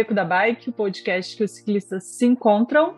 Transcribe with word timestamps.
Beco 0.00 0.14
da 0.14 0.24
Bike, 0.24 0.70
o 0.70 0.72
podcast 0.72 1.36
que 1.36 1.44
os 1.44 1.50
ciclistas 1.50 2.04
se 2.04 2.24
encontram. 2.24 2.94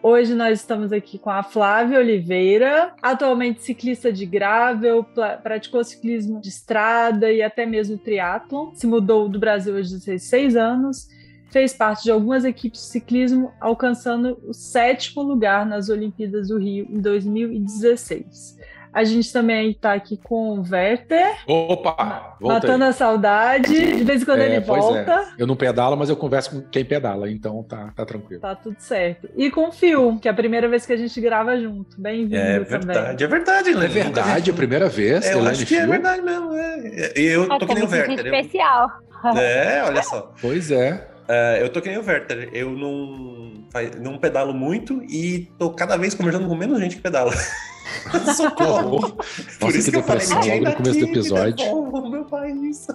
Hoje 0.00 0.36
nós 0.36 0.60
estamos 0.60 0.92
aqui 0.92 1.18
com 1.18 1.30
a 1.30 1.42
Flávia 1.42 1.98
Oliveira, 1.98 2.94
atualmente 3.02 3.60
ciclista 3.60 4.12
de 4.12 4.24
gravel, 4.24 5.04
praticou 5.42 5.82
ciclismo 5.82 6.40
de 6.40 6.48
estrada 6.48 7.32
e 7.32 7.42
até 7.42 7.66
mesmo 7.66 7.98
triatlon. 7.98 8.72
Se 8.72 8.86
mudou 8.86 9.28
do 9.28 9.40
Brasil 9.40 9.76
aos 9.76 9.90
16 9.90 10.54
anos, 10.54 11.08
fez 11.50 11.74
parte 11.74 12.04
de 12.04 12.12
algumas 12.12 12.44
equipes 12.44 12.82
de 12.82 12.86
ciclismo, 12.86 13.50
alcançando 13.60 14.38
o 14.46 14.54
sétimo 14.54 15.24
lugar 15.24 15.66
nas 15.66 15.88
Olimpíadas 15.88 16.48
do 16.48 16.58
Rio 16.58 16.86
em 16.88 17.00
2016. 17.00 18.58
A 18.92 19.04
gente 19.04 19.32
também 19.32 19.70
está 19.70 19.94
aqui 19.94 20.18
com 20.22 20.58
o 20.58 20.64
Werther. 20.70 21.36
Opa! 21.46 22.36
Matando 22.40 22.84
a 22.84 22.92
saudade. 22.92 23.96
De 23.96 24.04
vez 24.04 24.22
em 24.22 24.24
quando 24.24 24.40
é, 24.40 24.46
ele 24.46 24.56
é. 24.56 24.60
volta. 24.60 25.12
É. 25.12 25.26
Eu 25.38 25.46
não 25.46 25.56
pedalo, 25.56 25.96
mas 25.96 26.10
eu 26.10 26.16
converso 26.16 26.50
com 26.50 26.68
quem 26.68 26.84
pedala, 26.84 27.30
então 27.30 27.62
tá, 27.62 27.92
tá 27.96 28.04
tranquilo. 28.04 28.42
Tá 28.42 28.54
tudo 28.54 28.76
certo. 28.78 29.30
E 29.36 29.50
com 29.50 29.68
o 29.68 29.72
Phil, 29.72 30.18
que 30.20 30.28
é 30.28 30.30
a 30.30 30.34
primeira 30.34 30.68
vez 30.68 30.84
que 30.84 30.92
a 30.92 30.96
gente 30.96 31.18
grava 31.20 31.58
junto. 31.58 31.98
Bem-vindo 31.98 32.36
é 32.36 32.60
verdade, 32.60 32.80
também. 32.80 33.24
É 33.24 33.26
verdade, 33.26 33.70
É 33.70 33.88
verdade, 33.88 34.50
a 34.50 34.54
primeira 34.54 34.88
vez. 34.88 35.26
É, 35.26 35.34
eu 35.34 35.46
acho 35.46 35.64
que 35.64 35.74
é 35.74 35.86
verdade 35.86 36.22
mesmo. 36.22 36.52
É. 36.54 37.12
Eu 37.16 37.48
tô 37.58 37.66
que 37.66 37.74
nem 37.74 37.84
o 37.84 37.88
Werther. 37.88 38.26
especial. 38.26 38.90
É, 39.36 39.84
olha 39.84 40.02
só. 40.02 40.32
Pois 40.40 40.70
é. 40.70 41.11
Uh, 41.28 41.56
eu 41.60 41.68
tô 41.68 41.80
que 41.80 41.88
nem 41.88 41.98
o 41.98 42.04
Werther. 42.04 42.50
Eu 42.52 42.70
não, 42.70 43.52
não 44.00 44.18
pedalo 44.18 44.52
muito 44.52 45.02
e 45.04 45.50
tô 45.58 45.70
cada 45.70 45.96
vez 45.96 46.14
conversando 46.14 46.48
com 46.48 46.54
menos 46.54 46.78
gente 46.80 46.96
que 46.96 47.02
pedala. 47.02 47.32
Socorro! 48.36 49.00
Nossa, 49.00 49.58
Por 49.58 49.74
isso 49.74 49.90
que, 49.90 49.96
que 49.96 50.02
depressão 50.02 50.42
falei, 50.42 50.60
logo 50.60 50.70
no 50.70 50.76
começo 50.76 50.98
do 50.98 51.06
episódio. 51.06 52.10
meu 52.10 52.24
país. 52.24 52.86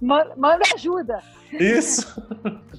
Manda, 0.00 0.32
manda 0.36 0.64
ajuda. 0.74 1.20
Isso. 1.52 2.22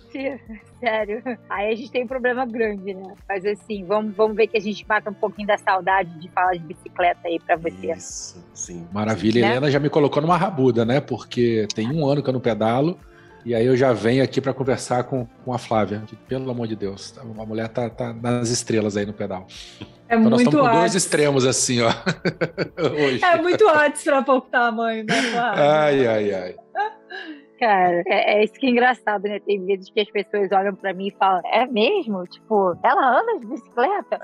Sério. 0.79 1.21
Aí 1.49 1.73
a 1.73 1.75
gente 1.75 1.91
tem 1.91 2.03
um 2.03 2.07
problema 2.07 2.45
grande, 2.45 2.93
né? 2.93 3.13
Mas 3.27 3.45
assim, 3.45 3.83
vamos, 3.83 4.15
vamos 4.15 4.35
ver 4.35 4.47
que 4.47 4.57
a 4.57 4.61
gente 4.61 4.85
mata 4.87 5.09
um 5.09 5.13
pouquinho 5.13 5.47
da 5.47 5.57
saudade 5.57 6.09
de 6.19 6.29
falar 6.29 6.53
de 6.53 6.59
bicicleta 6.59 7.19
aí 7.25 7.39
pra 7.39 7.57
você. 7.57 7.91
Isso, 7.91 8.43
sim. 8.53 8.87
Maravilha. 8.91 9.41
Né? 9.41 9.47
Helena 9.51 9.71
já 9.71 9.79
me 9.79 9.89
colocou 9.89 10.21
numa 10.21 10.37
rabuda, 10.37 10.85
né? 10.85 11.01
Porque 11.01 11.67
tem 11.75 11.91
um 11.91 12.07
ano 12.07 12.23
que 12.23 12.29
eu 12.29 12.33
não 12.33 12.39
pedalo. 12.39 12.97
E 13.45 13.55
aí 13.55 13.65
eu 13.65 13.75
já 13.75 13.93
venho 13.93 14.23
aqui 14.23 14.41
para 14.41 14.53
conversar 14.53 15.03
com, 15.03 15.25
com 15.45 15.53
a 15.53 15.57
Flávia. 15.57 16.03
Que, 16.05 16.15
pelo 16.15 16.49
amor 16.49 16.67
de 16.67 16.75
Deus, 16.75 17.13
a 17.17 17.45
mulher 17.45 17.67
tá, 17.69 17.89
tá 17.89 18.13
nas 18.13 18.49
estrelas 18.49 18.97
aí 18.97 19.05
no 19.05 19.13
pedal. 19.13 19.47
É 20.07 20.15
então 20.15 20.29
nós 20.29 20.41
estamos 20.41 20.67
com 20.67 20.77
dois 20.77 20.95
extremos 20.95 21.45
assim, 21.45 21.81
ó. 21.81 21.89
Hoje. 22.77 23.23
É 23.23 23.41
muito 23.41 23.67
antes 23.69 24.03
para 24.03 24.21
pouco 24.23 24.49
tamanho, 24.49 25.05
né, 25.05 25.21
Flávia? 25.21 25.63
Ai, 25.63 26.07
ai, 26.07 26.33
ai. 26.33 26.55
Cara, 27.59 28.03
é, 28.07 28.39
é, 28.39 28.43
isso 28.43 28.53
que 28.53 28.67
é 28.67 28.69
engraçado, 28.69 29.23
né? 29.23 29.39
Tem 29.39 29.65
vezes 29.65 29.89
que 29.89 29.99
as 29.99 30.09
pessoas 30.09 30.49
olham 30.51 30.73
para 30.73 30.93
mim 30.93 31.07
e 31.07 31.11
falam: 31.11 31.41
É 31.45 31.67
mesmo? 31.67 32.25
Tipo, 32.25 32.77
ela 32.81 33.19
anda 33.19 33.37
de 33.37 33.45
bicicleta? 33.45 34.19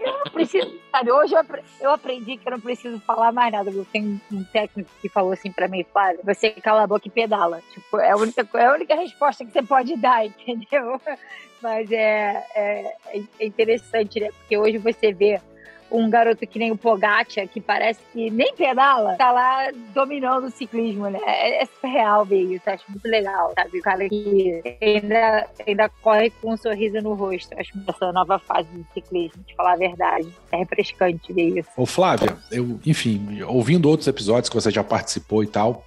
Eu 0.00 0.12
não 0.12 0.32
preciso, 0.32 0.80
sabe? 0.90 1.12
Hoje 1.12 1.34
eu 1.80 1.90
aprendi 1.90 2.36
que 2.36 2.48
eu 2.48 2.52
não 2.52 2.60
preciso 2.60 3.00
falar 3.00 3.32
mais 3.32 3.52
nada. 3.52 3.70
Eu 3.70 3.86
tenho 3.92 4.20
um 4.32 4.44
técnico 4.44 4.90
que 5.00 5.08
falou 5.08 5.32
assim 5.32 5.52
pra 5.52 5.68
mim, 5.68 5.84
Flávio, 5.92 6.20
você 6.24 6.50
cala 6.50 6.82
a 6.82 6.86
boca 6.86 7.06
e 7.06 7.10
pedala. 7.10 7.62
Tipo, 7.72 7.98
é 7.98 8.10
a 8.10 8.16
única, 8.16 8.48
é 8.54 8.66
a 8.66 8.72
única 8.72 8.94
resposta 8.94 9.44
que 9.44 9.52
você 9.52 9.62
pode 9.62 9.96
dar, 9.96 10.24
entendeu? 10.26 11.00
Mas 11.62 11.90
é, 11.90 12.44
é, 12.54 12.94
é 13.38 13.46
interessante, 13.46 14.20
né? 14.20 14.30
Porque 14.30 14.56
hoje 14.58 14.78
você 14.78 15.12
vê 15.12 15.40
um 15.90 16.10
garoto 16.10 16.46
que 16.46 16.58
nem 16.58 16.72
o 16.72 16.76
Pogacar, 16.76 17.46
que 17.48 17.60
parece 17.60 18.00
que 18.12 18.30
nem 18.30 18.54
pedala, 18.54 19.16
tá 19.16 19.30
lá 19.30 19.70
dominando 19.94 20.44
o 20.46 20.50
ciclismo, 20.50 21.08
né? 21.08 21.20
É, 21.24 21.62
é 21.62 21.66
surreal 21.66 22.24
ver 22.24 22.42
isso, 22.42 22.68
acho 22.68 22.84
muito 22.88 23.06
legal, 23.06 23.52
sabe? 23.54 23.78
O 23.78 23.82
cara 23.82 24.08
que 24.08 24.62
ainda, 24.80 25.48
ainda 25.66 25.88
corre 26.02 26.30
com 26.30 26.52
um 26.52 26.56
sorriso 26.56 27.00
no 27.02 27.14
rosto. 27.14 27.54
Acho 27.58 27.72
essa 27.86 28.12
nova 28.12 28.38
fase 28.38 28.68
do 28.68 28.86
ciclismo, 28.94 29.42
de 29.46 29.54
falar 29.54 29.74
a 29.74 29.76
verdade. 29.76 30.28
É 30.52 30.56
refrescante 30.58 31.32
ver 31.32 31.58
isso. 31.58 31.68
Ô, 31.76 31.86
Flávia, 31.86 32.36
eu, 32.50 32.78
enfim, 32.84 33.42
ouvindo 33.42 33.88
outros 33.88 34.08
episódios 34.08 34.48
que 34.48 34.54
você 34.54 34.70
já 34.70 34.84
participou 34.84 35.42
e 35.42 35.46
tal, 35.46 35.84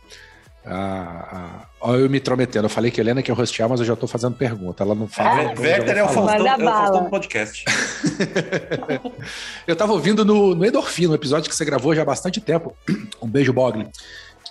ah, 0.65 1.27
ah, 1.31 1.65
olha 1.81 2.01
eu 2.01 2.09
me 2.09 2.17
intrometendo. 2.17 2.65
Eu 2.65 2.69
falei 2.69 2.91
que 2.91 2.99
a 2.99 3.03
Helena 3.03 3.21
quer 3.21 3.37
hostear, 3.37 3.69
mas 3.69 3.79
eu 3.79 3.85
já 3.85 3.93
estou 3.93 4.07
fazendo 4.07 4.35
pergunta. 4.35 4.83
Ela 4.83 4.93
não 4.93 5.07
fala. 5.07 5.51
Ah, 5.51 5.59
Werther 5.59 5.97
é 5.97 6.03
o 6.03 6.09
Faustão, 6.09 6.47
é 6.47 6.55
o 6.55 6.59
Faustão 6.59 7.03
do 7.03 7.09
podcast. 7.09 7.65
eu 9.65 9.73
estava 9.73 9.93
ouvindo 9.93 10.25
no, 10.25 10.53
no 10.53 10.65
Endorfino, 10.65 11.13
um 11.13 11.15
episódio 11.15 11.49
que 11.49 11.55
você 11.55 11.65
gravou 11.65 11.95
já 11.95 12.01
há 12.01 12.05
bastante 12.05 12.41
tempo. 12.41 12.75
Um 13.21 13.27
beijo, 13.27 13.51
Bogli. 13.51 13.87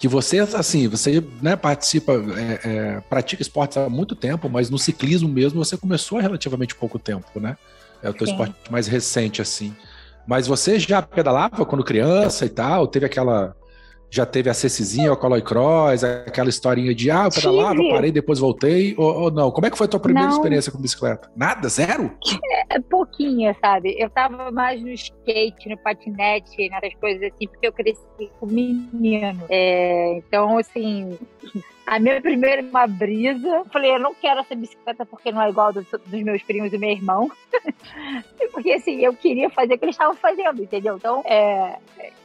Que 0.00 0.06
você, 0.06 0.38
assim, 0.38 0.86
você 0.86 1.22
né, 1.42 1.56
participa, 1.56 2.12
é, 2.12 2.60
é, 2.64 3.00
pratica 3.08 3.42
esportes 3.42 3.76
há 3.76 3.88
muito 3.88 4.14
tempo, 4.14 4.48
mas 4.48 4.70
no 4.70 4.78
ciclismo 4.78 5.28
mesmo 5.28 5.64
você 5.64 5.76
começou 5.76 6.18
há 6.18 6.22
relativamente 6.22 6.74
pouco 6.74 6.98
tempo, 6.98 7.40
né? 7.40 7.56
É 8.02 8.08
o 8.08 8.14
teu 8.14 8.26
Sim. 8.26 8.32
esporte 8.32 8.54
mais 8.70 8.86
recente, 8.86 9.42
assim. 9.42 9.74
Mas 10.26 10.46
você 10.46 10.78
já 10.78 11.02
pedalava 11.02 11.64
quando 11.64 11.82
criança 11.82 12.44
e 12.44 12.48
tal? 12.48 12.86
Teve 12.86 13.06
aquela 13.06 13.56
já 14.10 14.24
teve 14.24 14.48
a 14.48 14.54
Cecizinha, 14.54 15.12
o 15.12 15.16
Caloi 15.16 15.42
Cross, 15.42 16.04
aquela 16.04 16.48
historinha 16.48 16.94
de 16.94 17.10
ah, 17.10 17.24
eu 17.24 17.30
pedalava, 17.30 17.80
parei, 17.90 18.10
depois 18.10 18.38
voltei, 18.38 18.94
ou, 18.96 19.22
ou, 19.22 19.30
não? 19.30 19.50
Como 19.50 19.66
é 19.66 19.70
que 19.70 19.76
foi 19.76 19.86
a 19.86 19.90
tua 19.90 20.00
primeira 20.00 20.28
não. 20.28 20.36
experiência 20.36 20.72
com 20.72 20.78
bicicleta? 20.78 21.30
Nada? 21.36 21.68
Zero? 21.68 22.10
É, 22.70 22.80
pouquinha, 22.80 23.54
sabe? 23.60 23.94
Eu 23.98 24.08
tava 24.10 24.50
mais 24.50 24.80
no 24.80 24.90
skate, 24.90 25.68
no 25.68 25.76
patinete, 25.78 26.68
nessas 26.70 26.94
coisas 26.98 27.22
assim, 27.22 27.46
porque 27.46 27.66
eu 27.66 27.72
cresci 27.72 28.30
com 28.40 28.46
menino. 28.46 29.44
É, 29.48 30.16
então, 30.18 30.58
assim, 30.58 31.18
a 31.88 31.98
minha 31.98 32.20
primeira 32.20 32.60
uma 32.62 32.86
brisa. 32.86 33.64
Falei, 33.72 33.92
eu 33.92 33.98
não 33.98 34.14
quero 34.14 34.40
essa 34.40 34.54
bicicleta 34.54 35.06
porque 35.06 35.32
não 35.32 35.40
é 35.40 35.48
igual 35.48 35.72
dos, 35.72 35.86
dos 35.90 36.22
meus 36.22 36.42
primos 36.42 36.70
e 36.70 36.76
meu 36.76 36.90
irmão. 36.90 37.30
porque 38.52 38.72
assim, 38.72 39.00
eu 39.00 39.14
queria 39.14 39.48
fazer 39.48 39.74
o 39.74 39.78
que 39.78 39.86
eles 39.86 39.94
estavam 39.94 40.14
fazendo, 40.14 40.62
entendeu? 40.62 40.96
Então, 40.96 41.22
é, 41.24 41.78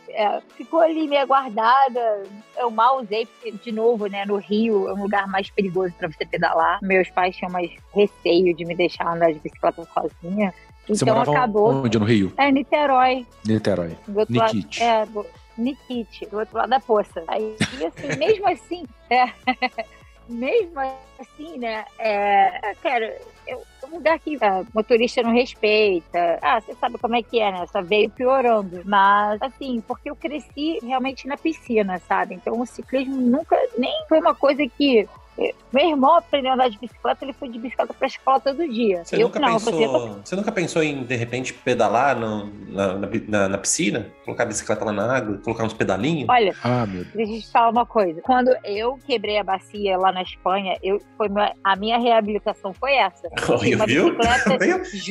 é, 0.09 0.41
ficou 0.57 0.81
ali 0.81 1.07
meio 1.07 1.25
guardada. 1.25 2.23
Eu 2.57 2.69
mal 2.69 3.01
usei, 3.01 3.25
porque, 3.25 3.51
de 3.51 3.71
novo, 3.71 4.07
né, 4.07 4.25
no 4.25 4.35
Rio 4.35 4.89
é 4.89 4.93
um 4.93 5.03
lugar 5.03 5.27
mais 5.27 5.49
perigoso 5.49 5.93
para 5.97 6.09
você 6.09 6.25
pedalar. 6.25 6.79
Meus 6.81 7.09
pais 7.09 7.35
tinham 7.37 7.51
mais 7.51 7.71
receio 7.93 8.53
de 8.53 8.65
me 8.65 8.75
deixar 8.75 9.15
andar 9.15 9.31
de 9.31 9.39
bicicleta 9.39 9.87
sozinha. 9.93 10.53
Você 10.89 11.05
então 11.05 11.21
acabou. 11.21 11.85
Onde 11.85 11.97
no 11.97 12.05
Rio? 12.05 12.33
É, 12.35 12.51
Niterói. 12.51 13.25
Niterói. 13.47 13.95
Nikit. 14.27 14.83
É, 14.83 15.05
do, 15.05 15.25
Nikit, 15.57 16.25
do 16.27 16.39
outro 16.39 16.57
lado 16.57 16.69
da 16.69 16.79
poça. 16.79 17.23
Aí, 17.27 17.55
assim, 17.59 18.17
mesmo 18.17 18.47
assim, 18.47 18.85
é, 19.09 19.25
mesmo 20.27 20.79
assim, 21.19 21.57
né, 21.57 21.85
é, 21.99 22.73
cara, 22.81 23.19
é 23.47 23.55
um 23.55 23.95
lugar 23.95 24.19
que 24.19 24.37
o 24.37 24.67
motorista 24.73 25.21
não 25.21 25.33
respeita. 25.33 26.39
Ah, 26.41 26.59
você 26.59 26.73
sabe 26.75 26.97
como 26.97 27.15
é 27.15 27.21
que 27.21 27.39
é, 27.39 27.51
né? 27.51 27.65
Só 27.67 27.81
veio 27.81 28.09
piorando. 28.09 28.81
Mas, 28.85 29.41
assim, 29.41 29.81
porque 29.81 30.09
eu 30.09 30.15
cresci 30.15 30.79
realmente 30.81 31.27
na 31.27 31.37
piscina, 31.37 31.99
sabe? 31.99 32.35
Então 32.35 32.59
o 32.59 32.65
ciclismo 32.65 33.15
nunca 33.15 33.57
nem 33.77 33.93
foi 34.07 34.19
uma 34.19 34.33
coisa 34.33 34.65
que 34.67 35.07
meu 35.37 35.89
irmão 35.89 36.15
aprendeu 36.15 36.51
a 36.51 36.53
andar 36.53 36.69
de 36.69 36.77
bicicleta, 36.77 37.25
ele 37.25 37.33
foi 37.33 37.49
de 37.49 37.57
bicicleta 37.57 37.93
pra 37.93 38.07
escola 38.07 38.39
todo 38.39 38.67
dia. 38.67 39.03
Você, 39.03 39.15
eu, 39.15 39.21
nunca, 39.21 39.39
não, 39.39 39.53
pensou, 39.53 40.19
você 40.23 40.35
nunca 40.35 40.51
pensou 40.51 40.83
em, 40.83 41.03
de 41.03 41.15
repente, 41.15 41.53
pedalar 41.53 42.15
no, 42.15 42.45
na, 42.69 42.93
na, 43.27 43.49
na, 43.49 43.57
piscina? 43.57 44.11
Colocar 44.23 44.43
a 44.43 44.45
bicicleta 44.45 44.85
lá 44.85 44.91
na 44.91 45.17
água, 45.17 45.39
colocar 45.43 45.63
uns 45.63 45.73
pedalinhos? 45.73 46.29
Olha, 46.29 46.55
ah, 46.63 46.85
deixa 47.15 47.33
eu 47.33 47.41
te 47.41 47.51
falar 47.51 47.69
uma 47.69 47.85
coisa. 47.85 48.21
Quando 48.21 48.55
eu 48.63 48.99
quebrei 49.05 49.39
a 49.39 49.43
bacia 49.43 49.97
lá 49.97 50.11
na 50.11 50.21
Espanha, 50.21 50.77
eu, 50.83 51.01
foi 51.17 51.27
a 51.63 51.75
minha 51.75 51.97
reabilitação 51.97 52.73
foi 52.73 52.93
essa. 52.93 53.27
Olha, 53.49 53.85
viu? 53.85 54.15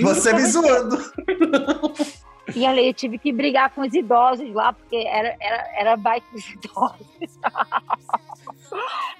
Você 0.02 0.32
me 0.32 0.46
zoando. 0.46 0.98
E 2.54 2.66
ali 2.66 2.88
eu 2.88 2.94
tive 2.94 3.18
que 3.18 3.32
brigar 3.32 3.70
com 3.70 3.82
os 3.82 3.94
idosos 3.94 4.52
lá, 4.52 4.72
porque 4.72 4.96
era, 4.96 5.36
era, 5.40 5.68
era 5.76 5.96
bike 5.96 6.26
dos 6.32 6.50
idosos. 6.50 7.38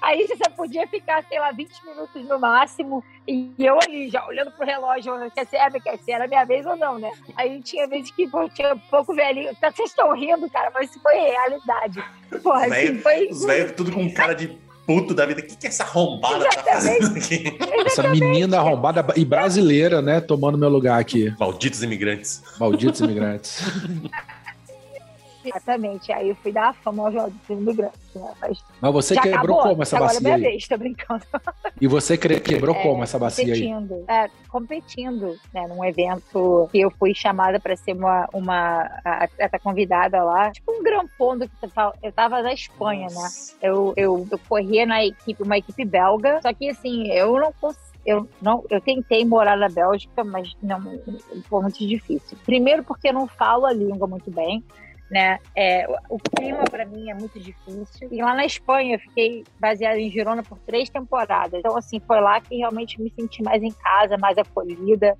Aí 0.01 0.27
você 0.27 0.51
podia 0.51 0.87
ficar, 0.87 1.25
sei 1.29 1.39
lá, 1.39 1.53
20 1.53 1.71
minutos 1.87 2.25
no 2.29 2.39
máximo, 2.39 3.05
e 3.27 3.53
eu 3.59 3.79
ali, 3.81 4.09
já 4.09 4.27
olhando 4.27 4.51
pro 4.51 4.67
relógio, 4.67 5.13
quer 5.35 5.47
ser, 5.47 5.59
quer 5.81 5.99
ser, 5.99 6.13
era 6.13 6.27
minha 6.27 6.45
vez 6.45 6.67
ou 6.67 6.77
não, 6.77 6.99
né? 6.99 7.11
Aí 7.37 7.61
tinha 7.63 7.87
vezes 7.87 8.11
que 8.11 8.29
pô, 8.29 8.49
tinha 8.49 8.77
pouco 8.91 9.15
velhinho. 9.15 9.55
Tá, 9.61 9.71
vocês 9.71 9.91
estão 9.91 10.13
rindo, 10.15 10.51
cara, 10.51 10.71
mas 10.75 10.91
isso 10.91 11.01
foi 11.01 11.15
realidade. 11.15 12.05
Porra, 12.43 12.67
assim, 12.67 12.99
foi... 12.99 13.29
Os 13.29 13.45
velhos 13.45 13.73
tudo 13.73 13.93
com 13.93 14.13
cara 14.13 14.35
de 14.35 14.59
puto 14.87 15.15
da 15.15 15.25
vida. 15.25 15.41
O 15.41 15.45
que, 15.45 15.57
que 15.57 15.67
essa 15.67 15.85
arrombada 15.85 16.45
tá 16.49 16.63
fazendo 16.63 17.17
aqui? 17.17 17.57
Essa 17.87 18.09
menina 18.09 18.59
arrombada 18.59 19.05
e 19.17 19.25
brasileira, 19.25 20.03
né? 20.03 20.21
Tomando 20.21 20.59
meu 20.59 20.69
lugar 20.69 21.01
aqui. 21.01 21.33
Malditos 21.39 21.83
imigrantes. 21.83 22.43
Malditos 22.59 23.01
imigrantes. 23.01 23.63
Exatamente. 25.45 26.13
Aí 26.13 26.29
eu 26.29 26.37
fui 26.37 26.53
dar 26.53 26.69
a 26.71 26.73
fama 26.73 27.07
ao 27.07 27.13
Jorge 27.13 27.37
do 27.49 27.75
Grande. 27.75 27.93
Né? 28.15 28.33
Mas 28.41 28.59
Mas 28.81 28.93
você 28.93 29.15
quebrou 29.21 29.57
acabou? 29.57 29.63
como 29.71 29.83
essa 29.83 29.97
Agora 29.97 30.11
é 30.13 30.15
bacia 30.15 30.25
minha 30.37 30.37
aí? 30.37 30.43
vez, 30.53 30.69
tô 30.69 30.77
brincando. 30.79 31.25
E 31.81 31.87
você 31.87 32.17
quebrou 32.19 32.75
É, 32.77 32.83
como 32.83 33.03
essa 33.03 33.19
bacia 33.19 33.45
aí? 33.55 33.69
competindo, 33.71 34.05
É, 34.09 34.29
competindo, 34.49 35.37
né, 35.53 35.67
num 35.67 35.85
evento 35.85 36.69
que 36.71 36.81
eu 36.81 36.91
fui 36.91 37.15
chamada 37.15 37.59
para 37.59 37.77
ser 37.77 37.93
uma, 37.95 38.29
uma 38.33 38.83
a- 39.05 39.25
atleta 39.25 39.59
convidada 39.59 40.23
lá, 40.23 40.51
tipo 40.53 40.73
um 40.73 40.83
grampondo 40.83 41.49
que 41.49 41.55
eu 41.63 41.71
tava, 41.71 41.95
eu 42.03 42.13
tava 42.13 42.43
na 42.43 42.53
Espanha, 42.53 43.09
né? 43.09 43.29
Eu, 43.61 43.93
eu, 43.97 44.27
eu 44.31 44.39
corria 44.49 44.85
na 44.87 45.05
equipe, 45.05 45.43
uma 45.43 45.59
equipe 45.59 45.85
belga, 45.85 46.41
só 46.43 46.53
que 46.53 46.69
assim, 46.71 47.09
eu 47.13 47.39
não 47.39 47.53
consigo. 47.53 47.93
Eu, 48.05 48.29
não, 48.41 48.65
eu 48.69 48.81
tentei 48.81 49.25
morar 49.25 49.57
na 49.57 49.69
Bélgica, 49.69 50.25
mas 50.25 50.53
não 50.61 50.81
foi 51.49 51.63
muito 51.63 51.87
difícil. 51.87 52.37
Primeiro 52.45 52.83
porque 52.83 53.09
eu 53.09 53.13
não 53.13 53.29
falo 53.29 53.65
a 53.65 53.73
língua 53.73 54.09
muito 54.09 54.29
bem, 54.29 54.63
né? 55.13 55.39
É, 55.55 55.87
o 56.09 56.19
clima 56.19 56.65
para 56.65 56.87
mim 56.87 57.11
é 57.11 57.15
muito 57.15 57.39
difícil. 57.39 58.09
E 58.11 58.23
lá 58.23 58.35
na 58.35 58.47
Espanha 58.47 58.97
eu 58.97 58.99
fiquei 58.99 59.45
baseada 59.61 60.01
em 60.01 60.11
Girona 60.11 60.43
por 60.43 60.59
três 60.61 60.89
temporadas. 60.89 61.61
Então 61.61 61.77
assim 61.77 62.01
foi 62.01 62.19
lá 62.19 62.41
que 62.41 62.57
realmente 62.57 63.01
me 63.01 63.13
senti 63.15 63.43
mais 63.43 63.63
em 63.63 63.71
casa, 63.71 64.17
mais 64.17 64.39
acolhida. 64.39 65.15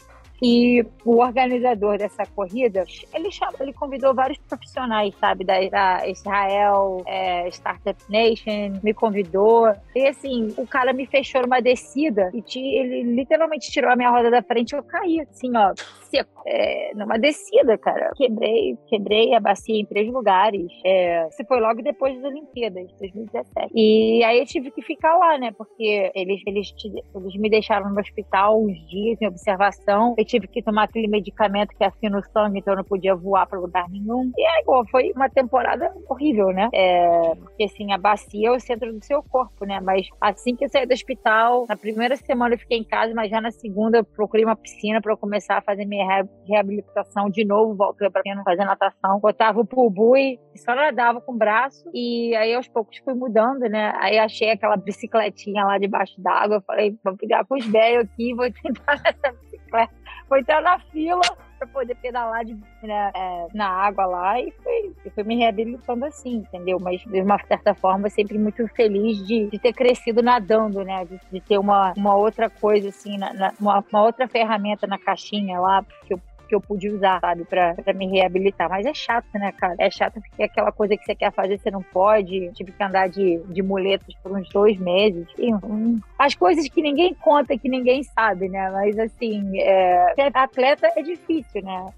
E 0.45 0.85
o 1.05 1.19
organizador 1.19 1.99
dessa 1.99 2.27
corrida, 2.27 2.85
ele, 3.15 3.31
chamou, 3.31 3.55
ele 3.61 3.73
convidou 3.73 4.13
vários 4.13 4.39
profissionais, 4.39 5.15
sabe, 5.21 5.45
da, 5.45 5.55
da 5.69 6.09
Israel, 6.09 7.01
é, 7.07 7.49
Startup 7.49 8.03
Nation, 8.09 8.81
me 8.83 8.93
convidou. 8.93 9.73
E 9.95 10.09
assim, 10.09 10.53
o 10.57 10.67
cara 10.67 10.93
me 10.93 11.07
fechou 11.07 11.43
numa 11.43 11.61
descida 11.61 12.33
e 12.35 12.43
ele 12.59 13.03
literalmente 13.15 13.71
tirou 13.71 13.93
a 13.93 13.95
minha 13.95 14.11
roda 14.11 14.33
da 14.33 14.43
frente 14.43 14.73
e 14.73 14.77
eu 14.77 14.83
caí, 14.83 15.21
assim, 15.21 15.57
ó, 15.57 15.75
seco. 16.13 16.43
É, 16.47 16.93
numa 16.95 17.19
descida, 17.19 17.79
cara. 17.79 18.13
Quebrei, 18.15 18.77
quebrei 18.89 19.35
a 19.35 19.41
bacia 19.41 19.81
em 19.81 19.87
três 19.87 20.13
lugares. 20.13 20.71
É, 20.85 21.27
isso 21.29 21.45
foi 21.49 21.59
logo 21.61 21.83
depois 21.83 22.15
das 22.21 22.31
Olimpíadas, 22.31 22.93
2017. 22.99 23.73
E 23.75 24.23
aí 24.23 24.39
eu 24.39 24.47
tive 24.47 24.71
que 24.71 24.83
ficar 24.83 25.17
lá, 25.17 25.39
né? 25.39 25.53
Porque 25.57 26.13
eles, 26.15 26.43
eles, 26.47 26.73
eles 27.15 27.37
me 27.37 27.49
deixaram 27.49 27.91
no 27.91 27.99
hospital 27.99 28.63
uns 28.63 28.79
dias 28.89 29.21
em 29.21 29.27
observação. 29.27 30.15
Eu 30.19 30.25
tive 30.25 30.47
que 30.47 30.63
tomar 30.63 30.85
aquele 30.85 31.09
medicamento 31.09 31.75
que 31.77 31.85
afina 31.85 32.19
o 32.19 32.23
sangue, 32.23 32.59
então 32.59 32.75
eu 32.75 32.79
não 32.79 32.85
podia 32.85 33.15
voar 33.15 33.47
para 33.47 33.59
lugar 33.59 33.89
nenhum. 33.89 34.31
E 34.37 34.45
aí, 34.45 34.63
pô, 34.65 34.85
foi 34.91 35.13
uma 35.13 35.31
temporada 35.31 35.93
horrível, 36.09 36.49
né? 36.49 36.69
É, 36.73 37.35
porque 37.37 37.65
assim, 37.65 37.93
a 37.93 37.99
bacia 37.99 38.49
é 38.49 38.51
o 38.51 38.61
centro 38.61 38.93
do 38.93 39.05
seu 39.05 39.23
corpo, 39.23 39.65
né? 39.65 39.81
Mas 39.81 40.09
assim 40.21 40.55
que 40.55 40.65
eu 40.65 40.69
saí 40.69 40.87
do 40.87 40.93
hospital, 40.93 41.67
na 41.69 41.77
primeira 41.77 42.17
semana 42.17 42.55
eu 42.55 42.59
fiquei 42.59 42.79
em 42.79 42.85
casa, 42.85 43.15
mas 43.15 43.31
já 43.31 43.41
na 43.41 43.51
segunda 43.51 43.99
eu 43.99 44.05
procurei 44.05 44.45
uma 44.45 44.57
piscina 44.57 45.01
para 45.01 45.17
começar 45.17 45.59
a 45.59 45.63
fazer 45.63 45.85
minha 45.85 46.02
re- 46.05 46.29
reabilitação 46.47 47.29
de 47.31 47.45
novo, 47.45 47.75
voltei 47.75 48.09
piscina, 48.11 48.43
fazer 48.45 48.65
natação, 48.65 49.21
botava 49.21 49.61
o 49.61 49.65
pulbui 49.65 50.39
só 50.59 50.75
nadava 50.75 51.21
com 51.21 51.33
o 51.33 51.37
braço. 51.37 51.89
E 51.93 52.35
aí 52.37 52.55
aos 52.55 52.69
poucos 52.69 52.99
fui 52.99 53.15
mudando, 53.15 53.61
né? 53.63 53.93
Aí 54.01 54.19
achei 54.19 54.51
aquela 54.51 54.77
bicicletinha 54.77 55.65
lá 55.65 55.79
debaixo 55.79 56.21
d'água, 56.21 56.63
falei, 56.67 56.97
vou 57.05 57.17
pegar 57.17 57.45
com 57.45 57.57
os 57.57 57.67
velhos 57.67 58.05
aqui, 58.05 58.35
vou 58.35 58.51
tentar 58.51 59.01
nessa 59.03 59.37
bicicleta, 59.41 59.93
vou 60.29 60.39
entrar 60.39 60.63
na 60.63 60.79
fila 60.79 61.21
para 61.21 61.52
poder 61.73 61.95
pedalar 61.97 62.45
de, 62.45 62.55
né, 62.83 63.11
é, 63.15 63.47
na 63.55 63.69
água 63.69 64.07
lá 64.07 64.41
e 64.41 64.51
fui, 64.63 64.93
e 65.05 65.11
fui 65.11 65.25
me 65.25 65.37
reabilitando 65.37 66.05
assim, 66.05 66.37
entendeu? 66.37 66.79
Mas 66.81 67.01
de 67.01 67.21
uma 67.21 67.39
certa 67.47 67.75
forma 67.75 68.09
sempre 68.11 68.39
muito 68.39 68.67
feliz 68.69 69.19
de, 69.27 69.49
de 69.49 69.59
ter 69.59 69.73
crescido 69.73 70.23
nadando, 70.23 70.85
né? 70.85 71.05
De, 71.05 71.21
de 71.31 71.41
ter 71.41 71.59
uma, 71.59 71.93
uma 71.97 72.15
outra 72.15 72.49
coisa 72.51 72.89
assim, 72.91 73.17
na, 73.19 73.33
na- 73.33 73.53
uma, 73.61 73.85
uma 73.93 74.03
outra 74.03 74.29
ferramenta 74.29 74.87
na 74.87 74.99
caixinha 74.99 75.59
lá 75.59 75.85
que 76.07 76.15
eu 76.15 76.21
que 76.47 76.55
eu 76.55 76.61
pude 76.61 76.89
usar, 76.89 77.21
sabe, 77.21 77.45
pra, 77.45 77.75
pra 77.75 77.93
me 77.93 78.07
reabilitar. 78.07 78.69
Mas 78.69 78.87
é 78.87 78.95
chato, 78.95 79.27
né, 79.35 79.53
cara? 79.53 79.75
É 79.79 79.91
chato 79.91 80.21
porque 80.21 80.43
é 80.43 80.47
aquela 80.47 80.73
coisa 80.73 80.97
que 80.97 81.05
você 81.05 81.15
quer 81.15 81.33
fazer, 81.33 81.59
você 81.59 81.71
não 81.71 81.83
pode. 81.83 82.51
Tive 82.55 82.73
que 82.73 82.83
andar 82.83 83.09
de, 83.09 83.39
de 83.49 83.63
muletas 83.63 84.15
por 84.23 84.33
uns 84.33 84.49
dois 84.49 84.79
meses. 84.79 85.27
E, 85.39 85.53
hum, 85.55 86.01
as 86.19 86.35
coisas 86.35 86.69
que 86.69 86.83
ninguém 86.83 87.15
conta, 87.15 87.57
que 87.57 87.69
ninguém 87.69 88.03
sabe, 88.03 88.49
né? 88.49 88.71
Mas, 88.71 88.99
assim, 88.99 89.59
é, 89.61 90.13
ser 90.15 90.31
atleta 90.35 90.89
é 90.97 91.03
difícil, 91.03 91.63
né? 91.63 91.93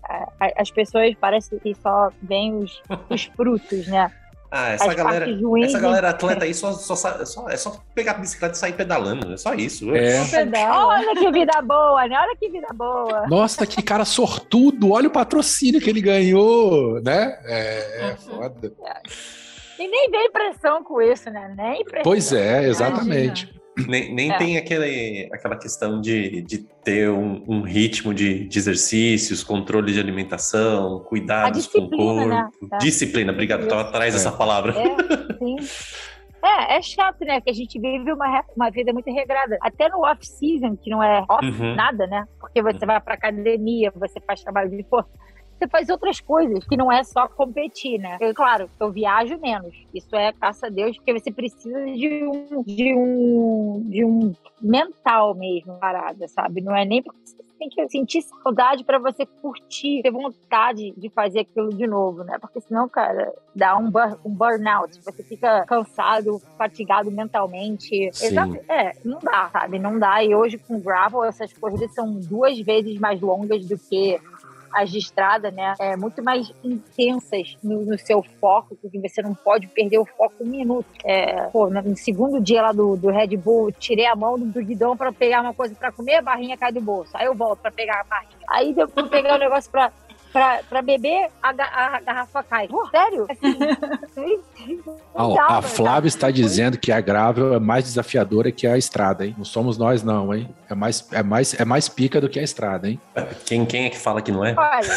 As 0.57 0.71
pessoas 0.71 1.15
parecem 1.15 1.59
que 1.59 1.75
só 1.75 2.11
veem 2.23 2.55
os, 2.55 2.83
os 3.11 3.25
frutos, 3.25 3.87
né? 3.89 4.11
Ah, 4.51 4.69
essa 4.71 4.89
As 4.89 4.95
galera, 4.95 5.27
essa 5.65 5.81
galera 5.81 6.11
atleta 6.11 6.45
aí 6.45 6.55
só, 6.55 6.73
só, 6.73 6.95
só- 6.95 7.49
é 7.49 7.57
só 7.57 7.77
pegar 7.95 8.13
a 8.13 8.19
bicicleta 8.19 8.55
e 8.55 8.59
sair 8.59 8.73
pedalando. 8.75 9.33
É 9.33 9.37
só 9.37 9.53
isso. 9.55 9.93
É. 9.95 10.21
Olha 10.87 11.15
que 11.15 11.33
vida 11.33 11.61
boa, 11.63 12.07
né? 12.07 12.17
Olha 12.21 12.37
que 12.37 12.49
vida 12.49 12.69
boa. 12.73 13.27
Nossa, 13.27 13.67
que 13.67 13.83
cara 13.83 14.05
sortudo! 14.05 14.93
Olha 14.93 15.09
o 15.09 15.13
patrocínio 15.13 15.81
que 15.81 15.91
ele 15.91 16.01
ganhou, 16.01 17.01
né? 17.03 17.37
É, 17.45 18.11
é 18.11 18.17
foda. 18.17 18.73
E 19.79 19.89
nem 19.89 20.09
vem 20.11 20.31
pressão 20.31 20.85
com 20.85 21.03
isso, 21.03 21.29
né? 21.31 21.53
Nem 21.57 21.83
pressão. 21.85 22.05
Pois 22.05 22.33
é, 22.33 22.65
exatamente. 22.69 23.53
Nem, 23.89 24.15
nem 24.15 24.31
É. 24.33 24.39
tem 24.39 24.57
aquele, 24.57 25.29
aquela 25.33 25.57
questão 25.57 26.01
de, 26.01 26.43
de 26.43 26.59
ter 26.85 27.11
um, 27.11 27.43
um 27.49 27.63
ritmo 27.63 28.15
de, 28.15 28.47
de 28.47 28.59
exercícios, 28.59 29.43
controle 29.43 29.93
de 29.93 29.99
alimentação, 29.99 31.01
cuidados 31.01 31.67
com 31.67 31.79
o 31.79 31.83
disciplina, 31.89 32.15
corpo. 32.15 32.29
né? 32.29 32.51
É. 32.75 32.79
Disciplina, 32.79 33.33
obrigado. 33.33 33.63
Eu 33.63 33.69
tava 33.69 33.81
atrás 33.83 34.15
É. 34.15 34.17
dessa 34.19 34.31
palavra. 34.31 34.75
É, 34.79 35.35
sim. 35.39 35.57
É, 36.43 36.77
é 36.77 36.83
chato, 36.83 37.25
né? 37.25 37.41
Que 37.41 37.51
a 37.51 37.55
gente 37.55 37.81
vive 37.81 38.13
uma, 38.13 38.45
uma 38.55 38.71
vida 38.71 38.93
muito 38.93 39.11
regrada. 39.11 39.57
Até 39.63 39.89
no 39.89 40.05
off-season, 40.05 40.77
que 40.77 40.91
não 40.91 41.03
é 41.03 41.25
off 41.29 41.45
Uhum. 41.45 41.75
nada, 41.75 42.07
né? 42.07 42.27
Porque 42.39 42.63
você 42.63 42.85
vai 42.87 43.01
pra 43.01 43.15
academia, 43.15 43.91
você 43.97 44.21
faz 44.27 44.43
trabalho 44.43 44.71
de 44.71 44.83
força. 44.85 45.09
Você 45.59 45.69
faz 45.69 45.89
outras 45.89 46.21
coisas 46.21 46.65
que 46.67 46.77
não 46.77 46.91
é 46.91 47.03
só 47.05 47.29
competir, 47.29 47.99
né? 47.99 48.19
Eu, 48.21 48.35
claro, 48.35 48.69
eu 48.81 48.91
viajo 48.91 49.39
menos. 49.39 49.75
Isso 49.95 50.15
é, 50.17 50.33
graças 50.33 50.63
a 50.65 50.69
Deus, 50.69 50.97
porque 50.97 51.13
você 51.19 51.31
precisa 51.33 51.85
de 51.87 52.25
um, 52.25 52.63
de 52.63 52.95
um, 52.95 53.83
de 53.89 54.05
um 54.05 54.33
mental 54.61 55.35
mesmo, 55.35 55.75
parada, 55.79 56.27
sabe? 56.29 56.61
Não 56.61 56.75
é 56.77 56.85
nem 56.85 57.03
porque 57.03 57.19
você 57.25 57.37
tem 57.59 57.69
que 57.69 57.89
sentir 57.89 58.23
saudade 58.23 58.83
pra 58.85 58.99
você 58.99 59.25
curtir, 59.25 60.03
ter 60.03 60.11
vontade 60.11 60.93
de 60.97 61.09
fazer 61.09 61.41
aquilo 61.41 61.71
de 61.71 61.87
novo, 61.87 62.25
né? 62.25 62.37
Porque 62.41 62.61
senão, 62.61 62.89
cara, 62.89 63.33
dá 63.55 63.77
um, 63.79 63.89
bur- 63.91 64.19
um 64.25 64.31
burnout. 64.31 65.01
Você 65.05 65.23
fica 65.23 65.65
cansado, 65.65 66.43
fatigado 66.59 67.11
mentalmente. 67.11 68.07
Exato. 68.07 68.59
É, 68.69 68.93
não 69.05 69.19
dá, 69.21 69.49
sabe? 69.53 69.79
Não 69.79 69.99
dá. 69.99 70.23
E 70.23 70.35
hoje 70.35 70.59
com 70.59 70.81
gravel, 70.81 71.23
essas 71.25 71.53
corridas 71.53 71.95
são 71.95 72.13
duas 72.19 72.59
vezes 72.61 72.99
mais 72.99 73.21
longas 73.21 73.65
do 73.67 73.79
que 73.79 74.21
as 74.75 74.91
de 74.91 74.99
estrada, 74.99 75.51
né? 75.51 75.75
É 75.79 75.97
muito 75.97 76.23
mais 76.23 76.53
intensas 76.63 77.57
no, 77.63 77.85
no 77.85 77.99
seu 77.99 78.23
foco, 78.41 78.77
porque 78.83 78.99
você 78.99 79.23
não 79.23 79.35
pode 79.35 79.69
perder 79.69 79.99
o 79.99 80.05
foco 80.05 80.35
um 80.41 80.47
minuto. 80.47 80.87
É, 81.05 81.43
pô, 81.45 81.71
no, 81.71 81.97
segundo 81.97 82.41
dia 82.41 82.63
lá 82.63 82.73
do, 82.73 82.97
do 82.97 83.11
Red 83.11 83.37
Bull, 83.37 83.71
tirei 83.73 84.07
a 84.07 84.17
mão 84.17 84.39
do, 84.39 84.63
guidão 84.63 84.97
pra 84.97 85.13
pegar 85.13 85.41
uma 85.41 85.55
coisa 85.55 85.75
pra 85.75 85.93
comer, 85.93 86.17
a 86.17 86.23
barrinha 86.23 86.57
cai 86.57 86.73
do 86.73 86.81
bolso. 86.81 87.17
Aí 87.17 87.27
eu 87.27 87.35
volto 87.35 87.61
pra 87.61 87.71
pegar 87.71 88.01
a 88.01 88.05
barrinha. 88.05 88.45
Aí 88.49 88.75
eu 88.77 88.89
fui 88.89 89.09
pegar 89.09 89.37
o 89.37 89.39
negócio 89.39 89.71
pra, 89.71 89.93
pra, 90.35 90.61
pra 90.69 90.83
beber, 90.83 91.29
a, 91.41 91.53
ga- 91.53 91.71
a 91.73 92.01
garrafa 92.01 92.43
cai. 92.43 92.69
Sério? 92.91 93.27
Assim, 94.03 94.41
dá, 95.37 95.47
a. 95.47 95.63
Flávia 95.63 96.09
está 96.09 96.31
dizendo 96.31 96.77
que 96.77 96.91
a 96.91 97.01
Gravel 97.01 97.55
é 97.55 97.61
mais 97.61 97.85
desafiadora 97.85 98.51
que 98.51 98.67
a 98.67 98.77
estrada, 98.77 99.25
hein? 99.25 99.35
Não 99.39 99.45
somos 99.45 99.79
nós, 99.79 100.03
não, 100.03 100.35
hein? 100.35 100.49
É 100.69 100.75
mais, 100.75 101.07
é 101.13 101.23
mais, 101.23 101.55
é 101.59 101.65
mais 101.65 101.89
pica 101.89 102.21
do 102.21 102.29
que 102.29 102.41
a 102.41 102.43
estrada, 102.43 102.89
hein? 102.89 103.01
Quem, 103.47 103.65
quem 103.65 103.85
é 103.87 103.91
que 103.91 103.99
fala 103.99 104.21
que 104.21 104.33
não 104.33 104.45
é? 104.45 104.55
Olha, 104.59 104.89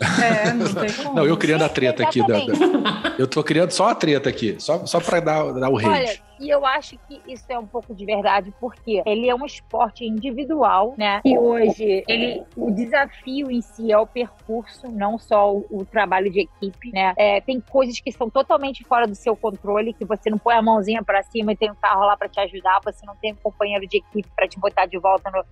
É, 0.00 0.52
não 0.52 0.74
tem 0.74 0.92
como. 1.04 1.14
Não, 1.16 1.26
eu 1.26 1.36
criando 1.36 1.62
a 1.62 1.68
treta 1.68 2.02
aqui. 2.02 2.20
Da, 2.20 2.38
da- 2.38 3.14
eu 3.18 3.28
tô 3.28 3.42
criando 3.44 3.70
só 3.70 3.88
a 3.90 3.94
treta 3.94 4.28
aqui, 4.30 4.56
só, 4.58 4.86
só 4.86 5.00
pra 5.00 5.20
dar, 5.20 5.52
dar 5.52 5.68
o 5.68 5.74
Olha, 5.74 5.88
rage. 5.90 6.22
e 6.40 6.48
eu 6.48 6.64
acho 6.64 6.96
que 7.06 7.20
isso 7.30 7.44
é 7.50 7.58
um 7.58 7.66
pouco 7.66 7.94
de 7.94 8.06
verdade, 8.06 8.52
porque 8.58 9.02
ele 9.04 9.28
é 9.28 9.34
um 9.34 9.44
esporte 9.44 10.04
individual, 10.06 10.94
né? 10.96 11.20
E 11.24 11.36
hoje 11.36 12.02
ele, 12.08 12.42
o 12.56 12.70
desafio 12.70 13.50
em 13.50 13.60
si 13.60 13.92
é 13.92 13.98
o 13.98 14.06
percurso, 14.06 14.88
não 14.90 15.18
só 15.18 15.52
o, 15.54 15.66
o 15.70 15.84
trabalho 15.84 16.30
de 16.30 16.40
equipe, 16.40 16.90
né? 16.92 17.12
É, 17.18 17.40
tem 17.42 17.60
coisas 17.60 18.00
que 18.00 18.10
são 18.10 18.30
totalmente 18.30 18.82
fora 18.84 19.06
do 19.06 19.14
seu 19.14 19.36
controle, 19.36 19.92
que 19.92 20.04
você 20.06 20.30
não 20.30 20.38
põe 20.38 20.54
a 20.54 20.62
mãozinha 20.62 21.02
pra 21.04 21.22
cima 21.22 21.52
e 21.52 21.56
tem 21.56 21.70
um 21.70 21.74
carro 21.74 22.06
lá 22.06 22.16
pra 22.16 22.28
te 22.28 22.40
ajudar, 22.40 22.80
você 22.82 23.04
não 23.04 23.14
tem 23.16 23.32
um 23.32 23.36
companheiro 23.36 23.86
de 23.86 23.98
equipe 23.98 24.28
pra 24.34 24.48
te 24.48 24.58
botar 24.58 24.86
de 24.86 24.98
volta 24.98 25.30
no. 25.30 25.44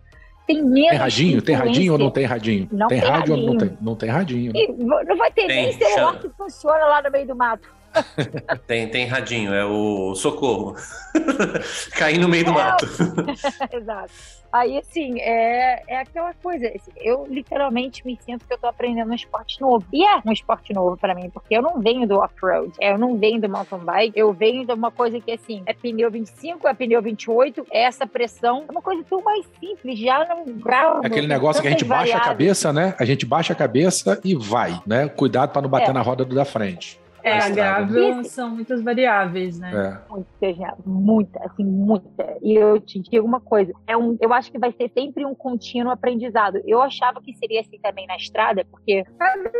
Tem 0.48 0.62
menos. 0.64 0.88
Tem 0.90 0.98
radinho? 0.98 1.42
Tem 1.42 1.54
radinho 1.54 1.92
ou 1.92 1.98
não 1.98 2.10
tem 2.10 2.24
radinho? 2.24 2.68
Não 2.72 2.88
tem 2.88 3.00
tem 3.00 3.10
rádio 3.10 3.34
ou 3.36 3.40
não 3.46 3.58
tem? 3.58 3.78
Não 3.82 3.94
tem 3.94 4.08
radinho. 4.08 4.52
né? 4.54 4.60
E 4.60 4.72
não 4.72 5.16
vai 5.18 5.30
ter 5.30 5.46
Tem, 5.46 5.64
nem 5.64 5.72
celular 5.74 5.94
chama. 6.14 6.18
que 6.20 6.28
funciona 6.30 6.84
lá 6.86 7.02
no 7.02 7.10
meio 7.10 7.26
do 7.26 7.36
mato. 7.36 7.68
tem, 8.66 8.88
tem 8.88 9.06
radinho, 9.06 9.52
é 9.54 9.64
o 9.64 10.14
socorro. 10.14 10.74
Cair 11.96 12.18
no 12.18 12.28
meio 12.28 12.44
do 12.44 12.50
É. 12.50 12.54
mato. 12.54 12.86
Exato. 13.72 14.12
Aí, 14.50 14.78
assim, 14.78 15.20
é, 15.20 15.82
é 15.86 15.98
aquela 16.00 16.32
coisa. 16.42 16.66
assim, 16.68 16.90
Eu 16.96 17.26
literalmente 17.28 18.04
me 18.06 18.18
sinto 18.24 18.46
que 18.46 18.54
eu 18.54 18.56
tô 18.58 18.66
aprendendo 18.66 19.10
um 19.10 19.14
esporte 19.14 19.60
novo. 19.60 19.84
E 19.92 20.02
é 20.02 20.20
um 20.24 20.32
esporte 20.32 20.72
novo 20.72 20.96
pra 20.96 21.14
mim, 21.14 21.28
porque 21.28 21.54
eu 21.54 21.60
não 21.60 21.78
venho 21.82 22.08
do 22.08 22.16
off-road, 22.16 22.72
eu 22.80 22.96
não 22.96 23.18
venho 23.18 23.38
do 23.42 23.46
mountain 23.48 23.78
bike, 23.80 24.18
eu 24.18 24.32
venho 24.32 24.64
de 24.64 24.72
uma 24.72 24.90
coisa 24.90 25.20
que, 25.20 25.32
assim, 25.32 25.62
é 25.66 25.74
pneu 25.74 26.10
25, 26.10 26.66
é 26.66 26.72
pneu 26.72 27.02
28, 27.02 27.66
é 27.70 27.82
essa 27.84 28.06
pressão. 28.06 28.64
É 28.66 28.72
uma 28.72 28.80
coisa 28.80 29.04
tão 29.06 29.20
mais 29.22 29.44
simples, 29.60 29.98
já 29.98 30.24
não 30.26 30.46
grau. 30.46 31.00
Aquele 31.04 31.26
negócio 31.26 31.60
que 31.60 31.68
a 31.68 31.70
gente 31.70 31.84
baixa 31.84 32.16
a 32.16 32.20
cabeça, 32.20 32.72
né? 32.72 32.94
A 32.98 33.04
gente 33.04 33.26
baixa 33.26 33.52
a 33.52 33.56
cabeça 33.56 34.18
e 34.24 34.34
vai, 34.34 34.80
né? 34.86 35.08
Cuidado 35.10 35.50
para 35.52 35.60
não 35.60 35.68
bater 35.68 35.90
É. 35.90 35.92
na 35.92 36.00
roda 36.00 36.24
do 36.24 36.34
da 36.34 36.46
frente. 36.46 36.98
É, 37.28 37.34
a 37.34 37.38
estrada. 37.38 37.86
grável 37.86 38.24
são 38.24 38.50
muitas 38.50 38.82
variáveis, 38.82 39.58
né? 39.58 39.72
É. 39.72 40.12
Muita, 40.12 40.54
já, 40.54 40.76
muita, 40.84 41.44
assim, 41.44 41.64
muita. 41.64 42.38
E 42.42 42.54
eu 42.54 42.80
te 42.80 43.00
digo 43.00 43.26
uma 43.26 43.40
coisa, 43.40 43.72
é 43.86 43.96
um, 43.96 44.16
eu 44.20 44.32
acho 44.32 44.50
que 44.50 44.58
vai 44.58 44.72
ser 44.72 44.90
sempre 44.90 45.24
um 45.24 45.34
contínuo 45.34 45.92
aprendizado. 45.92 46.60
Eu 46.66 46.80
achava 46.80 47.20
que 47.20 47.34
seria 47.34 47.60
assim 47.60 47.78
também 47.78 48.06
na 48.06 48.16
estrada, 48.16 48.64
porque 48.70 49.04
cada 49.18 49.50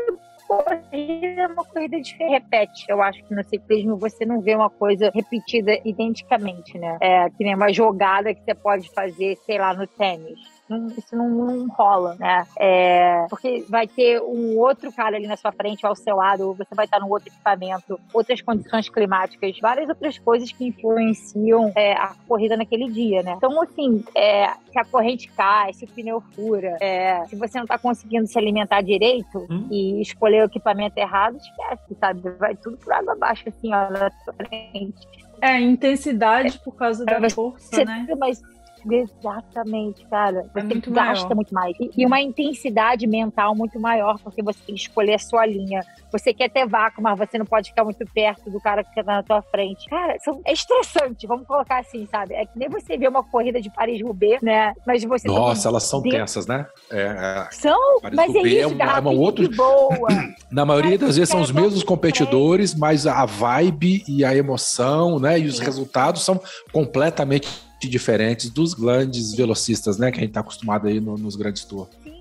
corrida 0.49 1.43
é 1.43 1.47
uma 1.47 1.65
corrida 1.65 2.01
de 2.01 2.15
repete. 2.17 2.87
Eu 2.89 3.03
acho 3.03 3.23
que 3.25 3.35
no 3.35 3.45
ciclismo 3.45 3.97
você 3.97 4.25
não 4.25 4.41
vê 4.41 4.55
uma 4.55 4.71
coisa 4.71 5.11
repetida 5.15 5.79
identicamente, 5.85 6.79
né? 6.79 6.97
É 7.01 7.29
que 7.31 7.45
nem 7.45 7.55
uma 7.55 7.73
jogada 7.73 8.35
que 8.35 8.43
você 8.43 8.55
pode 8.55 8.91
fazer, 8.91 9.37
sei 9.45 9.59
lá, 9.59 9.75
no 9.75 9.87
tênis. 9.87 10.58
Não- 10.69 10.87
isso 10.89 11.17
não, 11.17 11.29
não 11.31 11.67
rola, 11.69 12.15
né? 12.19 12.45
É, 12.59 13.27
porque 13.31 13.65
vai 13.69 13.87
ter 13.87 14.21
um 14.21 14.59
outro 14.59 14.93
cara 14.93 15.17
ali 15.17 15.27
na 15.27 15.37
sua 15.37 15.51
frente, 15.53 15.87
ao 15.87 15.95
seu 15.97 16.17
lado, 16.17 16.53
você 16.55 16.75
vai 16.75 16.85
estar 16.85 17.01
num 17.01 17.09
outro 17.11 17.29
equipamento, 17.29 17.99
outras 18.13 18.41
condições 18.43 18.89
climáticas, 18.89 19.59
várias 19.61 19.89
outras 19.89 20.19
coisas 20.19 20.53
que 20.53 20.67
influenciam 20.67 21.73
é, 21.75 21.93
a 21.95 22.15
corrida 22.27 22.57
naquele 22.57 22.91
dia, 22.91 23.23
né? 23.23 23.35
Então, 23.37 23.61
assim, 23.63 24.05
é, 24.15 24.49
se 24.71 24.79
a 24.79 24.85
corrente 24.85 25.29
cai, 25.33 25.73
se 25.73 25.85
o 25.85 25.89
pneu 25.89 26.21
fura, 26.35 26.77
é, 26.81 27.25
se 27.27 27.37
você 27.37 27.59
não 27.59 27.67
tá 27.67 27.79
conseguindo 27.79 28.27
se 28.27 28.39
alimentar 28.39 28.83
direito 28.83 29.47
Hum. 29.51 29.67
e 29.71 30.01
escolher 30.03 30.43
o 30.43 30.47
equipamento 30.47 30.99
errado, 30.99 31.37
esquece, 31.39 31.95
sabe? 31.99 32.29
Vai 32.39 32.55
tudo 32.57 32.77
por 32.77 32.93
água 32.93 33.13
abaixo, 33.15 33.49
assim, 33.49 33.69
ó, 33.73 33.91
na 33.91 34.11
sua 34.25 34.35
frente. 34.35 35.09
É, 35.41 35.61
intensidade 35.61 36.59
por 36.65 36.75
causa 36.75 37.05
da 37.05 37.19
Você- 37.21 37.35
força, 37.35 37.85
né? 37.85 38.07
mais- 38.19 38.43
Exatamente, 38.91 40.05
cara. 40.07 40.45
Você 40.55 40.63
muito 40.63 40.91
gasta 40.91 41.25
maior. 41.25 41.35
muito 41.37 41.55
mais. 41.55 41.77
E, 41.81 41.91
e 41.99 42.07
uma 42.07 42.21
intensidade 42.21 43.07
mental 43.07 43.55
muito 43.55 43.79
maior, 43.81 44.19
porque 44.23 44.43
você 44.43 44.59
tem 44.67 44.75
que 44.75 44.81
escolher 44.83 45.15
a 45.15 45.19
sua 45.19 45.47
linha. 45.47 45.81
Você 46.13 46.33
quer 46.33 46.49
ter 46.51 46.67
vácuo, 46.67 47.03
mas 47.03 47.19
você 47.19 47.39
não 47.39 47.45
pode 47.47 47.69
ficar 47.71 47.85
muito 47.85 48.05
perto 48.15 48.51
do 48.51 48.61
cara 48.61 48.83
que 48.83 48.95
tá 48.95 49.03
na 49.03 49.23
tua 49.23 49.43
frente. 49.43 49.87
Cara, 49.89 50.17
são- 50.21 50.41
é 50.45 50.53
estressante, 50.53 51.27
vamos 51.27 51.47
colocar 51.47 51.81
assim, 51.81 52.07
sabe? 52.11 52.35
É 52.35 52.45
que 52.47 52.59
nem 52.59 52.69
você 52.69 52.97
vê 52.97 53.07
uma 53.09 53.23
corrida 53.23 53.61
de 53.61 53.71
Paris-Roubaix, 53.71 54.41
né? 54.43 54.73
Mas 54.87 55.05
você... 55.05 55.29
Nossa, 55.29 55.69
elas 55.69 55.83
são 55.85 56.01
dentro- 56.01 56.19
tensas, 56.19 56.47
né? 56.47 56.67
É, 56.91 57.01
é. 57.03 57.49
São, 57.51 57.79
mas 58.15 58.35
é 58.35 58.39
é 58.39 58.43
isso, 58.43 58.59
é 58.63 58.67
um 58.67 58.71
fique 58.71 59.17
outro- 59.17 59.49
de 59.49 59.57
boa. 59.57 60.09
Na 60.51 60.65
maioria 60.65 60.97
das 60.99 61.17
vezes 61.17 61.29
são 61.29 61.41
os 61.43 61.51
É, 61.51 61.53
mesmos 61.53 61.83
competidores, 61.83 62.75
mas 62.75 63.07
a 63.07 63.25
vibe 63.27 64.03
e 64.09 64.25
a 64.25 64.35
emoção, 64.35 65.19
né? 65.19 65.39
E 65.39 65.47
os 65.47 65.59
Sim. 65.59 65.65
resultados 65.65 66.23
são 66.25 66.41
completamente 66.73 67.49
diferentes 67.87 68.49
dos 68.51 68.73
grandes 68.75 69.35
velocistas, 69.35 69.99
né? 69.99 70.11
Que 70.11 70.19
a 70.19 70.23
gente 70.23 70.33
tá 70.33 70.41
acostumado 70.41 70.89
aí 70.89 70.99
no- 71.01 71.19
nos 71.19 71.37
grandes 71.37 71.65
tours. 71.65 71.89
Sim. 72.03 72.19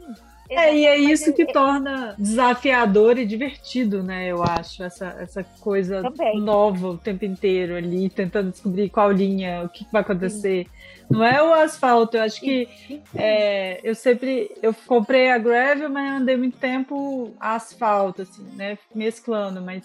É, 0.50 0.74
e 0.74 0.86
é 0.86 0.98
isso 0.98 1.34
que 1.34 1.42
é- 1.42 1.52
torna 1.52 2.16
desafiador 2.18 3.18
e 3.18 3.26
divertido, 3.26 4.02
né? 4.02 4.28
Eu 4.32 4.42
acho, 4.44 4.82
essa, 4.82 5.08
essa 5.20 5.44
coisa 5.60 6.02
Também. 6.02 6.40
nova 6.40 6.90
o 6.92 6.98
tempo 6.98 7.26
inteiro 7.26 7.76
ali, 7.76 8.10
tentando 8.10 8.52
descobrir 8.52 8.90
qual 8.90 9.12
linha, 9.12 9.64
o 9.66 9.70
que, 9.70 9.86
vai 9.92 10.02
acontecer. 10.02 10.66
Não 11.10 11.22
é 11.24 11.42
o 11.44 11.54
asfalto, 11.54 12.16
eu 12.18 12.22
acho 12.24 12.40
que 12.40 12.68
é, 13.16 13.80
eu 13.84 13.94
sempre 13.96 14.50
eu 14.62 14.74
comprei 14.86 15.30
a 15.32 15.38
gravel, 15.38 15.90
mas 15.90 16.22
andei 16.22 16.38
muito 16.38 16.58
tempo 16.58 17.34
asfalto, 17.40 18.22
assim, 18.22 18.44
né? 18.56 18.78
Mesclando, 18.96 19.62
mas 19.62 19.84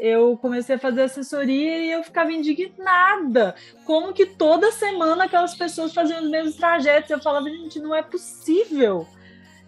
eu 0.00 0.36
comecei 0.36 0.76
a 0.76 0.78
fazer 0.78 1.02
assessoria 1.02 1.78
e 1.84 1.90
eu 1.90 2.02
ficava 2.04 2.32
indignada. 2.32 3.54
Como 3.84 4.12
que 4.12 4.26
toda 4.26 4.70
semana 4.72 5.24
aquelas 5.24 5.54
pessoas 5.54 5.92
faziam 5.94 6.22
os 6.22 6.30
mesmos 6.30 6.56
trajetos? 6.56 7.10
Eu 7.10 7.20
falava, 7.20 7.48
gente, 7.48 7.78
não 7.78 7.94
é 7.94 8.02
possível 8.02 9.06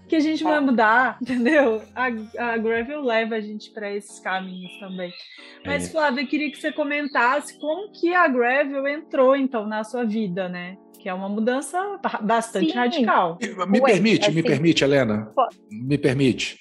que 0.08 0.14
a 0.16 0.20
gente 0.20 0.44
vai 0.44 0.58
É. 0.58 0.60
mudar, 0.60 1.18
entendeu? 1.22 1.82
A, 1.94 2.06
a 2.52 2.56
gravel 2.56 3.02
leva 3.02 3.34
a 3.36 3.40
gente 3.40 3.70
para 3.70 3.92
esses 3.92 4.20
caminhos 4.20 4.72
também. 4.78 5.12
Mas, 5.64 5.86
É. 5.86 5.90
Flávia, 5.90 6.22
eu 6.22 6.26
queria 6.28 6.50
que 6.50 6.58
você 6.58 6.70
comentasse 6.72 7.58
como 7.58 7.90
que 7.90 8.14
a 8.14 8.28
gravel 8.28 8.86
entrou, 8.86 9.34
então, 9.34 9.66
na 9.66 9.82
sua 9.82 10.04
vida, 10.04 10.48
né? 10.48 10.76
Que 11.00 11.08
é 11.08 11.14
uma 11.14 11.28
mudança 11.28 11.78
ba- 12.02 12.20
bastante 12.22 12.70
Sim. 12.72 12.76
radical. 12.78 13.38
Me 13.68 13.80
Ué, 13.80 13.92
permite, 13.92 14.30
me 14.30 14.40
assim- 14.40 14.42
permite, 14.42 14.84
Helena. 14.84 15.30
Pô. 15.34 15.46
Me 15.70 15.98
permite. 15.98 16.58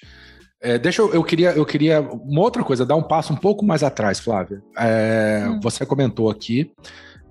É, 0.60 0.78
deixa 0.78 1.02
eu, 1.02 1.12
eu 1.12 1.22
queria, 1.22 1.50
eu 1.50 1.64
queria 1.66 2.00
uma 2.00 2.40
outra 2.40 2.64
coisa, 2.64 2.86
dar 2.86 2.96
um 2.96 3.02
passo 3.02 3.32
um 3.32 3.36
pouco 3.36 3.64
mais 3.64 3.82
atrás, 3.82 4.18
Flávia. 4.18 4.62
É, 4.76 5.44
Hum. 5.46 5.60
Você 5.62 5.84
comentou 5.84 6.30
aqui 6.30 6.72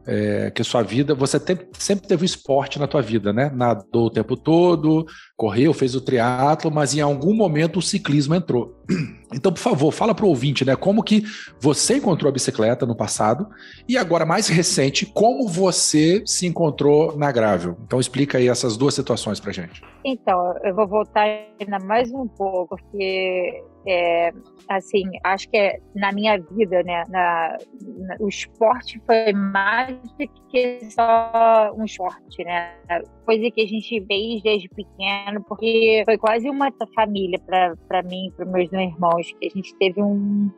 é, 0.07 0.51
que 0.51 0.63
sua 0.63 0.83
vida, 0.83 1.15
você 1.15 1.39
sempre 1.74 2.07
teve 2.07 2.25
esporte 2.25 2.79
na 2.79 2.88
tua 2.88 3.01
vida, 3.01 3.33
né? 3.33 3.51
Nadou 3.53 4.05
o 4.05 4.09
tempo 4.09 4.38
todo, 4.38 5.05
correu, 5.35 5.74
fez 5.74 5.95
o 5.95 6.01
triatlo, 6.01 6.71
mas 6.71 6.95
em 6.95 7.01
algum 7.01 7.33
momento 7.33 7.79
o 7.79 7.81
ciclismo 7.81 8.35
entrou. 8.35 8.75
Então, 9.33 9.51
por 9.51 9.59
favor, 9.59 9.91
fala 9.91 10.15
para 10.15 10.24
o 10.24 10.29
ouvinte, 10.29 10.63
né? 10.63 10.77
Como 10.77 11.03
que 11.03 11.24
você 11.59 11.97
encontrou 11.97 12.29
a 12.29 12.31
bicicleta 12.31 12.85
no 12.85 12.95
passado 12.95 13.50
e 13.85 13.97
agora 13.97 14.25
mais 14.25 14.47
recente, 14.47 15.05
como 15.05 15.45
você 15.45 16.24
se 16.25 16.45
encontrou 16.45 17.17
na 17.17 17.31
Gravel. 17.33 17.75
Então, 17.83 18.00
explica 18.00 18.38
aí 18.38 18.47
essas 18.47 18.77
duas 18.77 18.93
situações 18.93 19.39
para 19.39 19.51
gente. 19.51 19.81
Então, 20.05 20.55
eu 20.63 20.74
vou 20.74 20.88
voltar 20.88 21.27
ainda 21.59 21.79
mais 21.83 22.09
um 22.13 22.27
pouco, 22.27 22.77
porque, 22.77 23.62
é, 23.88 24.32
assim, 24.70 25.04
acho 25.24 25.50
que 25.50 25.58
é, 25.58 25.80
na 25.96 26.12
minha 26.12 26.38
vida, 26.39 26.82
né, 26.84 27.04
na- 27.10 27.58
na- 27.98 28.15
o 28.20 28.27
esporte 28.27 29.01
foi 29.06 29.32
mais 29.34 29.98
do 30.18 30.27
que 30.50 30.80
só 30.92 31.72
um 31.75 31.86
esporte, 31.86 32.44
né? 32.44 32.74
Coisa 33.25 33.50
que 33.51 33.62
a 33.62 33.68
gente 33.68 34.06
fez 34.06 34.42
desde 34.42 34.70
pequeno, 34.70 35.44
porque 35.48 36.04
foi 36.06 36.18
quase 36.18 36.50
uma 36.50 36.72
família 36.96 37.39
para 37.88 38.04
mim, 38.04 38.32
para 38.36 38.46
meus 38.46 38.72
irmãos, 38.72 39.32
que 39.39 39.48
a 39.48 39.50
gente 39.50 39.75
teve 39.75 40.01
um 40.01 40.50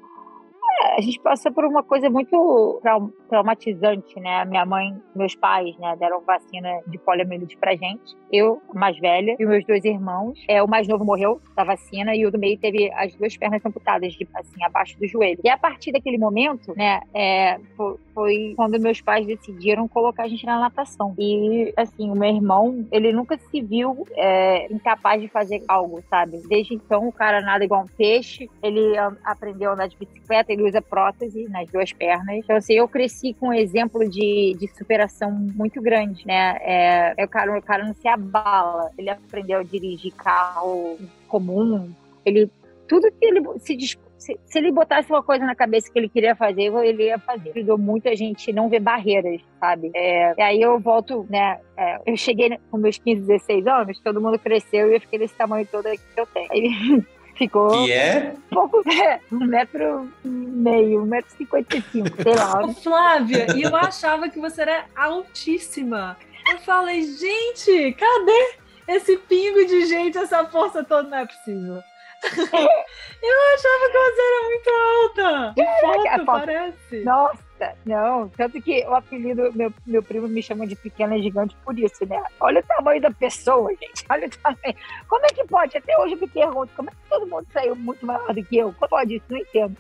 é, 0.80 0.98
a 0.98 1.02
gente 1.02 1.20
passou 1.22 1.52
por 1.52 1.66
uma 1.66 1.82
coisa 1.82 2.10
muito 2.10 2.80
traumatizante, 3.28 4.20
né? 4.20 4.44
Minha 4.46 4.66
mãe, 4.66 4.96
meus 5.16 5.36
pais, 5.36 5.78
né, 5.78 5.96
deram 6.00 6.22
vacina 6.22 6.70
de 6.88 6.98
poliomielite 6.98 7.58
pra 7.58 7.76
gente. 7.76 8.16
Eu, 8.32 8.62
mais 8.74 8.98
velha, 9.00 9.36
e 9.40 9.46
meus 9.46 9.66
dois 9.66 9.84
irmãos. 9.86 10.38
É, 10.50 10.62
o 10.62 10.68
mais 10.68 10.88
novo 10.88 11.06
morreu 11.06 11.40
da 11.56 11.64
vacina 11.64 12.14
e 12.16 12.26
o 12.26 12.32
do 12.32 12.38
meio 12.38 12.58
teve 12.58 12.92
as 12.94 13.16
duas 13.16 13.36
pernas 13.38 13.66
amputadas, 13.66 14.14
de, 14.14 14.28
assim, 14.36 14.64
abaixo 14.64 15.00
do 15.00 15.08
joelho. 15.08 15.40
E 15.44 15.50
a 15.50 15.58
partir 15.58 15.92
daquele 15.94 16.18
momento, 16.18 16.74
né, 16.76 17.02
é, 17.14 17.58
fo- 17.78 17.98
foi 18.14 18.54
quando 18.58 18.80
meus 18.80 19.00
pais 19.00 19.26
decidiram 19.26 19.88
colocar 19.88 20.24
a 20.24 20.28
gente 20.28 20.46
na 20.46 20.60
natação. 20.60 21.16
E, 21.18 21.74
assim, 21.78 22.10
o 22.10 22.16
meu 22.16 22.30
irmão, 22.30 22.86
ele 22.92 23.14
nunca 23.14 23.38
se 23.38 23.62
viu 23.62 24.06
é, 24.16 24.72
incapaz 24.74 25.22
de 25.22 25.28
fazer 25.30 25.64
algo, 25.68 26.04
sabe? 26.10 26.42
Desde 26.50 26.74
então, 26.74 27.08
o 27.08 27.12
cara 27.14 27.40
nada 27.42 27.64
igual 27.64 27.84
um 27.84 27.88
peixe. 27.98 28.50
Ele 28.62 28.98
a- 28.98 29.14
aprendeu 29.24 29.70
a 29.70 29.74
andar 29.74 29.88
de 29.88 29.96
bicicleta, 29.98 30.52
ele 30.52 30.64
usa 30.68 30.82
prótese 30.82 31.48
nas 31.50 31.70
duas 31.70 31.94
pernas. 31.94 32.36
Então, 32.38 32.56
assim, 32.58 32.74
eu 32.74 32.88
cresci 32.88 33.17
com 33.34 33.50
um 33.50 33.54
exemplo 33.54 34.08
de, 34.10 34.56
de 34.60 34.68
superação 34.76 35.32
muito 35.32 35.82
grande, 35.82 36.26
né? 36.26 36.58
É, 36.62 37.14
é 37.18 37.26
o, 37.26 37.28
cara, 37.28 37.58
o 37.58 37.62
cara 37.62 37.86
não 37.86 37.94
se 37.94 38.08
abala. 38.08 38.92
Ele 38.98 39.10
aprendeu 39.10 39.60
a 39.60 39.64
dirigir 39.64 40.14
carro 40.14 40.98
comum. 41.28 41.92
Ele... 42.26 42.50
Tudo 42.88 43.12
que 43.12 43.26
ele 43.26 43.42
se 43.60 43.76
se, 44.18 44.38
se 44.46 44.58
ele 44.58 44.72
botasse 44.72 45.12
uma 45.12 45.22
coisa 45.22 45.46
na 45.46 45.56
cabeça 45.56 45.92
que 45.92 45.98
ele 45.98 46.10
queria 46.10 46.36
fazer, 46.36 46.74
ele 46.84 47.04
ia 47.04 47.20
fazer. 47.20 47.52
Ajudou 47.52 47.78
muito 47.78 48.10
a 48.10 48.16
gente 48.16 48.52
não 48.52 48.68
ver 48.68 48.80
barreiras, 48.80 49.42
sabe? 49.60 49.92
É, 49.94 50.34
e 50.36 50.42
aí 50.42 50.62
eu 50.62 50.80
volto, 50.80 51.26
né? 51.30 51.60
é, 51.78 52.00
eu 52.06 52.18
cheguei 52.18 52.58
com 52.72 52.78
meus 52.78 52.98
15, 52.98 53.22
16 53.22 53.68
anos, 53.68 54.00
todo 54.00 54.20
mundo 54.20 54.40
cresceu 54.40 54.90
e 54.90 54.96
eu 54.96 55.02
fiquei 55.02 55.20
desse 55.20 55.36
tamanho 55.36 55.68
todo 55.72 55.84
que 55.84 56.20
eu 56.20 56.26
tenho. 56.26 56.52
Aí 56.52 57.06
ficou 57.38 57.70
Que 57.86 57.92
é 57.92 58.34
um 58.52 58.56
pouco, 58.56 58.84
é, 58.92 59.20
um 59.32 59.46
metro 59.46 60.12
e 60.26 60.28
meio, 60.28 61.04
um 61.04 61.06
metro 61.06 61.32
e 61.34 61.38
cinquenta 61.38 61.78
e 61.78 61.82
cinco, 61.82 62.22
sei 62.22 62.36
lá. 62.36 62.64
Ô, 62.66 62.74
Flávia, 62.74 63.48
e 63.56 63.62
eu 63.64 63.76
achava 63.76 64.30
que 64.30 64.40
você 64.40 64.62
era 64.64 64.86
altíssima. 64.96 66.18
Eu 66.50 66.60
falei, 66.60 67.02
gente, 67.04 67.94
cadê 67.94 68.56
esse 68.88 69.18
pingo 69.18 69.66
de 69.66 69.86
gente, 69.86 70.18
essa 70.18 70.46
força 70.46 70.84
toda? 70.84 71.10
Não 71.10 71.18
é 71.18 71.26
possível. 71.26 71.84
eu 72.24 73.38
achava 73.54 73.92
que 73.92 73.98
você 73.98 74.22
era 74.22 74.44
muito 74.46 74.70
alta. 74.70 75.54
De 75.56 75.62
a 75.62 75.80
foto, 75.80 76.10
foto- 76.10 76.26
parece. 76.26 77.04
Nossa, 77.04 77.38
não. 77.86 78.30
Tanto 78.30 78.62
que 78.62 78.86
o 78.86 78.94
apelido, 78.94 79.52
meu, 79.54 79.74
meu 79.86 80.04
primo 80.04 80.28
me 80.28 80.42
chama 80.42 80.68
de 80.68 80.76
pequena 80.76 81.18
gigante 81.20 81.56
por 81.64 81.78
isso, 81.78 82.06
né? 82.06 82.22
Olha 82.40 82.60
o 82.60 82.64
tamanho 82.64 83.02
da 83.02 83.12
pessoa, 83.12 83.70
gente. 83.70 84.06
Olha 84.10 84.28
o 84.28 84.30
tamanho. 84.30 84.76
Como 85.08 85.26
é 85.26 85.30
que 85.30 85.46
pode? 85.46 85.78
Até 85.78 85.98
hoje 86.00 86.14
eu 86.14 86.20
me 86.20 86.28
pergunto, 86.28 86.72
como 86.76 86.90
é 86.90 86.92
que 86.92 87.10
todo 87.10 87.28
mundo 87.28 87.48
saiu 87.52 87.76
muito 87.76 88.06
maior 88.06 88.34
do 88.34 88.44
que 88.44 88.58
eu? 88.58 88.74
Como 88.74 88.90
pode 88.90 89.16
isso? 89.16 89.26
Não 89.30 89.38
entendo. 89.38 89.78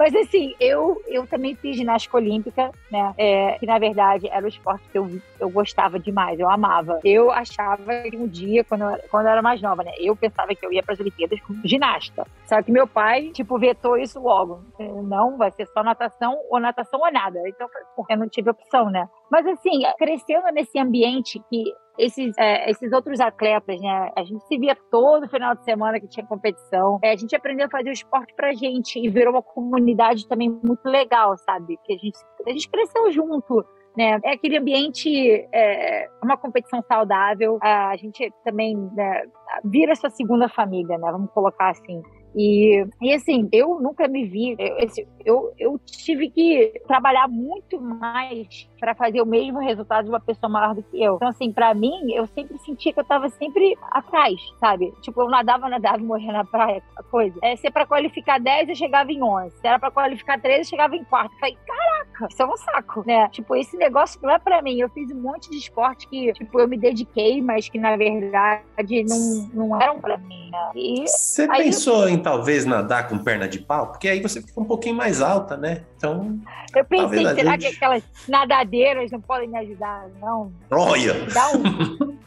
Mas 0.00 0.14
assim, 0.14 0.54
eu, 0.58 1.02
eu 1.06 1.26
também 1.26 1.54
fiz 1.54 1.76
ginástica 1.76 2.16
olímpica, 2.16 2.70
né? 2.90 3.12
É, 3.18 3.58
que 3.58 3.66
na 3.66 3.78
verdade 3.78 4.28
era 4.28 4.46
o 4.46 4.48
esporte 4.48 4.82
que 4.90 4.96
eu, 4.96 5.20
eu 5.38 5.50
gostava 5.50 5.98
demais, 5.98 6.40
eu 6.40 6.48
amava. 6.48 7.00
Eu 7.04 7.30
achava 7.30 8.00
que 8.08 8.16
um 8.16 8.26
dia, 8.26 8.64
quando 8.64 8.84
eu, 8.84 8.98
quando 9.10 9.26
eu 9.26 9.32
era 9.32 9.42
mais 9.42 9.60
nova, 9.60 9.82
né? 9.82 9.92
Eu 9.98 10.16
pensava 10.16 10.54
que 10.54 10.64
eu 10.64 10.72
ia 10.72 10.82
para 10.82 10.94
as 10.94 11.00
Olimpíadas 11.00 11.38
como 11.42 11.60
ginasta. 11.68 12.26
Só 12.50 12.60
que 12.60 12.72
meu 12.72 12.84
pai, 12.84 13.30
tipo, 13.30 13.56
vetou 13.60 13.96
isso 13.96 14.18
logo. 14.18 14.64
Não, 15.04 15.36
vai 15.36 15.52
ser 15.52 15.66
só 15.66 15.84
natação 15.84 16.36
ou 16.50 16.58
natação 16.58 16.98
ou 16.98 17.12
nada. 17.12 17.38
Então, 17.46 17.68
eu 18.08 18.18
não 18.18 18.28
tive 18.28 18.50
opção, 18.50 18.90
né? 18.90 19.08
Mas 19.30 19.46
assim, 19.46 19.82
crescendo 19.96 20.50
nesse 20.52 20.76
ambiente 20.76 21.40
que 21.48 21.62
esses, 21.96 22.36
é, 22.36 22.68
esses 22.68 22.92
outros 22.92 23.20
atletas, 23.20 23.80
né? 23.80 24.10
A 24.16 24.24
gente 24.24 24.44
se 24.48 24.58
via 24.58 24.76
todo 24.90 25.28
final 25.28 25.54
de 25.54 25.62
semana 25.62 26.00
que 26.00 26.08
tinha 26.08 26.26
competição. 26.26 26.98
É, 27.04 27.12
a 27.12 27.16
gente 27.16 27.36
aprendeu 27.36 27.66
a 27.66 27.70
fazer 27.70 27.90
o 27.90 27.92
esporte 27.92 28.34
pra 28.34 28.52
gente 28.52 28.98
e 28.98 29.08
virou 29.08 29.32
uma 29.32 29.42
comunidade 29.42 30.26
também 30.26 30.50
muito 30.50 30.84
legal, 30.86 31.36
sabe? 31.36 31.78
Que 31.84 31.92
a 31.92 31.98
gente, 31.98 32.18
a 32.48 32.50
gente 32.50 32.68
cresceu 32.68 33.12
junto. 33.12 33.64
Né? 33.96 34.18
É 34.24 34.32
aquele 34.32 34.58
ambiente, 34.58 35.08
é, 35.52 36.08
uma 36.20 36.36
competição 36.36 36.82
saudável. 36.82 37.60
A 37.62 37.96
gente 37.96 38.28
também 38.44 38.76
né, 38.76 39.22
vira 39.64 39.94
sua 39.94 40.10
segunda 40.10 40.48
família, 40.48 40.98
né? 40.98 41.12
Vamos 41.12 41.30
colocar 41.30 41.70
assim. 41.70 42.02
E, 42.34 42.84
e 43.00 43.12
assim, 43.12 43.48
eu 43.52 43.80
nunca 43.80 44.06
me 44.08 44.24
vi, 44.24 44.56
eu, 44.58 44.76
eu, 45.24 45.54
eu 45.58 45.80
tive 45.84 46.30
que 46.30 46.80
trabalhar 46.86 47.28
muito 47.28 47.80
mais 47.80 48.68
para 48.78 48.94
fazer 48.94 49.20
o 49.20 49.26
mesmo 49.26 49.58
resultado 49.58 50.04
de 50.04 50.10
uma 50.10 50.20
pessoa 50.20 50.50
maior 50.50 50.74
do 50.74 50.82
que 50.82 51.02
eu. 51.02 51.16
Então, 51.16 51.28
assim, 51.28 51.52
para 51.52 51.74
mim, 51.74 52.12
eu 52.12 52.26
sempre 52.26 52.58
sentia 52.58 52.92
que 52.92 53.00
eu 53.00 53.04
tava 53.04 53.28
sempre 53.28 53.76
atrás, 53.90 54.40
sabe? 54.58 54.92
Tipo, 55.02 55.22
eu 55.22 55.28
nadava, 55.28 55.68
nadava 55.68 55.98
morria 55.98 56.32
na 56.32 56.44
praia, 56.44 56.82
coisa. 57.10 57.38
É, 57.42 57.54
se 57.56 57.66
é 57.66 57.70
pra 57.70 57.86
qualificar 57.86 58.40
10, 58.40 58.70
eu 58.70 58.74
chegava 58.74 59.12
em 59.12 59.22
11. 59.22 59.56
Se 59.56 59.66
era 59.66 59.78
pra 59.78 59.90
qualificar 59.90 60.40
13, 60.40 60.60
eu 60.60 60.64
chegava 60.64 60.96
em 60.96 61.04
quarto. 61.04 61.32
Eu 61.34 61.38
falei, 61.38 61.58
caraca, 61.66 62.28
isso 62.30 62.42
é 62.42 62.46
um 62.46 62.56
saco, 62.56 63.04
né? 63.06 63.28
Tipo, 63.28 63.54
esse 63.56 63.76
negócio 63.76 64.18
não 64.22 64.30
é 64.30 64.38
pra 64.38 64.62
mim. 64.62 64.80
Eu 64.80 64.88
fiz 64.88 65.10
um 65.10 65.20
monte 65.20 65.50
de 65.50 65.58
esporte 65.58 66.08
que, 66.08 66.32
tipo, 66.32 66.58
eu 66.58 66.66
me 66.66 66.78
dediquei, 66.78 67.42
mas 67.42 67.68
que, 67.68 67.78
na 67.78 67.96
verdade, 67.96 69.04
não, 69.04 69.50
não 69.52 69.80
eram 69.80 70.00
pra 70.00 70.16
mim, 70.16 70.50
né? 70.50 70.70
E 70.74 71.06
Você 71.06 71.46
pensou 71.48 72.08
eu... 72.08 72.14
talvez 72.20 72.64
nadar 72.64 73.08
com 73.08 73.18
perna 73.18 73.48
de 73.48 73.58
pau? 73.58 73.88
Porque 73.88 74.08
aí 74.08 74.20
você 74.20 74.40
fica 74.40 74.60
um 74.60 74.64
pouquinho 74.64 74.94
mais 74.94 75.20
alta, 75.20 75.56
né? 75.56 75.82
Então. 75.96 76.38
Eu 76.74 76.84
pensei, 76.84 77.26
será 77.34 77.52
gente... 77.52 77.70
que 77.70 77.76
aquelas 77.76 78.02
nadadeiras 78.28 79.10
não 79.10 79.20
podem 79.20 79.48
me 79.48 79.58
ajudar? 79.58 80.08
Não. 80.20 80.52
Olha! 80.70 81.14
Dá 81.32 81.50
um. 81.50 82.18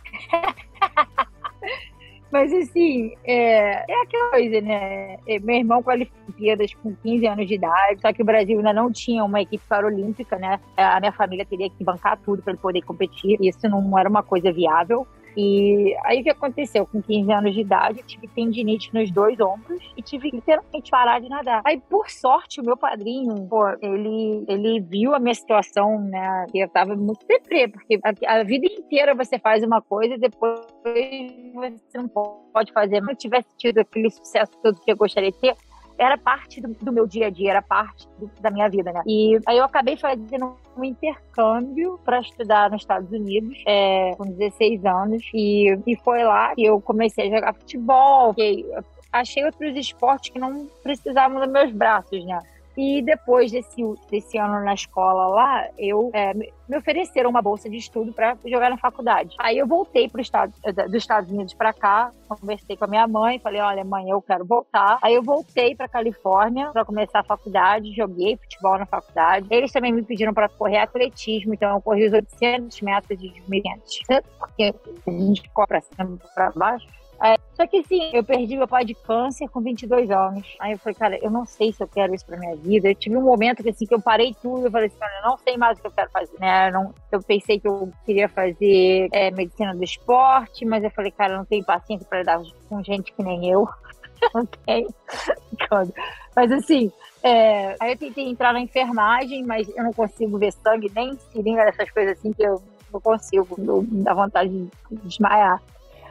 Mas 2.33 2.51
assim, 2.51 3.13
é, 3.23 3.85
é 3.87 4.01
aquela 4.01 4.31
coisa, 4.31 4.59
né? 4.59 5.19
É, 5.27 5.39
meu 5.39 5.55
irmão 5.55 5.83
com 5.83 5.91
as 5.91 6.01
Olimpíadas 6.01 6.73
com 6.73 6.95
15 6.95 7.27
anos 7.27 7.47
de 7.47 7.53
idade, 7.53 8.01
só 8.01 8.11
que 8.11 8.23
o 8.23 8.25
Brasil 8.25 8.57
ainda 8.57 8.73
não 8.73 8.91
tinha 8.91 9.23
uma 9.23 9.39
equipe 9.39 9.63
paralímpica, 9.69 10.39
né? 10.39 10.59
A 10.75 10.99
minha 10.99 11.11
família 11.11 11.45
teria 11.45 11.69
que 11.69 11.83
bancar 11.83 12.17
tudo 12.25 12.41
para 12.41 12.53
ele 12.53 12.59
poder 12.59 12.81
competir. 12.81 13.37
Isso 13.39 13.69
não 13.69 13.95
era 13.99 14.09
uma 14.09 14.23
coisa 14.23 14.51
viável. 14.51 15.05
E 15.35 15.95
aí 16.03 16.21
o 16.21 16.23
que 16.23 16.29
aconteceu? 16.29 16.85
Com 16.85 17.01
15 17.01 17.31
anos 17.31 17.53
de 17.53 17.61
idade, 17.61 18.03
tive 18.05 18.27
tendinite 18.27 18.93
nos 18.93 19.11
dois 19.11 19.39
ombros 19.39 19.81
e 19.97 20.01
tive 20.01 20.29
literalmente 20.29 20.91
parar 20.91 21.19
de 21.19 21.29
nadar. 21.29 21.61
Aí, 21.65 21.81
por 21.89 22.09
sorte, 22.09 22.61
o 22.61 22.63
meu 22.63 22.77
padrinho, 22.77 23.47
pô, 23.47 23.67
ele, 23.81 24.45
ele 24.47 24.79
viu 24.81 25.13
a 25.15 25.19
minha 25.19 25.35
situação, 25.35 25.99
né? 25.99 26.45
E 26.53 26.63
eu 26.63 26.69
tava 26.69 26.95
muito 26.95 27.25
deprê, 27.25 27.67
porque 27.67 27.99
a, 28.03 28.39
a, 28.39 28.43
vida 28.43 28.67
inteira 28.67 29.15
você 29.15 29.39
faz 29.39 29.63
uma 29.63 29.81
coisa 29.81 30.15
e 30.15 30.19
depois 30.19 30.59
você 30.83 31.97
não 31.97 32.07
pode 32.07 32.71
fazer. 32.71 33.03
Se 33.03 33.11
eu 33.11 33.15
tivesse 33.15 33.49
tido 33.57 33.79
aquele 33.79 34.09
sucesso 34.09 34.51
todo 34.61 34.79
que 34.79 34.91
eu 34.91 34.97
gostaria 34.97 35.31
de 35.31 35.39
ter, 35.39 35.55
era 35.97 36.17
parte 36.17 36.61
do, 36.61 36.69
do, 36.69 36.91
meu 36.91 37.07
dia 37.07 37.27
a 37.27 37.29
dia, 37.29 37.51
era 37.51 37.61
parte 37.61 38.07
do, 38.19 38.29
da 38.41 38.49
minha 38.49 38.69
vida, 38.69 38.91
né? 38.91 39.01
E 39.05 39.39
aí 39.45 39.57
eu 39.57 39.63
acabei 39.63 39.95
fazendo 39.97 40.55
um 40.75 40.83
intercâmbio 40.83 41.99
para 42.03 42.19
estudar 42.19 42.69
nos 42.71 42.81
Estados 42.81 43.11
Unidos, 43.11 43.61
é, 43.65 44.13
com 44.15 44.25
16 44.25 44.85
anos, 44.85 45.23
e, 45.33 45.77
e 45.85 45.95
foi 45.97 46.23
lá 46.23 46.53
que 46.55 46.63
eu 46.63 46.81
comecei 46.81 47.27
a 47.27 47.35
jogar 47.35 47.53
futebol, 47.53 48.33
que 48.33 48.65
achei 49.11 49.45
outros 49.45 49.75
esportes 49.77 50.31
que 50.31 50.39
não 50.39 50.67
precisavam 50.81 51.39
dos 51.39 51.49
meus 51.49 51.71
braços, 51.71 52.25
né? 52.25 52.39
E 52.75 53.01
depois 53.01 53.51
desse, 53.51 53.81
desse 54.09 54.37
ano 54.37 54.63
na 54.63 54.73
escola 54.73 55.27
lá, 55.27 55.67
eu 55.77 56.09
é, 56.13 56.33
me 56.33 56.77
ofereceram 56.77 57.29
uma 57.29 57.41
bolsa 57.41 57.69
de 57.69 57.77
estudo 57.77 58.11
para 58.13 58.35
jogar 58.45 58.69
na 58.69 58.77
faculdade. 58.77 59.35
Aí 59.39 59.57
eu 59.57 59.67
voltei 59.67 60.09
pro 60.09 60.21
estado, 60.21 60.53
eh, 60.63 60.71
dos 60.71 60.95
Estados 60.95 61.29
Unidos 61.29 61.53
para 61.53 61.71
cá, 61.73 62.11
conversei 62.27 62.75
com 62.75 62.85
a 62.85 62.87
minha 62.87 63.07
mãe, 63.07 63.39
falei: 63.39 63.61
olha, 63.61 63.83
mãe, 63.83 64.09
eu 64.09 64.21
quero 64.21 64.45
voltar. 64.45 64.97
Aí 65.01 65.13
eu 65.13 65.21
voltei 65.21 65.75
para 65.75 65.87
Califórnia 65.87 66.71
para 66.71 66.85
começar 66.85 67.19
a 67.19 67.23
faculdade, 67.23 67.93
joguei 67.93 68.37
futebol 68.37 68.77
na 68.77 68.85
faculdade. 68.85 69.47
Eles 69.49 69.71
também 69.71 69.91
me 69.91 70.03
pediram 70.03 70.33
para 70.33 70.49
correr 70.49 70.77
atletismo, 70.77 71.53
então 71.53 71.75
eu 71.75 71.81
corri 71.81 72.07
os 72.07 72.13
800 72.13 72.81
metros 72.81 73.19
de 73.19 73.29
1.500. 73.49 74.23
Porque 74.39 74.73
a 75.07 75.11
gente 75.11 75.49
corre 75.49 75.67
para 75.67 75.81
cima 75.81 76.17
para 76.33 76.51
baixo. 76.51 76.87
É, 77.23 77.37
só 77.53 77.65
que 77.65 77.77
assim, 77.77 78.11
eu 78.11 78.21
perdi 78.21 78.57
meu 78.57 78.67
pai 78.67 78.83
de 78.83 78.93
câncer 78.93 79.47
com 79.47 79.61
22 79.61 80.11
anos. 80.11 80.57
Aí 80.59 80.73
eu 80.73 80.77
falei, 80.77 80.93
cara, 80.93 81.17
eu 81.23 81.31
não 81.31 81.45
sei 81.45 81.71
se 81.71 81.81
eu 81.81 81.87
quero 81.87 82.13
isso 82.13 82.25
pra 82.25 82.37
minha 82.37 82.55
vida. 82.57 82.89
Eu 82.89 82.95
tive 82.95 83.15
um 83.15 83.21
momento 83.21 83.63
que 83.63 83.69
assim, 83.69 83.85
que 83.85 83.95
eu 83.95 84.01
parei 84.01 84.35
tudo, 84.41 84.65
eu 84.65 84.71
falei 84.71 84.87
assim, 84.87 84.97
cara, 84.97 85.13
eu 85.23 85.29
não 85.29 85.37
sei 85.37 85.55
mais 85.55 85.77
o 85.77 85.81
que 85.81 85.87
eu 85.87 85.91
quero 85.91 86.11
fazer, 86.11 86.37
né? 86.37 86.67
Eu, 86.67 86.73
não, 86.73 86.93
eu 87.13 87.23
pensei 87.23 87.59
que 87.61 87.67
eu 87.67 87.89
queria 88.05 88.27
fazer 88.27 89.07
é, 89.13 89.31
medicina 89.31 89.73
do 89.73 89.83
esporte, 89.83 90.65
mas 90.65 90.83
eu 90.83 90.91
falei, 90.91 91.11
cara, 91.11 91.33
eu 91.33 91.37
não 91.37 91.45
tenho 91.45 91.63
paciência 91.63 92.05
pra 92.09 92.19
lidar 92.19 92.41
com 92.67 92.83
gente 92.83 93.13
que 93.13 93.23
nem 93.23 93.49
eu. 93.49 93.69
não 94.35 94.45
tenho. 94.45 94.93
mas 96.35 96.51
assim, 96.51 96.91
é, 97.23 97.73
aí 97.79 97.93
eu 97.93 97.97
tentei 97.97 98.27
entrar 98.27 98.51
na 98.51 98.59
enfermagem, 98.59 99.45
mas 99.45 99.69
eu 99.69 99.83
não 99.85 99.93
consigo 99.93 100.37
ver 100.37 100.51
sangue, 100.51 100.91
nem 100.93 101.17
seringa, 101.31 101.61
essas 101.61 101.89
coisas 101.89 102.17
assim, 102.17 102.33
que 102.33 102.43
eu 102.43 102.61
não 102.91 102.99
consigo, 102.99 103.47
me 103.57 104.03
dá 104.03 104.13
vontade 104.13 104.49
de 104.49 104.69
desmaiar. 105.03 105.61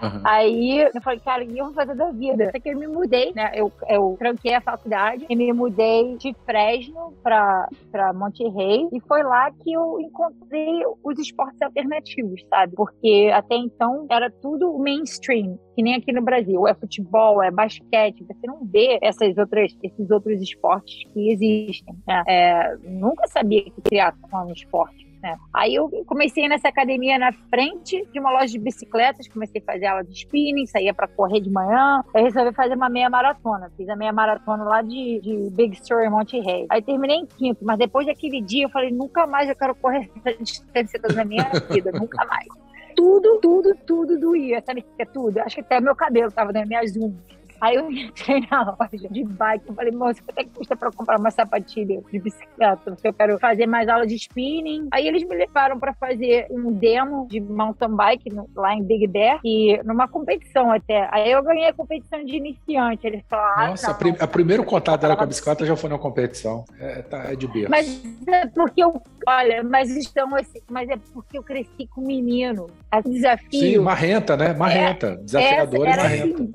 Uhum. 0.02 0.20
Aí 0.24 0.80
eu 0.80 1.00
falei, 1.00 1.20
cara, 1.20 1.44
o 1.44 1.46
que 1.46 1.56
eu 1.56 1.66
vou 1.66 1.74
fazer 1.74 1.94
da 1.94 2.10
vida? 2.10 2.50
Só 2.50 2.60
que 2.60 2.70
eu 2.70 2.78
me 2.78 2.86
mudei, 2.86 3.32
né? 3.34 3.52
Eu, 3.54 3.72
eu 3.88 4.16
tranquei 4.18 4.52
a 4.54 4.60
faculdade 4.60 5.24
e 5.28 5.36
me 5.36 5.52
mudei 5.52 6.16
de 6.16 6.34
Fresno 6.44 7.14
pra, 7.22 7.68
pra 7.90 8.12
Monterrey 8.12 8.88
e 8.92 9.00
foi 9.00 9.22
lá 9.22 9.50
que 9.50 9.72
eu 9.72 10.00
encontrei 10.00 10.82
os 11.04 11.18
esportes 11.18 11.62
alternativos, 11.62 12.42
sabe? 12.48 12.74
Porque 12.74 13.30
até 13.32 13.54
então 13.54 14.06
era 14.10 14.30
tudo 14.30 14.76
mainstream 14.78 15.58
que 15.74 15.82
nem 15.82 15.94
aqui 15.94 16.12
no 16.12 16.22
Brasil. 16.22 16.66
É 16.66 16.74
futebol, 16.74 17.42
é 17.42 17.50
basquete. 17.50 18.24
Você 18.24 18.46
não 18.46 18.64
vê 18.64 18.98
essas 19.00 19.36
outras, 19.38 19.76
esses 19.82 20.10
outros 20.10 20.42
esportes 20.42 21.04
que 21.12 21.30
existem. 21.30 21.94
Né? 22.06 22.22
É, 22.26 22.76
nunca 22.82 23.26
sabia 23.28 23.62
que 23.62 23.80
triatlon 23.80 24.28
é 24.32 24.44
um 24.44 24.52
esporte. 24.52 25.11
Né? 25.22 25.38
Aí 25.54 25.74
eu 25.76 25.88
comecei 26.04 26.48
nessa 26.48 26.68
academia 26.68 27.16
na 27.16 27.32
frente 27.32 28.04
de 28.12 28.18
uma 28.18 28.32
loja 28.32 28.48
de 28.48 28.58
bicicletas, 28.58 29.28
comecei 29.28 29.60
a 29.60 29.72
fazer 29.72 29.86
aula 29.86 30.02
de 30.02 30.12
spinning, 30.12 30.66
saía 30.66 30.92
para 30.92 31.06
correr 31.06 31.40
de 31.40 31.48
manhã. 31.48 32.02
Aí 32.12 32.24
resolvi 32.24 32.52
fazer 32.52 32.74
uma 32.74 32.88
meia 32.88 33.08
maratona. 33.08 33.70
Fiz 33.76 33.88
a 33.88 33.94
meia 33.94 34.12
maratona 34.12 34.64
lá 34.64 34.82
de, 34.82 35.20
de 35.20 35.50
Big 35.52 35.78
Sur 35.86 36.02
em 36.02 36.10
Monte 36.10 36.40
Rey. 36.40 36.66
Aí 36.68 36.82
terminei 36.82 37.18
em 37.18 37.26
quinto, 37.26 37.64
mas 37.64 37.78
depois 37.78 38.06
daquele 38.06 38.40
dia 38.40 38.64
eu 38.64 38.70
falei, 38.70 38.90
nunca 38.90 39.26
mais 39.26 39.48
eu 39.48 39.54
quero 39.54 39.74
correr 39.76 40.10
essa 40.24 40.42
distância 40.42 41.00
na 41.14 41.24
minha 41.24 41.48
vida, 41.70 41.92
nunca 41.92 42.24
mais. 42.26 42.48
Tudo, 42.96 43.38
tudo, 43.40 43.74
tudo 43.86 44.18
doía, 44.18 44.60
sabe 44.66 44.82
que 44.82 45.02
é 45.02 45.06
tudo? 45.06 45.38
Acho 45.38 45.56
que 45.56 45.60
até 45.62 45.80
meu 45.80 45.94
cabelo 45.94 46.30
tava 46.32 46.52
nas 46.52 46.66
minhas 46.66 46.96
unhas. 46.96 47.41
Aí 47.62 47.76
eu 47.76 47.88
entrei 47.92 48.44
na 48.50 48.62
loja 48.64 49.08
de 49.08 49.22
bike, 49.22 49.68
eu 49.68 49.74
falei, 49.74 49.92
moça, 49.92 50.20
quanto 50.26 50.38
é 50.38 50.42
que 50.42 50.50
custa 50.50 50.74
pra 50.74 50.90
comprar 50.90 51.16
uma 51.16 51.30
sapatilha 51.30 52.02
de 52.10 52.18
bicicleta? 52.18 52.96
Eu 53.04 53.12
quero 53.14 53.38
fazer 53.38 53.66
mais 53.66 53.88
aula 53.88 54.04
de 54.04 54.16
spinning. 54.16 54.88
Aí 54.90 55.06
eles 55.06 55.22
me 55.22 55.36
levaram 55.36 55.78
pra 55.78 55.94
fazer 55.94 56.48
um 56.50 56.72
demo 56.72 57.28
de 57.30 57.40
mountain 57.40 57.94
bike 57.94 58.30
lá 58.56 58.74
em 58.74 58.82
Big 58.82 59.06
Bear, 59.06 59.38
e 59.44 59.80
numa 59.84 60.08
competição 60.08 60.72
até. 60.72 61.08
Aí 61.12 61.30
eu 61.30 61.40
ganhei 61.44 61.68
a 61.68 61.72
competição 61.72 62.24
de 62.24 62.34
iniciante. 62.36 63.06
Eles 63.06 63.22
falaram, 63.30 63.62
ah, 63.62 63.68
Nossa, 63.68 63.96
não, 64.02 64.16
a, 64.18 64.26
primeiro 64.26 64.64
contato 64.64 65.00
dela 65.02 65.14
com 65.14 65.22
a 65.22 65.26
bicicleta 65.26 65.64
já 65.64 65.76
foi 65.76 65.88
na 65.88 65.98
competição. 65.98 66.64
É, 66.80 67.02
tá, 67.02 67.30
é 67.30 67.36
de 67.36 67.46
berço. 67.46 67.70
Mas 67.70 68.02
é 68.26 68.46
porque 68.46 68.82
eu, 68.82 69.00
olha, 69.24 69.62
mas 69.62 69.88
estão 69.88 70.34
assim, 70.34 70.60
mas 70.68 70.88
é 70.88 70.96
porque 71.14 71.38
eu 71.38 71.44
cresci 71.44 71.86
com 71.94 72.00
um 72.00 72.06
menino. 72.06 72.66
O 72.92 73.08
desafio. 73.08 73.60
Sim, 73.60 73.78
marrenta, 73.78 74.36
né? 74.36 74.52
Marrenta. 74.52 75.06
É, 75.06 75.16
desafiador 75.16 75.86
e 75.86 75.90
marrenta. 75.90 76.42
Assim, 76.42 76.52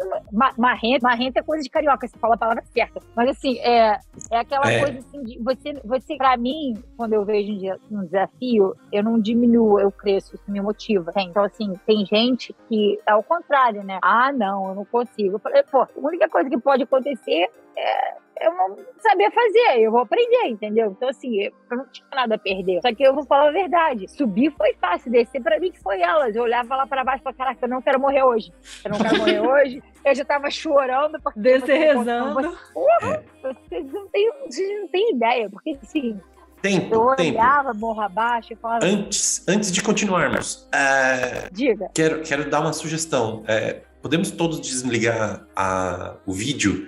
marrenta 0.58 0.96
marrento. 1.01 1.38
É 1.38 1.41
coisa 1.41 1.63
de 1.63 1.69
carioca, 1.69 2.07
você 2.07 2.17
fala 2.17 2.36
a 2.36 2.38
palavra 2.38 2.63
certa. 2.73 2.99
Mas 3.15 3.29
assim, 3.29 3.60
é, 3.60 3.99
é 4.31 4.38
aquela 4.38 4.71
é. 4.71 4.79
coisa 4.79 4.99
assim 4.99 5.23
de 5.23 5.39
você, 5.39 5.73
você, 5.83 6.15
pra 6.15 6.38
mim, 6.38 6.75
quando 6.95 7.13
eu 7.13 7.25
vejo 7.25 7.53
um 7.91 8.05
desafio, 8.05 8.75
eu 8.91 9.03
não 9.03 9.19
diminuo, 9.19 9.79
eu 9.79 9.91
cresço, 9.91 10.36
isso 10.36 10.51
me 10.51 10.62
motiva. 10.62 11.12
Então, 11.17 11.43
assim, 11.43 11.73
tem 11.86 12.05
gente 12.05 12.55
que 12.67 12.99
é 13.05 13.15
o 13.15 13.23
contrário, 13.23 13.83
né? 13.83 13.99
Ah, 14.01 14.31
não, 14.31 14.69
eu 14.69 14.75
não 14.75 14.86
consigo. 14.86 15.36
Eu 15.36 15.39
falei, 15.39 15.63
pô, 15.63 15.81
a 15.81 15.89
única 15.95 16.29
coisa 16.29 16.49
que 16.49 16.57
pode 16.60 16.83
acontecer 16.83 17.49
é 17.75 18.27
eu 18.41 18.54
não 18.54 18.76
sabia 19.00 19.30
fazer, 19.32 19.80
eu 19.82 19.91
vou 19.91 20.02
aprender, 20.02 20.47
entendeu? 20.47 20.91
Então, 20.95 21.10
assim, 21.10 21.41
eu 21.43 21.52
não 21.71 21.86
tinha 21.88 22.08
nada 22.13 22.36
a 22.36 22.38
perder. 22.38 22.82
Só 22.82 22.93
que 22.93 23.04
eu 23.04 23.13
vou 23.13 23.26
falar 23.26 23.50
a 23.50 23.52
verdade. 23.52 24.08
Subir 24.08 24.52
foi 24.58 24.73
fácil, 24.80 25.12
descer 25.12 25.41
pra 25.41 25.60
mim 25.60 25.71
que 25.71 25.80
foi 25.82 26.02
elas. 26.02 26.36
Eu 26.36 26.43
olhava 26.43 26.76
lá 26.76 26.86
pra 26.88 27.04
baixo 27.04 27.21
e 27.21 27.23
falava, 27.23 27.38
caraca, 27.38 27.65
eu 27.65 27.69
não 27.69 27.82
quero 27.82 28.00
morrer 28.00 28.23
hoje. 28.23 28.52
Eu 28.84 28.91
não 28.91 28.97
quero 29.00 29.17
morrer 29.17 29.39
hoje. 29.41 29.84
Eu 30.06 30.15
já 30.15 30.23
tava 30.26 30.50
chorando. 30.50 31.19
Porque 31.21 31.39
Descer 31.39 31.78
rezando. 31.78 32.58
Porra, 32.73 33.23
vocês 33.41 33.91
não 33.91 34.08
têm, 34.10 34.32
vocês 34.47 34.80
não 34.82 34.88
têm 34.88 35.12
ideia, 35.15 35.50
porque 35.50 35.78
assim, 35.82 36.19
Tempo, 36.62 36.93
eu 36.95 37.15
tempo. 37.15 37.38
olhava 37.38 37.73
morro 37.73 38.02
abaixo 38.02 38.52
e 38.54 38.56
falava, 38.56 38.84
Antes, 38.86 39.45
antes 39.47 39.71
de 39.71 39.82
continuarmos, 39.84 40.67
é, 40.73 41.47
diga. 41.52 41.89
quero, 41.93 42.21
quero 42.23 42.50
dar 42.50 42.62
uma 42.62 42.73
sugestão. 42.73 43.43
É, 43.47 43.82
podemos 44.02 44.32
todos 44.32 44.60
desligar 44.60 45.45
a- 45.56 46.15
o 46.26 46.34
vídeo, 46.34 46.88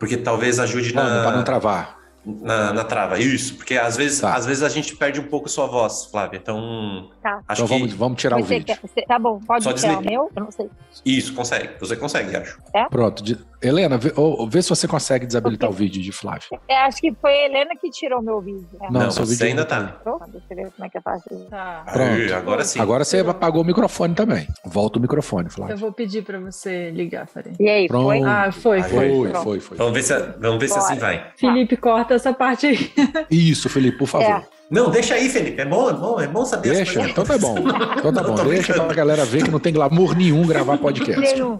porque 0.00 0.16
talvez 0.16 0.58
ajude 0.58 0.92
não- 0.94 1.02
pra 1.04 1.30
não 1.30 1.36
na, 1.38 1.42
travar. 1.44 1.98
na, 2.24 2.72
na 2.72 2.84
trava. 2.84 3.18
Isso, 3.18 3.54
porque 3.56 3.76
às 3.78 3.96
vezes, 3.96 4.20
Tá. 4.20 4.34
às 4.34 4.44
vezes 4.46 4.62
a 4.62 4.68
gente 4.68 4.96
perde 4.96 5.20
um 5.20 5.24
pouco 5.28 5.48
sua 5.48 5.66
voz, 5.66 6.06
Flávia. 6.06 6.38
Então, 6.38 7.10
Tá. 7.22 7.40
acho 7.46 7.62
Então 7.62 7.76
que 7.76 7.82
vamos, 7.82 7.94
vamos 7.94 8.20
tirar 8.20 8.36
o 8.36 8.40
Você 8.42 8.58
vídeo. 8.58 8.66
quer, 8.66 8.78
você- 8.82 9.02
tá 9.02 9.18
bom, 9.18 9.38
pode 9.46 9.62
Só 9.62 9.72
tirar 9.72 9.92
o 9.92 9.96
desliga. 9.98 10.10
meu? 10.10 10.30
Eu 10.34 10.42
não 10.44 10.50
sei. 10.50 10.68
isso, 11.04 11.32
consegue. 11.34 11.70
Você 11.78 11.94
consegue, 11.96 12.34
acho. 12.36 12.58
Pronto. 12.90 13.22
de- 13.22 13.38
Helena, 13.62 13.98
vê, 13.98 14.12
ô, 14.16 14.46
vê 14.48 14.62
se 14.62 14.70
você 14.70 14.88
consegue 14.88 15.26
desabilitar 15.26 15.68
o 15.68 15.72
vídeo 15.72 16.00
de 16.02 16.10
Flávio. 16.12 16.48
É, 16.66 16.78
acho 16.82 16.98
que 16.98 17.12
foi 17.20 17.30
a 17.30 17.44
Helena 17.46 17.70
que 17.78 17.90
tirou 17.90 18.22
meu 18.22 18.40
vídeo. 18.40 18.66
É. 18.80 18.90
Não, 18.90 19.00
Não, 19.02 19.10
seu 19.10 19.26
você 19.26 19.32
vídeo 19.32 19.46
ainda 19.48 19.64
tá. 19.66 19.82
tá. 20.02 20.26
Deixa 20.28 20.46
eu 20.50 20.56
ver 20.56 20.70
como 20.72 20.86
é 20.86 20.88
que 20.88 20.96
eu 20.98 21.02
faço 21.02 21.24
isso. 21.30 21.44
Tá. 21.50 21.82
Pronto. 21.92 22.10
Aí, 22.10 22.32
agora 22.32 22.64
sim. 22.64 22.80
Agora 22.80 23.04
você 23.04 23.18
apagou 23.18 23.62
o 23.62 23.64
microfone 23.66 24.14
também. 24.14 24.46
Volta 24.64 24.98
o 24.98 25.02
microfone, 25.02 25.46
Eu 25.46 25.50
Flávio. 25.52 25.76
vou 25.76 25.92
pedir 25.92 26.22
pra 26.24 26.38
você 26.40 26.90
ligar, 26.90 27.26
Farinha. 27.26 27.56
E 27.60 27.68
aí, 27.68 27.86
Pronto. 27.86 28.04
foi? 28.06 28.22
Ah, 28.22 28.50
foi, 28.50 28.82
foi. 28.82 28.90
Foi, 29.10 29.28
Pronto. 29.30 29.44
foi, 29.44 29.60
foi. 29.60 29.76
Vamos 29.76 29.92
ver 29.92 30.02
se, 30.04 30.18
vamos 30.38 30.58
ver 30.58 30.68
se 30.68 30.78
assim 30.78 30.96
vai. 30.96 31.26
Felipe, 31.36 31.76
corta 31.76 32.14
essa 32.14 32.32
parte 32.32 32.66
aí. 32.66 32.90
Isso, 33.30 33.68
Felipe, 33.68 33.98
por 33.98 34.08
favor. 34.08 34.26
É. 34.26 34.42
Não, 34.70 34.88
deixa 34.90 35.14
aí, 35.16 35.28
Felipe. 35.28 35.60
É 35.60 35.64
bom, 35.66 35.90
é 35.90 35.92
bom, 35.92 36.20
é 36.20 36.26
bom 36.28 36.44
saber 36.46 36.70
as 36.70 36.76
Deixa, 36.78 37.00
então 37.02 37.24
tá 37.24 37.36
bom. 37.36 37.56
Então 37.58 38.12
tá 38.12 38.22
Não, 38.22 38.34
bom. 38.36 38.44
Deixa 38.44 38.72
pra 38.72 38.94
galera 38.94 39.24
ver 39.24 39.42
que 39.44 39.50
não 39.50 39.58
tem 39.60 39.72
glamour 39.72 40.16
nenhum 40.16 40.46
gravar 40.46 40.78
podcast. 40.80 41.20
Nenhum. 41.34 41.58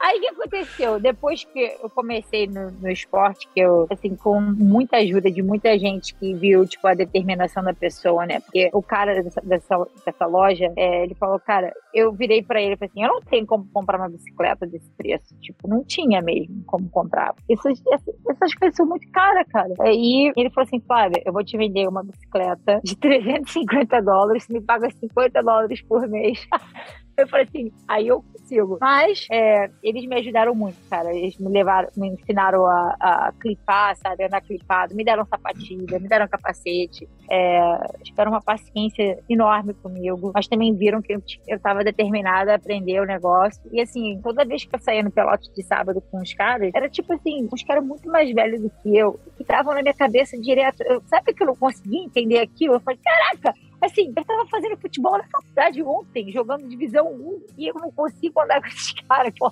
Aí 0.00 0.18
o 0.18 0.20
que 0.20 0.28
aconteceu? 0.28 1.00
Depois 1.00 1.44
que 1.44 1.76
eu 1.82 1.88
comecei 1.90 2.46
no, 2.46 2.70
no 2.70 2.90
esporte, 2.90 3.48
que 3.54 3.60
eu, 3.60 3.86
assim, 3.90 4.14
com 4.14 4.40
muita 4.40 4.98
ajuda 4.98 5.30
de 5.30 5.42
muita 5.42 5.78
gente 5.78 6.14
que 6.14 6.34
viu, 6.34 6.66
tipo, 6.66 6.86
a 6.86 6.94
determinação 6.94 7.62
da 7.62 7.72
pessoa, 7.72 8.26
né? 8.26 8.40
Porque 8.40 8.70
o 8.72 8.82
cara 8.82 9.22
dessa, 9.22 9.40
dessa, 9.40 9.86
dessa 10.04 10.26
loja, 10.26 10.72
é, 10.76 11.04
ele 11.04 11.14
falou, 11.14 11.40
cara, 11.40 11.72
eu 11.94 12.12
virei 12.12 12.42
pra 12.42 12.60
ele 12.60 12.74
e 12.74 12.76
falei 12.76 12.90
assim, 12.90 13.02
eu 13.02 13.08
não 13.08 13.20
tenho 13.20 13.46
como 13.46 13.66
comprar 13.72 13.98
uma 13.98 14.08
bicicleta 14.08 14.66
desse 14.66 14.90
preço. 14.92 15.34
Tipo, 15.40 15.68
não 15.68 15.82
tinha 15.84 16.20
mesmo 16.20 16.62
como 16.66 16.88
comprar. 16.90 17.34
Essas, 17.48 17.82
essas, 18.28 18.54
coisas 18.54 18.76
são 18.76 18.86
muito 18.86 19.10
caras, 19.10 19.46
cara. 19.48 19.72
Aí 19.80 20.32
ele 20.36 20.50
falou 20.50 20.66
assim, 20.66 20.80
Flávia, 20.80 21.22
eu 21.24 21.32
vou 21.32 21.44
te 21.44 21.56
vender 21.56 21.88
uma 21.88 22.02
bicicleta 22.02 22.80
de 22.84 22.96
350 22.96 24.02
dólares, 24.02 24.48
me 24.48 24.60
paga 24.60 24.90
50 24.90 25.42
dólares 25.42 25.82
por 25.82 26.06
mês. 26.06 26.46
Eu 27.16 27.26
falei 27.28 27.46
assim, 27.46 27.72
aí 27.88 28.08
eu 28.08 28.22
consigo. 28.22 28.78
Mas 28.80 29.26
é, 29.30 29.70
eles 29.82 30.04
me 30.06 30.16
ajudaram 30.16 30.54
muito, 30.54 30.76
cara. 30.90 31.14
Eles 31.14 31.38
me 31.38 31.48
levaram, 31.48 31.88
me 31.96 32.08
ensinaram 32.08 32.66
a, 32.66 32.96
a 33.00 33.32
clipar, 33.40 33.96
sabe? 33.96 34.24
Andar 34.24 34.42
clipado, 34.42 34.94
me 34.94 35.02
deram 35.02 35.24
sapatilha, 35.24 35.98
me 35.98 36.08
deram 36.08 36.28
capacete. 36.28 37.08
É, 37.30 37.78
tiveram 38.02 38.32
uma 38.32 38.42
paciência 38.42 39.18
enorme 39.28 39.72
comigo. 39.74 40.30
Mas 40.34 40.46
também 40.46 40.74
viram 40.74 41.00
que 41.00 41.14
eu, 41.14 41.22
eu 41.48 41.58
tava 41.58 41.82
determinada 41.82 42.52
a 42.52 42.56
aprender 42.56 43.00
o 43.00 43.06
negócio. 43.06 43.62
E 43.72 43.80
assim, 43.80 44.20
toda 44.22 44.44
vez 44.44 44.64
que 44.64 44.74
eu 44.74 44.80
saía 44.80 45.02
no 45.02 45.10
pelote 45.10 45.50
de 45.54 45.62
sábado 45.62 46.02
com 46.10 46.20
os 46.20 46.34
caras, 46.34 46.70
era 46.74 46.88
tipo 46.88 47.14
assim, 47.14 47.48
uns 47.50 47.62
caras 47.62 47.84
muito 47.84 48.08
mais 48.10 48.30
velhos 48.32 48.60
do 48.60 48.70
que 48.82 48.96
eu, 48.96 49.18
que 49.36 49.42
estavam 49.42 49.74
na 49.74 49.82
minha 49.82 49.94
cabeça 49.94 50.38
direto. 50.38 50.82
Eu, 50.82 51.02
sabe 51.06 51.32
que 51.32 51.42
eu 51.42 51.46
não 51.46 51.56
conseguia 51.56 52.04
entender 52.04 52.40
aquilo? 52.40 52.74
Eu 52.74 52.80
falei, 52.80 53.00
caraca, 53.02 53.54
Assim, 53.80 54.12
eu 54.16 54.24
tava 54.24 54.46
fazendo 54.48 54.76
futebol 54.78 55.18
na 55.18 55.24
faculdade 55.28 55.82
ontem, 55.82 56.30
jogando 56.32 56.66
divisão 56.68 57.12
1, 57.12 57.40
e 57.58 57.68
eu 57.68 57.74
não 57.74 57.90
consigo 57.92 58.40
andar 58.40 58.60
com 58.62 58.68
esses 58.68 58.92
caras, 59.08 59.32
pô. 59.38 59.50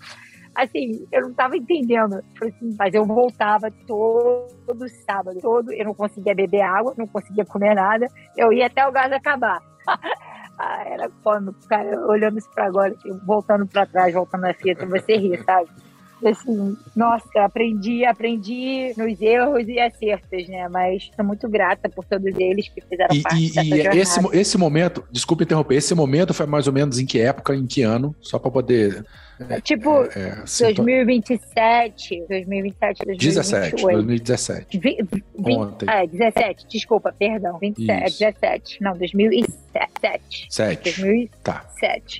Assim, 0.54 1.06
eu 1.10 1.22
não 1.22 1.34
tava 1.34 1.56
entendendo. 1.56 2.22
Assim, 2.40 2.76
mas 2.78 2.94
eu 2.94 3.04
voltava 3.04 3.70
todo 3.86 4.88
sábado, 5.06 5.40
todo, 5.40 5.72
eu 5.72 5.84
não 5.84 5.94
conseguia 5.94 6.34
beber 6.34 6.62
água, 6.62 6.94
não 6.96 7.06
conseguia 7.06 7.44
comer 7.44 7.74
nada, 7.74 8.06
eu 8.36 8.52
ia 8.52 8.66
até 8.66 8.86
o 8.86 8.92
gás 8.92 9.12
acabar. 9.12 9.60
Ah, 10.56 10.84
era 10.86 11.10
cômico, 11.24 11.58
cara, 11.68 12.06
olhando 12.06 12.38
isso 12.38 12.48
pra 12.54 12.66
agora, 12.66 12.94
assim, 12.94 13.10
voltando 13.26 13.66
pra 13.66 13.86
trás, 13.86 14.14
voltando 14.14 14.44
a 14.44 14.54
fita, 14.54 14.86
você 14.86 15.16
ri, 15.16 15.36
sabe? 15.42 15.68
Assim, 16.24 16.76
nossa, 16.96 17.44
aprendi, 17.44 18.04
aprendi 18.04 18.94
nos 18.96 19.20
erros 19.20 19.68
e 19.68 19.78
acertos, 19.78 20.48
né? 20.48 20.68
Mas 20.68 21.10
sou 21.14 21.24
muito 21.24 21.48
grata 21.48 21.88
por 21.88 22.04
todos 22.04 22.34
eles 22.38 22.68
que 22.68 22.80
fizeram 22.80 23.14
E, 23.14 23.22
parte 23.22 23.36
e- 23.36 23.48
dessa 23.48 23.62
e 23.62 23.68
jornada. 23.68 23.96
esse, 23.96 24.20
esse 24.32 24.58
momento, 24.58 25.04
desculpa 25.10 25.42
interromper, 25.42 25.76
esse 25.76 25.94
momento 25.94 26.32
foi 26.32 26.46
mais 26.46 26.66
ou 26.66 26.72
menos 26.72 26.98
em 26.98 27.06
que 27.06 27.20
época, 27.20 27.54
em 27.54 27.66
que 27.66 27.82
ano? 27.82 28.14
Só 28.20 28.38
pra 28.38 28.50
poder. 28.50 29.04
Tipo, 29.62 30.02
É, 30.04 30.42
situa- 30.46 30.84
2027, 30.84 32.24
2027, 32.28 33.04
17, 33.16 33.70
2028. 33.82 33.96
2017. 33.96 34.78
Vi- 34.78 34.98
vi- 35.38 35.56
Ontem. 35.56 35.86
É, 35.90 36.06
17, 36.06 36.66
desculpa, 36.68 37.12
perdão. 37.18 37.58
27, 37.58 38.06
Isso. 38.08 38.18
17. 38.20 38.82
Não, 38.82 38.96
2007. 38.96 40.46
7. 40.50 40.82
2007, 40.84 41.30
Tá. 41.42 41.64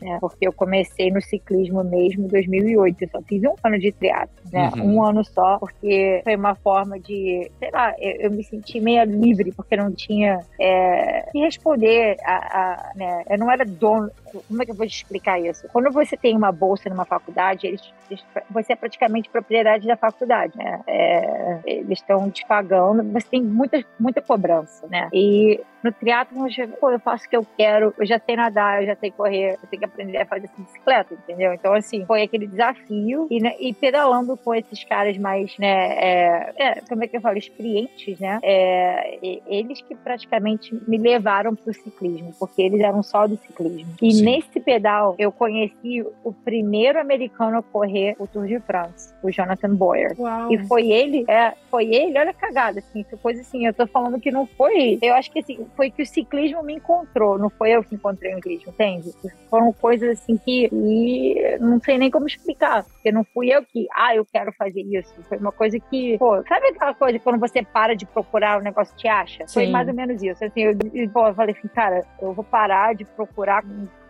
né? 0.07 0.19
Porque 0.21 0.47
eu 0.47 0.53
comecei 0.53 1.11
no 1.11 1.21
ciclismo 1.23 1.85
mesmo 1.85 2.25
em 2.25 2.29
2008. 2.29 3.03
Eu 3.03 3.09
só 3.09 3.23
fiz 3.23 3.43
um 3.45 3.55
ano 3.63 3.79
de 3.79 3.93
triatlo, 3.93 4.35
né? 4.53 4.71
Uhum. 4.77 4.97
Um 4.97 5.03
ano 5.05 5.25
só, 5.25 5.59
porque 5.59 6.21
foi 6.25 6.35
uma 6.37 6.55
forma 6.57 6.99
de, 6.99 7.51
sei 7.59 7.71
lá, 7.71 7.95
eu, 7.99 8.13
eu 8.23 8.31
me 8.31 8.43
senti 8.43 8.81
meio 8.81 9.05
livre, 9.05 9.53
porque 9.53 9.77
não 9.77 9.93
tinha 9.93 10.41
é, 10.61 11.27
que 11.31 11.39
responder 11.39 12.17
a, 12.25 12.35
a, 12.35 12.93
né? 12.97 13.25
Eu 13.31 13.39
não 13.39 13.51
era 13.51 13.65
dono. 13.65 14.11
Como 14.43 14.63
é 14.63 14.65
que 14.65 14.71
eu 14.73 14.75
vou 14.77 14.87
te 14.87 14.97
explicar 14.97 15.41
isso? 15.41 15.67
Quando 15.73 15.91
você 15.93 16.17
tem 16.17 16.37
uma 16.37 16.51
bolsa 16.53 16.89
numa 16.89 17.05
faculdade, 17.05 17.67
eles, 17.67 17.83
eles- 18.11 18.25
você 18.51 18.73
é 18.73 18.77
praticamente 18.77 19.29
propriedade 19.31 19.87
da 19.87 19.97
faculdade, 19.97 20.57
né? 20.57 20.81
É, 20.87 21.61
eles 21.65 21.99
estão 21.99 22.31
te 22.31 22.45
pagando, 22.47 23.03
você 23.13 23.27
tem 23.29 23.43
muita, 23.43 23.83
muita 23.99 24.21
cobrança, 24.23 24.87
né? 24.89 25.09
E 25.13 25.61
no 25.83 25.93
triatlo, 25.93 26.47
eu, 26.57 26.69
pô, 26.81 26.91
eu 26.91 26.99
faço 27.01 27.27
o 27.27 27.29
que 27.29 27.37
eu 27.37 27.47
quero, 27.59 27.93
eu 27.99 28.07
já 28.07 28.19
sei 28.19 28.37
nadar, 28.37 28.81
eu 28.83 28.87
já 28.87 28.97
sei 28.97 29.11
correr, 29.11 29.59
eu 29.63 29.69
tenho 29.69 29.81
que 29.81 29.85
aprender 29.85 30.19
a 30.19 30.27
fazer 30.27 30.49
bicicleta, 30.57 31.13
entendeu? 31.13 31.53
Então, 31.53 31.75
assim, 31.75 32.07
foi 32.07 32.23
aquele 32.23 32.47
desafio 32.47 33.27
e, 33.31 33.39
né, 33.39 33.55
e 33.61 33.75
pedalando 33.75 34.35
com 34.39 34.55
esses 34.55 34.83
caras 34.85 35.17
mais, 35.19 35.55
né, 35.59 35.69
é, 35.99 36.53
é, 36.57 36.81
como 36.89 37.05
é 37.05 37.09
que 37.09 37.17
eu 37.17 37.21
falo, 37.21 37.37
experientes, 37.37 38.19
né? 38.19 38.39
É, 38.43 39.19
eles 39.47 39.83
que 39.83 39.95
praticamente 39.95 40.75
me 40.89 40.97
levaram 40.97 41.55
pro 41.55 41.73
ciclismo, 41.75 42.33
porque 42.39 42.63
eles 42.63 42.81
eram 42.81 43.03
só 43.03 43.27
do 43.27 43.37
ciclismo. 43.37 43.95
E 44.01 44.13
Sim. 44.13 44.24
Nesse 44.25 44.61
pedal, 44.61 45.15
eu 45.19 45.31
conheci 45.31 46.05
o 46.23 46.33
primeiro 46.33 47.01
americano 47.01 47.59
a 47.59 47.63
correr 47.63 48.17
o 48.19 48.27
Tour 48.27 48.47
de 48.47 48.59
France, 48.61 49.15
o 49.23 49.31
Jonathan 49.31 49.75
Boyer. 49.75 50.15
Uau. 50.19 50.53
E 50.53 50.59
foi 50.67 50.91
ele, 50.91 51.25
é, 51.29 51.55
foi 51.71 51.95
ele, 51.95 52.19
olha 52.19 52.31
a 52.31 52.35
cagada, 52.35 52.79
assim, 52.79 53.05
foi 53.05 53.19
coisa 53.19 53.41
assim, 53.41 53.67
eu 53.67 53.75
tô 53.75 53.87
falando 53.87 54.21
que 54.21 54.31
não 54.31 54.47
foi, 54.47 54.99
eu 55.03 55.15
acho 55.15 55.31
que 55.31 55.41
assim, 55.41 55.67
foi 55.77 55.91
que 55.91 56.03
o 56.03 56.07
ciclismo 56.07 56.63
me 56.63 56.75
encontrou, 56.75 57.39
não 57.39 57.51
foi 57.51 57.71
eu 57.71 57.83
que 57.83 57.95
encontrei 57.95 58.33
o 58.33 58.37
ciclismo, 58.37 58.73
entende? 58.73 59.13
Foram 59.51 59.73
coisas 59.73 60.19
assim 60.19 60.37
que, 60.37 60.69
e 60.73 61.59
não 61.61 61.81
sei 61.81 61.99
nem 61.99 62.11
como 62.11 62.27
explicar, 62.27 62.85
porque 62.85 63.13
não 63.13 63.25
fui 63.25 63.49
eu 63.49 63.65
que, 63.65 63.87
ah, 63.95 64.15
eu 64.15 64.25
quero 64.25 64.53
fazer 64.53 64.83
isso, 64.83 65.15
foi 65.29 65.39
uma 65.39 65.53
coisa 65.53 65.79
que, 65.79 66.19
pô, 66.19 66.43
sabe 66.47 66.69
aquela 66.69 66.95
coisa 66.95 67.19
quando 67.19 67.39
você 67.39 67.63
para 67.63 67.95
de 67.95 68.07
procurar, 68.07 68.59
o 68.59 68.63
negócio 68.63 68.97
te 68.97 69.09
acha? 69.09 69.47
Foi 69.49 69.67
Sim. 69.67 69.73
mais 69.73 69.89
ou 69.89 69.95
menos 69.95 70.23
isso, 70.23 70.45
assim, 70.45 70.61
eu, 70.61 70.73
e, 70.93 71.09
pô, 71.09 71.27
eu 71.27 71.35
falei 71.35 71.55
assim, 71.59 71.69
cara, 71.69 72.05
eu 72.21 72.33
vou 72.33 72.45
parar 72.45 72.95
de 72.95 73.05
procurar 73.05 73.65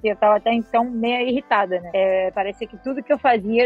porque 0.05 0.09
eu 0.11 0.17
tava 0.17 0.37
até 0.37 0.53
então 0.53 0.85
meio 0.85 1.27
irritada, 1.27 1.81
né? 1.81 1.90
É, 1.95 2.31
parecia 2.31 2.67
que 2.69 2.77
tudo 2.77 3.03
que 3.03 3.11
eu 3.11 3.19
fazia 3.19 3.64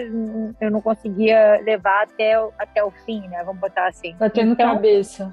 eu 0.61 0.71
não 0.71 0.81
conseguia 0.81 1.61
levar 1.65 2.05
até, 2.05 2.41
o- 2.41 2.53
até 2.57 2.85
o 2.85 2.93
fim, 3.05 3.27
né? 3.29 3.43
Vamos 3.45 3.61
botar 3.61 3.89
assim. 3.89 4.15
Batendo 4.17 4.53
então, 4.53 4.75
cabeça. 4.75 5.33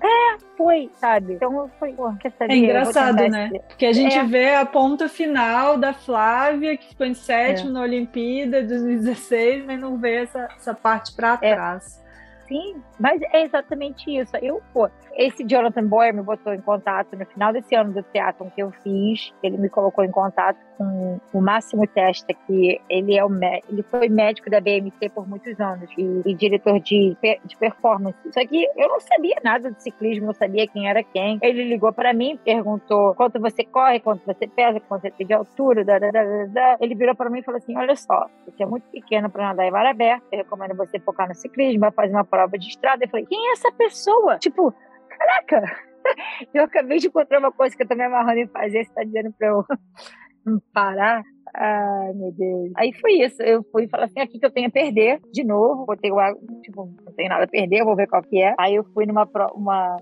foi, 0.58 0.90
sabe? 0.98 1.34
Então 1.34 1.56
eu 1.60 1.70
falei, 1.80 1.94
pô, 1.94 2.12
quer 2.20 2.32
saber? 2.32 2.54
É 2.54 2.58
engraçado, 2.58 3.28
né? 3.30 3.52
esse- 3.54 3.60
Porque 3.68 3.86
a 3.86 3.94
gente 3.94 4.18
É. 4.18 4.24
vê 4.24 4.56
a 4.56 4.66
ponta 4.66 5.08
final 5.08 5.78
da 5.78 5.94
Flávia, 5.94 6.76
que 6.76 6.90
ficou 6.90 7.06
em 7.06 7.14
sétimo 7.14 7.72
na 7.72 7.82
Olimpíada 7.82 8.64
de 8.64 8.70
2016, 8.70 9.64
mas 9.64 9.80
não 9.80 9.98
vê 9.98 10.24
essa, 10.24 10.48
essa 10.58 10.74
parte 10.74 11.16
pra 11.16 11.38
É. 11.42 11.54
trás. 11.54 12.04
Sim, 12.48 12.82
mas 13.00 13.22
é 13.34 13.44
exatamente 13.44 14.16
isso. 14.16 14.36
Eu, 14.38 14.62
pô, 14.72 14.90
esse 15.16 15.44
Jonathan 15.44 15.88
Boyer 15.88 16.14
me 16.14 16.22
botou 16.22 16.54
em 16.54 16.62
contato 16.62 17.16
no 17.16 17.26
final 17.26 17.52
desse 17.52 17.74
ano 17.76 17.94
do 17.94 18.04
teatro 18.04 18.52
que 18.54 18.62
eu 18.62 18.72
fiz. 18.84 19.34
Ele 19.42 19.58
me 19.58 19.70
colocou 19.70 20.04
em 20.04 20.12
contato 20.12 20.58
com 20.78 21.20
o 21.34 21.42
Máximo 21.42 21.88
Testa, 21.88 22.34
que 22.46 22.80
ele 22.90 23.18
é 23.18 23.24
o 23.24 23.30
ele 23.70 23.84
foi 23.84 24.10
médico 24.10 24.50
da 24.50 24.60
BMC 24.60 25.10
por 25.10 25.28
muitos 25.28 25.60
anos 25.60 25.90
e, 25.98 26.22
e 26.26 26.34
diretor 26.34 26.80
de, 26.80 27.18
de 27.46 27.58
performance. 27.58 28.18
Só 28.32 28.46
que 28.46 28.66
eu 28.76 28.88
não 28.88 29.00
sabia 29.00 29.36
nada 29.44 29.72
de 29.72 29.82
ciclismo, 29.82 30.28
não 30.28 30.34
sabia 30.34 30.68
quem 30.68 30.88
era 30.88 31.04
quem. 31.04 31.40
Ele 31.42 31.64
ligou 31.64 31.92
para 31.94 32.14
mim, 32.14 32.40
perguntou 32.44 33.16
quanto 33.16 33.40
você 33.40 33.64
corre, 33.64 34.00
quanto 34.00 34.26
você 34.26 34.48
pesa, 34.48 34.80
quanto 34.82 35.02
você 35.02 35.12
tem 35.12 35.28
de 35.28 35.34
altura. 35.34 35.84
Da, 35.84 36.00
da, 36.00 36.12
da. 36.12 36.78
Ele 36.80 36.96
virou 36.96 37.16
para 37.16 37.30
mim 37.30 37.40
e 37.40 37.44
falou 37.44 37.58
assim: 37.58 37.78
Olha 37.78 37.96
só, 37.96 38.28
você 38.46 38.64
é 38.64 38.66
muito 38.66 38.88
pequeno 38.90 39.30
para 39.30 39.48
nadar 39.48 39.66
em 39.66 39.72
mar 39.72 39.86
aberto. 39.86 40.24
Eu 40.32 40.40
recomendo 40.40 40.76
você 40.76 41.00
focar 41.00 41.28
no 41.28 41.36
ciclismo, 41.36 41.82
vai 41.82 41.92
fazer 41.92 42.14
uma 42.14 42.26
prova 42.36 42.58
de 42.58 42.68
estrada. 42.68 43.06
Eu 43.06 43.10
falei, 43.10 43.26
quem 43.26 43.50
é 43.50 43.54
essa 43.54 43.72
pessoa? 43.72 44.38
Tipo, 44.38 44.74
caraca, 45.10 45.64
eu 46.54 46.64
acabei 46.64 47.00
de 47.00 47.08
encontrar 47.08 47.40
uma 47.40 47.52
coisa 47.52 47.76
que 47.76 47.84
eu 47.84 47.88
tô 47.88 47.96
me 47.96 48.04
amarrando 48.04 48.40
em 48.40 48.48
fazer, 48.48 48.84
você 48.84 48.94
tá 48.94 49.04
dizendo 49.04 49.34
pra 49.38 49.48
eu 49.48 49.66
parar? 50.74 51.24
Ai, 51.58 52.14
meu 52.14 52.32
Deus. 52.34 52.72
Aí 52.76 52.92
foi 52.94 53.14
isso. 53.14 53.42
Eu 53.42 53.64
fui 53.72 53.88
falar 53.88 54.06
assim, 54.06 54.20
aqui 54.20 54.38
que 54.38 54.46
eu 54.46 54.52
tenho 54.52 54.68
a 54.68 54.72
perder 54.72 55.22
de 55.32 55.44
novo. 55.44 55.86
Botei 55.86 56.12
o 56.12 56.18
tipo, 56.62 56.94
não 57.06 57.14
tenho 57.14 57.30
nada 57.30 57.46
a 57.46 57.48
perder, 57.48 57.86
vou 57.86 57.96
ver 57.96 58.08
qual 58.08 58.22
que 58.22 58.42
é. 58.42 58.54
Aí 58.60 58.76
eu 58.76 58.84
fui 58.94 59.06
numa 59.06 59.26
uma 59.54 59.98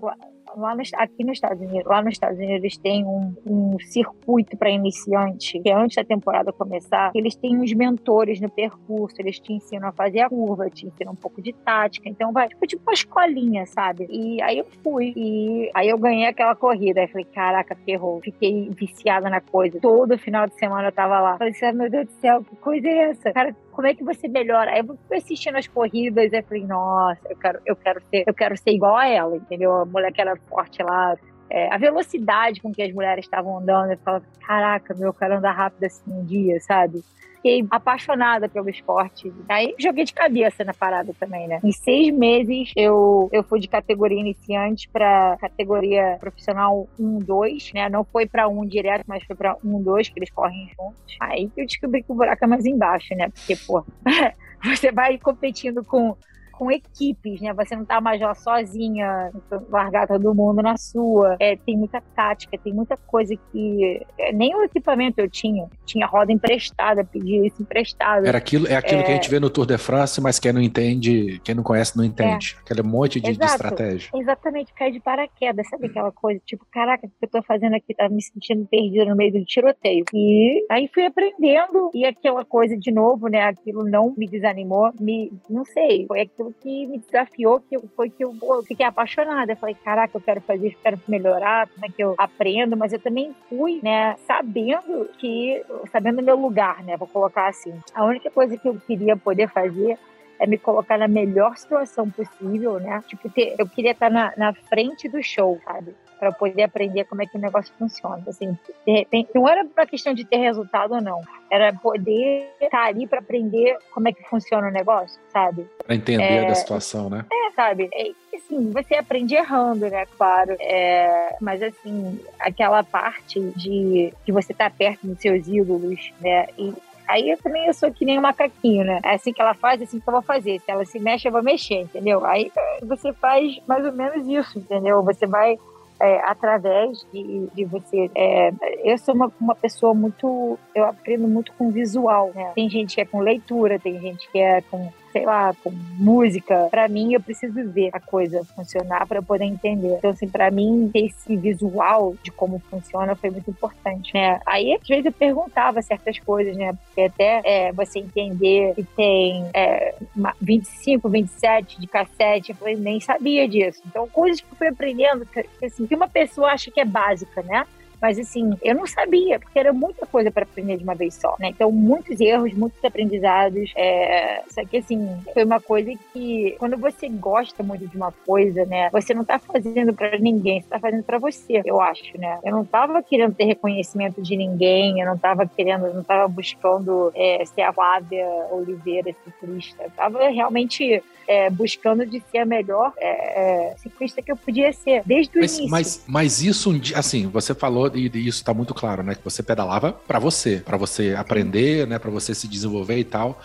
lá 0.56 0.74
aqui 0.94 1.24
nos 1.24 1.34
Estados 1.34 1.60
Unidos, 1.60 1.84
lá 1.84 2.02
nos 2.02 2.14
Estados 2.14 2.38
Unidos 2.38 2.56
eles 2.56 2.76
têm 2.76 3.04
um, 3.04 3.34
um 3.46 3.76
circuito 3.80 4.56
para 4.56 4.70
iniciante, 4.70 5.60
que 5.60 5.68
é 5.68 5.74
antes 5.74 5.96
da 5.96 6.04
temporada 6.04 6.52
começar, 6.52 7.10
eles 7.14 7.34
têm 7.34 7.58
uns 7.58 7.72
mentores 7.72 8.40
no 8.40 8.50
percurso, 8.50 9.16
eles 9.18 9.38
te 9.38 9.52
ensinam 9.52 9.88
a 9.88 9.92
fazer 9.92 10.20
a 10.20 10.28
curva, 10.28 10.70
te 10.70 10.86
ensinam 10.86 11.12
um 11.12 11.16
pouco 11.16 11.42
de 11.42 11.52
tática, 11.52 12.08
então 12.08 12.32
vai, 12.32 12.48
tipo, 12.48 12.66
tipo 12.66 12.82
uma 12.82 12.92
escolinha, 12.92 13.66
sabe? 13.66 14.06
E 14.10 14.40
aí 14.42 14.58
eu 14.58 14.66
fui, 14.82 15.12
e 15.16 15.70
aí 15.74 15.88
eu 15.88 15.98
ganhei 15.98 16.26
aquela 16.26 16.54
corrida, 16.54 17.00
aí 17.00 17.08
falei, 17.08 17.26
caraca, 17.26 17.76
ferrou, 17.84 18.20
fiquei 18.20 18.68
viciada 18.70 19.28
na 19.28 19.40
coisa, 19.40 19.78
todo 19.80 20.18
final 20.18 20.46
de 20.46 20.54
semana 20.54 20.88
eu 20.88 20.92
tava 20.92 21.20
lá, 21.20 21.38
falei 21.38 21.54
meu 21.72 21.90
Deus 21.90 22.06
do 22.06 22.12
céu, 22.12 22.44
que 22.44 22.56
coisa 22.56 22.86
é 22.88 23.10
essa? 23.10 23.32
Cara, 23.32 23.54
como 23.74 23.88
é 23.88 23.94
que 23.94 24.04
você 24.04 24.28
melhora? 24.28 24.70
Aí 24.70 24.80
eu 24.80 24.98
fui 25.08 25.16
assistindo 25.16 25.56
as 25.56 25.66
corridas, 25.66 26.32
e 26.32 26.42
falei, 26.42 26.64
nossa, 26.64 27.20
eu 27.28 27.36
quero, 27.36 27.60
eu 27.66 27.76
quero 27.76 28.00
ser, 28.08 28.24
eu 28.26 28.34
quero 28.34 28.56
ser 28.56 28.70
igual 28.70 28.96
a 28.96 29.06
ela, 29.06 29.36
entendeu? 29.36 29.74
A 29.74 29.84
mulher 29.84 30.12
que 30.12 30.20
era 30.20 30.36
forte 30.48 30.82
lá, 30.82 31.16
é, 31.50 31.72
a 31.72 31.76
velocidade 31.76 32.60
com 32.60 32.72
que 32.72 32.82
as 32.82 32.92
mulheres 32.92 33.24
estavam 33.24 33.58
andando, 33.58 33.90
eu 33.90 33.98
falava, 33.98 34.24
caraca, 34.46 34.94
meu, 34.94 35.08
eu 35.08 35.14
quero 35.14 35.36
andar 35.36 35.52
rápido 35.52 35.84
assim 35.84 36.02
um 36.06 36.24
dia, 36.24 36.60
sabe? 36.60 37.02
Fiquei 37.44 37.66
apaixonada 37.70 38.48
pelo 38.48 38.70
esporte. 38.70 39.30
Aí 39.50 39.74
joguei 39.78 40.04
de 40.04 40.14
cabeça 40.14 40.64
na 40.64 40.72
parada 40.72 41.12
também, 41.20 41.46
né? 41.46 41.60
Em 41.62 41.72
seis 41.72 42.10
meses 42.10 42.72
eu, 42.74 43.28
eu 43.30 43.44
fui 43.44 43.60
de 43.60 43.68
categoria 43.68 44.18
iniciante 44.18 44.88
para 44.88 45.36
categoria 45.38 46.16
profissional 46.18 46.88
1, 46.98 47.18
2, 47.18 47.72
né? 47.74 47.88
Não 47.90 48.02
foi 48.02 48.26
para 48.26 48.48
um 48.48 48.64
direto, 48.64 49.04
mas 49.06 49.22
foi 49.24 49.36
para 49.36 49.56
1, 49.62 49.82
2, 49.82 50.08
que 50.08 50.18
eles 50.18 50.30
correm 50.30 50.70
juntos. 50.70 51.16
Aí 51.20 51.50
eu 51.54 51.66
descobri 51.66 52.02
que 52.02 52.10
o 52.10 52.14
buraco 52.14 52.42
é 52.42 52.48
mais 52.48 52.64
embaixo, 52.64 53.14
né? 53.14 53.28
Porque, 53.28 53.56
pô, 53.66 53.84
você 54.64 54.90
vai 54.90 55.18
competindo 55.18 55.84
com 55.84 56.16
com 56.56 56.70
equipes, 56.70 57.40
né? 57.40 57.52
Você 57.54 57.76
não 57.76 57.84
tá 57.84 58.00
mais 58.00 58.20
lá 58.20 58.34
sozinha, 58.34 59.30
largar 59.68 60.06
todo 60.06 60.34
mundo 60.34 60.62
na 60.62 60.76
sua. 60.76 61.36
É, 61.40 61.56
tem 61.56 61.76
muita 61.76 62.00
tática, 62.14 62.56
tem 62.58 62.72
muita 62.72 62.96
coisa 62.96 63.34
que 63.50 64.06
é, 64.18 64.32
nem 64.32 64.54
o 64.54 64.62
equipamento 64.62 65.20
eu 65.20 65.28
tinha. 65.28 65.68
Tinha 65.84 66.06
roda 66.06 66.32
emprestada, 66.32 67.04
pedia 67.04 67.46
isso 67.46 67.60
emprestado. 67.60 68.26
Era 68.26 68.38
aquilo, 68.38 68.66
é 68.66 68.76
aquilo 68.76 69.00
é... 69.00 69.04
que 69.04 69.12
a 69.12 69.14
gente 69.14 69.30
vê 69.30 69.40
no 69.40 69.50
Tour 69.50 69.66
de 69.66 69.78
France, 69.78 70.20
mas 70.20 70.38
quem 70.38 70.52
não 70.52 70.60
entende, 70.60 71.40
quem 71.44 71.54
não 71.54 71.62
conhece 71.62 71.96
não 71.96 72.04
entende. 72.04 72.56
É. 72.56 72.60
Aquele 72.60 72.82
monte 72.82 73.20
de, 73.20 73.36
de, 73.36 73.44
estratégia. 73.44 74.10
Exatamente, 74.14 74.72
cai 74.74 74.90
de 74.90 75.00
paraquedas, 75.00 75.68
sabe 75.68 75.86
aquela 75.86 76.12
coisa? 76.12 76.40
Tipo, 76.44 76.64
caraca, 76.70 77.06
o 77.06 77.10
que 77.10 77.16
eu 77.24 77.28
tô 77.28 77.42
fazendo 77.42 77.74
aqui? 77.74 77.94
Tava 77.94 78.12
me 78.14 78.22
sentindo 78.22 78.66
perdida 78.66 79.04
no 79.04 79.16
meio 79.16 79.32
do 79.32 79.44
tiroteio. 79.44 80.04
E 80.14 80.66
aí 80.70 80.88
fui 80.92 81.04
aprendendo, 81.04 81.90
e 81.94 82.04
aquela 82.04 82.44
coisa 82.44 82.76
de 82.76 82.90
novo, 82.90 83.28
né? 83.28 83.42
Aquilo 83.42 83.84
não 83.84 84.14
me 84.16 84.28
desanimou, 84.28 84.92
me, 85.00 85.32
não 85.48 85.64
sei, 85.64 86.06
foi 86.06 86.20
aquilo 86.20 86.43
aquilo 86.44 86.54
que 86.60 86.86
me 86.86 86.98
desafiou, 86.98 87.60
que 87.60 87.78
foi 87.96 88.10
que 88.10 88.24
eu, 88.24 88.36
eu 88.42 88.62
fiquei 88.62 88.84
apaixonada. 88.84 89.52
Eu 89.52 89.56
falei, 89.56 89.74
caraca, 89.74 90.16
eu 90.16 90.20
quero 90.20 90.40
fazer 90.40 90.68
isso, 90.68 90.78
quero 90.82 91.00
melhorar, 91.08 91.68
como 91.68 91.86
é 91.86 91.88
que 91.88 92.02
eu 92.02 92.14
aprendo, 92.18 92.76
mas 92.76 92.92
eu 92.92 92.98
também 92.98 93.34
fui, 93.48 93.80
né, 93.82 94.16
sabendo 94.26 95.08
que, 95.18 95.64
sabendo 95.90 96.20
o 96.20 96.24
meu 96.24 96.36
lugar, 96.36 96.82
né, 96.82 96.96
vou 96.96 97.08
colocar 97.08 97.48
assim. 97.48 97.74
A 97.94 98.04
única 98.04 98.30
coisa 98.30 98.56
que 98.56 98.68
eu 98.68 98.80
queria 98.86 99.16
poder 99.16 99.48
fazer 99.48 99.98
é 100.38 100.46
me 100.46 100.58
colocar 100.58 100.98
na 100.98 101.08
melhor 101.08 101.56
situação 101.56 102.10
possível, 102.10 102.78
né? 102.80 103.02
Tipo, 103.06 103.28
ter, 103.30 103.54
eu 103.58 103.68
queria 103.68 103.92
estar 103.92 104.10
na, 104.10 104.32
na 104.36 104.52
frente 104.52 105.08
do 105.08 105.22
show, 105.22 105.60
sabe? 105.64 105.94
para 106.24 106.32
poder 106.32 106.62
aprender 106.62 107.04
como 107.04 107.22
é 107.22 107.26
que 107.26 107.36
o 107.36 107.40
negócio 107.40 107.72
funciona. 107.78 108.22
Assim, 108.26 108.56
de 108.86 108.92
repente, 108.92 109.30
não 109.34 109.48
era 109.48 109.62
uma 109.62 109.86
questão 109.86 110.14
de 110.14 110.24
ter 110.24 110.38
resultado 110.38 110.94
ou 110.94 111.00
não, 111.00 111.20
era 111.50 111.72
poder 111.72 112.48
estar 112.60 112.86
ali 112.86 113.06
para 113.06 113.18
aprender 113.18 113.76
como 113.92 114.08
é 114.08 114.12
que 114.12 114.22
funciona 114.28 114.68
o 114.68 114.70
negócio, 114.70 115.20
sabe? 115.30 115.66
Para 115.84 115.94
entender 115.94 116.44
é, 116.44 116.46
da 116.46 116.54
situação, 116.54 117.10
né? 117.10 117.24
É, 117.30 117.52
sabe? 117.52 117.90
É, 117.92 118.10
assim, 118.36 118.70
você 118.70 118.94
aprende 118.94 119.34
errando, 119.34 119.88
né? 119.88 120.06
Claro. 120.16 120.56
É, 120.60 121.36
mas 121.40 121.62
assim, 121.62 122.18
aquela 122.38 122.82
parte 122.82 123.40
de, 123.56 124.12
de 124.24 124.32
você 124.32 124.54
tá 124.54 124.70
perto 124.70 125.06
dos 125.06 125.20
seus 125.20 125.46
ídolos, 125.46 126.12
né? 126.20 126.46
E 126.58 126.72
Aí 127.06 127.30
eu 127.30 127.38
também 127.38 127.66
eu 127.66 127.74
sou 127.74 127.92
que 127.92 128.04
nem 128.04 128.18
um 128.18 128.22
macaquinho, 128.22 128.84
né? 128.84 129.00
É 129.04 129.14
assim 129.14 129.32
que 129.32 129.40
ela 129.40 129.54
faz, 129.54 129.80
é 129.80 129.84
assim 129.84 130.00
que 130.00 130.08
eu 130.08 130.12
vou 130.12 130.22
fazer. 130.22 130.60
Se 130.60 130.70
ela 130.70 130.84
se 130.84 130.98
mexe, 130.98 131.28
eu 131.28 131.32
vou 131.32 131.42
mexer, 131.42 131.80
entendeu? 131.80 132.24
Aí 132.24 132.50
você 132.82 133.12
faz 133.12 133.58
mais 133.66 133.84
ou 133.84 133.92
menos 133.92 134.26
isso, 134.26 134.58
entendeu? 134.58 135.02
Você 135.02 135.26
vai 135.26 135.58
é, 136.00 136.20
através 136.24 137.06
de, 137.12 137.46
de 137.54 137.64
você. 137.64 138.10
É, 138.14 138.52
eu 138.82 138.98
sou 138.98 139.14
uma, 139.14 139.32
uma 139.40 139.54
pessoa 139.54 139.94
muito. 139.94 140.58
Eu 140.74 140.84
aprendo 140.84 141.28
muito 141.28 141.52
com 141.52 141.70
visual, 141.70 142.32
né? 142.34 142.52
Tem 142.54 142.68
gente 142.68 142.94
que 142.94 143.00
é 143.00 143.04
com 143.04 143.20
leitura, 143.20 143.78
tem 143.78 144.00
gente 144.00 144.30
que 144.30 144.38
é 144.38 144.60
com 144.62 144.92
sei 145.14 145.24
lá, 145.24 145.54
com 145.62 145.70
música. 145.96 146.66
Para 146.72 146.88
mim, 146.88 147.14
eu 147.14 147.20
preciso 147.20 147.70
ver 147.70 147.90
a 147.92 148.00
coisa 148.00 148.44
funcionar 148.56 149.06
para 149.06 149.22
poder 149.22 149.44
entender. 149.44 149.94
Então, 149.98 150.10
assim, 150.10 150.28
para 150.28 150.50
mim, 150.50 150.90
ter 150.92 151.06
esse 151.06 151.36
visual 151.36 152.16
de 152.20 152.32
como 152.32 152.58
funciona 152.68 153.14
foi 153.14 153.30
muito 153.30 153.48
importante, 153.48 154.12
né? 154.12 154.40
Aí, 154.44 154.74
às 154.74 154.88
vezes, 154.88 155.06
eu 155.06 155.12
perguntava 155.12 155.80
certas 155.82 156.18
coisas, 156.18 156.56
né? 156.56 156.72
Porque 156.72 157.02
até 157.02 157.42
é, 157.44 157.72
você 157.72 158.00
entender 158.00 158.74
que 158.74 158.82
tem 158.82 159.48
é, 159.54 159.94
25, 160.40 161.08
27 161.08 161.80
de 161.80 161.86
cassete, 161.86 162.56
eu 162.60 162.78
nem 162.78 162.98
sabia 162.98 163.46
disso. 163.48 163.82
Então, 163.86 164.08
coisas 164.08 164.40
que 164.40 164.48
eu 164.50 164.56
fui 164.56 164.66
aprendendo, 164.66 165.24
que, 165.26 165.64
assim, 165.64 165.86
que 165.86 165.94
uma 165.94 166.08
pessoa 166.08 166.50
acha 166.50 166.72
que 166.72 166.80
é 166.80 166.84
básica, 166.84 167.40
né? 167.44 167.64
Mas 168.00 168.18
assim, 168.18 168.56
eu 168.62 168.74
não 168.74 168.86
sabia, 168.86 169.38
porque 169.38 169.58
era 169.58 169.72
muita 169.72 170.06
coisa 170.06 170.30
para 170.30 170.44
aprender 170.44 170.76
de 170.76 170.84
uma 170.84 170.94
vez 170.94 171.14
só, 171.14 171.34
né? 171.38 171.48
Então, 171.48 171.70
muitos 171.70 172.20
erros, 172.20 172.52
muitos 172.54 172.84
aprendizados. 172.84 173.72
É... 173.76 174.42
Só 174.48 174.64
que 174.64 174.78
assim, 174.78 175.08
foi 175.32 175.44
uma 175.44 175.60
coisa 175.60 175.92
que 176.12 176.56
quando 176.58 176.76
você 176.76 177.08
gosta 177.08 177.62
muito 177.62 177.86
de 177.86 177.96
uma 177.96 178.12
coisa, 178.12 178.64
né? 178.66 178.90
Você 178.90 179.14
não 179.14 179.24
tá 179.24 179.38
fazendo 179.38 179.92
para 179.92 180.18
ninguém, 180.18 180.60
você 180.60 180.68
tá 180.68 180.78
fazendo 180.78 181.02
para 181.02 181.18
você, 181.18 181.62
eu 181.64 181.80
acho, 181.80 182.18
né? 182.18 182.38
Eu 182.44 182.52
não 182.52 182.64
tava 182.64 183.02
querendo 183.02 183.34
ter 183.34 183.44
reconhecimento 183.44 184.22
de 184.22 184.36
ninguém, 184.36 185.00
eu 185.00 185.06
não 185.06 185.18
tava 185.18 185.46
querendo, 185.46 185.86
eu 185.86 185.94
não 185.94 186.02
tava 186.02 186.28
buscando 186.28 187.12
é, 187.14 187.44
ser 187.44 187.62
a 187.62 187.72
Flávia 187.72 188.26
Oliveira 188.50 189.14
ciclista. 189.24 189.84
Eu 189.84 189.90
tava 189.90 190.28
realmente 190.28 191.02
é, 191.26 191.50
buscando 191.50 192.04
de 192.06 192.22
ser 192.30 192.38
a 192.38 192.44
melhor 192.44 192.92
é, 192.98 193.70
é 193.70 193.76
ciclista 193.76 194.22
que 194.22 194.30
eu 194.30 194.36
podia 194.36 194.72
ser, 194.72 195.02
desde 195.04 195.38
o 195.38 195.40
mas, 195.40 195.58
início. 195.58 195.70
Mas, 195.70 196.04
mas 196.06 196.42
isso, 196.42 196.70
assim, 196.94 197.26
você 197.26 197.54
falou, 197.54 197.83
e 197.94 198.06
isso 198.06 198.38
está 198.38 198.54
muito 198.54 198.74
claro, 198.74 199.02
né? 199.02 199.14
Que 199.14 199.24
você 199.24 199.42
pedalava 199.42 199.92
para 199.92 200.18
você, 200.18 200.62
para 200.64 200.76
você 200.76 201.14
aprender, 201.16 201.86
né? 201.86 201.98
Para 201.98 202.10
você 202.10 202.34
se 202.34 202.48
desenvolver 202.48 202.98
e 202.98 203.04
tal. 203.04 203.40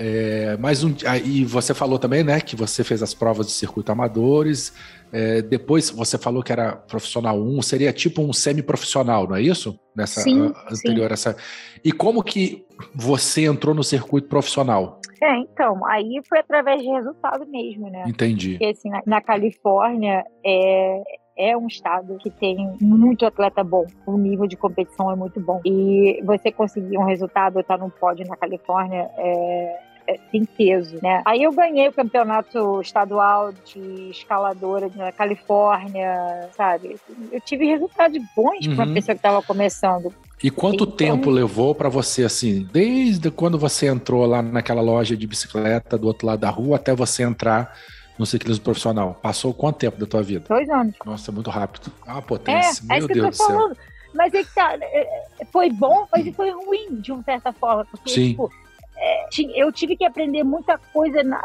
É, 0.00 0.56
mas 0.60 0.84
um, 0.84 0.94
aí 1.06 1.44
você 1.44 1.74
falou 1.74 1.98
também, 1.98 2.22
né, 2.22 2.40
que 2.40 2.54
você 2.54 2.84
fez 2.84 3.02
as 3.02 3.12
provas 3.12 3.46
de 3.46 3.52
circuito 3.52 3.90
amadores. 3.90 4.72
É, 5.12 5.42
depois 5.42 5.90
você 5.90 6.16
falou 6.16 6.40
que 6.40 6.52
era 6.52 6.76
profissional 6.76 7.36
1, 7.36 7.62
seria 7.62 7.92
tipo 7.92 8.22
um 8.22 8.32
semi-profissional, 8.32 9.26
não 9.26 9.34
é 9.34 9.42
isso? 9.42 9.76
Nessa 9.96 10.20
sim, 10.20 10.52
anterior 10.70 11.08
sim. 11.08 11.12
essa. 11.12 11.36
E 11.84 11.90
como 11.90 12.22
que 12.22 12.64
você 12.94 13.46
entrou 13.46 13.74
no 13.74 13.82
circuito 13.82 14.28
profissional? 14.28 15.00
É, 15.20 15.36
então, 15.38 15.84
aí 15.84 16.20
foi 16.28 16.38
através 16.38 16.80
de 16.80 16.88
resultado 16.88 17.44
mesmo, 17.48 17.90
né? 17.90 18.04
Entendi. 18.06 18.50
Porque 18.50 18.66
assim, 18.66 18.90
na, 18.90 19.02
na 19.04 19.20
Califórnia 19.20 20.24
é, 20.46 21.02
é 21.38 21.56
um 21.56 21.68
estado 21.68 22.18
que 22.18 22.30
tem 22.30 22.76
muito 22.80 23.24
atleta 23.24 23.62
bom. 23.62 23.86
O 24.04 24.18
nível 24.18 24.46
de 24.46 24.56
competição 24.56 25.10
é 25.10 25.14
muito 25.14 25.40
bom. 25.40 25.60
E 25.64 26.20
você 26.24 26.50
conseguir 26.50 26.98
um 26.98 27.04
resultado, 27.04 27.60
estar 27.60 27.78
no 27.78 27.88
pódio 27.88 28.26
na 28.26 28.36
Califórnia, 28.36 29.08
é, 29.16 29.78
é, 30.08 30.18
tem 30.32 30.44
peso, 30.44 30.98
né? 31.02 31.22
Aí 31.24 31.42
eu 31.42 31.52
ganhei 31.52 31.86
o 31.88 31.92
campeonato 31.92 32.80
estadual 32.80 33.52
de 33.52 34.10
escaladora 34.10 34.90
na 34.96 35.12
Califórnia, 35.12 36.48
sabe? 36.56 36.96
Eu 37.30 37.40
tive 37.40 37.66
resultados 37.66 38.18
bons 38.34 38.66
uhum. 38.66 38.74
para 38.74 38.84
uma 38.84 38.94
pessoa 38.94 39.14
que 39.14 39.18
estava 39.18 39.42
começando. 39.42 40.12
E 40.42 40.50
quanto 40.50 40.84
então, 40.84 40.96
tempo 40.96 41.30
levou 41.30 41.74
para 41.74 41.88
você, 41.88 42.24
assim, 42.24 42.66
desde 42.72 43.30
quando 43.30 43.58
você 43.58 43.86
entrou 43.86 44.24
lá 44.24 44.40
naquela 44.40 44.80
loja 44.80 45.16
de 45.16 45.26
bicicleta 45.26 45.98
do 45.98 46.06
outro 46.06 46.26
lado 46.26 46.40
da 46.40 46.50
rua 46.50 46.76
até 46.76 46.94
você 46.94 47.22
entrar 47.22 47.74
no 48.18 48.26
ciclismo 48.26 48.64
profissional? 48.64 49.18
Passou 49.22 49.54
quanto 49.54 49.78
tempo 49.78 49.98
da 49.98 50.06
tua 50.06 50.22
vida? 50.22 50.44
Dois 50.48 50.68
anos. 50.68 50.94
Nossa, 51.04 51.30
é 51.30 51.34
muito 51.34 51.50
rápido. 51.50 51.92
Ah, 52.06 52.20
potência, 52.20 52.82
é, 52.90 52.98
meu 52.98 53.08
é 53.08 53.14
Deus 53.14 53.30
do 53.30 53.36
céu. 53.36 53.46
Falando. 53.46 53.76
Mas 54.14 54.34
é 54.34 54.42
que 54.42 54.54
tá, 54.54 54.76
é, 54.80 55.00
é, 55.40 55.44
foi 55.52 55.70
bom, 55.70 56.06
mas 56.10 56.34
foi 56.34 56.50
ruim 56.50 57.00
de 57.00 57.12
uma 57.12 57.22
certa 57.22 57.52
forma, 57.52 57.84
porque, 57.84 58.10
Sim. 58.10 58.30
tipo, 58.30 58.50
é, 58.96 59.28
eu 59.54 59.70
tive 59.70 59.96
que 59.96 60.04
aprender 60.04 60.42
muita 60.42 60.78
coisa 60.92 61.22
na, 61.22 61.42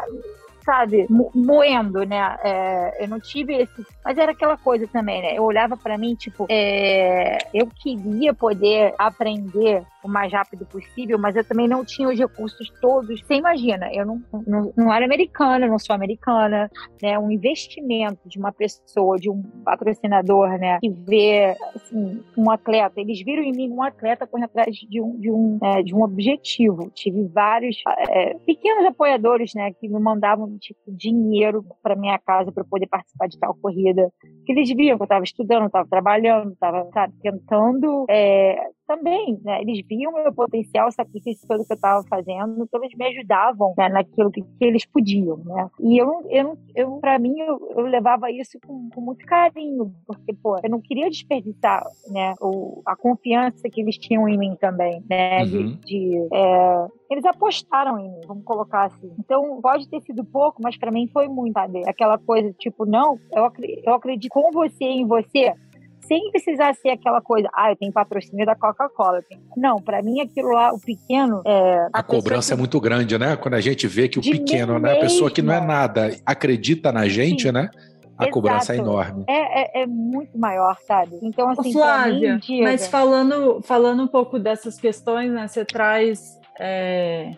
sabe, 0.64 1.06
moendo, 1.34 2.04
né? 2.04 2.36
É, 2.42 3.04
eu 3.04 3.08
não 3.08 3.20
tive 3.20 3.54
esse. 3.54 3.86
Mas 4.04 4.18
era 4.18 4.32
aquela 4.32 4.56
coisa 4.56 4.86
também, 4.88 5.22
né? 5.22 5.36
Eu 5.36 5.44
olhava 5.44 5.76
para 5.76 5.96
mim, 5.98 6.14
tipo, 6.14 6.46
é, 6.48 7.38
eu 7.52 7.66
queria 7.66 8.34
poder 8.34 8.94
aprender 8.98 9.84
o 10.04 10.08
mais 10.08 10.30
rápido 10.30 10.66
possível, 10.66 11.18
mas 11.18 11.34
eu 11.34 11.44
também 11.44 11.66
não 11.66 11.84
tinha 11.84 12.08
os 12.08 12.18
recursos 12.18 12.70
todos. 12.80 13.20
Você 13.20 13.34
imagina, 13.34 13.88
eu 13.92 14.04
não, 14.04 14.22
não, 14.46 14.72
não 14.76 14.92
era 14.92 15.04
americana, 15.04 15.66
não 15.66 15.78
sou 15.78 15.94
americana, 15.94 16.70
né? 17.02 17.18
Um 17.18 17.30
investimento 17.30 18.28
de 18.28 18.38
uma 18.38 18.52
pessoa, 18.52 19.16
de 19.16 19.30
um 19.30 19.42
patrocinador, 19.64 20.58
né? 20.58 20.78
Que 20.80 20.90
vê, 20.90 21.56
assim, 21.74 22.22
um 22.36 22.50
atleta, 22.50 23.00
eles 23.00 23.22
viram 23.24 23.42
em 23.42 23.52
mim 23.52 23.70
um 23.70 23.82
atleta 23.82 24.26
correndo 24.26 24.44
atrás 24.44 24.76
de 24.76 25.00
um, 25.00 25.18
de 25.18 25.30
um, 25.30 25.58
é, 25.62 25.82
de 25.82 25.94
um 25.94 26.02
objetivo. 26.02 26.90
Tive 26.94 27.26
vários 27.28 27.76
é, 28.10 28.34
pequenos 28.44 28.84
apoiadores, 28.84 29.54
né? 29.54 29.72
Que 29.72 29.88
me 29.88 29.98
mandavam, 29.98 30.53
tipo, 30.58 30.80
dinheiro 30.88 31.64
para 31.82 31.96
minha 31.96 32.18
casa 32.18 32.52
para 32.52 32.64
poder 32.64 32.86
participar 32.86 33.28
de 33.28 33.38
tal 33.38 33.54
corrida. 33.54 34.10
Que 34.44 34.52
eles 34.52 34.68
viam 34.68 34.96
que 34.96 35.02
eu 35.02 35.04
estava 35.04 35.24
estudando, 35.24 35.66
estava 35.66 35.88
trabalhando, 35.88 36.52
estava 36.52 36.88
tentando 37.22 38.04
é, 38.08 38.56
também, 38.86 39.38
né? 39.42 39.60
Eles 39.60 39.84
viam 39.86 40.12
o 40.12 40.22
meu 40.22 40.32
potencial, 40.32 40.88
o 40.88 40.92
sacrifício 40.92 41.46
todo 41.46 41.64
que 41.64 41.72
eu 41.72 41.76
estava 41.76 42.02
fazendo, 42.08 42.64
então 42.64 42.82
eles 42.82 42.96
me 42.96 43.06
ajudavam 43.06 43.74
né, 43.76 43.88
naquilo 43.88 44.30
que, 44.30 44.42
que, 44.42 44.64
eles 44.64 44.84
podiam, 44.84 45.38
né? 45.38 45.68
E 45.80 45.98
eu, 45.98 46.22
eu, 46.30 46.58
eu 46.74 46.98
para 46.98 47.18
mim, 47.18 47.38
eu, 47.40 47.58
eu, 47.76 47.82
levava 47.82 48.30
isso 48.30 48.58
com, 48.66 48.88
com, 48.90 49.00
muito 49.00 49.24
carinho, 49.26 49.92
porque, 50.06 50.32
pô, 50.34 50.56
eu 50.62 50.70
não 50.70 50.80
queria 50.80 51.08
desperdiçar, 51.08 51.84
né, 52.10 52.34
o, 52.40 52.82
a 52.86 52.96
confiança 52.96 53.68
que 53.68 53.80
eles 53.80 53.98
tinham 53.98 54.28
em 54.28 54.38
mim 54.38 54.56
também, 54.60 55.02
né? 55.08 55.42
Uhum. 55.44 55.46
De, 55.48 55.76
de 55.84 56.28
é, 56.32 56.86
eles 57.10 57.24
apostaram 57.24 57.98
em 57.98 58.10
mim, 58.10 58.20
vamos 58.26 58.44
colocar 58.44 58.86
assim. 58.86 59.12
Então, 59.18 59.60
pode 59.60 59.88
ter 59.88 60.00
sido 60.02 60.24
pouco, 60.24 60.60
mas 60.62 60.76
para 60.76 60.90
mim 60.90 61.08
foi 61.08 61.28
muito, 61.28 61.54
sabe? 61.54 61.82
Aquela 61.88 62.18
coisa, 62.18 62.52
tipo, 62.58 62.84
não, 62.84 63.18
eu, 63.32 63.50
eu 63.84 63.94
acredito 63.94 64.32
com 64.32 64.50
você, 64.50 64.84
em 64.84 65.06
você, 65.06 65.54
sem 66.06 66.30
precisar 66.30 66.74
ser 66.74 66.90
aquela 66.90 67.20
coisa, 67.20 67.48
ah, 67.54 67.70
eu 67.70 67.76
tenho 67.76 67.92
patrocínio 67.92 68.46
da 68.46 68.54
Coca-Cola. 68.54 69.22
Não, 69.56 69.76
para 69.76 70.02
mim 70.02 70.20
aquilo 70.20 70.52
lá, 70.52 70.72
o 70.72 70.80
pequeno. 70.80 71.42
É, 71.44 71.88
a, 71.92 72.00
a 72.00 72.02
cobrança 72.02 72.48
que... 72.48 72.54
é 72.54 72.56
muito 72.56 72.80
grande, 72.80 73.18
né? 73.18 73.36
Quando 73.36 73.54
a 73.54 73.60
gente 73.60 73.86
vê 73.86 74.08
que 74.08 74.18
o 74.18 74.22
De 74.22 74.30
pequeno, 74.30 74.78
né? 74.78 74.96
A 74.96 75.00
pessoa 75.00 75.30
que 75.30 75.42
não 75.42 75.52
é 75.52 75.60
nada, 75.60 76.10
acredita 76.24 76.92
na 76.92 77.08
gente, 77.08 77.44
Sim. 77.44 77.52
né? 77.52 77.70
A 78.16 78.24
Exato. 78.24 78.30
cobrança 78.30 78.74
é 78.74 78.78
enorme. 78.78 79.24
É, 79.28 79.80
é, 79.80 79.82
é, 79.82 79.86
muito 79.86 80.38
maior, 80.38 80.76
sabe? 80.86 81.18
Então, 81.20 81.50
assim, 81.50 81.72
Flávia, 81.72 82.40
mim, 82.48 82.62
mas 82.62 82.86
falando, 82.86 83.60
falando 83.62 84.04
um 84.04 84.06
pouco 84.06 84.38
dessas 84.38 84.78
questões, 84.78 85.32
né? 85.32 85.48
Você 85.48 85.64
traz 85.64 86.38
é, 86.60 87.32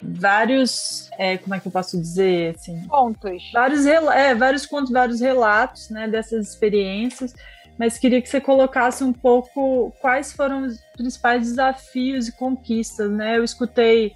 vários, 0.00 1.10
é, 1.18 1.36
como 1.38 1.54
é 1.54 1.60
que 1.60 1.66
eu 1.66 1.72
posso 1.72 1.98
dizer, 1.98 2.54
assim, 2.54 2.86
pontos, 2.86 3.50
vários, 3.52 3.84
é, 3.86 4.34
vários 4.34 4.64
contos, 4.64 4.92
vários 4.92 5.20
relatos, 5.20 5.90
né, 5.90 6.06
dessas 6.06 6.48
experiências 6.50 7.34
mas 7.78 7.98
queria 7.98 8.20
que 8.22 8.28
você 8.28 8.40
colocasse 8.40 9.04
um 9.04 9.12
pouco 9.12 9.92
quais 10.00 10.32
foram 10.32 10.64
os 10.64 10.80
principais 10.96 11.42
desafios 11.42 12.28
e 12.28 12.32
conquistas, 12.32 13.10
né? 13.10 13.36
Eu 13.36 13.44
escutei 13.44 14.12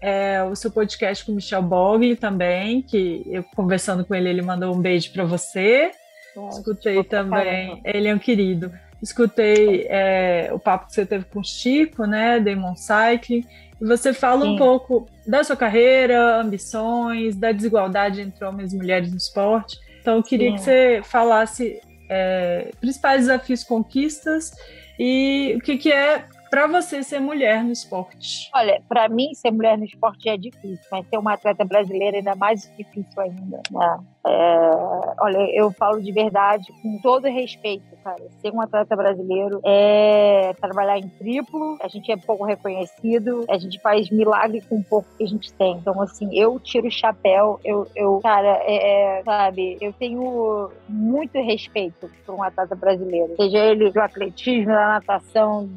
é, 0.00 0.42
o 0.42 0.54
seu 0.54 0.70
podcast 0.70 1.24
com 1.24 1.32
o 1.32 1.34
Michel 1.34 1.62
Bogli 1.62 2.16
também, 2.16 2.82
que 2.82 3.22
eu 3.26 3.44
conversando 3.56 4.04
com 4.04 4.14
ele, 4.14 4.28
ele 4.28 4.42
mandou 4.42 4.74
um 4.74 4.80
beijo 4.80 5.12
para 5.12 5.24
você. 5.24 5.90
Nossa, 6.36 6.58
escutei 6.58 7.02
também, 7.04 7.80
ele 7.84 8.08
é 8.08 8.14
um 8.14 8.18
querido. 8.18 8.72
Escutei 9.00 9.86
é, 9.88 10.50
o 10.52 10.58
papo 10.58 10.86
que 10.86 10.94
você 10.94 11.06
teve 11.06 11.24
com 11.26 11.40
o 11.40 11.44
Chico, 11.44 12.06
né, 12.06 12.40
Demon 12.40 12.74
Cycling, 12.74 13.46
e 13.80 13.84
você 13.84 14.12
fala 14.12 14.42
Sim. 14.42 14.54
um 14.54 14.56
pouco 14.56 15.06
da 15.26 15.44
sua 15.44 15.56
carreira, 15.56 16.40
ambições, 16.40 17.36
da 17.36 17.52
desigualdade 17.52 18.20
entre 18.20 18.44
homens 18.44 18.72
e 18.72 18.76
mulheres 18.76 19.10
no 19.10 19.16
esporte. 19.16 19.78
Então, 20.00 20.16
eu 20.16 20.22
queria 20.22 20.50
Sim. 20.50 20.56
que 20.56 20.62
você 20.62 21.00
falasse 21.04 21.80
é, 22.14 22.70
principais 22.80 23.22
desafios, 23.22 23.64
conquistas 23.64 24.52
e 24.98 25.54
o 25.56 25.60
que, 25.60 25.76
que 25.76 25.92
é 25.92 26.24
para 26.54 26.68
você 26.68 27.02
ser 27.02 27.18
mulher 27.18 27.64
no 27.64 27.72
esporte? 27.72 28.48
Olha, 28.54 28.80
para 28.88 29.08
mim 29.08 29.34
ser 29.34 29.50
mulher 29.50 29.76
no 29.76 29.84
esporte 29.84 30.28
é 30.28 30.36
difícil, 30.36 30.86
mas 30.88 31.04
ser 31.08 31.18
uma 31.18 31.32
atleta 31.32 31.64
brasileira 31.64 32.16
é 32.16 32.18
ainda 32.18 32.36
mais 32.36 32.72
difícil 32.78 33.20
ainda. 33.20 33.60
Né? 33.72 33.98
É, 34.24 34.70
olha, 35.18 35.50
eu 35.52 35.72
falo 35.72 36.00
de 36.00 36.12
verdade 36.12 36.72
com 36.80 36.96
todo 37.02 37.24
respeito, 37.24 37.84
cara. 38.04 38.22
Ser 38.40 38.52
um 38.52 38.60
atleta 38.60 38.94
brasileiro 38.94 39.60
é 39.64 40.54
trabalhar 40.60 40.96
em 40.96 41.08
triplo, 41.08 41.76
a 41.82 41.88
gente 41.88 42.12
é 42.12 42.16
pouco 42.16 42.44
reconhecido, 42.44 43.44
a 43.50 43.58
gente 43.58 43.80
faz 43.80 44.08
milagre 44.08 44.60
com 44.60 44.76
o 44.76 44.84
pouco 44.84 45.08
que 45.18 45.24
a 45.24 45.26
gente 45.26 45.52
tem. 45.54 45.72
Então, 45.72 46.00
assim, 46.00 46.28
eu 46.38 46.60
tiro 46.60 46.86
o 46.86 46.92
chapéu, 46.92 47.58
eu, 47.64 47.84
eu 47.96 48.20
cara, 48.22 48.60
é, 48.62 49.18
é, 49.18 49.22
sabe, 49.24 49.76
eu 49.80 49.92
tenho 49.92 50.70
muito 50.88 51.36
respeito 51.42 52.08
por 52.24 52.36
um 52.36 52.44
atleta 52.44 52.76
brasileiro, 52.76 53.34
seja 53.34 53.58
ele 53.58 53.90
do 53.90 54.00
atletismo, 54.00 54.66
da 54.66 54.86
natação, 54.86 55.68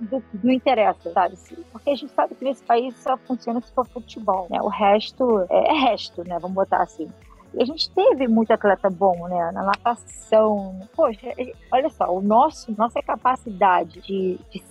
do, 0.00 0.22
não 0.42 0.52
interessa, 0.52 1.12
sabe? 1.12 1.36
Porque 1.72 1.90
a 1.90 1.94
gente 1.94 2.12
sabe 2.12 2.34
que 2.34 2.44
nesse 2.44 2.62
país 2.62 2.94
só 2.96 3.16
funciona 3.16 3.60
se 3.60 3.72
for 3.72 3.86
futebol, 3.86 4.46
né? 4.50 4.60
O 4.60 4.68
resto 4.68 5.46
é, 5.50 5.70
é 5.70 5.90
resto, 5.90 6.26
né? 6.26 6.38
Vamos 6.38 6.54
botar 6.54 6.82
assim. 6.82 7.08
E 7.54 7.62
a 7.62 7.66
gente 7.66 7.90
teve 7.90 8.28
muito 8.28 8.52
atleta 8.52 8.88
bom, 8.88 9.28
né? 9.28 9.50
Na 9.52 9.62
natação. 9.64 10.80
Poxa, 10.94 11.34
olha 11.72 11.90
só, 11.90 12.14
o 12.14 12.20
nosso, 12.20 12.72
nossa 12.76 13.02
capacidade 13.02 14.00
de, 14.00 14.38
de, 14.50 14.62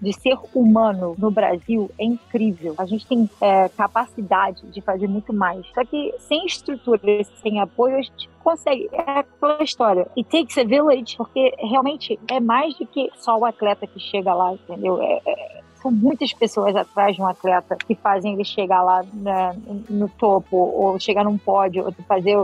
de 0.00 0.12
ser 0.12 0.38
humano 0.54 1.14
no 1.18 1.30
Brasil 1.30 1.90
é 1.98 2.04
incrível. 2.04 2.74
A 2.78 2.86
gente 2.86 3.06
tem 3.06 3.28
é, 3.40 3.68
capacidade 3.70 4.66
de 4.68 4.80
fazer 4.80 5.08
muito 5.08 5.32
mais. 5.32 5.66
Só 5.74 5.84
que 5.84 6.14
sem 6.20 6.46
estrutura, 6.46 7.00
sem 7.42 7.60
apoio, 7.60 7.96
a 7.96 8.02
gente 8.02 8.28
consegue. 8.42 8.88
É 8.92 9.18
aquela 9.20 9.62
história. 9.62 10.06
It 10.16 10.28
takes 10.30 10.56
a 10.58 10.64
village, 10.64 11.16
porque 11.16 11.54
realmente 11.58 12.18
é 12.28 12.40
mais 12.40 12.76
do 12.76 12.86
que 12.86 13.10
só 13.16 13.36
o 13.36 13.44
atleta 13.44 13.86
que 13.86 13.98
chega 13.98 14.32
lá, 14.32 14.52
entendeu? 14.52 15.02
É, 15.02 15.20
é, 15.26 15.60
são 15.80 15.90
muitas 15.90 16.32
pessoas 16.32 16.74
atrás 16.76 17.16
de 17.16 17.22
um 17.22 17.26
atleta 17.26 17.76
que 17.76 17.94
fazem 17.94 18.34
ele 18.34 18.44
chegar 18.44 18.82
lá 18.82 19.02
né, 19.12 19.56
no 19.88 20.08
topo, 20.08 20.56
ou 20.56 20.98
chegar 20.98 21.24
num 21.24 21.38
pódio, 21.38 21.84
ou 21.84 21.92
fazer 22.06 22.38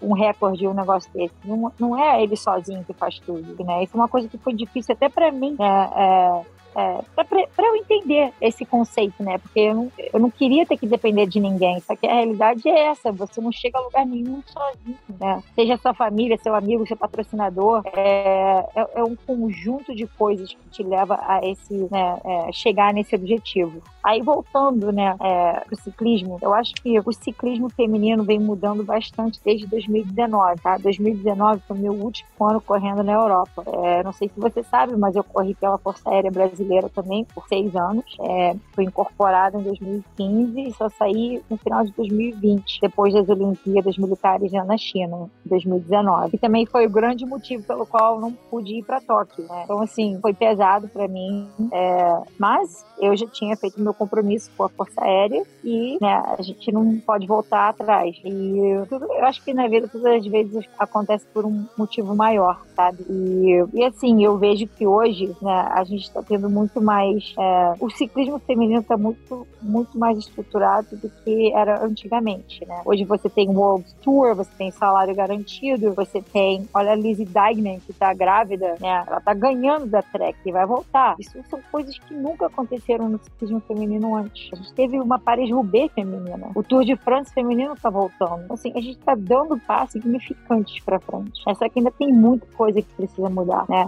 um 0.00 0.12
recorde, 0.12 0.66
um 0.66 0.74
negócio 0.74 1.10
desse. 1.12 1.34
Não, 1.44 1.72
não 1.78 1.98
é 1.98 2.22
ele 2.22 2.36
sozinho 2.36 2.84
que 2.84 2.92
faz 2.92 3.18
tudo, 3.20 3.64
né? 3.64 3.84
Isso 3.84 3.96
é 3.96 4.00
uma 4.00 4.08
coisa 4.08 4.28
que 4.28 4.36
foi 4.36 4.52
difícil 4.52 4.94
até 4.94 5.08
para 5.08 5.30
mim, 5.30 5.56
né? 5.58 5.90
É, 5.96 6.42
é, 6.74 7.00
para 7.14 7.66
eu 7.66 7.76
entender 7.76 8.32
esse 8.40 8.64
conceito, 8.64 9.22
né? 9.22 9.38
Porque 9.38 9.60
eu 9.60 9.74
não, 9.74 9.92
eu 10.12 10.20
não 10.20 10.30
queria 10.30 10.64
ter 10.64 10.76
que 10.76 10.86
depender 10.86 11.26
de 11.26 11.38
ninguém. 11.38 11.80
Só 11.80 11.94
que 11.94 12.06
a 12.06 12.14
realidade 12.14 12.68
é 12.68 12.86
essa: 12.86 13.12
você 13.12 13.40
não 13.40 13.52
chega 13.52 13.78
a 13.78 13.82
lugar 13.82 14.06
nenhum 14.06 14.42
sozinho, 14.46 14.98
né? 15.20 15.42
Seja 15.54 15.76
sua 15.76 15.92
família, 15.92 16.38
seu 16.42 16.54
amigo, 16.54 16.86
seu 16.86 16.96
patrocinador, 16.96 17.82
é, 17.94 18.64
é, 18.74 19.00
é 19.00 19.04
um 19.04 19.14
conjunto 19.14 19.94
de 19.94 20.06
coisas 20.06 20.52
que 20.52 20.68
te 20.70 20.82
leva 20.82 21.18
a 21.26 21.40
esse, 21.46 21.74
né, 21.90 22.18
é, 22.24 22.52
chegar 22.52 22.92
nesse 22.94 23.14
objetivo. 23.14 23.82
Aí 24.02 24.20
voltando, 24.22 24.90
né, 24.90 25.14
é, 25.20 25.60
pro 25.60 25.76
ciclismo, 25.76 26.38
eu 26.40 26.52
acho 26.54 26.74
que 26.74 26.98
o 26.98 27.12
ciclismo 27.12 27.68
feminino 27.70 28.24
vem 28.24 28.38
mudando 28.38 28.82
bastante 28.82 29.40
desde 29.44 29.66
2019, 29.66 30.60
tá? 30.60 30.78
2019 30.78 31.62
foi 31.66 31.78
meu 31.78 31.92
último 31.92 32.28
ano 32.40 32.60
correndo 32.60 33.02
na 33.02 33.12
Europa. 33.12 33.64
É, 33.66 34.02
não 34.02 34.12
sei 34.12 34.28
se 34.28 34.40
você 34.40 34.62
sabe, 34.62 34.96
mas 34.96 35.14
eu 35.14 35.22
corri 35.22 35.54
pela 35.54 35.78
Força 35.78 36.08
Aérea 36.10 36.30
Brasileira 36.30 36.61
brasileira 36.62 36.88
também 36.88 37.24
por 37.24 37.46
seis 37.48 37.74
anos. 37.74 38.04
É, 38.20 38.54
fui 38.74 38.84
incorporada 38.84 39.58
em 39.58 39.62
2015 39.62 40.60
e 40.60 40.72
só 40.72 40.88
saí 40.88 41.42
no 41.50 41.56
final 41.56 41.84
de 41.84 41.92
2020, 41.92 42.80
depois 42.80 43.12
das 43.12 43.28
Olimpíadas 43.28 43.98
Militares 43.98 44.52
na 44.52 44.76
China, 44.76 45.28
em 45.44 45.48
2019. 45.48 46.30
E 46.32 46.38
também 46.38 46.66
foi 46.66 46.86
o 46.86 46.90
grande 46.90 47.26
motivo 47.26 47.64
pelo 47.64 47.86
qual 47.86 48.20
não 48.20 48.32
pude 48.32 48.78
ir 48.78 48.84
para 48.84 49.00
Tóquio. 49.00 49.44
Né? 49.44 49.62
Então, 49.64 49.80
assim, 49.80 50.18
foi 50.20 50.32
pesado 50.32 50.88
para 50.88 51.08
mim, 51.08 51.48
é, 51.72 52.22
mas 52.38 52.84
eu 53.00 53.16
já 53.16 53.26
tinha 53.26 53.56
feito 53.56 53.80
meu 53.80 53.92
compromisso 53.92 54.50
com 54.56 54.64
a 54.64 54.68
Força 54.68 55.02
Aérea 55.02 55.42
e 55.64 55.98
né, 56.00 56.22
a 56.38 56.40
gente 56.42 56.70
não 56.70 56.98
pode 56.98 57.26
voltar 57.26 57.70
atrás. 57.70 58.16
E 58.24 58.58
eu 58.58 59.24
acho 59.24 59.42
que 59.42 59.52
na 59.52 59.66
vida 59.68 59.88
todas 59.88 60.06
as 60.06 60.26
vezes 60.26 60.64
acontece 60.78 61.26
por 61.32 61.44
um 61.44 61.66
motivo 61.76 62.14
maior, 62.14 62.60
sabe? 62.76 63.04
E, 63.08 63.64
e 63.74 63.84
assim, 63.84 64.24
eu 64.24 64.38
vejo 64.38 64.66
que 64.66 64.86
hoje 64.86 65.34
né, 65.40 65.68
a 65.72 65.82
gente 65.84 66.02
está 66.02 66.22
tendo 66.22 66.48
muito 66.52 66.80
mais. 66.80 67.34
É, 67.38 67.74
o 67.80 67.90
ciclismo 67.90 68.38
feminino 68.38 68.80
está 68.80 68.96
muito, 68.96 69.46
muito 69.60 69.98
mais 69.98 70.18
estruturado 70.18 70.96
do 70.96 71.08
que 71.08 71.52
era 71.52 71.84
antigamente, 71.84 72.64
né? 72.66 72.82
Hoje 72.84 73.04
você 73.04 73.28
tem 73.28 73.48
World 73.48 73.86
Tour, 74.02 74.34
você 74.34 74.50
tem 74.56 74.70
salário 74.70 75.14
garantido, 75.14 75.92
você 75.92 76.20
tem, 76.20 76.68
olha 76.74 76.92
a 76.92 76.94
Lizzie 76.94 77.24
Deignan, 77.24 77.78
que 77.80 77.92
está 77.92 78.12
grávida, 78.12 78.76
né? 78.80 79.04
Ela 79.06 79.18
está 79.18 79.34
ganhando 79.34 79.86
da 79.86 80.02
Trek 80.02 80.38
e 80.44 80.52
vai 80.52 80.66
voltar. 80.66 81.16
Isso 81.18 81.38
são 81.48 81.60
coisas 81.70 81.98
que 81.98 82.14
nunca 82.14 82.46
aconteceram 82.46 83.08
no 83.08 83.18
ciclismo 83.18 83.60
feminino 83.60 84.14
antes. 84.14 84.50
A 84.52 84.56
gente 84.56 84.72
teve 84.74 85.00
uma 85.00 85.18
Paris-Roubaix 85.18 85.92
feminina. 85.94 86.50
O 86.54 86.62
Tour 86.62 86.84
de 86.84 86.96
France 86.96 87.32
feminino 87.32 87.72
está 87.72 87.88
voltando. 87.88 88.52
Assim, 88.52 88.72
a 88.74 88.80
gente 88.80 88.98
está 88.98 89.14
dando 89.14 89.58
passos 89.58 89.92
significantes 89.92 90.82
para 90.84 91.00
frente. 91.00 91.42
Só 91.42 91.54
que 91.68 91.78
ainda 91.78 91.90
tem 91.90 92.12
muita 92.12 92.46
coisa 92.56 92.82
que 92.82 92.94
precisa 92.94 93.28
mudar, 93.30 93.64
né? 93.68 93.86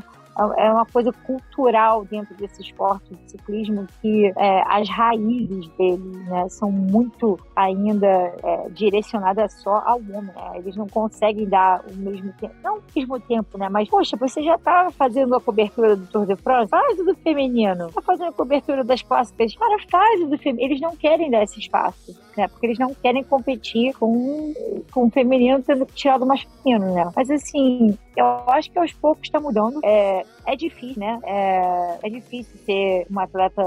É 0.56 0.72
uma 0.72 0.86
coisa 0.86 1.12
cultural 1.12 2.04
dentro 2.04 2.34
desse 2.34 2.60
esporte 2.60 3.14
de 3.14 3.30
ciclismo 3.30 3.86
que 4.02 4.32
é, 4.36 4.62
as 4.66 4.88
raízes 4.88 5.68
dele 5.78 6.16
né, 6.28 6.48
são 6.48 6.70
muito 6.70 7.38
ainda 7.54 8.06
é, 8.06 8.68
direcionadas 8.70 9.52
só 9.62 9.82
ao 9.84 9.98
homem. 9.98 10.34
Né? 10.34 10.52
Eles 10.56 10.76
não 10.76 10.88
conseguem 10.88 11.48
dar 11.48 11.84
o 11.88 11.96
mesmo 11.96 12.32
tempo, 12.32 12.54
não 12.62 12.78
o 12.78 12.82
mesmo 12.94 13.20
tempo, 13.20 13.58
né? 13.58 13.68
Mas, 13.68 13.88
poxa, 13.88 14.16
você 14.16 14.42
já 14.42 14.56
está 14.56 14.90
fazendo 14.90 15.34
a 15.34 15.40
cobertura 15.40 15.96
do 15.96 16.06
Tour 16.06 16.26
de 16.26 16.36
France? 16.36 16.70
Faz 16.70 16.98
o 16.98 17.04
do 17.04 17.14
feminino. 17.16 17.86
Está 17.86 18.02
fazendo 18.02 18.28
a 18.28 18.32
cobertura 18.32 18.82
das 18.82 19.02
clássicas? 19.02 19.54
Cara, 19.54 19.76
faz 19.90 20.22
o 20.22 20.26
do 20.26 20.38
feminino. 20.38 20.70
Eles 20.70 20.80
não 20.80 20.96
querem 20.96 21.30
dar 21.30 21.42
esse 21.44 21.60
espaço, 21.60 22.14
né? 22.36 22.48
Porque 22.48 22.66
eles 22.66 22.78
não 22.78 22.92
querem 22.94 23.22
competir 23.22 23.94
com, 23.94 24.52
com 24.92 25.06
o 25.06 25.10
feminino 25.10 25.62
tendo 25.62 25.86
que 25.86 25.94
tirar 25.94 26.18
do 26.18 26.26
masculino, 26.26 26.92
né? 26.94 27.10
Mas, 27.14 27.30
assim, 27.30 27.96
eu 28.16 28.26
acho 28.48 28.70
que 28.70 28.78
aos 28.78 28.92
poucos 28.92 29.24
está 29.24 29.40
mudando. 29.40 29.80
É, 29.84 30.23
é 30.46 30.56
difícil, 30.56 31.00
né? 31.00 31.18
É, 31.24 31.98
é 32.02 32.10
difícil 32.10 32.54
ser 32.64 33.06
uma 33.08 33.24
atleta 33.24 33.62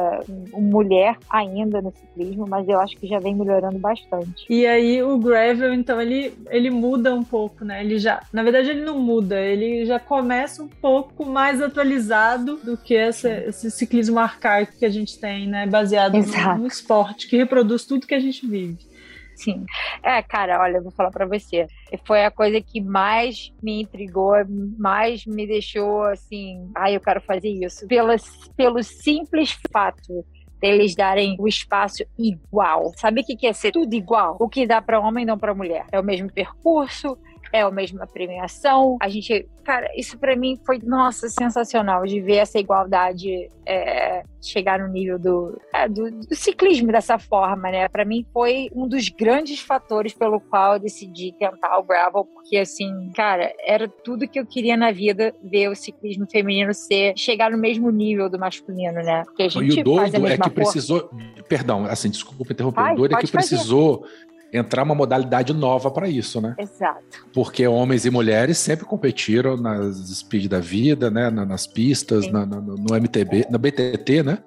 uma 0.53 0.61
mulher 0.61 1.17
ainda 1.29 1.81
no 1.81 1.91
ciclismo, 1.91 2.45
mas 2.47 2.67
eu 2.67 2.79
acho 2.79 2.95
que 2.97 3.07
já 3.07 3.19
vem 3.19 3.35
melhorando 3.35 3.79
bastante. 3.79 4.45
E 4.49 4.65
aí 4.65 5.01
o 5.01 5.17
gravel, 5.17 5.73
então, 5.73 5.99
ele, 6.01 6.33
ele 6.49 6.69
muda 6.69 7.13
um 7.13 7.23
pouco, 7.23 7.65
né? 7.65 7.83
Ele 7.83 7.97
já, 7.97 8.21
na 8.31 8.43
verdade, 8.43 8.69
ele 8.69 8.83
não 8.83 8.99
muda, 8.99 9.39
ele 9.39 9.85
já 9.85 9.99
começa 9.99 10.61
um 10.61 10.67
pouco 10.67 11.25
mais 11.25 11.61
atualizado 11.61 12.57
do 12.57 12.77
que 12.77 12.95
essa, 12.95 13.29
esse 13.29 13.71
ciclismo 13.71 14.19
arcaico 14.19 14.77
que 14.77 14.85
a 14.85 14.89
gente 14.89 15.19
tem, 15.19 15.47
né? 15.47 15.65
Baseado 15.65 16.13
no, 16.13 16.57
no 16.59 16.67
esporte, 16.67 17.27
que 17.27 17.37
reproduz 17.37 17.85
tudo 17.85 18.07
que 18.07 18.15
a 18.15 18.19
gente 18.19 18.45
vive. 18.45 18.77
Sim. 19.37 19.65
É, 20.03 20.21
cara, 20.23 20.59
olha, 20.59 20.77
eu 20.77 20.83
vou 20.83 20.91
falar 20.91 21.11
para 21.11 21.27
você. 21.27 21.67
Foi 22.05 22.25
a 22.25 22.31
coisa 22.31 22.59
que 22.59 22.81
mais 22.81 23.53
me 23.61 23.83
intrigou, 23.83 24.33
mais 24.79 25.25
me 25.27 25.45
deixou 25.45 26.03
assim, 26.05 26.69
ai, 26.75 26.95
eu 26.95 26.99
quero 26.99 27.21
fazer 27.21 27.49
isso. 27.49 27.87
Pelo, 27.87 28.13
pelo 28.55 28.83
simples 28.83 29.57
fato 29.71 30.25
deles 30.59 30.95
darem 30.95 31.35
o 31.39 31.47
espaço 31.47 32.03
igual. 32.17 32.91
Sabe 32.97 33.21
o 33.21 33.23
que 33.23 33.45
é 33.45 33.53
ser 33.53 33.71
tudo 33.71 33.93
igual? 33.93 34.37
O 34.39 34.49
que 34.49 34.65
dá 34.65 34.81
para 34.81 34.99
homem 34.99 35.23
não 35.23 35.37
para 35.37 35.53
mulher. 35.53 35.85
É 35.91 35.99
o 35.99 36.03
mesmo 36.03 36.33
percurso, 36.33 37.15
é 37.51 37.61
a 37.61 37.71
mesma 37.71 38.05
premiação. 38.07 38.97
A 39.01 39.09
gente, 39.09 39.47
cara, 39.63 39.89
isso 39.95 40.17
para 40.17 40.35
mim 40.35 40.57
foi, 40.65 40.79
nossa, 40.83 41.29
sensacional 41.29 42.05
de 42.05 42.19
ver 42.21 42.37
essa 42.37 42.59
igualdade 42.59 43.49
é, 43.65 44.23
chegar 44.41 44.79
no 44.79 44.87
nível 44.87 45.19
do, 45.19 45.59
é, 45.73 45.87
do, 45.87 46.09
do, 46.09 46.35
ciclismo 46.35 46.91
dessa 46.91 47.19
forma, 47.19 47.69
né? 47.69 47.87
Para 47.89 48.05
mim 48.05 48.25
foi 48.31 48.69
um 48.73 48.87
dos 48.87 49.09
grandes 49.09 49.59
fatores 49.59 50.13
pelo 50.13 50.39
qual 50.39 50.73
eu 50.73 50.79
decidi 50.79 51.33
tentar 51.37 51.77
o 51.77 51.83
gravel, 51.83 52.25
porque 52.25 52.57
assim, 52.57 53.11
cara, 53.13 53.53
era 53.59 53.87
tudo 53.87 54.27
que 54.27 54.39
eu 54.39 54.45
queria 54.45 54.77
na 54.77 54.91
vida 54.91 55.33
ver 55.43 55.69
o 55.69 55.75
ciclismo 55.75 56.25
feminino 56.29 56.73
ser 56.73 57.13
chegar 57.17 57.51
no 57.51 57.57
mesmo 57.57 57.89
nível 57.91 58.29
do 58.29 58.39
masculino, 58.39 59.03
né? 59.03 59.23
Porque 59.25 59.43
a 59.43 59.49
gente 59.49 59.77
e 59.77 59.81
o 59.81 59.83
doido 59.83 60.27
é 60.27 60.37
que 60.37 60.49
precisou, 60.49 61.09
perdão, 61.49 61.85
assim, 61.85 62.09
desculpa 62.09 62.53
interromper, 62.53 62.79
Ai, 62.79 62.93
o 62.93 62.97
doido 62.97 63.15
é 63.15 63.19
que 63.19 63.27
fazer. 63.27 63.49
precisou 63.49 64.05
entrar 64.51 64.83
uma 64.83 64.95
modalidade 64.95 65.53
nova 65.53 65.91
para 65.91 66.07
isso, 66.07 66.39
né? 66.39 66.55
Exato. 66.57 67.25
Porque 67.33 67.67
homens 67.67 68.05
e 68.05 68.09
mulheres 68.09 68.57
sempre 68.57 68.85
competiram 68.85 69.57
nas 69.57 69.97
speed 69.97 70.47
da 70.47 70.59
vida, 70.59 71.09
né? 71.09 71.29
nas 71.29 71.67
pistas, 71.67 72.31
na, 72.31 72.45
na, 72.45 72.61
no 72.61 72.95
MTB, 72.95 73.47
na 73.49 73.57
BTT, 73.57 74.23
né? 74.23 74.39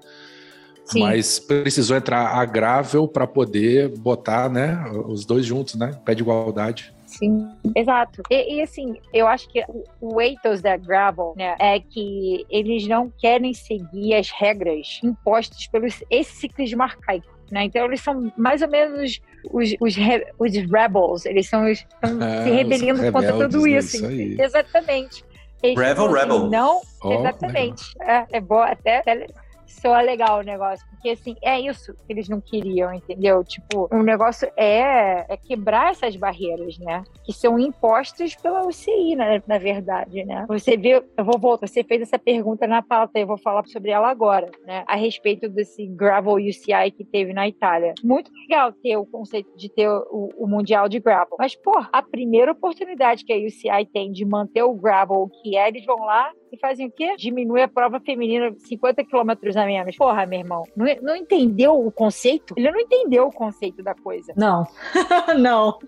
Sim. 0.91 1.01
Mas 1.01 1.39
precisou 1.39 1.97
entrar 1.97 2.37
a 2.37 2.45
Gravel 2.45 3.07
para 3.07 3.27
poder 3.27 3.89
botar, 3.99 4.51
né, 4.51 4.77
os 5.07 5.25
dois 5.25 5.47
juntos, 5.47 5.77
né? 5.77 5.93
Pé 6.05 6.17
de 6.17 6.23
igualdade. 6.23 6.93
Sim, 7.07 7.49
exato. 7.77 8.23
E, 8.29 8.57
e, 8.57 8.63
assim, 8.63 8.97
eu 9.13 9.27
acho 9.27 9.49
que 9.49 9.65
o 10.01 10.21
ethos 10.21 10.61
da 10.61 10.77
Gravel, 10.77 11.35
né, 11.37 11.55
é 11.61 11.79
que 11.79 12.45
eles 12.49 12.87
não 12.89 13.13
querem 13.19 13.53
seguir 13.53 14.15
as 14.15 14.31
regras 14.31 15.01
impostas 15.03 15.67
pelos 15.69 16.03
esse 16.11 16.33
ciclismo 16.33 16.83
arcaico. 16.83 17.40
Né? 17.51 17.65
Então 17.65 17.85
eles 17.85 18.01
são 18.01 18.33
mais 18.37 18.63
ou 18.63 18.69
menos 18.69 19.21
os, 19.53 19.75
os, 19.81 19.97
re, 19.97 20.27
os 20.39 20.53
rebels, 20.53 21.27
eles 21.27 21.49
são 21.49 21.65
os 21.65 21.79
estão 21.79 22.23
é, 22.23 22.45
se 22.45 22.51
rebelando 22.51 23.13
contra 23.13 23.33
tudo 23.33 23.63
né? 23.63 23.71
isso. 23.71 23.97
isso 23.97 24.41
exatamente. 24.41 25.25
Eles 25.63 25.79
Rebel, 25.79 26.07
assim, 26.07 26.15
Rebel. 26.15 26.47
Não, 26.49 26.81
oh, 27.03 27.13
exatamente. 27.13 27.85
É, 28.01 28.27
é 28.33 28.41
bom, 28.41 28.61
até, 28.61 28.99
até 28.99 29.27
soa 29.67 30.01
legal 30.01 30.41
o 30.41 30.43
negócio. 30.43 30.87
Porque, 31.01 31.11
assim, 31.11 31.35
é 31.43 31.59
isso 31.59 31.95
que 31.95 32.13
eles 32.13 32.29
não 32.29 32.43
queriam, 32.43 32.93
entendeu? 32.93 33.43
Tipo, 33.43 33.89
o 33.91 33.97
um 33.97 34.03
negócio 34.03 34.47
é, 34.55 35.25
é 35.33 35.37
quebrar 35.37 35.93
essas 35.93 36.15
barreiras, 36.15 36.79
né? 36.79 37.03
Que 37.25 37.33
são 37.33 37.59
impostas 37.59 38.35
pela 38.37 38.67
UCI, 38.67 39.17
na, 39.17 39.43
na 39.47 39.57
verdade, 39.57 40.23
né? 40.27 40.45
Você 40.47 40.77
vê, 40.77 41.03
eu 41.17 41.25
vou 41.25 41.39
voltar, 41.39 41.67
você 41.67 41.83
fez 41.83 42.03
essa 42.03 42.19
pergunta 42.19 42.67
na 42.67 42.83
pauta, 42.83 43.19
eu 43.19 43.27
vou 43.27 43.39
falar 43.39 43.67
sobre 43.67 43.91
ela 43.91 44.11
agora, 44.11 44.51
né? 44.67 44.85
A 44.87 44.95
respeito 44.95 45.49
desse 45.49 45.87
Gravel 45.87 46.35
UCI 46.35 46.91
que 46.95 47.05
teve 47.05 47.33
na 47.33 47.49
Itália. 47.49 47.95
Muito 48.05 48.31
legal 48.43 48.71
ter 48.71 48.99
o 48.99 49.07
conceito 49.07 49.57
de 49.57 49.71
ter 49.71 49.89
o, 49.89 50.29
o 50.37 50.47
Mundial 50.47 50.87
de 50.87 51.01
Gravel. 51.01 51.37
Mas, 51.39 51.55
pô, 51.57 51.83
a 51.91 52.03
primeira 52.03 52.53
oportunidade 52.53 53.25
que 53.25 53.33
a 53.33 53.39
UCI 53.39 53.87
tem 53.91 54.13
de 54.13 54.27
manter 54.27 54.65
o 54.65 54.75
Gravel 54.75 55.31
que 55.43 55.57
é, 55.57 55.67
eles 55.69 55.87
vão 55.87 56.01
lá 56.01 56.31
e 56.53 56.59
fazem 56.59 56.87
o 56.87 56.91
quê? 56.91 57.15
Diminui 57.17 57.63
a 57.63 57.69
prova 57.69 58.01
feminina 58.01 58.53
50 58.59 59.05
quilômetros 59.05 59.57
a 59.57 59.65
menos. 59.65 59.97
Porra, 59.97 60.27
meu 60.27 60.41
irmão, 60.41 60.65
não, 60.77 60.87
não 61.03 61.17
entendeu 61.17 61.75
o 61.75 61.91
conceito? 61.91 62.55
Ele 62.57 62.71
não 62.71 62.81
entendeu 62.81 63.27
o 63.27 63.33
conceito 63.33 63.83
da 63.83 63.95
coisa. 63.95 64.33
Não. 64.37 64.67
não. 65.39 65.79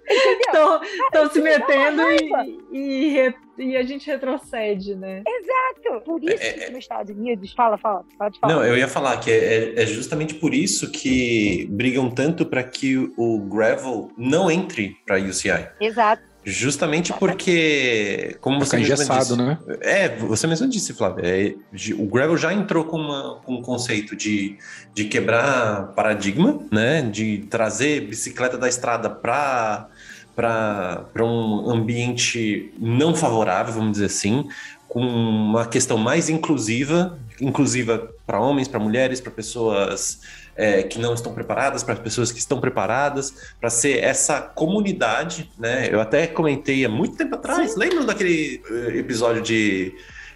Estão 1.05 1.31
se 1.31 1.41
metendo 1.41 2.03
e, 2.11 2.61
e, 2.73 3.35
e, 3.59 3.77
a 3.77 3.83
gente 3.83 4.07
retrocede, 4.07 4.95
né? 4.95 5.23
Exato. 5.27 6.05
Por 6.05 6.23
isso 6.23 6.43
é, 6.43 6.49
é, 6.49 6.53
que 6.53 6.71
nos 6.71 6.79
Estados 6.81 7.17
Unidos. 7.17 7.53
Fala, 7.53 7.79
fala, 7.79 8.05
pode 8.19 8.39
falar. 8.39 8.55
Não, 8.55 8.65
eu 8.65 8.77
ia 8.77 8.89
falar 8.89 9.19
que 9.19 9.31
é, 9.31 9.75
é, 9.75 9.83
é 9.83 9.87
justamente 9.87 10.35
por 10.35 10.55
isso 10.55 10.91
que 10.91 11.67
brigam 11.71 12.11
tanto 12.11 12.47
para 12.47 12.63
que 12.63 13.13
o 13.17 13.39
gravel 13.39 14.11
não 14.17 14.51
entre 14.51 14.97
para 15.07 15.19
UCI. 15.19 15.69
Exato. 15.81 16.32
Justamente 16.45 17.13
porque, 17.13 18.37
como 18.41 18.59
você 18.59 18.77
mesmo 18.77 19.19
disse, 19.19 19.37
né? 19.37 19.59
É, 19.81 20.09
você 20.17 20.47
mesmo 20.49 20.69
disse, 20.69 20.93
Flávio, 20.93 21.25
é, 21.25 21.55
o 21.97 22.07
gravel 22.07 22.37
já 22.37 22.53
entrou 22.53 22.85
com, 22.85 22.97
uma, 22.97 23.37
com 23.45 23.55
um 23.55 23.63
conceito 23.63 24.17
de, 24.17 24.59
de 24.93 25.05
quebrar 25.05 25.93
paradigma, 25.95 26.61
né? 26.71 27.03
De 27.03 27.47
trazer 27.49 28.09
bicicleta 28.09 28.59
da 28.59 28.69
estrada 28.69 29.09
para 29.09 29.89
para 30.35 31.25
um 31.25 31.71
ambiente 31.71 32.73
não 32.79 33.15
favorável, 33.15 33.75
vamos 33.75 33.93
dizer 33.93 34.07
assim, 34.07 34.49
com 34.89 35.01
uma 35.01 35.67
questão 35.67 35.99
mais 35.99 36.31
inclusiva, 36.31 37.19
inclusiva 37.41 38.12
para 38.27 38.41
homens, 38.41 38.69
para 38.69 38.79
mulheres, 38.79 39.21
para 39.21 39.31
pessoas 39.31 40.21
é, 40.57 40.83
que 40.83 40.99
não 40.99 41.15
estão 41.15 41.33
preparadas, 41.33 41.83
para 41.83 41.95
as 41.95 42.01
pessoas 42.01 42.31
que 42.31 42.39
estão 42.39 42.61
preparadas, 42.61 43.35
para 43.61 43.71
ser 43.71 44.03
essa 44.03 44.41
comunidade, 44.41 45.51
né? 45.59 45.89
Eu 45.93 46.01
até 46.01 46.27
comentei 46.27 46.85
há 46.85 46.89
muito 46.89 47.17
tempo 47.17 47.35
atrás, 47.35 47.73
Sim. 47.73 47.79
lembram 47.79 48.07
daquele 48.07 48.63
eh, 48.71 48.99
episódio 48.99 49.43
de, 49.43 49.95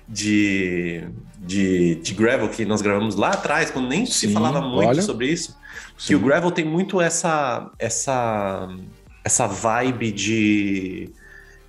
de, 0.08 1.04
de, 1.38 1.96
de, 1.96 2.14
Gravel 2.14 2.48
que 2.48 2.64
nós 2.64 2.80
gravamos 2.80 3.14
lá 3.16 3.30
atrás, 3.30 3.70
quando 3.70 3.88
nem 3.88 4.06
Sim, 4.06 4.12
se 4.12 4.32
falava 4.32 4.60
muito 4.60 4.88
olha. 4.88 5.02
sobre 5.02 5.28
isso? 5.28 5.56
Sim. 5.98 6.08
Que 6.08 6.14
o 6.14 6.20
Gravel 6.20 6.50
tem 6.50 6.64
muito 6.64 7.00
essa, 7.00 7.70
essa, 7.78 8.68
essa 9.22 9.46
vibe 9.46 10.12
de 10.12 11.10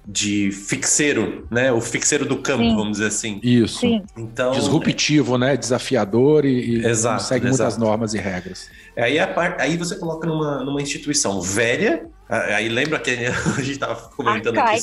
de 0.08 0.52
fixeiro, 0.52 1.46
né? 1.52 1.70
O 1.74 1.82
fixeiro 1.82 2.26
do 2.26 2.38
campo, 2.38 2.64
Sim. 2.64 2.76
vamos 2.76 2.94
dizer 2.94 3.08
assim. 3.08 3.42
Isso. 3.44 3.82
Sim. 3.82 4.02
Então, 4.16 4.52
Disruptivo, 4.52 5.38
né? 5.38 5.58
Desafiador 5.58 6.46
e, 6.46 6.78
e 6.78 6.86
exato, 6.86 7.24
segue 7.24 7.48
exato. 7.48 7.64
muitas 7.64 7.78
normas 7.78 8.14
e 8.14 8.18
regras. 8.18 8.70
Aí, 8.96 9.18
aí 9.20 9.76
você 9.76 9.98
coloca 9.98 10.26
numa, 10.26 10.64
numa 10.64 10.82
instituição 10.82 11.42
velha, 11.42 12.08
aí 12.30 12.70
lembra 12.70 13.00
que 13.00 13.12
a 13.12 13.62
gente 13.62 13.72
estava 13.72 13.96
comentando 13.96 14.58
aqui 14.58 14.80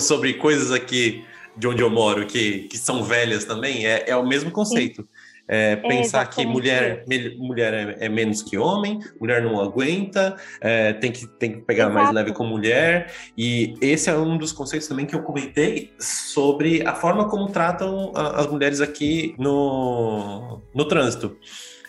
sobre 0.00 0.34
coisas 0.34 0.72
aqui 0.72 1.24
de 1.56 1.68
onde 1.68 1.82
eu 1.82 1.88
moro 1.88 2.26
que, 2.26 2.64
que 2.64 2.76
são 2.76 3.04
velhas 3.04 3.44
também, 3.44 3.86
é, 3.86 4.04
é 4.08 4.16
o 4.16 4.26
mesmo 4.26 4.50
conceito. 4.50 5.02
Sim. 5.02 5.08
É, 5.46 5.76
pensar 5.76 6.26
que 6.26 6.46
mulher, 6.46 7.04
me, 7.06 7.36
mulher 7.36 7.74
é, 7.74 8.06
é, 8.06 8.08
menos 8.08 8.42
que 8.42 8.56
homem, 8.56 8.98
mulher 9.20 9.42
não 9.42 9.60
aguenta, 9.60 10.36
é, 10.60 10.94
tem, 10.94 11.12
que, 11.12 11.26
tem 11.38 11.52
que 11.52 11.58
pegar 11.58 11.84
Exato. 11.84 11.94
mais 11.94 12.12
leve 12.12 12.32
com 12.32 12.44
mulher. 12.44 13.12
E 13.36 13.74
esse 13.80 14.08
é 14.08 14.16
um 14.16 14.38
dos 14.38 14.52
conceitos 14.52 14.88
também 14.88 15.04
que 15.04 15.14
eu 15.14 15.22
comentei 15.22 15.92
sobre 15.98 16.86
a 16.86 16.94
forma 16.94 17.28
como 17.28 17.48
tratam 17.48 18.12
a, 18.14 18.40
as 18.40 18.46
mulheres 18.46 18.80
aqui 18.80 19.34
no, 19.38 20.62
no 20.74 20.84
trânsito. 20.86 21.36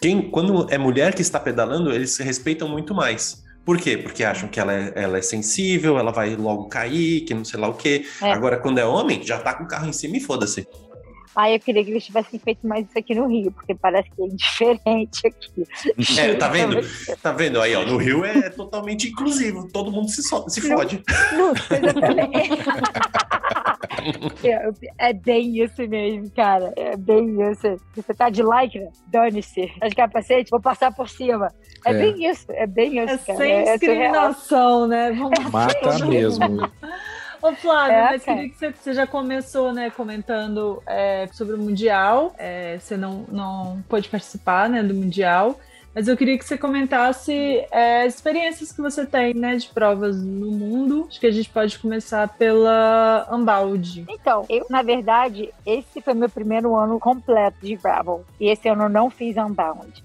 Quem, 0.02 0.30
quando 0.30 0.68
é 0.70 0.78
mulher 0.78 1.16
que 1.16 1.22
está 1.22 1.40
pedalando, 1.40 1.92
eles 1.92 2.12
se 2.12 2.24
respeitam 2.24 2.68
muito 2.68 2.94
mais. 2.94 3.46
Por 3.66 3.80
quê? 3.80 3.98
Porque 3.98 4.24
acham 4.24 4.48
que 4.48 4.60
ela 4.60 4.72
é, 4.72 4.94
ela 4.96 5.18
é 5.18 5.22
sensível, 5.24 5.98
ela 5.98 6.12
vai 6.12 6.36
logo 6.36 6.66
cair, 6.66 7.22
que 7.22 7.34
não 7.34 7.44
sei 7.44 7.60
lá 7.60 7.68
o 7.68 7.74
quê. 7.74 8.06
É. 8.22 8.32
Agora, 8.32 8.60
quando 8.60 8.78
é 8.78 8.86
homem, 8.86 9.24
já 9.24 9.40
tá 9.40 9.56
com 9.56 9.64
o 9.64 9.68
carro 9.68 9.90
em 9.90 9.94
cima 9.94 10.18
e 10.18 10.20
foda-se. 10.20 10.68
Ah, 11.36 11.52
eu 11.52 11.60
queria 11.60 11.84
que 11.84 11.92
eles 11.92 12.06
tivessem 12.06 12.40
feito 12.40 12.66
mais 12.66 12.88
isso 12.88 12.98
aqui 12.98 13.14
no 13.14 13.28
Rio, 13.28 13.52
porque 13.52 13.76
parece 13.76 14.10
que 14.12 14.24
é 14.24 14.28
diferente 14.28 15.28
aqui. 15.28 15.66
É, 16.18 16.34
tá 16.36 16.48
vendo? 16.48 16.78
Tá 17.22 17.32
vendo? 17.32 17.62
Aí, 17.62 17.76
ó, 17.76 17.86
no 17.86 17.98
Rio 17.98 18.24
é 18.24 18.50
totalmente 18.50 19.10
inclusivo, 19.10 19.68
todo 19.72 19.92
mundo 19.92 20.10
se, 20.10 20.24
so 20.24 20.46
se 20.48 20.62
fode. 20.62 21.04
Não, 21.34 21.52
é, 24.44 24.70
é, 25.10 25.14
bem 25.14 25.64
isso 25.64 25.88
mesmo, 25.88 26.30
cara. 26.32 26.74
É 26.76 26.96
bem 26.96 27.38
isso. 27.52 27.78
Você 27.96 28.14
tá 28.14 28.30
de 28.30 28.42
lycra? 28.42 28.90
Dane-se. 29.08 29.72
Tá 29.80 29.88
de 29.88 29.96
capacete? 29.96 30.50
Vou 30.50 30.62
passar 30.62 30.94
por 30.94 31.10
cima. 31.10 31.52
É, 31.86 31.92
é. 31.92 31.94
bem 31.94 32.30
isso. 32.30 32.46
É 32.50 32.68
bem 32.68 33.04
isso, 33.04 33.14
é 33.14 33.18
cara. 33.18 33.38
Sem 33.38 33.52
é 33.52 33.64
discriminação, 33.64 34.88
né? 34.88 35.12
Vamos 35.12 35.52
Mata 35.52 36.00
mesmo. 36.06 36.72
Ô, 37.42 37.54
Flávio, 37.54 37.96
é, 37.96 38.02
mas 38.04 38.24
queria 38.24 38.50
que 38.50 38.58
você, 38.58 38.72
você, 38.72 38.94
já 38.94 39.08
começou, 39.08 39.74
né, 39.74 39.90
comentando 39.90 40.82
é, 40.86 41.28
sobre 41.32 41.56
o 41.56 41.58
Mundial. 41.58 42.34
É, 42.38 42.78
você 42.80 42.98
não, 42.98 43.26
não 43.30 43.84
pôde 43.88 44.10
participar, 44.10 44.70
né, 44.70 44.82
do 44.84 44.94
Mundial. 44.94 45.60
Mas 45.94 46.10
eu 46.10 46.18
queria 46.18 46.38
que 46.38 46.44
você 46.44 46.58
comentasse 46.58 47.34
é, 47.72 48.04
as 48.04 48.16
experiências 48.16 48.70
que 48.72 48.82
você 48.82 49.06
tem, 49.06 49.34
né, 49.34 49.56
de 49.56 49.70
provas 49.70 50.22
no 50.22 50.52
mundo. 50.52 51.06
Acho 51.08 51.20
que 51.20 51.28
a 51.28 51.32
gente 51.32 51.50
pode 51.50 51.80
começar 51.80 52.28
pela 52.28 53.26
Unbound. 53.32 54.06
Então, 54.10 54.46
eu, 54.50 54.66
na 54.70 54.82
verdade, 54.82 55.54
esse 55.66 56.02
foi 56.02 56.14
meu 56.14 56.30
primeiro 56.30 56.76
ano 56.76 57.00
completo 57.00 57.66
de 57.66 57.78
gravel. 57.78 58.26
E 58.40 58.50
esse 58.50 58.68
ano 58.68 58.84
eu 58.84 58.90
não 58.90 59.10
fiz 59.10 59.38
Unbound. 59.38 60.04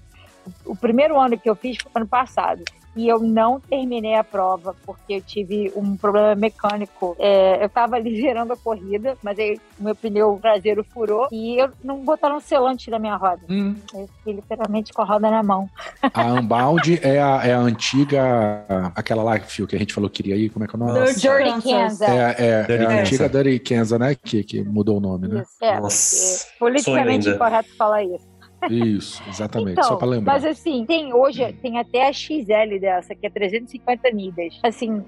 O 0.65 0.75
primeiro 0.75 1.19
ano 1.19 1.37
que 1.37 1.49
eu 1.49 1.55
fiz 1.55 1.77
foi 1.77 1.91
ano 1.93 2.07
passado 2.07 2.63
e 2.95 3.07
eu 3.07 3.19
não 3.19 3.59
terminei 3.59 4.15
a 4.15 4.23
prova 4.23 4.75
porque 4.85 5.13
eu 5.13 5.21
tive 5.21 5.71
um 5.75 5.97
problema 5.97 6.35
mecânico. 6.35 7.15
É, 7.19 7.61
eu 7.61 7.67
estava 7.67 7.99
liderando 7.99 8.53
a 8.53 8.57
corrida, 8.57 9.17
mas 9.21 9.37
aí 9.37 9.59
o 9.79 9.83
meu 9.83 9.95
pneu 9.95 10.39
traseiro 10.41 10.83
furou 10.83 11.27
e 11.31 11.61
eu 11.61 11.69
não 11.83 11.99
botaram 11.99 12.39
selante 12.39 12.89
na 12.89 12.99
minha 12.99 13.15
roda. 13.15 13.41
Hum. 13.49 13.75
Eu 13.93 14.07
fiquei 14.17 14.33
literalmente 14.33 14.93
com 14.93 15.01
a 15.01 15.05
roda 15.05 15.29
na 15.29 15.43
mão. 15.43 15.69
A 16.13 16.25
Unbound 16.33 16.99
é 17.01 17.21
a, 17.21 17.41
é 17.45 17.53
a 17.53 17.59
antiga, 17.59 18.65
aquela 18.95 19.23
lá 19.23 19.39
que 19.39 19.75
a 19.75 19.77
gente 19.77 19.93
falou 19.93 20.09
que 20.09 20.21
queria 20.21 20.35
ir, 20.35 20.49
como 20.49 20.63
é 20.63 20.67
que 20.67 20.75
é 20.75 20.77
o 20.77 20.79
nome? 20.79 21.13
Dirty 21.13 21.61
Kansas. 21.63 22.01
É, 22.01 22.35
é, 22.37 22.65
é 22.69 22.85
a 22.85 23.01
antiga 23.01 23.27
Dirty 23.27 23.59
Kansas, 23.59 23.99
né? 23.99 24.15
Que, 24.15 24.43
que 24.43 24.63
mudou 24.63 24.97
o 24.97 24.99
nome, 24.99 25.27
né? 25.27 25.41
Isso, 25.41 25.65
é, 25.65 25.79
Nossa. 25.79 26.47
politicamente 26.59 27.33
correto 27.37 27.75
falar 27.75 28.03
isso. 28.03 28.30
Isso, 28.69 29.21
exatamente, 29.27 29.73
então, 29.73 29.83
só 29.83 29.95
para 29.95 30.07
lembrar. 30.07 30.33
Mas 30.33 30.45
assim, 30.45 30.85
tem 30.85 31.13
hoje, 31.13 31.51
tem 31.61 31.79
até 31.79 32.07
a 32.07 32.13
XL 32.13 32.79
dessa, 32.79 33.15
que 33.15 33.25
é 33.25 33.29
350 33.29 34.11
milhas. 34.13 34.59
Assim, 34.63 35.03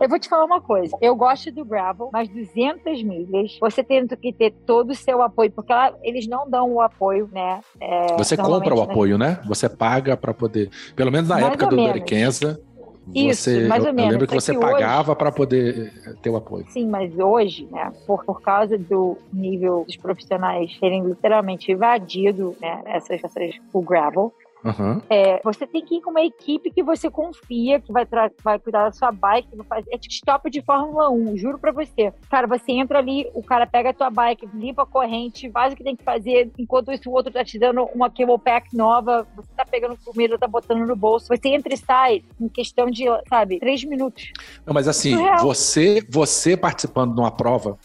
eu 0.00 0.08
vou 0.08 0.18
te 0.18 0.28
falar 0.28 0.44
uma 0.44 0.60
coisa. 0.60 0.96
Eu 1.00 1.14
gosto 1.16 1.50
do 1.50 1.64
gravel, 1.64 2.10
mas 2.12 2.28
200 2.28 3.02
milhas, 3.02 3.58
você 3.60 3.82
tem 3.82 4.06
que 4.06 4.32
ter 4.32 4.52
todo 4.64 4.90
o 4.90 4.94
seu 4.94 5.20
apoio, 5.22 5.50
porque 5.50 5.72
lá, 5.72 5.92
eles 6.02 6.28
não 6.28 6.48
dão 6.48 6.72
o 6.72 6.80
apoio, 6.80 7.28
né? 7.32 7.60
É, 7.80 8.16
você 8.16 8.36
compra 8.36 8.74
o 8.74 8.82
apoio, 8.82 9.18
né? 9.18 9.40
Você 9.46 9.68
paga 9.68 10.16
para 10.16 10.32
poder. 10.32 10.70
Pelo 10.94 11.10
menos 11.10 11.28
na 11.28 11.36
mais 11.36 11.46
época 11.48 11.66
do 11.66 11.76
Dorikenza, 11.76 12.60
isso, 13.14 13.44
você, 13.44 13.66
mais 13.66 13.84
ou 13.84 13.92
menos. 13.92 14.04
Eu 14.04 14.12
lembro 14.12 14.26
que 14.26 14.34
você 14.34 14.54
que 14.54 14.60
pagava 14.60 15.14
para 15.16 15.32
poder 15.32 15.92
eh, 16.06 16.14
ter 16.22 16.30
o 16.30 16.36
apoio. 16.36 16.64
Sim, 16.68 16.88
mas 16.88 17.18
hoje, 17.18 17.68
né, 17.70 17.92
por, 18.06 18.24
por 18.24 18.40
causa 18.40 18.76
do 18.76 19.16
nível 19.32 19.84
dos 19.86 19.96
profissionais 19.96 20.76
terem 20.78 21.04
literalmente 21.04 21.72
invadido 21.72 22.56
né, 22.60 22.82
essas, 22.86 23.22
essas, 23.22 23.54
o 23.72 23.80
gravel, 23.80 24.32
Uhum. 24.64 25.00
É, 25.08 25.40
você 25.42 25.66
tem 25.66 25.84
que 25.84 25.96
ir 25.96 26.00
com 26.00 26.10
uma 26.10 26.22
equipe 26.22 26.70
que 26.70 26.82
você 26.82 27.10
confia, 27.10 27.80
que 27.80 27.92
vai, 27.92 28.06
vai 28.42 28.58
cuidar 28.58 28.84
da 28.84 28.92
sua 28.92 29.12
bike, 29.12 29.56
não 29.56 29.64
faz... 29.64 29.84
é 29.88 29.98
stop 30.08 30.50
de 30.50 30.62
Fórmula 30.62 31.10
1, 31.10 31.36
juro 31.36 31.58
pra 31.58 31.72
você. 31.72 32.12
Cara, 32.30 32.46
você 32.46 32.72
entra 32.72 32.98
ali, 32.98 33.28
o 33.34 33.42
cara 33.42 33.66
pega 33.66 33.90
a 33.90 33.94
tua 33.94 34.10
bike, 34.10 34.48
limpa 34.52 34.82
a 34.82 34.86
corrente, 34.86 35.50
faz 35.50 35.72
o 35.72 35.76
que 35.76 35.84
tem 35.84 35.96
que 35.96 36.04
fazer, 36.04 36.50
enquanto 36.58 36.92
isso 36.92 37.08
o 37.08 37.12
outro 37.12 37.32
tá 37.32 37.44
te 37.44 37.58
dando 37.58 37.84
uma 37.94 38.10
cable 38.10 38.38
pack 38.38 38.76
nova, 38.76 39.26
você 39.36 39.48
tá 39.56 39.64
pegando 39.64 39.96
comida, 40.04 40.38
tá 40.38 40.46
botando 40.46 40.86
no 40.86 40.96
bolso. 40.96 41.26
Você 41.28 41.48
entra 41.48 41.72
e 41.72 41.76
sai 41.76 42.22
em 42.40 42.48
questão 42.48 42.90
de, 42.90 43.04
sabe, 43.28 43.58
três 43.58 43.84
minutos. 43.84 44.32
Não, 44.66 44.74
mas 44.74 44.88
assim, 44.88 45.16
você, 45.40 46.04
você 46.08 46.56
participando 46.56 47.14
de 47.14 47.20
uma 47.20 47.30
prova, 47.30 47.78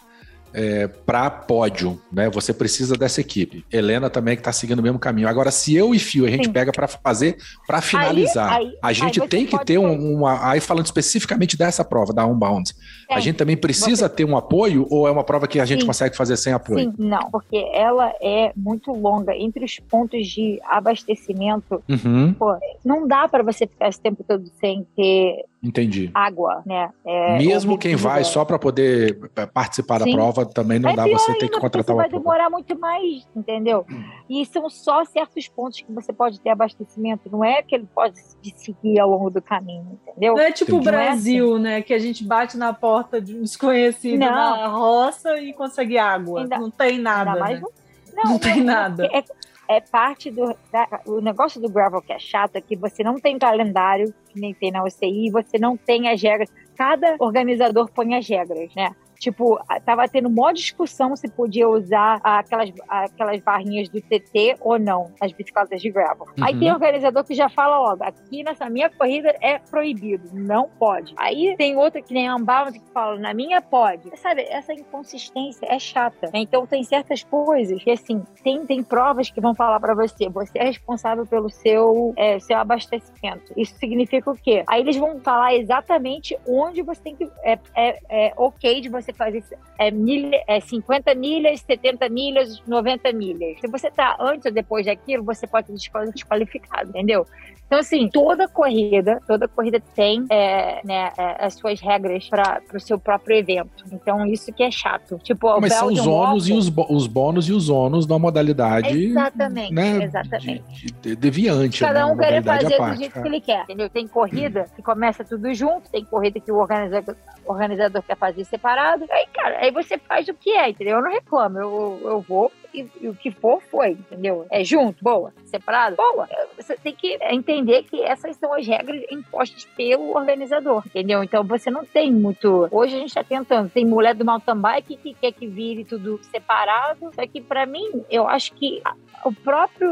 é, 0.54 0.88
para 0.88 1.30
pódio, 1.30 1.99
né? 2.12 2.30
Você 2.30 2.54
precisa 2.54 2.95
dessa 2.95 3.20
equipe. 3.22 3.66
Helena 3.72 4.10
também 4.10 4.36
que 4.36 4.41
está 4.41 4.51
seguindo 4.51 4.80
o 4.80 4.84
mesmo 4.84 4.99
caminho. 4.99 5.28
Agora, 5.28 5.51
se 5.51 5.76
eu 5.76 5.93
e 5.93 5.99
Fio 5.99 6.26
a 6.26 6.30
gente 6.30 6.45
Sim. 6.45 6.54
pega 6.54 6.72
para 6.72 6.88
fazer, 6.88 7.38
para 7.66 7.82
finalizar, 7.82 8.54
aí, 8.54 8.68
aí, 8.68 8.78
a 8.82 8.93
gente 8.93 9.20
tem 9.28 9.45
que 9.45 9.58
ter 9.66 9.78
um, 9.78 10.16
uma. 10.16 10.49
Aí 10.49 10.60
falando 10.60 10.86
especificamente 10.86 11.58
dessa 11.58 11.84
prova 11.84 12.14
da 12.14 12.26
Unbound, 12.26 12.72
é. 13.10 13.16
a 13.16 13.20
gente 13.20 13.38
também 13.38 13.58
precisa 13.58 14.08
você... 14.08 14.10
ter 14.10 14.26
um 14.26 14.38
apoio 14.38 14.86
ou 14.89 15.08
é 15.08 15.12
uma 15.12 15.24
prova 15.24 15.47
que 15.47 15.60
a 15.60 15.66
gente 15.66 15.82
Sim. 15.82 15.88
consegue 15.88 16.16
fazer 16.16 16.38
sem 16.38 16.54
apoio? 16.54 16.91
Sim, 16.91 16.93
não, 16.97 17.32
porque 17.32 17.58
ela 17.74 18.14
é 18.22 18.51
muito 18.56 18.91
longa 18.91 19.36
entre 19.36 19.66
os 19.66 19.80
pontos 19.80 20.28
de 20.28 20.60
abastecimento. 20.70 21.84
Uhum. 21.89 22.34
Pô, 22.34 22.56
não 22.86 23.08
dá 23.08 23.28
para 23.28 23.43
você 23.43 23.66
ficar 23.66 23.89
esse 23.89 23.99
tempo 23.99 24.24
todo 24.28 24.47
sem 24.60 24.86
ter 24.95 25.45
Entendi. 25.64 26.11
água, 26.14 26.61
né? 26.66 26.89
É, 27.05 27.38
Mesmo 27.38 27.78
quem 27.78 27.95
vai 27.95 28.24
só 28.26 28.43
para 28.43 28.59
poder 28.59 29.18
participar 29.53 30.01
Sim. 30.01 30.09
da 30.09 30.16
prova, 30.18 30.45
também 30.45 30.78
não 30.78 30.89
é 30.89 30.95
dá 30.95 31.07
você 31.07 31.34
ter 31.36 31.47
que 31.47 31.57
contratar 31.57 31.95
uma 31.95 32.03
Vai 32.03 32.11
demorar 32.11 32.49
muito 32.49 32.78
mais, 32.78 33.26
entendeu? 33.34 33.86
E 34.30 34.45
são 34.45 34.70
só 34.70 35.05
certos 35.05 35.47
pontos 35.47 35.80
que 35.80 35.91
você 35.91 36.11
pode 36.11 36.41
ter 36.41 36.49
abastecimento, 36.49 37.30
não 37.32 37.45
é 37.45 37.61
que 37.61 37.76
ele 37.76 37.88
pode 37.95 38.20
seguir 38.55 38.99
ao 38.99 39.09
longo 39.09 39.30
do 39.30 39.41
caminho, 39.41 39.97
entendeu? 40.05 40.36
Não 40.36 40.41
é 40.41 40.51
tipo 40.51 40.76
o 40.76 40.82
Brasil, 40.82 41.51
é 41.51 41.53
assim. 41.53 41.64
né? 41.64 41.82
Que 41.82 41.93
a 41.93 41.99
gente 41.99 42.26
bate 42.26 42.57
na 42.57 42.74
porta 42.74 43.22
de 43.22 43.34
um 43.36 43.41
desconhecido 43.41 44.20
não. 44.20 44.32
na 44.32 44.68
roça 44.68 45.39
e 45.39 45.53
consegue 45.53 45.97
água. 45.97 46.41
Ainda, 46.41 46.57
não 46.57 46.70
tem 46.70 46.99
nada. 46.99 47.36
Né? 47.36 47.61
Não, 47.61 47.72
não, 48.14 48.32
não, 48.32 48.39
tem 48.39 48.61
nada. 48.61 49.05
É, 49.05 49.24
é 49.68 49.80
parte 49.80 50.30
do 50.30 50.55
da, 50.72 51.01
o 51.05 51.22
negócio 51.22 51.61
do 51.61 51.70
gravel 51.70 52.01
que 52.01 52.14
é 52.14 52.20
chato 52.20 52.55
é 52.55 52.61
que 52.61 52.76
você 52.76 53.03
não 53.03 53.20
tem 53.20 53.38
calendário 53.38 54.14
que 54.30 54.39
nem 54.39 54.53
tem 54.53 54.72
na 54.72 54.84
UCI, 54.84 55.30
você 55.32 55.57
não 55.57 55.78
tem 55.78 56.09
as 56.09 56.22
regras. 56.22 56.49
Cada 56.76 57.16
organizador 57.20 57.89
põe 57.91 58.16
as 58.16 58.28
regras, 58.28 58.74
né? 58.76 58.95
Tipo, 59.24 59.58
tava 59.86 60.06
tendo 60.06 60.30
mó 60.30 60.52
discussão 60.52 61.16
se 61.16 61.30
podia 61.30 61.70
usar 61.70 62.20
aquelas, 62.22 62.70
aquelas 62.90 63.42
barrinhas 63.42 63.88
do 63.88 64.02
TT 64.02 64.58
ou 64.60 64.78
não, 64.78 65.14
as 65.22 65.32
bicicletas 65.32 65.82
de 65.82 65.90
gravel. 65.90 66.28
Uhum. 66.38 66.44
Aí 66.44 66.60
tem 66.60 66.74
organizador 66.74 67.24
que 67.24 67.34
já 67.34 67.48
fala, 67.48 67.80
ó, 67.80 67.98
aqui 68.02 68.44
nessa 68.44 68.70
minha 68.70 68.90
corrida 68.90 69.34
é 69.40 69.60
proibido, 69.60 70.30
não 70.34 70.68
pode. 70.78 71.14
Aí 71.16 71.56
tem 71.56 71.78
outra 71.78 72.02
que 72.02 72.14
nem 72.14 72.28
a 72.28 72.36
Unbound 72.36 72.78
que 72.78 72.92
fala, 72.92 73.18
na 73.18 73.34
minha 73.34 73.62
pode. 73.62 74.12
Sabe, 74.18 74.42
essa 74.50 74.74
inconsistência 74.74 75.66
é 75.70 75.80
chata. 75.80 76.30
Né? 76.34 76.40
Então 76.40 76.68
tem 76.68 76.84
certas 76.84 77.24
coisas 77.24 77.82
que, 77.82 77.92
assim, 77.92 78.22
tem, 78.44 78.66
tem 78.66 78.84
provas 78.84 79.32
que 79.32 79.40
vão 79.40 79.56
falar 79.56 79.80
para 79.80 79.96
você, 79.96 80.28
você 80.28 80.60
é 80.60 80.66
responsável 80.66 81.26
pelo 81.26 81.50
seu, 81.50 82.14
é, 82.18 82.40
seu 82.40 82.58
abastecimento. 82.58 83.54
Isso 83.56 83.74
significa 83.76 84.30
o 84.30 84.36
quê? 84.36 84.66
Aí 84.68 84.82
eles 84.82 84.98
vão 84.98 85.22
falar 85.22 85.56
exatamente 85.56 86.38
onde 86.46 86.82
você 86.82 87.02
tem 87.02 87.16
que. 87.16 87.24
É, 87.42 87.58
é, 87.74 88.00
é 88.10 88.34
ok 88.36 88.82
de 88.82 88.90
você 88.90 89.12
fazer 89.14 89.43
é, 89.78 89.91
milha, 89.91 90.43
é 90.47 90.59
50 90.59 91.16
milhas, 91.16 91.61
70 91.61 92.09
milhas, 92.09 92.61
90 92.68 93.11
milhas. 93.14 93.59
Se 93.59 93.68
você 93.68 93.88
está 93.88 94.18
antes 94.20 94.45
ou 94.45 94.51
depois 94.51 94.86
daquilo, 94.86 95.24
você 95.24 95.47
pode 95.47 95.68
ser 95.68 95.74
desqualificado, 96.14 96.89
entendeu? 96.89 97.26
Então, 97.74 97.80
assim, 97.80 98.07
toda 98.07 98.47
corrida, 98.47 99.20
toda 99.26 99.47
corrida 99.47 99.82
tem 99.95 100.26
é, 100.30 100.80
né, 100.86 101.11
é, 101.18 101.43
as 101.43 101.55
suas 101.55 101.82
regras 101.82 102.30
para 102.30 102.61
o 102.72 102.80
seu 102.80 102.99
próprio 102.99 103.36
evento. 103.36 103.84
Então, 103.91 104.28
isso 104.28 104.53
que 104.53 104.61
é 104.61 104.70
chato. 104.70 105.20
Tipo, 105.24 105.59
Mas 105.59 105.74
são 105.74 105.88
os 105.88 106.05
ônus 106.05 106.47
e 106.47 106.53
os, 106.53 106.72
os 106.89 107.07
bônus 107.07 107.49
e 107.49 107.51
os 107.51 107.70
ônus 107.70 108.05
da 108.05 108.20
modalidade. 108.20 109.05
Exatamente, 109.05 109.74
né, 109.74 110.03
exatamente. 110.03 110.64
De, 110.72 110.91
de, 110.91 111.16
deviante. 111.16 111.80
Cada 111.80 112.05
um 112.05 112.16
quer 112.16 112.43
fazer 112.43 112.78
do 112.78 112.95
jeito 112.95 113.22
que 113.22 113.28
ele 113.28 113.41
quer. 113.41 113.64
Entendeu? 113.64 113.89
Tem 113.89 114.07
corrida 114.07 114.68
que 114.76 114.84
começa 114.84 115.24
tudo 115.24 115.51
junto, 115.53 115.89
tem 115.89 116.05
corrida 116.05 116.39
que 116.39 116.51
o 116.51 116.57
organizador, 116.57 117.16
o 117.43 117.51
organizador 117.51 118.03
quer 118.03 118.18
fazer 118.18 118.43
separado. 118.45 119.03
Aí, 119.12 119.28
cara, 119.34 119.60
aí 119.60 119.72
você 119.72 119.97
faz 119.97 120.28
o 120.28 120.34
que 120.34 120.51
é, 120.51 120.70
entendeu? 120.70 120.97
Eu 120.97 121.04
não 121.04 121.12
reclamo, 121.12 121.58
eu, 121.60 122.01
eu 122.04 122.22
vou 122.22 122.51
e, 122.74 123.08
o 123.08 123.16
que 123.16 123.32
for 123.32 123.62
foi, 123.62 123.92
entendeu? 123.92 124.46
É 124.50 124.64
junto, 124.64 125.04
boa. 125.04 125.34
Separado, 125.46 125.96
boa. 125.96 126.28
Você 126.58 126.76
tem 126.78 126.96
que 126.96 127.18
entender 127.22 127.84
que 127.84 128.02
essas 128.02 128.36
são 128.38 128.54
as 128.54 128.66
regras 128.66 129.04
impostas 129.12 129.66
pelo 129.66 130.16
organizador, 130.16 130.84
entendeu? 130.86 131.24
Então 131.24 131.44
você 131.44 131.70
não 131.70 131.86
tem 131.86 132.12
muito. 132.12 132.68
Hoje 132.72 132.96
a 132.96 133.00
gente 133.00 133.14
tá 133.14 133.24
tentando. 133.24 133.70
Tem 133.70 133.86
mulher 133.86 134.16
do 134.16 134.26
mountain 134.26 134.58
bike 134.58 134.98
que 134.98 135.14
quer 135.14 135.32
que 135.32 135.48
vire 135.48 135.86
tudo 135.86 136.20
separado. 136.24 137.12
Só 137.14 137.28
que 137.28 137.42
para 137.42 137.66
mim, 137.66 138.04
eu 138.10 138.28
acho 138.28 138.54
que 138.54 138.82
o 139.24 139.34
próprio 139.34 139.90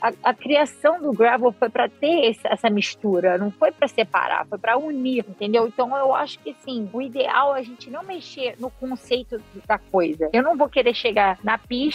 a, 0.00 0.12
a, 0.30 0.34
criação 0.34 1.00
do 1.00 1.12
gravel 1.12 1.52
foi 1.52 1.68
para 1.68 1.88
ter 1.88 2.30
esse, 2.30 2.46
essa 2.46 2.70
mistura, 2.70 3.36
não 3.36 3.50
foi 3.50 3.70
para 3.70 3.86
separar, 3.86 4.46
foi 4.46 4.58
para 4.58 4.78
unir, 4.78 5.24
entendeu? 5.28 5.66
Então 5.66 5.94
eu 5.96 6.14
acho 6.14 6.38
que 6.38 6.56
sim, 6.64 6.88
o 6.92 7.02
ideal 7.02 7.54
é 7.54 7.60
a 7.60 7.62
gente 7.62 7.90
não 7.90 8.02
mexer 8.02 8.54
no 8.58 8.70
conceito 8.70 9.40
da 9.66 9.78
coisa. 9.78 10.30
Eu 10.32 10.42
não 10.42 10.56
vou 10.56 10.68
querer 10.68 10.94
chegar 10.94 11.38
na 11.44 11.58
pista 11.58 11.89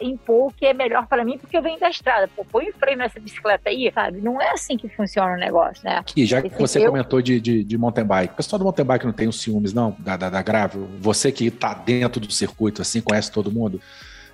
e 0.00 0.06
impor 0.08 0.48
o 0.48 0.52
que 0.52 0.66
é 0.66 0.74
melhor 0.74 1.06
para 1.06 1.24
mim 1.24 1.38
porque 1.38 1.56
eu 1.56 1.62
venho 1.62 1.78
da 1.78 1.90
estrada. 1.90 2.28
Pô, 2.34 2.44
põe 2.44 2.70
freio 2.72 2.96
nessa 2.96 3.20
bicicleta 3.20 3.68
aí, 3.68 3.90
sabe? 3.92 4.20
Não 4.20 4.40
é 4.40 4.50
assim 4.50 4.76
que 4.76 4.88
funciona 4.88 5.34
o 5.34 5.36
negócio, 5.36 5.84
né? 5.84 6.04
E 6.16 6.24
já 6.24 6.42
que 6.42 6.48
você 6.50 6.78
eu... 6.80 6.86
comentou 6.86 7.20
de, 7.20 7.40
de, 7.40 7.64
de, 7.64 7.78
mountain 7.78 8.04
bike, 8.04 8.34
o 8.34 8.36
pessoal 8.36 8.58
do 8.58 8.64
mountain 8.64 8.84
bike 8.84 9.04
não 9.04 9.12
tem 9.12 9.28
os 9.28 9.40
ciúmes, 9.40 9.72
não, 9.72 9.96
da, 9.98 10.16
da, 10.16 10.30
da 10.30 10.42
gravel? 10.42 10.88
Você 11.00 11.30
que 11.30 11.50
tá 11.50 11.74
dentro 11.74 12.20
do 12.20 12.32
circuito, 12.32 12.82
assim, 12.82 13.00
conhece 13.00 13.30
todo 13.30 13.50
mundo 13.50 13.80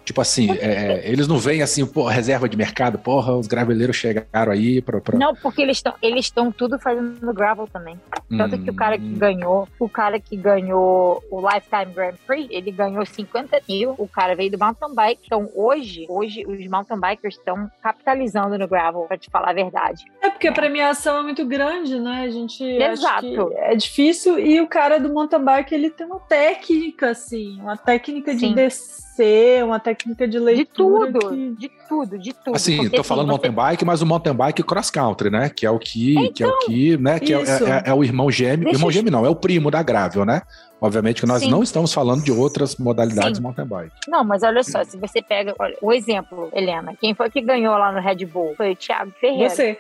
Tipo 0.05 0.21
assim, 0.21 0.51
é, 0.59 1.03
eles 1.05 1.29
não 1.29 1.39
veem 1.39 1.63
assim, 1.63 1.87
pô, 1.87 2.07
reserva 2.07 2.49
de 2.49 2.57
mercado, 2.57 2.99
porra, 2.99 3.37
os 3.37 3.47
graveleiros 3.47 3.97
chegaram 3.97 4.53
aí 4.53 4.81
pra. 4.83 5.01
pra... 5.01 5.19
Não, 5.19 5.35
porque 5.35 5.63
eles 5.63 5.77
estão 5.77 5.95
eles 6.03 6.27
estão 6.27 6.51
tudo 6.51 6.79
fazendo 6.79 7.33
gravel 7.33 7.69
também. 7.73 8.01
Tanto 8.37 8.57
hum. 8.57 8.65
que 8.65 8.71
o 8.71 8.75
cara 8.75 8.99
que 8.99 9.05
hum. 9.05 9.17
ganhou, 9.17 9.69
o 9.79 9.89
cara 9.89 10.19
que 10.19 10.37
ganhou 10.37 11.23
o 11.31 11.41
Lifetime 11.41 11.95
Grand 11.95 12.15
Prix, 12.27 12.49
ele 12.51 12.71
ganhou 12.73 13.07
50 13.07 13.61
mil, 13.69 13.95
o 13.97 14.09
cara 14.09 14.35
veio 14.35 14.51
do 14.51 14.59
mountain 14.59 14.95
bike. 14.95 15.23
Então 15.27 15.49
hoje, 15.55 16.07
hoje 16.09 16.45
os 16.47 16.67
mountain 16.67 16.99
bikers 16.99 17.37
estão 17.37 17.71
capitalizando 17.81 18.59
no 18.59 18.67
gravel, 18.67 19.03
pra 19.03 19.17
te 19.17 19.31
falar 19.31 19.51
a 19.51 19.55
verdade. 19.55 20.05
É 20.21 20.31
porque 20.31 20.49
é. 20.49 20.51
a 20.51 20.55
premiação 20.55 21.19
é 21.19 21.23
muito 21.23 21.47
grande, 21.47 22.01
né? 22.01 22.25
A 22.25 22.31
gente 22.31 22.65
Exato. 22.65 23.53
é 23.57 23.77
difícil 23.77 24.39
e 24.39 24.61
o 24.61 24.67
cara 24.67 24.99
do 24.99 25.13
mountain 25.13 25.45
bike, 25.45 25.75
ele 25.75 25.91
tem 25.91 26.07
uma 26.07 26.19
técnica, 26.19 27.11
assim, 27.11 27.61
uma 27.61 27.77
técnica 27.77 28.35
de 28.35 28.41
Sim. 28.41 28.55
descer 28.55 29.03
ser 29.15 29.65
uma 29.65 29.79
técnica 29.79 29.92
de 30.29 30.39
leitura. 30.39 31.13
De 31.13 31.19
tudo, 31.19 31.31
que... 31.31 31.51
de 31.57 31.71
tudo, 31.89 32.19
de 32.19 32.33
tudo. 32.33 32.57
Assim, 32.57 32.77
Porque, 32.77 32.91
tô 32.91 33.01
assim, 33.01 33.09
falando 33.09 33.27
você... 33.27 33.31
mountain 33.31 33.53
bike, 33.53 33.85
mas 33.85 34.03
o 34.03 34.07
mountain 34.07 34.35
bike 34.35 34.63
cross 34.63 34.91
country, 34.91 35.31
né? 35.31 35.49
Que 35.49 35.67
é 35.67 35.71
o 35.71 35.79
que, 35.79 36.13
então, 36.13 36.33
que 36.33 36.43
é 36.43 36.47
o 36.47 36.51
então, 36.51 36.67
que, 36.67 36.97
né? 36.97 37.21
Que 37.21 37.35
é, 37.35 37.39
é, 37.39 37.83
é, 37.87 37.95
o 37.95 38.03
irmão 38.03 38.31
gêmeo. 38.31 38.65
Deixa 38.65 38.79
irmão 38.79 38.91
gêmeo 38.91 39.13
não, 39.13 39.27
é 39.27 39.29
o 39.29 39.37
primo 39.37 39.71
da 39.71 39.83
Gravel, 39.83 40.25
né? 40.25 40.43
Obviamente 40.83 41.21
que 41.21 41.27
nós 41.29 41.43
Sim. 41.43 41.51
não 41.51 41.63
estamos 41.63 41.95
falando 41.95 42.25
de 42.25 42.33
outras 42.33 42.75
modalidades 42.77 43.37
Sim. 43.37 43.43
mountain 43.45 43.65
bike. 43.65 43.95
Não, 44.09 44.25
mas 44.25 44.43
olha 44.43 44.65
só, 44.65 44.83
se 44.83 44.97
você 44.97 45.23
pega 45.23 45.55
olha, 45.57 45.77
o 45.81 45.93
exemplo, 45.93 46.51
Helena, 46.53 46.97
quem 47.01 47.15
foi 47.15 47.31
que 47.31 47.41
ganhou 47.41 47.79
lá 47.79 47.93
no 47.93 48.01
Red 48.01 48.27
Bull? 48.27 48.57
Foi 48.57 48.73
o 48.73 48.77
Thiago 48.77 49.13
Ferreira. 49.13 49.49
Você. 49.49 49.79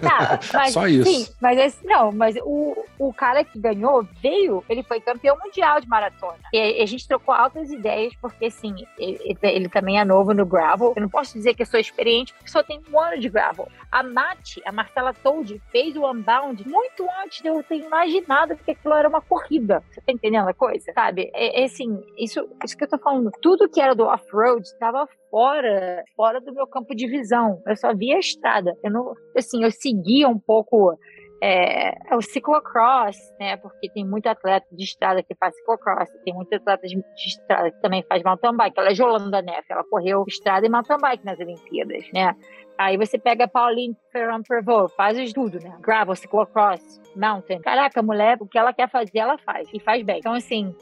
tá, 0.00 0.38
mas, 0.54 0.72
só 0.72 0.86
isso. 0.86 1.10
Sim, 1.10 1.26
mas 1.40 1.58
esse, 1.58 1.84
não, 1.84 2.12
mas 2.12 2.36
o, 2.44 2.76
o 2.96 3.12
cara 3.12 3.42
que 3.42 3.58
ganhou 3.58 4.06
veio, 4.22 4.62
ele 4.68 4.84
foi 4.84 5.00
campeão 5.00 5.36
mundial 5.44 5.80
de 5.80 5.88
maratona. 5.88 6.38
E 6.52 6.80
a 6.80 6.86
gente 6.86 7.08
trocou 7.08 7.34
altas 7.34 7.68
ideias, 7.72 8.14
porque 8.22 8.46
assim, 8.46 8.72
ele, 8.96 9.36
ele 9.42 9.68
também 9.68 9.98
é 9.98 10.04
novo 10.04 10.32
no 10.32 10.46
gravel. 10.46 10.92
Eu 10.94 11.02
não 11.02 11.08
posso 11.08 11.32
dizer 11.32 11.54
que 11.54 11.62
eu 11.62 11.66
sou 11.66 11.80
experiente, 11.80 12.32
porque 12.34 12.50
só 12.52 12.62
tem 12.62 12.80
um 12.88 13.00
ano 13.00 13.18
de 13.18 13.28
gravel. 13.28 13.66
A 13.90 14.00
Nath, 14.04 14.58
a 14.64 14.70
Marcela 14.70 15.12
Told, 15.12 15.60
fez 15.72 15.96
o 15.96 16.08
Unbound 16.08 16.68
muito 16.68 17.04
antes 17.20 17.42
de 17.42 17.48
eu 17.48 17.60
ter 17.64 17.78
imaginado 17.78 18.56
que 18.56 18.70
aquilo 18.70 18.94
era 18.94 19.08
uma 19.08 19.20
corrida 19.20 19.55
Você 19.58 20.00
tá 20.00 20.12
entendendo 20.12 20.48
a 20.48 20.54
coisa? 20.54 20.92
Sabe? 20.92 21.30
É, 21.34 21.62
é 21.62 21.64
assim, 21.64 21.98
isso, 22.18 22.46
isso 22.64 22.76
que 22.76 22.84
eu 22.84 22.88
tô 22.88 22.98
falando. 22.98 23.30
Tudo 23.40 23.68
que 23.68 23.80
era 23.80 23.94
do 23.94 24.04
off-road 24.04 24.62
estava 24.62 25.06
fora, 25.30 26.04
fora 26.16 26.40
do 26.40 26.52
meu 26.52 26.66
campo 26.66 26.94
de 26.94 27.06
visão. 27.06 27.62
Eu 27.66 27.76
só 27.76 27.94
via 27.94 28.16
a 28.16 28.20
estrada. 28.20 28.76
Eu 28.82 28.90
não, 28.90 29.14
assim, 29.36 29.62
eu 29.64 29.70
seguia 29.70 30.28
um 30.28 30.38
pouco 30.38 30.98
é, 31.40 31.90
é, 32.10 32.16
o 32.16 32.22
ciclocross, 32.22 33.16
né? 33.38 33.56
Porque 33.56 33.90
tem 33.90 34.04
muito 34.04 34.26
atleta 34.26 34.66
de 34.72 34.84
estrada 34.84 35.22
que 35.22 35.34
faz 35.34 35.54
ciclocross, 35.56 36.08
tem 36.24 36.34
muito 36.34 36.54
atleta 36.54 36.86
de, 36.86 37.02
estrada 37.26 37.70
que 37.70 37.80
também 37.80 38.04
faz 38.08 38.22
mountain 38.22 38.56
bike. 38.56 38.78
Ela 38.78 38.90
é 38.90 38.94
Jolanda 38.94 39.42
Neff, 39.42 39.64
ela 39.68 39.84
correu 39.84 40.24
estrada 40.26 40.66
e 40.66 40.70
mountain 40.70 40.98
bike 40.98 41.24
nas 41.24 41.38
Olimpíadas, 41.38 42.04
né? 42.12 42.34
Aí 42.78 42.96
você 42.96 43.18
pega 43.18 43.44
a 43.44 43.48
Pauline 43.48 43.96
Ferrand 44.12 44.42
Prevot, 44.46 44.94
faz 44.94 45.32
tudo, 45.32 45.58
né? 45.58 45.76
Gravel, 45.80 46.14
ciclocross, 46.14 47.00
mountain. 47.14 47.60
Caraca, 47.60 48.00
a 48.00 48.02
mulher, 48.02 48.36
o 48.40 48.46
que 48.46 48.58
ela 48.58 48.72
quer 48.72 48.90
fazer, 48.90 49.18
ela 49.18 49.38
faz. 49.38 49.68
E 49.72 49.80
faz 49.80 50.02
bem. 50.02 50.18
Então, 50.18 50.34
assim, 50.34 50.74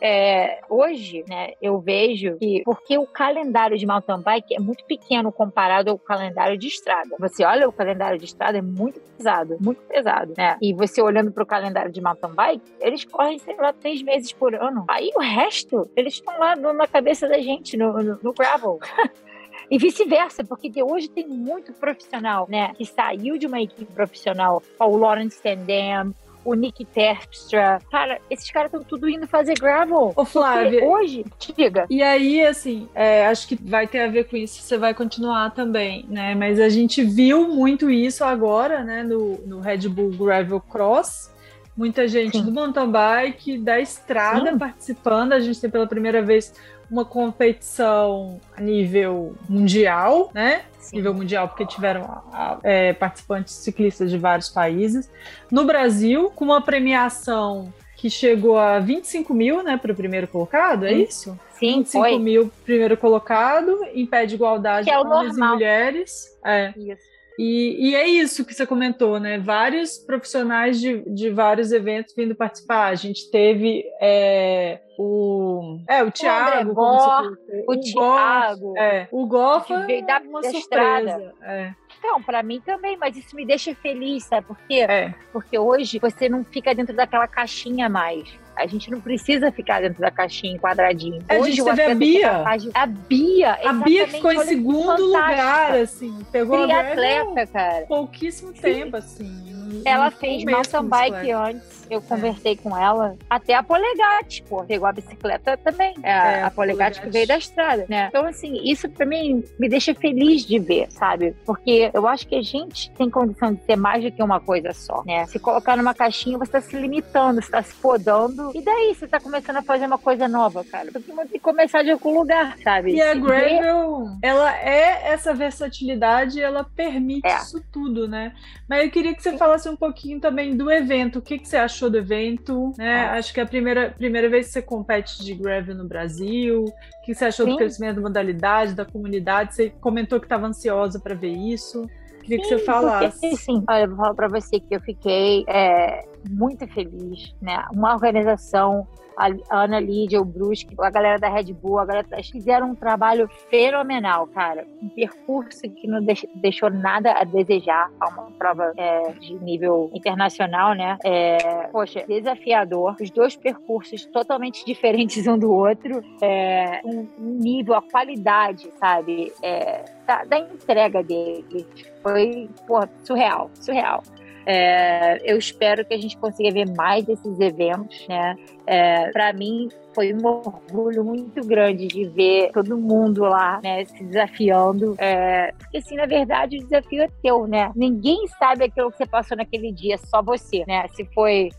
é, 0.00 0.60
hoje, 0.68 1.24
né, 1.28 1.52
eu 1.60 1.78
vejo 1.78 2.36
que 2.38 2.62
porque 2.64 2.96
o 2.96 3.06
calendário 3.06 3.76
de 3.76 3.86
mountain 3.86 4.20
bike 4.20 4.54
é 4.54 4.60
muito 4.60 4.84
pequeno 4.84 5.30
comparado 5.30 5.90
ao 5.90 5.98
calendário 5.98 6.56
de 6.56 6.68
estrada. 6.68 7.16
Você 7.18 7.44
olha 7.44 7.68
o 7.68 7.72
calendário 7.72 8.18
de 8.18 8.24
estrada 8.24 8.58
é 8.58 8.62
muito 8.62 9.00
pesado, 9.00 9.56
muito 9.60 9.82
pesado, 9.82 10.32
né? 10.36 10.56
E 10.62 10.72
você 10.72 11.02
olhando 11.02 11.30
para 11.30 11.42
o 11.42 11.46
calendário 11.46 11.92
de 11.92 12.00
mountain 12.00 12.34
bike, 12.34 12.72
eles 12.80 13.04
correm 13.04 13.38
sei 13.38 13.56
lá 13.56 13.72
três 13.72 14.02
meses 14.02 14.32
por 14.32 14.54
ano. 14.54 14.84
Aí 14.88 15.10
o 15.14 15.20
resto 15.20 15.90
eles 15.94 16.14
estão 16.14 16.38
lá 16.38 16.56
na 16.56 16.86
cabeça 16.86 17.28
da 17.28 17.38
gente 17.38 17.76
no, 17.76 17.92
no, 18.02 18.18
no 18.22 18.32
gravel. 18.32 18.78
E 19.70 19.78
vice-versa, 19.78 20.42
porque 20.42 20.82
hoje 20.82 21.08
tem 21.08 21.28
muito 21.28 21.72
profissional, 21.72 22.48
né? 22.50 22.72
Que 22.74 22.84
saiu 22.84 23.38
de 23.38 23.46
uma 23.46 23.60
equipe 23.60 23.84
profissional. 23.92 24.60
O 24.80 24.96
Lawrence 24.96 25.40
Tandem, 25.40 26.12
o 26.44 26.54
Nick 26.54 26.84
Terpstra. 26.84 27.80
Cara, 27.90 28.20
esses 28.30 28.50
caras 28.50 28.72
estão 28.72 28.84
tudo 28.84 29.08
indo 29.08 29.26
fazer 29.26 29.54
gravel. 29.54 30.12
Ô, 30.16 30.24
Flávia. 30.24 30.84
Hoje, 30.84 31.24
diga. 31.38 31.86
E 31.90 32.02
aí, 32.02 32.44
assim, 32.44 32.88
é, 32.94 33.26
acho 33.26 33.46
que 33.46 33.54
vai 33.56 33.86
ter 33.86 34.00
a 34.00 34.08
ver 34.08 34.24
com 34.24 34.36
isso, 34.36 34.62
você 34.62 34.78
vai 34.78 34.94
continuar 34.94 35.50
também, 35.50 36.04
né? 36.08 36.34
Mas 36.34 36.58
a 36.58 36.68
gente 36.68 37.02
viu 37.02 37.48
muito 37.48 37.90
isso 37.90 38.24
agora, 38.24 38.82
né, 38.82 39.02
no, 39.02 39.38
no 39.46 39.60
Red 39.60 39.88
Bull 39.88 40.10
Gravel 40.10 40.60
Cross. 40.60 41.30
Muita 41.76 42.06
gente 42.06 42.36
Sim. 42.36 42.44
do 42.44 42.52
mountain 42.52 42.90
bike, 42.90 43.58
da 43.58 43.80
estrada 43.80 44.50
Sim. 44.50 44.58
participando. 44.58 45.32
A 45.32 45.40
gente 45.40 45.60
tem 45.60 45.70
pela 45.70 45.86
primeira 45.86 46.20
vez 46.20 46.52
uma 46.90 47.04
competição 47.04 48.40
a 48.56 48.60
nível 48.60 49.34
mundial, 49.48 50.30
né? 50.34 50.62
Sim. 50.78 50.96
Nível 50.96 51.14
mundial, 51.14 51.48
porque 51.48 51.64
tiveram 51.66 52.22
é, 52.62 52.92
participantes 52.92 53.54
ciclistas 53.54 54.10
de 54.10 54.18
vários 54.18 54.48
países. 54.48 55.10
No 55.50 55.64
Brasil, 55.64 56.30
com 56.34 56.46
uma 56.46 56.60
premiação 56.60 57.72
que 57.96 58.08
chegou 58.08 58.58
a 58.58 58.78
25 58.78 59.34
mil, 59.34 59.62
né, 59.62 59.76
para 59.76 59.92
o 59.92 59.94
primeiro 59.94 60.26
colocado, 60.26 60.86
é 60.86 60.92
isso? 60.94 61.38
Sim, 61.52 61.78
25 61.80 62.04
foi. 62.04 62.18
mil 62.18 62.50
primeiro 62.64 62.96
colocado, 62.96 63.78
em 63.92 64.06
pé 64.06 64.24
de 64.24 64.36
igualdade 64.36 64.86
que 64.86 64.90
é 64.90 64.98
homens 64.98 65.36
normal. 65.36 65.50
e 65.50 65.54
mulheres. 65.54 66.38
É. 66.42 66.72
Isso. 66.76 67.09
E, 67.42 67.88
e, 67.88 67.94
é 67.94 68.06
isso 68.06 68.44
que 68.44 68.52
você 68.52 68.66
comentou, 68.66 69.18
né? 69.18 69.38
Vários 69.38 69.96
profissionais 69.96 70.78
de, 70.78 71.00
de 71.10 71.30
vários 71.30 71.72
eventos 71.72 72.14
vindo 72.14 72.34
participar. 72.34 72.88
A 72.88 72.94
gente 72.94 73.30
teve 73.30 73.82
é, 73.98 74.82
o. 74.98 75.78
É, 75.88 76.02
o 76.02 76.10
Thiago. 76.10 76.78
O, 76.78 76.84
André 76.84 77.64
o, 77.66 77.72
o 77.72 77.80
Thiago. 77.80 78.76
É, 78.76 79.08
o 79.10 79.26
Gofa. 79.26 79.86
Veio 79.86 80.04
dar 80.04 80.20
uma 80.20 80.42
surpresa. 80.42 81.32
É. 81.40 81.72
Então, 81.98 82.22
para 82.22 82.42
mim 82.42 82.60
também, 82.60 82.98
mas 82.98 83.16
isso 83.16 83.34
me 83.34 83.46
deixa 83.46 83.74
feliz, 83.74 84.24
sabe 84.24 84.46
por 84.46 84.58
quê? 84.68 84.86
É. 84.86 85.14
Porque 85.32 85.58
hoje 85.58 85.98
você 85.98 86.28
não 86.28 86.44
fica 86.44 86.74
dentro 86.74 86.94
daquela 86.94 87.26
caixinha 87.26 87.88
mais. 87.88 88.38
A 88.56 88.66
gente 88.66 88.90
não 88.90 89.00
precisa 89.00 89.50
ficar 89.50 89.80
dentro 89.80 90.00
da 90.00 90.10
caixinha 90.10 90.58
quadradinho. 90.58 91.22
A 91.28 91.40
gente 91.40 91.64
teve 91.64 91.82
a 91.82 91.94
Bia. 91.94 92.44
De... 92.58 92.70
A 92.74 92.86
Bia, 92.86 93.52
A 93.64 93.72
Bia 93.72 94.08
ficou 94.08 94.32
em 94.32 94.40
segundo 94.40 95.02
lugar, 95.02 95.76
assim. 95.78 96.18
Pegou 96.30 96.64
Triatleta, 96.64 97.42
a 97.42 97.46
cara. 97.46 97.86
Pouquíssimo 97.86 98.52
Sim. 98.54 98.60
tempo, 98.60 98.96
assim. 98.96 99.59
Ela 99.84 100.10
fez 100.10 100.44
mountain 100.44 100.84
bike 100.84 101.30
antes 101.32 101.80
eu 101.90 101.98
é. 101.98 102.02
conversei 102.02 102.52
é. 102.52 102.56
com 102.56 102.76
ela, 102.76 103.16
até 103.28 103.54
a 103.54 103.62
Polegate, 103.62 104.42
pô, 104.48 104.64
pegou 104.64 104.86
a 104.86 104.92
bicicleta 104.92 105.56
também. 105.56 105.94
É, 106.02 106.10
é 106.10 106.42
a 106.44 106.50
Polegate 106.50 107.00
que 107.00 107.10
veio 107.10 107.26
da 107.26 107.36
estrada, 107.36 107.84
né? 107.88 108.06
Então, 108.08 108.24
assim, 108.24 108.60
isso 108.64 108.88
pra 108.88 109.04
mim 109.04 109.44
me 109.58 109.68
deixa 109.68 109.94
feliz 109.94 110.46
de 110.46 110.58
ver, 110.58 110.90
sabe? 110.90 111.34
Porque 111.44 111.90
eu 111.92 112.06
acho 112.06 112.26
que 112.26 112.36
a 112.36 112.42
gente 112.42 112.90
tem 112.92 113.10
condição 113.10 113.52
de 113.52 113.62
ser 113.64 113.76
mais 113.76 114.04
do 114.04 114.12
que 114.12 114.22
uma 114.22 114.38
coisa 114.38 114.72
só, 114.72 115.02
né? 115.04 115.26
Se 115.26 115.38
colocar 115.38 115.76
numa 115.76 115.92
caixinha, 115.92 116.38
você 116.38 116.52
tá 116.52 116.60
se 116.60 116.76
limitando, 116.76 117.42
você 117.42 117.50
tá 117.50 117.62
se 117.62 117.74
podando, 117.74 118.52
e 118.54 118.62
daí 118.62 118.94
você 118.94 119.08
tá 119.08 119.18
começando 119.18 119.56
a 119.56 119.62
fazer 119.62 119.86
uma 119.86 119.98
coisa 119.98 120.28
nova, 120.28 120.64
cara? 120.64 120.92
Porque 120.92 121.10
tem 121.10 121.26
que 121.26 121.38
começar 121.40 121.82
de 121.82 121.90
algum 121.90 122.14
lugar, 122.14 122.56
sabe? 122.62 122.94
E 122.94 123.02
a 123.02 123.14
Gravel, 123.14 124.06
ela 124.22 124.56
é 124.56 125.12
essa 125.12 125.34
versatilidade, 125.34 126.40
ela 126.40 126.62
permite 126.64 127.26
é. 127.26 127.36
isso 127.36 127.62
tudo, 127.72 128.06
né? 128.06 128.32
Mas 128.68 128.84
eu 128.84 128.90
queria 128.90 129.14
que 129.14 129.22
você 129.22 129.36
falasse 129.36 129.59
um 129.68 129.76
pouquinho 129.76 130.20
também 130.20 130.56
do 130.56 130.70
evento. 130.70 131.18
O 131.18 131.22
que, 131.22 131.38
que 131.38 131.46
você 131.46 131.56
achou? 131.56 131.90
do 131.90 131.98
evento? 131.98 132.72
Né? 132.78 133.06
Ah. 133.06 133.14
Acho 133.14 133.34
que 133.34 133.40
é 133.40 133.42
a 133.42 133.46
primeira, 133.46 133.90
primeira 133.90 134.28
vez 134.28 134.46
que 134.46 134.52
você 134.52 134.62
compete 134.62 135.22
de 135.22 135.34
gravel 135.34 135.74
no 135.74 135.86
Brasil. 135.86 136.64
O 136.64 137.02
que 137.04 137.14
você 137.14 137.26
achou 137.26 137.44
Sim. 137.46 137.52
do 137.52 137.58
crescimento 137.58 137.96
da 137.96 138.02
modalidade, 138.02 138.74
da 138.74 138.84
comunidade? 138.84 139.54
Você 139.54 139.70
comentou 139.80 140.20
que 140.20 140.26
estava 140.26 140.46
ansiosa 140.46 140.98
para 141.00 141.14
ver 141.14 141.32
isso. 141.32 141.86
Queria 142.22 142.36
sim, 142.36 142.42
que 142.42 142.48
você 142.48 142.58
falasse. 142.64 143.20
Porque, 143.20 143.36
sim, 143.36 143.64
olha, 143.68 143.84
eu 143.84 143.88
vou 143.88 143.96
falar 143.96 144.14
para 144.14 144.28
você 144.28 144.60
que 144.60 144.74
eu 144.74 144.80
fiquei 144.80 145.44
é, 145.48 146.06
muito 146.28 146.66
feliz, 146.68 147.34
né? 147.40 147.64
Uma 147.72 147.92
organização 147.92 148.86
a 149.20 149.64
Ana 149.64 149.78
Lídia, 149.78 150.20
o 150.20 150.24
Brusque, 150.24 150.74
a 150.78 150.90
galera 150.90 151.18
da 151.18 151.28
Red 151.28 151.52
Bull, 151.52 151.78
a 151.78 151.84
galera 151.84 152.06
eles 152.12 152.30
fizeram 152.30 152.70
um 152.70 152.74
trabalho 152.74 153.28
fenomenal, 153.50 154.26
cara. 154.28 154.66
Um 154.82 154.88
percurso 154.88 155.62
que 155.62 155.86
não 155.86 156.04
deixou 156.36 156.70
nada 156.70 157.12
a 157.12 157.24
desejar 157.24 157.90
a 158.00 158.08
uma 158.08 158.30
prova 158.32 158.72
é, 158.76 159.12
de 159.12 159.34
nível 159.34 159.90
internacional, 159.92 160.74
né? 160.74 160.98
É, 161.04 161.68
poxa, 161.70 162.04
desafiador. 162.06 162.96
Os 163.00 163.10
dois 163.10 163.36
percursos 163.36 164.06
totalmente 164.06 164.64
diferentes 164.66 165.26
um 165.26 165.38
do 165.38 165.52
outro. 165.52 166.02
É, 166.22 166.80
um, 166.84 167.06
nível, 167.18 167.74
a 167.74 167.82
qualidade, 167.82 168.70
sabe? 168.78 169.32
É, 169.42 169.84
da, 170.06 170.24
da 170.24 170.38
entrega 170.38 171.02
deles. 171.02 171.66
Foi, 172.02 172.48
pô, 172.66 172.80
surreal, 173.04 173.50
surreal. 173.54 174.02
É, 174.46 175.20
eu 175.30 175.36
espero 175.38 175.84
que 175.84 175.94
a 175.94 175.98
gente 175.98 176.16
consiga 176.16 176.50
ver 176.50 176.66
mais 176.74 177.04
desses 177.04 177.38
eventos, 177.38 178.06
né? 178.08 178.36
É, 178.66 179.10
para 179.10 179.32
mim 179.32 179.68
foi 179.94 180.14
um 180.14 180.24
orgulho 180.24 181.04
muito 181.04 181.44
grande 181.46 181.88
de 181.88 182.04
ver 182.08 182.50
todo 182.52 182.78
mundo 182.78 183.22
lá, 183.22 183.60
né, 183.62 183.84
se 183.84 184.04
desafiando. 184.04 184.94
É, 184.98 185.52
porque 185.58 185.78
assim, 185.78 185.96
na 185.96 186.06
verdade, 186.06 186.58
o 186.58 186.60
desafio 186.60 187.02
é 187.02 187.08
teu, 187.22 187.46
né? 187.46 187.72
Ninguém 187.74 188.26
sabe 188.38 188.64
aquilo 188.64 188.90
que 188.90 188.98
você 188.98 189.06
passou 189.06 189.36
naquele 189.36 189.72
dia, 189.72 189.98
só 189.98 190.22
você, 190.22 190.64
né? 190.66 190.86
Se 190.94 191.04
foi 191.06 191.50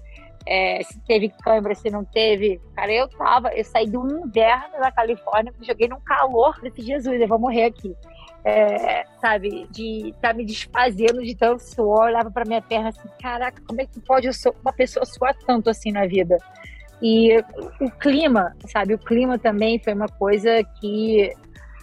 é, 0.46 0.82
se 0.84 1.00
teve 1.02 1.30
câimbra, 1.44 1.76
se 1.76 1.90
não 1.90 2.04
teve. 2.04 2.60
Cara, 2.76 2.92
eu 2.92 3.08
tava, 3.08 3.50
eu 3.54 3.64
saí 3.64 3.88
do 3.88 4.00
inverno 4.08 4.80
da 4.80 4.92
Califórnia, 4.92 5.54
joguei 5.62 5.88
num 5.88 6.00
calor 6.00 6.60
desse 6.62 6.82
Jesus, 6.82 7.20
eu 7.20 7.28
vou 7.28 7.40
morrer 7.40 7.66
aqui. 7.66 7.96
É, 8.44 9.06
sabe, 9.20 9.68
de 9.70 10.10
estar 10.10 10.30
tá 10.30 10.34
me 10.34 10.44
desfazendo 10.44 11.22
de 11.22 11.36
tanto 11.36 11.62
suor, 11.62 12.06
olhava 12.06 12.32
para 12.32 12.44
minha 12.44 12.62
perna 12.62 12.90
assim, 12.90 13.08
caraca, 13.22 13.62
como 13.68 13.80
é 13.80 13.86
que 13.86 14.00
pode 14.00 14.28
uma 14.64 14.74
pessoa 14.74 15.06
suar 15.06 15.36
tanto 15.46 15.70
assim 15.70 15.92
na 15.92 16.08
vida? 16.08 16.38
E 17.02 17.38
o 17.80 17.92
clima, 18.00 18.56
sabe, 18.68 18.96
o 18.96 18.98
clima 18.98 19.38
também 19.38 19.78
foi 19.78 19.94
uma 19.94 20.08
coisa 20.08 20.64
que 20.80 21.32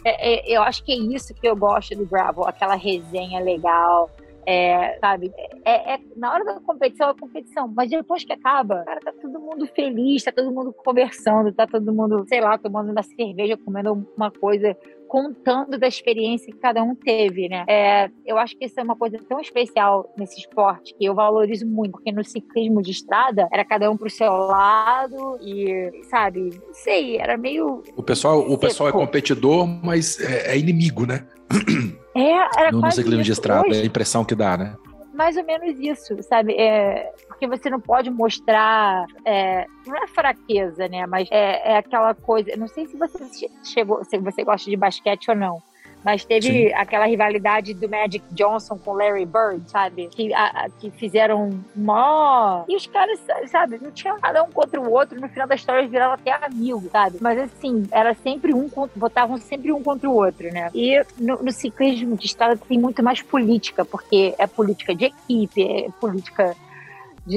é, 0.04 0.52
é, 0.52 0.56
eu 0.56 0.62
acho 0.62 0.84
que 0.84 0.92
é 0.92 0.96
isso 0.96 1.34
que 1.34 1.46
eu 1.46 1.56
gosto 1.56 1.94
do 1.96 2.06
gravel, 2.06 2.44
aquela 2.44 2.74
resenha 2.74 3.40
legal, 3.40 4.10
é, 4.46 4.98
sabe? 5.00 5.30
É, 5.64 5.94
é, 5.94 6.00
na 6.16 6.32
hora 6.32 6.44
da 6.44 6.60
competição 6.60 7.10
é 7.10 7.14
competição, 7.14 7.68
mas 7.68 7.90
depois 7.90 8.24
que 8.24 8.32
acaba, 8.32 8.82
cara, 8.84 9.00
tá 9.00 9.12
todo 9.20 9.38
mundo 9.38 9.66
feliz, 9.66 10.24
tá 10.24 10.32
todo 10.32 10.50
mundo 10.50 10.72
conversando, 10.72 11.52
tá 11.52 11.66
todo 11.66 11.92
mundo, 11.92 12.24
sei 12.26 12.40
lá, 12.40 12.56
tomando 12.56 12.90
uma 12.90 13.02
cerveja, 13.02 13.58
comendo 13.58 14.06
uma 14.16 14.30
coisa, 14.30 14.74
contando 15.08 15.78
da 15.78 15.88
experiência 15.88 16.52
que 16.52 16.58
cada 16.58 16.82
um 16.82 16.94
teve, 16.94 17.48
né? 17.48 17.64
É, 17.66 18.10
eu 18.26 18.38
acho 18.38 18.56
que 18.56 18.66
isso 18.66 18.78
é 18.78 18.82
uma 18.82 18.94
coisa 18.94 19.18
tão 19.28 19.40
especial 19.40 20.12
nesse 20.16 20.38
esporte 20.38 20.94
que 20.94 21.04
eu 21.04 21.14
valorizo 21.14 21.66
muito, 21.66 21.92
porque 21.92 22.12
no 22.12 22.22
ciclismo 22.22 22.82
de 22.82 22.90
estrada 22.90 23.48
era 23.50 23.64
cada 23.64 23.90
um 23.90 23.96
pro 23.96 24.10
seu 24.10 24.32
lado 24.32 25.38
e, 25.40 25.90
sabe, 26.10 26.50
sei, 26.72 27.18
era 27.18 27.36
meio. 27.36 27.82
O 27.96 28.02
pessoal, 28.02 28.40
o 28.40 28.58
pessoal 28.58 28.90
é 28.90 28.92
competidor, 28.92 29.66
mas 29.66 30.20
é, 30.20 30.52
é 30.52 30.58
inimigo, 30.58 31.06
né? 31.06 31.26
É, 32.14 32.60
era 32.60 32.72
no, 32.72 32.80
no 32.80 32.90
ciclismo 32.90 33.22
de 33.22 33.32
estrada, 33.32 33.68
é 33.68 33.80
a 33.80 33.86
impressão 33.86 34.24
que 34.24 34.34
dá, 34.34 34.56
né? 34.56 34.76
Mais 35.18 35.36
ou 35.36 35.42
menos 35.42 35.76
isso, 35.80 36.22
sabe? 36.22 36.54
É, 36.54 37.12
porque 37.26 37.48
você 37.48 37.68
não 37.68 37.80
pode 37.80 38.08
mostrar. 38.08 39.04
É, 39.24 39.66
não 39.84 39.96
é 39.96 40.06
fraqueza, 40.06 40.86
né? 40.86 41.06
Mas 41.08 41.28
é, 41.32 41.72
é 41.72 41.76
aquela 41.76 42.14
coisa. 42.14 42.56
Não 42.56 42.68
sei 42.68 42.86
se 42.86 42.96
você 42.96 43.48
chegou, 43.64 44.04
se 44.04 44.16
você 44.16 44.44
gosta 44.44 44.70
de 44.70 44.76
basquete 44.76 45.28
ou 45.28 45.34
não. 45.34 45.60
Mas 46.04 46.24
teve 46.24 46.68
Sim. 46.68 46.74
aquela 46.74 47.06
rivalidade 47.06 47.74
do 47.74 47.88
Magic 47.88 48.22
Johnson 48.32 48.78
com 48.78 48.92
Larry 48.92 49.26
Bird, 49.26 49.68
sabe? 49.70 50.08
Que, 50.08 50.32
a, 50.32 50.68
que 50.78 50.90
fizeram 50.90 51.58
mó. 51.74 52.64
E 52.68 52.76
os 52.76 52.86
caras, 52.86 53.20
sabe, 53.46 53.78
não 53.82 53.90
tinha 53.90 54.14
cada 54.14 54.42
um 54.42 54.50
contra 54.50 54.80
o 54.80 54.90
outro. 54.90 55.20
No 55.20 55.28
final 55.28 55.46
da 55.46 55.54
história 55.54 55.80
eles 55.80 55.90
viraram 55.90 56.14
até 56.14 56.32
amigo, 56.32 56.88
sabe? 56.90 57.18
Mas 57.20 57.38
assim, 57.38 57.86
era 57.90 58.14
sempre 58.14 58.54
um 58.54 58.68
contra. 58.68 58.98
Votavam 58.98 59.36
sempre 59.38 59.72
um 59.72 59.82
contra 59.82 60.08
o 60.08 60.14
outro, 60.14 60.52
né? 60.52 60.70
E 60.74 61.02
no, 61.18 61.42
no 61.42 61.52
ciclismo 61.52 62.16
de 62.16 62.26
estrada 62.26 62.56
tem 62.56 62.78
muito 62.78 63.02
mais 63.02 63.22
política, 63.22 63.84
porque 63.84 64.34
é 64.38 64.46
política 64.46 64.94
de 64.94 65.06
equipe, 65.06 65.62
é 65.62 65.88
política 66.00 66.56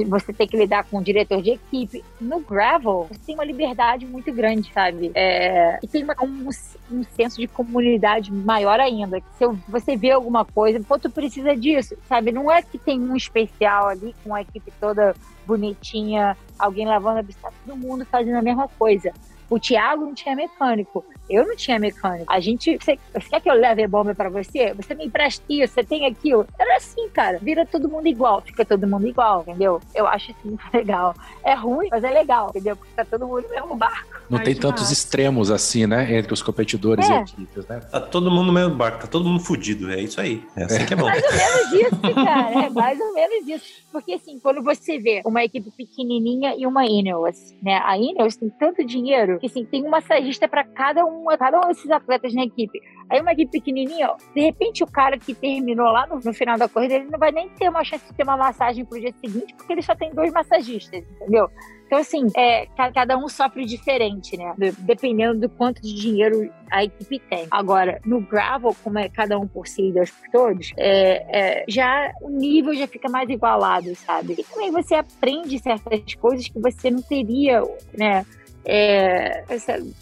você 0.06 0.32
tem 0.32 0.46
que 0.46 0.56
lidar 0.56 0.84
com 0.84 0.98
o 0.98 1.02
diretor 1.02 1.42
de 1.42 1.50
equipe. 1.50 2.04
No 2.20 2.40
gravel, 2.40 3.06
você 3.10 3.20
tem 3.26 3.34
uma 3.34 3.44
liberdade 3.44 4.06
muito 4.06 4.32
grande, 4.32 4.72
sabe? 4.72 5.10
É, 5.14 5.78
e 5.82 5.86
tem 5.86 6.04
uma, 6.04 6.14
um, 6.22 6.48
um, 6.90 7.04
senso 7.14 7.40
de 7.40 7.46
comunidade 7.46 8.32
maior 8.32 8.80
ainda. 8.80 9.22
Se 9.38 9.46
você 9.68 9.96
vê 9.96 10.10
alguma 10.10 10.44
coisa, 10.44 10.80
pô, 10.80 10.98
tu 10.98 11.10
precisa 11.10 11.56
disso, 11.56 11.96
sabe? 12.08 12.32
Não 12.32 12.50
é 12.50 12.62
que 12.62 12.78
tem 12.78 13.00
um 13.00 13.16
especial 13.16 13.88
ali 13.88 14.14
com 14.24 14.34
a 14.34 14.42
equipe 14.42 14.72
toda 14.80 15.14
bonitinha, 15.46 16.36
alguém 16.58 16.86
lavando 16.86 17.18
a 17.18 17.22
bicicleta, 17.22 17.56
todo 17.66 17.76
mundo 17.76 18.06
fazendo 18.06 18.36
a 18.36 18.42
mesma 18.42 18.68
coisa. 18.68 19.12
O 19.52 19.60
Thiago 19.60 20.06
não 20.06 20.14
tinha 20.14 20.34
mecânico. 20.34 21.04
Eu 21.28 21.46
não 21.46 21.54
tinha 21.54 21.78
mecânico. 21.78 22.24
A 22.26 22.40
gente. 22.40 22.78
Você, 22.78 22.98
você 23.12 23.28
quer 23.28 23.40
que 23.42 23.50
eu 23.50 23.54
leve 23.54 23.86
bomba 23.86 24.14
pra 24.14 24.30
você? 24.30 24.72
Você 24.72 24.94
me 24.94 25.04
empresta 25.04 25.44
isso, 25.46 25.74
você 25.74 25.84
tem 25.84 26.06
aquilo. 26.06 26.46
Era 26.58 26.76
assim, 26.76 27.06
cara. 27.10 27.38
Vira 27.38 27.66
todo 27.66 27.86
mundo 27.86 28.06
igual. 28.06 28.40
Fica 28.40 28.64
todo 28.64 28.86
mundo 28.86 29.06
igual, 29.06 29.42
entendeu? 29.42 29.78
Eu 29.94 30.06
acho 30.06 30.30
isso 30.30 30.40
muito 30.42 30.64
legal. 30.72 31.14
É 31.44 31.52
ruim, 31.52 31.88
mas 31.90 32.02
é 32.02 32.10
legal, 32.10 32.48
entendeu? 32.48 32.76
Porque 32.76 32.94
tá 32.94 33.04
todo 33.04 33.26
mundo 33.26 33.42
no 33.42 33.50
mesmo 33.50 33.76
barco. 33.76 34.22
Não 34.30 34.38
tem 34.38 34.54
tantos 34.54 34.90
extremos 34.90 35.50
assim, 35.50 35.86
né? 35.86 36.16
Entre 36.16 36.32
os 36.32 36.42
competidores 36.42 37.06
é. 37.10 37.18
e 37.18 37.20
equipes, 37.20 37.66
né? 37.66 37.80
Tá 37.80 38.00
todo 38.00 38.30
mundo 38.30 38.46
no 38.46 38.52
mesmo 38.54 38.74
barco, 38.74 39.02
tá 39.02 39.06
todo 39.06 39.26
mundo 39.26 39.40
fudido. 39.40 39.90
É 39.90 40.00
isso 40.00 40.18
aí. 40.18 40.42
É 40.56 40.64
assim 40.64 40.86
que 40.86 40.94
é 40.94 40.96
bom. 40.96 41.04
mais 41.04 41.22
ou 41.22 41.30
menos 41.30 41.72
isso, 41.92 42.14
cara. 42.14 42.64
É 42.64 42.70
mais 42.70 42.98
ou 42.98 43.12
menos 43.12 43.48
isso. 43.48 43.64
Porque 43.92 44.14
assim, 44.14 44.38
quando 44.38 44.62
você 44.62 44.98
vê 44.98 45.20
uma 45.26 45.44
equipe 45.44 45.70
pequenininha 45.70 46.54
e 46.56 46.66
uma 46.66 46.86
Ineos, 46.86 47.54
né? 47.62 47.78
A 47.84 47.98
Ineos 47.98 48.36
tem 48.36 48.48
tanto 48.48 48.82
dinheiro 48.82 49.38
que 49.42 49.46
assim, 49.46 49.64
tem 49.64 49.84
um 49.84 49.90
massagista 49.90 50.46
para 50.46 50.62
cada 50.62 51.04
um, 51.04 51.24
cada 51.36 51.58
um 51.58 51.68
desses 51.68 51.90
atletas 51.90 52.32
na 52.32 52.44
equipe. 52.44 52.80
Aí 53.10 53.20
uma 53.20 53.32
equipe 53.32 53.50
pequenininha, 53.50 54.10
ó, 54.10 54.16
de 54.32 54.40
repente 54.40 54.84
o 54.84 54.86
cara 54.86 55.18
que 55.18 55.34
terminou 55.34 55.86
lá 55.86 56.06
no, 56.06 56.20
no, 56.20 56.32
final 56.32 56.56
da 56.56 56.68
corrida, 56.68 56.94
ele 56.94 57.10
não 57.10 57.18
vai 57.18 57.32
nem 57.32 57.48
ter 57.48 57.68
uma 57.68 57.82
chance 57.82 58.06
de 58.06 58.14
ter 58.14 58.22
uma 58.22 58.36
massagem 58.36 58.84
pro 58.84 59.00
dia 59.00 59.12
seguinte, 59.20 59.52
porque 59.54 59.72
ele 59.72 59.82
só 59.82 59.96
tem 59.96 60.14
dois 60.14 60.32
massagistas, 60.32 61.02
entendeu? 61.16 61.50
Então, 61.86 61.98
assim, 61.98 62.28
é, 62.36 62.66
cada 62.94 63.18
um 63.18 63.28
sofre 63.28 63.66
diferente, 63.66 64.34
né? 64.34 64.54
Dependendo 64.78 65.40
do 65.40 65.48
quanto 65.50 65.82
de 65.82 65.92
dinheiro 65.92 66.50
a 66.70 66.84
equipe 66.84 67.18
tem. 67.18 67.46
Agora, 67.50 68.00
no 68.06 68.18
gravel, 68.18 68.74
como 68.82 68.98
é 68.98 69.10
cada 69.10 69.38
um 69.38 69.46
por 69.46 69.66
si 69.66 69.88
e 69.88 69.92
Deus 69.92 70.10
por 70.10 70.30
todos, 70.30 70.72
é, 70.78 71.60
é, 71.60 71.64
já 71.68 72.10
o 72.22 72.30
nível 72.30 72.74
já 72.74 72.86
fica 72.86 73.10
mais 73.10 73.28
igualado, 73.28 73.94
sabe? 73.94 74.36
E 74.38 74.44
também 74.44 74.70
você 74.70 74.94
aprende 74.94 75.58
certas 75.58 76.14
coisas 76.14 76.48
que 76.48 76.58
você 76.58 76.90
não 76.90 77.02
teria, 77.02 77.60
né? 77.92 78.24
É, 78.64 79.44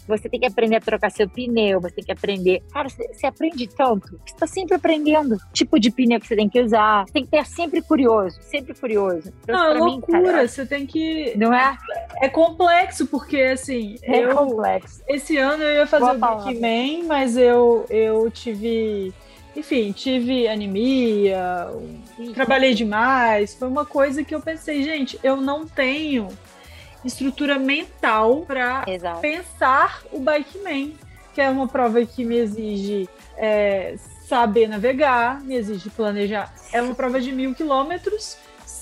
você 0.07 0.29
tem 0.29 0.39
que 0.39 0.45
aprender 0.45 0.75
a 0.75 0.81
trocar 0.81 1.09
seu 1.09 1.27
pneu, 1.27 1.81
você 1.81 1.95
tem 1.95 2.05
que 2.05 2.11
aprender. 2.11 2.61
Cara, 2.71 2.89
você, 2.89 3.25
aprende 3.25 3.67
tanto. 3.67 4.19
Você 4.25 4.33
está 4.33 4.47
sempre 4.47 4.75
aprendendo. 4.75 5.37
Tipo 5.51 5.79
de 5.79 5.89
pneu 5.89 6.19
que 6.19 6.27
você 6.27 6.35
tem 6.35 6.47
que 6.47 6.61
usar. 6.61 7.05
Você 7.05 7.13
tem 7.13 7.25
que 7.25 7.35
estar 7.35 7.49
sempre 7.49 7.81
curioso, 7.81 8.37
sempre 8.41 8.73
curioso. 8.73 9.33
Então, 9.43 9.55
não, 9.55 9.71
é 9.71 9.73
loucura. 9.79 10.19
Mim, 10.19 10.25
cara, 10.25 10.47
você 10.47 10.65
tem 10.65 10.85
que. 10.85 11.33
Não 11.37 11.53
é? 11.53 11.77
É 12.21 12.29
complexo, 12.29 13.07
porque 13.07 13.37
assim. 13.37 13.95
É 14.03 14.19
eu, 14.19 14.35
complexo. 14.35 15.01
Esse 15.07 15.37
ano 15.37 15.63
eu 15.63 15.75
ia 15.75 15.87
fazer 15.87 16.17
Boa 16.17 16.35
o 16.35 16.61
Man, 16.61 17.07
mas 17.07 17.37
eu, 17.37 17.85
eu 17.89 18.29
tive. 18.29 19.13
Enfim, 19.55 19.91
tive 19.91 20.47
anemia, 20.47 21.67
trabalhei 22.33 22.73
demais. 22.73 23.53
Foi 23.53 23.67
uma 23.67 23.85
coisa 23.85 24.23
que 24.23 24.33
eu 24.33 24.39
pensei, 24.39 24.81
gente, 24.81 25.19
eu 25.21 25.35
não 25.35 25.67
tenho 25.67 26.29
estrutura 27.03 27.57
mental 27.57 28.43
para 28.47 28.85
pensar 29.21 30.01
o 30.11 30.19
bike 30.19 30.59
man, 30.59 30.91
que 31.33 31.41
é 31.41 31.49
uma 31.49 31.67
prova 31.67 32.05
que 32.05 32.23
me 32.23 32.37
exige 32.37 33.09
é, 33.37 33.95
saber 34.27 34.67
navegar, 34.67 35.41
me 35.41 35.55
exige 35.55 35.89
planejar. 35.89 36.53
É 36.71 36.81
uma 36.81 36.95
prova 36.95 37.19
de 37.19 37.31
mil 37.31 37.53
quilômetros 37.53 38.37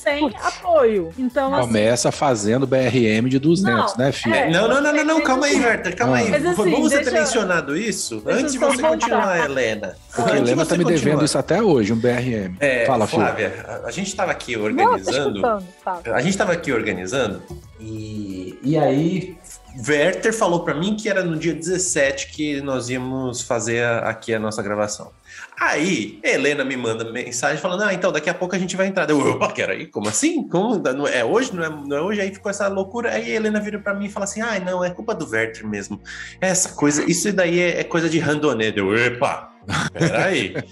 sem 0.09 0.19
Putz. 0.19 0.45
apoio. 0.45 1.13
Então, 1.17 1.53
assim, 1.53 1.67
Começa 1.67 2.11
fazendo 2.11 2.65
BRM 2.65 3.27
de 3.27 3.39
200, 3.39 3.73
não, 3.73 3.97
né, 3.97 4.11
filho? 4.11 4.35
É, 4.35 4.49
não, 4.49 4.67
não, 4.67 4.81
não, 4.81 4.93
não, 4.93 5.05
não, 5.05 5.21
calma 5.21 5.45
aí, 5.45 5.59
Werther, 5.59 5.95
calma 5.95 6.15
ah. 6.15 6.19
aí. 6.19 6.29
Mas, 6.29 6.45
assim, 6.45 6.55
Foi 6.55 6.69
bom 6.69 6.81
você 6.81 7.01
ter 7.03 7.11
mencionado 7.11 7.77
isso 7.77 8.21
antes 8.25 8.53
de 8.53 8.59
você 8.59 8.81
continuar, 8.81 9.45
Helena. 9.45 9.95
Porque 10.13 10.31
a 10.31 10.37
Helena 10.37 10.65
tá 10.65 10.77
me 10.77 10.83
continuar. 10.83 11.03
devendo 11.05 11.25
isso 11.25 11.37
até 11.37 11.61
hoje, 11.61 11.93
um 11.93 11.97
BRM. 11.97 12.55
É, 12.59 12.85
Fala, 12.85 13.07
Flávia, 13.07 13.51
filho. 13.51 13.85
a 13.85 13.91
gente 13.91 14.07
estava 14.07 14.31
aqui 14.31 14.57
organizando. 14.57 15.41
Não, 15.41 15.63
a 16.13 16.21
gente 16.21 16.31
estava 16.31 16.53
aqui 16.53 16.71
organizando 16.71 17.41
e, 17.79 18.57
e 18.61 18.77
aí 18.77 19.37
Werther 19.87 20.33
falou 20.33 20.63
para 20.63 20.73
mim 20.73 20.95
que 20.95 21.07
era 21.07 21.23
no 21.23 21.37
dia 21.37 21.53
17 21.53 22.31
que 22.31 22.61
nós 22.61 22.89
íamos 22.89 23.41
fazer 23.41 23.85
aqui 23.85 24.33
a 24.33 24.39
nossa 24.39 24.61
gravação. 24.61 25.11
Aí, 25.59 26.19
Helena 26.23 26.63
me 26.63 26.77
manda 26.77 27.11
mensagem 27.11 27.57
falando: 27.57 27.83
Ah, 27.83 27.93
então 27.93 28.11
daqui 28.11 28.29
a 28.29 28.33
pouco 28.33 28.55
a 28.55 28.59
gente 28.59 28.77
vai 28.77 28.87
entrar. 28.87 29.09
Eu, 29.09 29.19
opa, 29.31 29.53
aí, 29.67 29.85
como 29.87 30.07
assim? 30.07 30.47
Como? 30.47 30.77
Não 30.77 31.05
é 31.05 31.25
hoje? 31.25 31.53
Não 31.53 31.63
é, 31.63 31.69
não 31.69 31.97
é 31.97 32.01
hoje? 32.01 32.21
Aí 32.21 32.33
ficou 32.33 32.49
essa 32.49 32.67
loucura. 32.69 33.11
Aí 33.11 33.31
a 33.31 33.35
Helena 33.35 33.59
vira 33.59 33.77
para 33.77 33.93
mim 33.93 34.05
e 34.05 34.09
fala 34.09 34.23
assim: 34.23 34.41
Ah, 34.41 34.57
não, 34.59 34.83
é 34.83 34.89
culpa 34.89 35.13
do 35.13 35.29
Werther 35.29 35.67
mesmo. 35.67 36.01
Essa 36.39 36.69
coisa, 36.69 37.03
isso 37.09 37.31
daí 37.33 37.59
é, 37.59 37.81
é 37.81 37.83
coisa 37.83 38.09
de 38.09 38.19
randonê. 38.19 38.71
Eu, 38.73 38.95
epa, 38.95 39.51
peraí. 39.91 40.53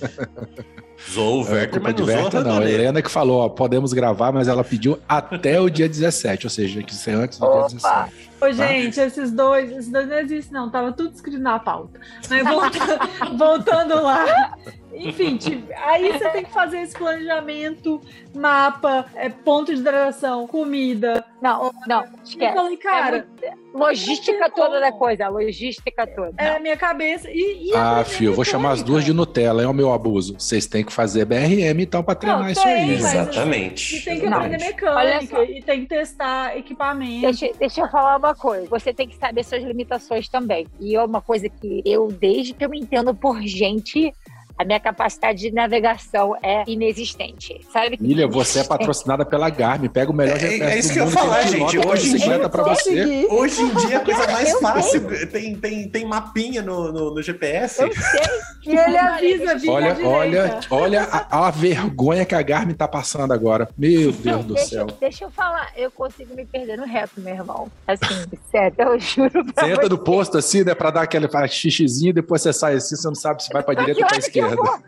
Zou 1.12 1.44
o 1.44 1.48
é, 1.48 1.52
Werther, 1.52 1.80
é, 1.80 1.84
mas 1.84 1.96
não 1.96 2.06
Werther, 2.06 2.44
não. 2.44 2.58
A 2.60 2.70
Helena 2.70 3.02
que 3.02 3.12
falou, 3.12 3.42
ó, 3.42 3.50
podemos 3.50 3.94
gravar, 3.94 4.32
mas 4.32 4.48
ela 4.48 4.64
pediu 4.64 5.00
até 5.08 5.60
o 5.60 5.70
dia 5.70 5.88
17, 5.88 6.48
ou 6.48 6.50
seja, 6.50 6.82
que 6.82 6.96
ser 6.96 7.12
antes 7.12 7.38
do 7.38 7.46
Opa. 7.46 7.68
dia 7.68 7.78
17. 7.78 8.27
Ô, 8.38 8.46
tá? 8.46 8.52
gente, 8.52 9.00
esses 9.00 9.32
dois, 9.32 9.72
esses 9.72 9.92
dois 9.92 10.08
não 10.08 10.18
existem, 10.18 10.54
não. 10.54 10.70
Tava 10.70 10.92
tudo 10.92 11.14
escrito 11.14 11.40
na 11.40 11.60
pauta. 11.60 12.00
Mas 12.30 12.44
voltando, 12.44 13.38
voltando 13.38 14.04
lá. 14.04 14.58
Enfim, 14.98 15.38
tipo, 15.38 15.72
aí 15.84 16.12
você 16.12 16.30
tem 16.30 16.44
que 16.44 16.52
fazer 16.52 16.80
esse 16.80 16.98
planejamento, 16.98 18.02
mapa, 18.34 19.06
é, 19.16 19.30
ponto 19.30 19.74
de 19.74 19.80
hidratação, 19.80 20.48
comida. 20.48 21.24
Não, 21.42 21.72
não, 21.88 22.04
esquece. 22.24 22.52
Eu 22.52 22.54
falei, 22.54 22.78
cara. 22.78 23.28
É 23.42 23.68
logística 23.78 24.50
toda 24.50 24.80
da 24.80 24.92
coisa, 24.92 25.28
logística 25.28 26.08
toda. 26.08 26.34
É 26.38 26.56
a 26.56 26.60
minha 26.60 26.76
cabeça. 26.76 27.30
E, 27.30 27.70
e 27.70 27.76
ah, 27.76 28.04
filho, 28.04 28.32
eu 28.32 28.34
vou 28.34 28.44
chamar 28.44 28.72
as 28.72 28.82
duas 28.82 29.06
de 29.06 29.14
Nutella, 29.14 29.62
é 29.62 29.68
o 29.68 29.74
meu 29.74 29.94
abuso. 29.94 30.34
Vocês 30.40 30.66
têm 30.66 30.84
que 30.84 30.92
fazer 30.92 31.26
BRM 31.26 31.80
então 31.82 32.04
para 32.04 32.16
treinar 32.16 32.42
não, 32.42 32.50
isso 32.50 32.64
tem, 32.64 32.74
aí. 32.74 32.94
Exatamente. 32.94 33.98
E 33.98 34.02
tem 34.02 34.20
que 34.20 34.26
aprender 34.26 34.58
mecânica, 34.58 35.44
e 35.44 35.62
tem 35.62 35.82
que 35.82 35.88
testar 35.88 36.58
equipamento. 36.58 37.22
Deixa, 37.22 37.52
deixa 37.60 37.82
eu 37.82 37.90
falar 37.90 38.18
uma 38.18 38.34
coisa. 38.34 38.68
Você 38.68 38.94
tem 38.94 39.08
que 39.08 39.16
saber 39.16 39.44
suas 39.44 39.64
limitações 39.64 40.28
também. 40.28 40.68
E 40.80 40.96
é 40.96 41.04
uma 41.04 41.22
coisa 41.22 41.48
que 41.48 41.82
eu, 41.86 42.08
desde 42.08 42.54
que 42.54 42.66
eu 42.66 42.70
me 42.70 42.80
entendo 42.80 43.14
por 43.14 43.42
gente, 43.44 44.14
a 44.58 44.66
minha 44.66 44.80
capacidade 44.80 45.40
de 45.40 45.52
navegação 45.52 46.36
é 46.42 46.64
inexistente, 46.68 47.62
sabe? 47.72 47.98
Milha, 48.00 48.28
você 48.28 48.60
é 48.60 48.64
patrocinada 48.64 49.24
pela 49.24 49.50
Garmin, 49.50 49.88
pega 49.88 50.12
o 50.12 50.14
melhor 50.14 50.40
GPS 50.40 50.64
é, 50.64 50.74
é 50.74 50.80
isso 50.80 50.94
que 50.94 51.00
eu 51.00 51.06
ia 51.06 51.12
falar, 51.12 51.42
gente. 51.44 51.78
Hoje, 51.78 52.12
bicicleta 52.12 52.50
para 52.50 52.64
você. 52.64 53.28
Hoje 53.30 53.62
em 53.62 53.76
dia 53.76 53.94
é 53.94 53.96
a 53.98 54.00
coisa 54.00 54.28
mais 54.32 54.60
fácil. 54.60 55.28
Tem, 55.28 55.56
tem, 55.56 55.88
tem 55.88 56.06
mapinha 56.06 56.62
no, 56.62 56.92
no, 56.92 57.14
no 57.14 57.22
GPS. 57.22 57.82
Eu 57.82 57.94
sei. 57.94 58.48
E 58.66 58.76
ele 58.76 58.98
avisa, 58.98 59.52
avisa 59.52 59.72
Olha, 59.72 59.98
olha, 60.06 60.60
olha 60.70 61.02
a, 61.04 61.48
a, 61.48 61.52
vergonha 61.52 62.26
que 62.26 62.36
a 62.36 62.42
Garmin 62.42 62.74
tá 62.74 62.88
passando 62.88 63.32
agora. 63.32 63.70
Meu 63.78 64.12
Deus 64.12 64.26
Não, 64.26 64.44
do 64.44 64.54
deixa, 64.56 64.70
céu. 64.70 64.88
Deixa 65.00 65.24
eu 65.26 65.32
falar, 65.32 65.72
eu 65.78 65.90
consigo 65.92 66.36
me 66.36 66.46
perder 66.46 66.78
no 66.78 66.86
reto, 66.86 67.22
meu 67.22 67.34
irmão. 67.34 67.72
Assim, 67.88 68.26
sério, 68.52 68.76
eu 68.78 69.00
juro 69.00 69.46
pra 69.54 69.64
Você 69.64 69.72
entra 69.72 69.88
no 69.90 69.98
posto 69.98 70.38
assim, 70.38 70.64
né, 70.64 70.74
pra 70.74 70.92
dar 70.92 71.04
aquele 71.04 71.28
xixizinho, 71.48 72.14
depois 72.14 72.42
você 72.42 72.52
sai 72.52 72.76
assim, 72.76 72.96
você 72.96 73.08
não 73.08 73.16
sabe 73.16 73.44
se 73.44 73.54
vai 73.54 73.64
pra 73.64 73.74
direita 73.74 74.02
ou 74.02 74.08
pra 74.08 74.18
esquerda 74.18 74.47
merda. 74.48 74.82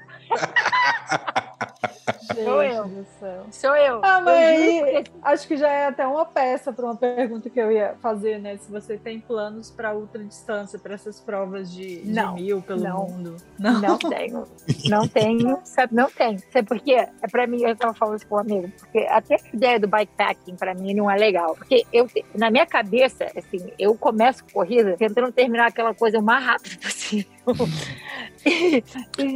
Sou 2.34 2.64
eu. 2.64 3.06
Sou 3.52 3.76
eu. 3.76 4.00
Ah, 4.04 4.22
mas 4.22 4.38
aí, 4.38 5.04
acho 5.24 5.48
que 5.48 5.58
já 5.58 5.70
é 5.70 5.88
até 5.88 6.06
uma 6.06 6.26
peça 6.26 6.72
para 6.72 6.86
uma 6.86 6.96
pergunta 6.96 7.50
que 7.50 7.60
eu 7.60 7.72
ia 7.72 7.96
fazer, 8.02 8.40
né? 8.40 8.58
Se 8.58 8.72
você 8.72 8.98
tem 8.98 9.20
planos 9.20 9.72
para 9.72 9.96
ultra 9.96 10.24
distância, 10.24 10.78
para 10.78 10.94
essas 10.94 11.20
provas 11.20 11.72
de, 11.72 12.02
de 12.02 12.34
mil 12.34 12.62
pelo 12.62 12.84
não. 12.84 13.08
mundo. 13.08 13.36
Não. 13.58 13.80
não 13.82 13.98
tenho. 13.98 14.48
Não 14.86 15.08
tenho. 15.08 15.60
Sabe, 15.64 15.96
não 15.96 16.10
tenho. 16.10 16.40
Sabe 16.52 16.68
por 16.68 16.80
quê? 16.80 17.08
É 17.22 17.28
para 17.30 17.48
mim, 17.48 17.62
eu 17.64 17.72
estava 17.72 17.94
falando 17.94 18.18
isso 18.18 18.28
com 18.28 18.36
um 18.36 18.40
amigo, 18.40 18.72
porque 18.80 19.00
até 19.10 19.36
a 19.36 19.40
ideia 19.56 19.80
do 19.80 19.88
bikepacking 19.88 20.56
para 20.56 20.74
mim 20.74 20.94
não 20.94 21.10
é 21.10 21.16
legal. 21.16 21.56
Porque 21.56 21.86
eu, 21.92 22.08
na 22.36 22.50
minha 22.52 22.66
cabeça, 22.66 23.26
assim, 23.36 23.72
eu 23.78 23.96
começo 23.96 24.44
corrida 24.52 24.96
tentando 24.98 25.32
terminar 25.32 25.68
aquela 25.68 25.94
coisa 25.94 26.20
o 26.20 26.24
mais 26.24 26.44
rápido 26.44 26.78
possível. 26.80 27.30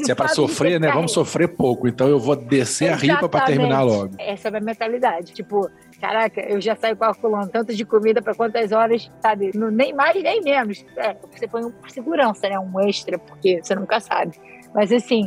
Se 0.05 0.11
é 0.11 0.15
para 0.15 0.29
sofrer, 0.29 0.79
né? 0.79 0.91
Vamos 0.91 1.11
sofrer 1.11 1.47
pouco. 1.47 1.87
Então 1.87 2.07
eu 2.07 2.19
vou 2.19 2.35
descer 2.35 2.82
Exatamente. 2.85 3.11
a 3.11 3.15
ripa 3.15 3.29
para 3.29 3.45
terminar 3.45 3.81
logo. 3.83 4.15
Essa 4.17 4.47
é 4.47 4.49
a 4.49 4.51
minha 4.51 4.63
mentalidade. 4.63 5.33
Tipo, 5.33 5.69
caraca, 5.99 6.41
eu 6.41 6.59
já 6.61 6.75
saio 6.75 6.95
calculando 6.97 7.49
tanto 7.49 7.73
de 7.73 7.85
comida 7.85 8.21
para 8.21 8.35
quantas 8.35 8.71
horas, 8.71 9.11
sabe? 9.21 9.51
Nem 9.55 9.93
mais 9.93 10.21
nem 10.21 10.41
menos. 10.41 10.85
É, 10.97 11.15
você 11.31 11.47
põe 11.47 11.63
um 11.63 11.71
por 11.71 11.89
segurança, 11.89 12.47
né? 12.49 12.59
Um 12.59 12.79
extra, 12.81 13.17
porque 13.17 13.61
você 13.63 13.75
nunca 13.75 13.99
sabe. 13.99 14.33
Mas 14.73 14.91
assim, 14.91 15.23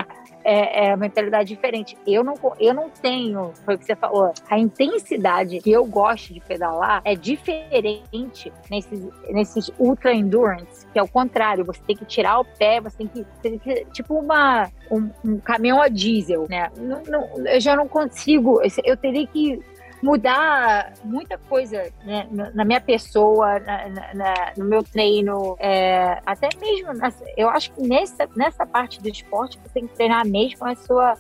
é, 0.47 0.87
é 0.87 0.89
uma 0.91 0.99
mentalidade 0.99 1.49
diferente. 1.49 1.99
Eu 2.07 2.23
não, 2.23 2.35
eu 2.61 2.73
não 2.73 2.89
tenho, 2.89 3.53
foi 3.65 3.75
o 3.75 3.79
que 3.79 3.85
você 3.85 3.97
falou, 3.97 4.33
a 4.49 4.59
intensidade 4.59 5.59
que 5.61 5.73
eu 5.73 5.85
gosto 5.85 6.33
de 6.33 6.41
pedalar 6.41 7.03
é 7.05 7.17
diferente 7.17 8.53
nesses, 8.71 9.09
nesses 9.29 9.71
ultra 9.77 10.15
endurance, 10.15 10.87
que 10.93 10.99
é 10.99 11.03
o 11.03 11.09
contrário, 11.09 11.65
você 11.65 11.81
tem 11.85 11.97
que 11.97 12.05
tirar 12.05 12.39
o 12.39 12.45
pé, 12.45 12.81
você 12.81 12.99
tem 12.99 13.09
que, 13.09 13.27
você 13.35 13.51
tem 13.51 13.59
que 13.59 13.85
tipo 13.87 14.15
uma, 14.15 14.71
um, 14.89 15.11
um 15.25 15.39
caminhão 15.39 15.83
a 15.83 15.89
diesel, 15.89 16.47
né? 16.49 16.71
Não, 16.77 17.03
não, 17.09 17.47
eu 17.47 17.61
já 17.61 17.75
não 17.75 17.89
consigo, 17.89 18.61
eu 18.85 18.97
teria 18.97 19.27
que 19.27 19.61
mudar 20.03 20.93
muita 21.05 21.39
coisa 21.39 21.91
né, 22.05 22.29
na 22.55 22.65
minha 22.65 22.81
pessoa, 22.81 23.59
na, 23.61 24.15
na, 24.15 24.35
no 24.57 24.65
meu 24.65 24.83
treino, 24.83 25.57
é, 25.59 26.21
até 26.25 26.49
mesmo, 26.61 26.93
nessa, 26.93 27.25
eu 27.37 27.49
acho 27.49 27.73
que 27.73 27.83
nessa, 27.83 28.29
nessa 28.37 28.67
parte 28.67 29.01
do 29.01 29.09
esporte 29.09 29.59
você 29.63 29.69
tem 29.75 29.87
que 29.87 29.95
treinar 29.95 30.27
mesmo 30.27 30.67
a 30.67 30.75
sua 30.75 31.17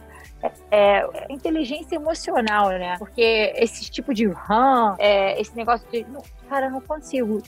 é, 0.70 1.06
inteligência 1.28 1.96
emocional, 1.96 2.68
né? 2.70 2.96
Porque 2.98 3.52
esse 3.56 3.90
tipo 3.90 4.12
de 4.12 4.26
run, 4.26 4.94
é, 4.98 5.40
esse 5.40 5.54
negócio 5.56 5.86
de. 5.90 6.04
Não, 6.04 6.22
cara, 6.48 6.66
eu 6.66 6.70
não 6.70 6.80
consigo. 6.80 7.42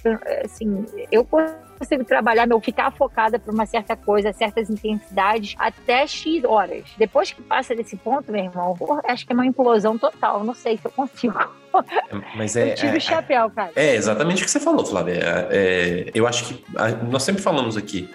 Assim, 0.45 0.85
eu 1.11 1.25
consigo 1.25 2.05
trabalhar, 2.05 2.47
meu, 2.47 2.61
ficar 2.61 2.91
focada 2.93 3.39
por 3.39 3.53
uma 3.53 3.67
certa 3.67 3.97
coisa, 3.97 4.33
certas 4.33 4.71
intensidades, 4.71 5.55
até 5.59 6.07
X 6.07 6.45
horas. 6.45 6.85
Depois 6.97 7.33
que 7.33 7.43
passa 7.43 7.75
desse 7.75 7.97
ponto, 7.97 8.31
meu 8.31 8.45
irmão, 8.45 8.75
porra, 8.75 9.03
acho 9.05 9.27
que 9.27 9.33
é 9.33 9.35
uma 9.35 9.47
implosão 9.47 9.99
total. 9.99 10.45
Não 10.45 10.55
sei 10.55 10.77
se 10.77 10.85
eu 10.85 10.91
consigo. 10.91 11.39
Mas 12.37 12.55
é, 12.57 12.73
eu 12.73 12.75
tiro 12.75 12.95
é, 12.95 12.99
o 12.99 13.01
chapéu, 13.01 13.51
cara. 13.51 13.73
É 13.77 13.95
exatamente 13.95 14.43
o 14.43 14.45
que 14.45 14.51
você 14.51 14.61
falou, 14.61 14.85
Flávia. 14.85 15.15
É, 15.51 16.07
é 16.07 16.11
eu 16.15 16.27
acho 16.27 16.45
que 16.45 16.65
nós 17.11 17.23
sempre 17.23 17.43
falamos 17.43 17.77
aqui 17.77 18.11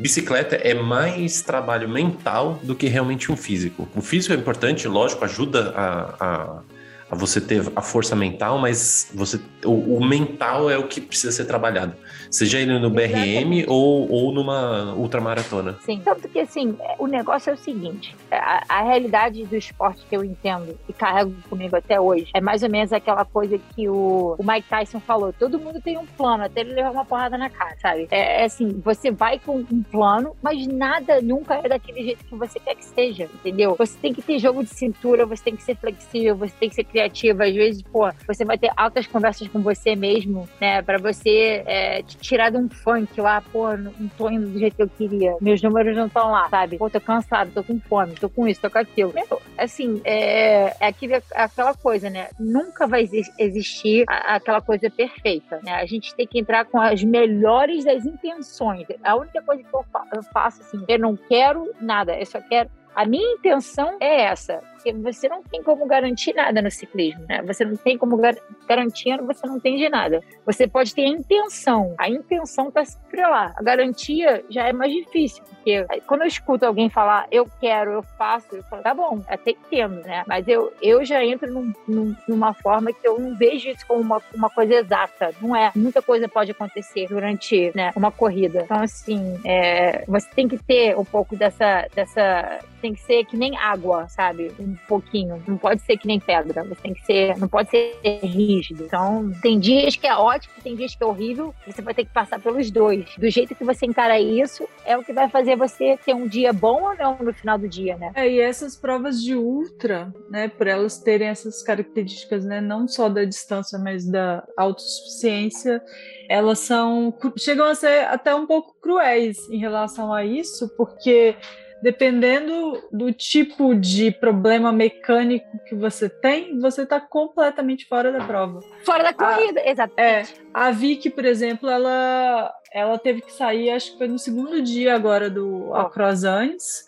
bicicleta 0.00 0.56
é 0.56 0.74
mais 0.74 1.42
trabalho 1.42 1.88
mental 1.88 2.58
do 2.62 2.74
que 2.74 2.86
realmente 2.88 3.30
um 3.30 3.36
físico. 3.36 3.88
O 3.94 4.00
físico 4.00 4.32
é 4.32 4.36
importante, 4.36 4.88
lógico, 4.88 5.24
ajuda 5.24 5.72
a, 5.76 6.62
a 7.10 7.14
você 7.16 7.40
ter 7.40 7.62
a 7.74 7.82
força 7.82 8.14
mental, 8.14 8.58
mas 8.58 9.10
você 9.12 9.40
o, 9.64 9.96
o, 9.96 10.04
mental 10.04 10.70
é 10.70 10.78
o 10.78 10.86
que 10.86 11.00
precisa 11.00 11.32
ser 11.32 11.44
trabalhado. 11.44 11.94
Seja 12.30 12.58
ele 12.58 12.78
no 12.78 12.88
BRM 12.88 13.64
ou, 13.66 14.10
ou 14.10 14.32
numa 14.32 14.94
ultramaratona. 14.94 15.76
Sim, 15.80 16.00
tanto 16.04 16.28
que 16.28 16.38
assim, 16.38 16.76
o 16.98 17.06
negócio 17.06 17.50
é 17.50 17.54
o 17.54 17.56
seguinte: 17.56 18.16
a, 18.30 18.62
a, 18.68 18.82
realidade 18.82 19.44
do 19.44 19.56
esporte 19.56 20.04
que 20.08 20.16
eu 20.16 20.24
entendo 20.24 20.78
e 20.88 20.92
carrego 20.92 21.34
comigo 21.48 21.76
até 21.76 22.00
hoje 22.00 22.30
é 22.34 22.40
mais 22.40 22.62
ou 22.62 22.70
menos 22.70 22.92
aquela 22.92 23.24
coisa 23.24 23.58
que 23.74 23.88
o, 23.88 24.36
o 24.38 24.44
Mike 24.44 24.68
Tyson 24.68 25.00
falou: 25.00 25.32
todo 25.32 25.58
mundo 25.58 25.80
tem 25.80 25.98
um 25.98 26.06
plano, 26.06 26.44
até 26.44 26.60
ele 26.60 26.74
levar 26.74 26.92
uma 26.92 27.04
porrada 27.04 27.36
na 27.36 27.50
cara, 27.50 27.76
sabe? 27.80 28.06
É, 28.10 28.42
é 28.42 28.44
assim, 28.44 28.80
você 28.84 29.10
vai 29.10 29.38
com 29.38 29.58
um 29.58 29.82
plano, 29.82 30.36
mas 30.40 30.66
nada 30.66 31.20
nunca 31.20 31.54
é 31.54 31.68
daquele 31.68 32.02
jeito 32.02 32.24
que 32.24 32.34
você 32.36 32.60
quer 32.60 32.76
que 32.76 32.84
seja, 32.84 33.28
entendeu? 33.34 33.74
Você 33.76 33.98
tem 33.98 34.14
que 34.14 34.22
ter 34.22 34.38
jogo 34.38 34.62
de 34.62 34.70
cintura, 34.70 35.26
você 35.26 35.44
tem 35.44 35.56
que 35.56 35.62
ser 35.62 35.76
flexível, 35.76 36.36
você 36.36 36.54
tem 36.58 36.68
que 36.68 36.74
ser 36.76 36.84
criativa. 36.84 37.44
Às 37.44 37.54
vezes, 37.54 37.82
pô, 37.82 38.08
você 38.26 38.44
vai 38.44 38.56
ter 38.56 38.70
altas 38.76 39.06
conversas 39.06 39.48
com 39.48 39.60
você 39.60 39.96
mesmo, 39.96 40.48
né? 40.60 40.80
Pra 40.82 40.98
você 40.98 41.62
é, 41.66 42.02
te 42.02 42.19
tirar 42.20 42.50
de 42.50 42.58
um 42.58 42.68
funk 42.68 43.20
lá, 43.20 43.40
pô, 43.40 43.76
não 43.76 43.92
tô 44.16 44.30
indo 44.30 44.46
do 44.48 44.58
jeito 44.58 44.76
que 44.76 44.82
eu 44.82 44.88
queria. 44.88 45.36
Meus 45.40 45.62
números 45.62 45.96
não 45.96 46.06
estão 46.06 46.30
lá, 46.30 46.48
sabe? 46.48 46.78
Pô, 46.78 46.88
tô 46.90 47.00
cansado, 47.00 47.50
tô 47.52 47.62
com 47.64 47.80
fome, 47.80 48.14
tô 48.14 48.28
com 48.28 48.46
isso, 48.46 48.60
tô 48.60 48.70
com 48.70 48.78
aquilo. 48.78 49.12
Meu, 49.12 49.40
assim, 49.56 50.00
é, 50.04 50.74
é 50.80 50.88
aquele, 50.88 51.22
aquela 51.34 51.74
coisa, 51.74 52.10
né? 52.10 52.28
Nunca 52.38 52.86
vai 52.86 53.08
existir 53.38 54.04
aquela 54.08 54.60
coisa 54.60 54.90
perfeita, 54.90 55.60
né? 55.64 55.74
A 55.74 55.86
gente 55.86 56.14
tem 56.14 56.26
que 56.26 56.38
entrar 56.38 56.64
com 56.64 56.80
as 56.80 57.02
melhores 57.02 57.84
das 57.84 58.04
intenções. 58.04 58.86
A 59.02 59.16
única 59.16 59.42
coisa 59.42 59.62
que 59.62 59.74
eu 59.74 60.22
faço, 60.32 60.60
assim, 60.62 60.84
eu 60.88 60.98
não 60.98 61.16
quero 61.16 61.72
nada, 61.80 62.18
eu 62.18 62.26
só 62.26 62.40
quero 62.40 62.70
a 62.94 63.06
minha 63.06 63.34
intenção 63.34 63.96
é 64.00 64.22
essa, 64.22 64.60
porque 64.80 64.92
você 64.94 65.28
não 65.28 65.42
tem 65.42 65.62
como 65.62 65.86
garantir 65.86 66.34
nada 66.34 66.62
no 66.62 66.70
ciclismo, 66.70 67.24
né? 67.28 67.42
Você 67.42 67.64
não 67.64 67.76
tem 67.76 67.98
como 67.98 68.16
gar 68.16 68.34
garantir, 68.66 69.20
você 69.22 69.46
não 69.46 69.60
tem 69.60 69.76
de 69.76 69.88
nada. 69.88 70.22
Você 70.46 70.66
pode 70.66 70.94
ter 70.94 71.02
a 71.02 71.08
intenção, 71.08 71.94
a 71.98 72.08
intenção 72.08 72.68
está 72.68 72.84
sempre 72.84 73.20
lá. 73.20 73.52
A 73.56 73.62
garantia 73.62 74.42
já 74.48 74.68
é 74.68 74.72
mais 74.72 74.92
difícil, 74.92 75.42
porque 75.44 75.84
quando 76.06 76.22
eu 76.22 76.26
escuto 76.26 76.64
alguém 76.64 76.88
falar 76.88 77.26
eu 77.30 77.48
quero, 77.60 77.92
eu 77.92 78.02
faço, 78.02 78.56
eu 78.56 78.62
falo, 78.64 78.82
tá 78.82 78.94
bom, 78.94 79.22
até 79.28 79.50
entendo, 79.50 80.00
né? 80.02 80.24
Mas 80.26 80.48
eu, 80.48 80.72
eu 80.80 81.04
já 81.04 81.24
entro 81.24 81.52
num, 81.52 81.72
num, 81.86 82.16
numa 82.26 82.54
forma 82.54 82.92
que 82.92 83.06
eu 83.06 83.18
não 83.18 83.36
vejo 83.36 83.68
isso 83.68 83.86
como 83.86 84.00
uma, 84.00 84.22
uma 84.34 84.48
coisa 84.48 84.74
exata. 84.74 85.34
Não 85.42 85.54
é. 85.54 85.72
Muita 85.74 86.00
coisa 86.00 86.28
pode 86.28 86.52
acontecer 86.52 87.06
durante 87.08 87.72
né, 87.74 87.92
uma 87.94 88.10
corrida. 88.10 88.62
Então, 88.62 88.80
assim, 88.80 89.38
é, 89.44 90.04
você 90.06 90.28
tem 90.30 90.48
que 90.48 90.58
ter 90.58 90.96
um 90.96 91.04
pouco 91.04 91.36
dessa, 91.36 91.86
dessa. 91.94 92.60
Tem 92.80 92.94
que 92.94 93.00
ser 93.00 93.24
que 93.26 93.36
nem 93.36 93.58
água, 93.58 94.08
sabe? 94.08 94.50
Um 94.70 94.86
pouquinho. 94.86 95.42
Não 95.46 95.56
pode 95.56 95.82
ser 95.82 95.96
que 95.96 96.06
nem 96.06 96.20
pedra. 96.20 96.64
Você 96.64 96.80
tem 96.82 96.94
que 96.94 97.04
ser. 97.04 97.36
Não 97.38 97.48
pode 97.48 97.70
ser 97.70 97.98
rígido. 98.22 98.84
Então, 98.84 99.30
tem 99.42 99.58
dias 99.58 99.96
que 99.96 100.06
é 100.06 100.14
ótimo, 100.14 100.54
tem 100.62 100.74
dias 100.74 100.94
que 100.94 101.02
é 101.02 101.06
horrível. 101.06 101.54
Você 101.66 101.82
vai 101.82 101.94
ter 101.94 102.04
que 102.04 102.12
passar 102.12 102.40
pelos 102.40 102.70
dois. 102.70 103.06
Do 103.16 103.28
jeito 103.30 103.54
que 103.54 103.64
você 103.64 103.86
encara 103.86 104.20
isso, 104.20 104.68
é 104.84 104.96
o 104.96 105.04
que 105.04 105.12
vai 105.12 105.28
fazer 105.28 105.56
você 105.56 105.98
ter 106.04 106.14
um 106.14 106.26
dia 106.26 106.52
bom 106.52 106.82
ou 106.82 106.96
não 106.96 107.18
no 107.18 107.32
final 107.32 107.58
do 107.58 107.68
dia, 107.68 107.96
né? 107.96 108.12
É, 108.14 108.28
e 108.28 108.40
essas 108.40 108.76
provas 108.76 109.22
de 109.22 109.34
ultra, 109.34 110.12
né, 110.30 110.48
por 110.48 110.66
elas 110.66 110.98
terem 110.98 111.28
essas 111.28 111.62
características, 111.62 112.44
né, 112.44 112.60
não 112.60 112.86
só 112.86 113.08
da 113.08 113.24
distância, 113.24 113.78
mas 113.78 114.06
da 114.06 114.46
autossuficiência, 114.56 115.82
elas 116.28 116.60
são 116.60 117.12
chegam 117.36 117.66
a 117.66 117.74
ser 117.74 118.06
até 118.06 118.34
um 118.34 118.46
pouco 118.46 118.74
cruéis 118.80 119.48
em 119.50 119.58
relação 119.58 120.12
a 120.12 120.24
isso, 120.24 120.68
porque 120.76 121.36
dependendo 121.82 122.82
do 122.92 123.12
tipo 123.12 123.74
de 123.74 124.10
problema 124.10 124.72
mecânico 124.72 125.58
que 125.66 125.74
você 125.74 126.08
tem, 126.08 126.58
você 126.58 126.82
está 126.82 127.00
completamente 127.00 127.86
fora 127.86 128.12
da 128.12 128.24
prova. 128.24 128.60
Fora 128.84 129.02
da 129.02 129.12
corrida, 129.14 129.60
a, 129.60 129.70
exatamente. 129.70 130.34
É, 130.34 130.42
a 130.52 130.70
Vicky, 130.70 131.10
por 131.10 131.24
exemplo, 131.24 131.68
ela, 131.68 132.52
ela 132.72 132.98
teve 132.98 133.22
que 133.22 133.32
sair, 133.32 133.70
acho 133.70 133.92
que 133.92 133.98
foi 133.98 134.08
no 134.08 134.18
segundo 134.18 134.60
dia 134.62 134.94
agora 134.94 135.30
do. 135.30 135.72
Across 135.74 136.24
antes, 136.24 136.84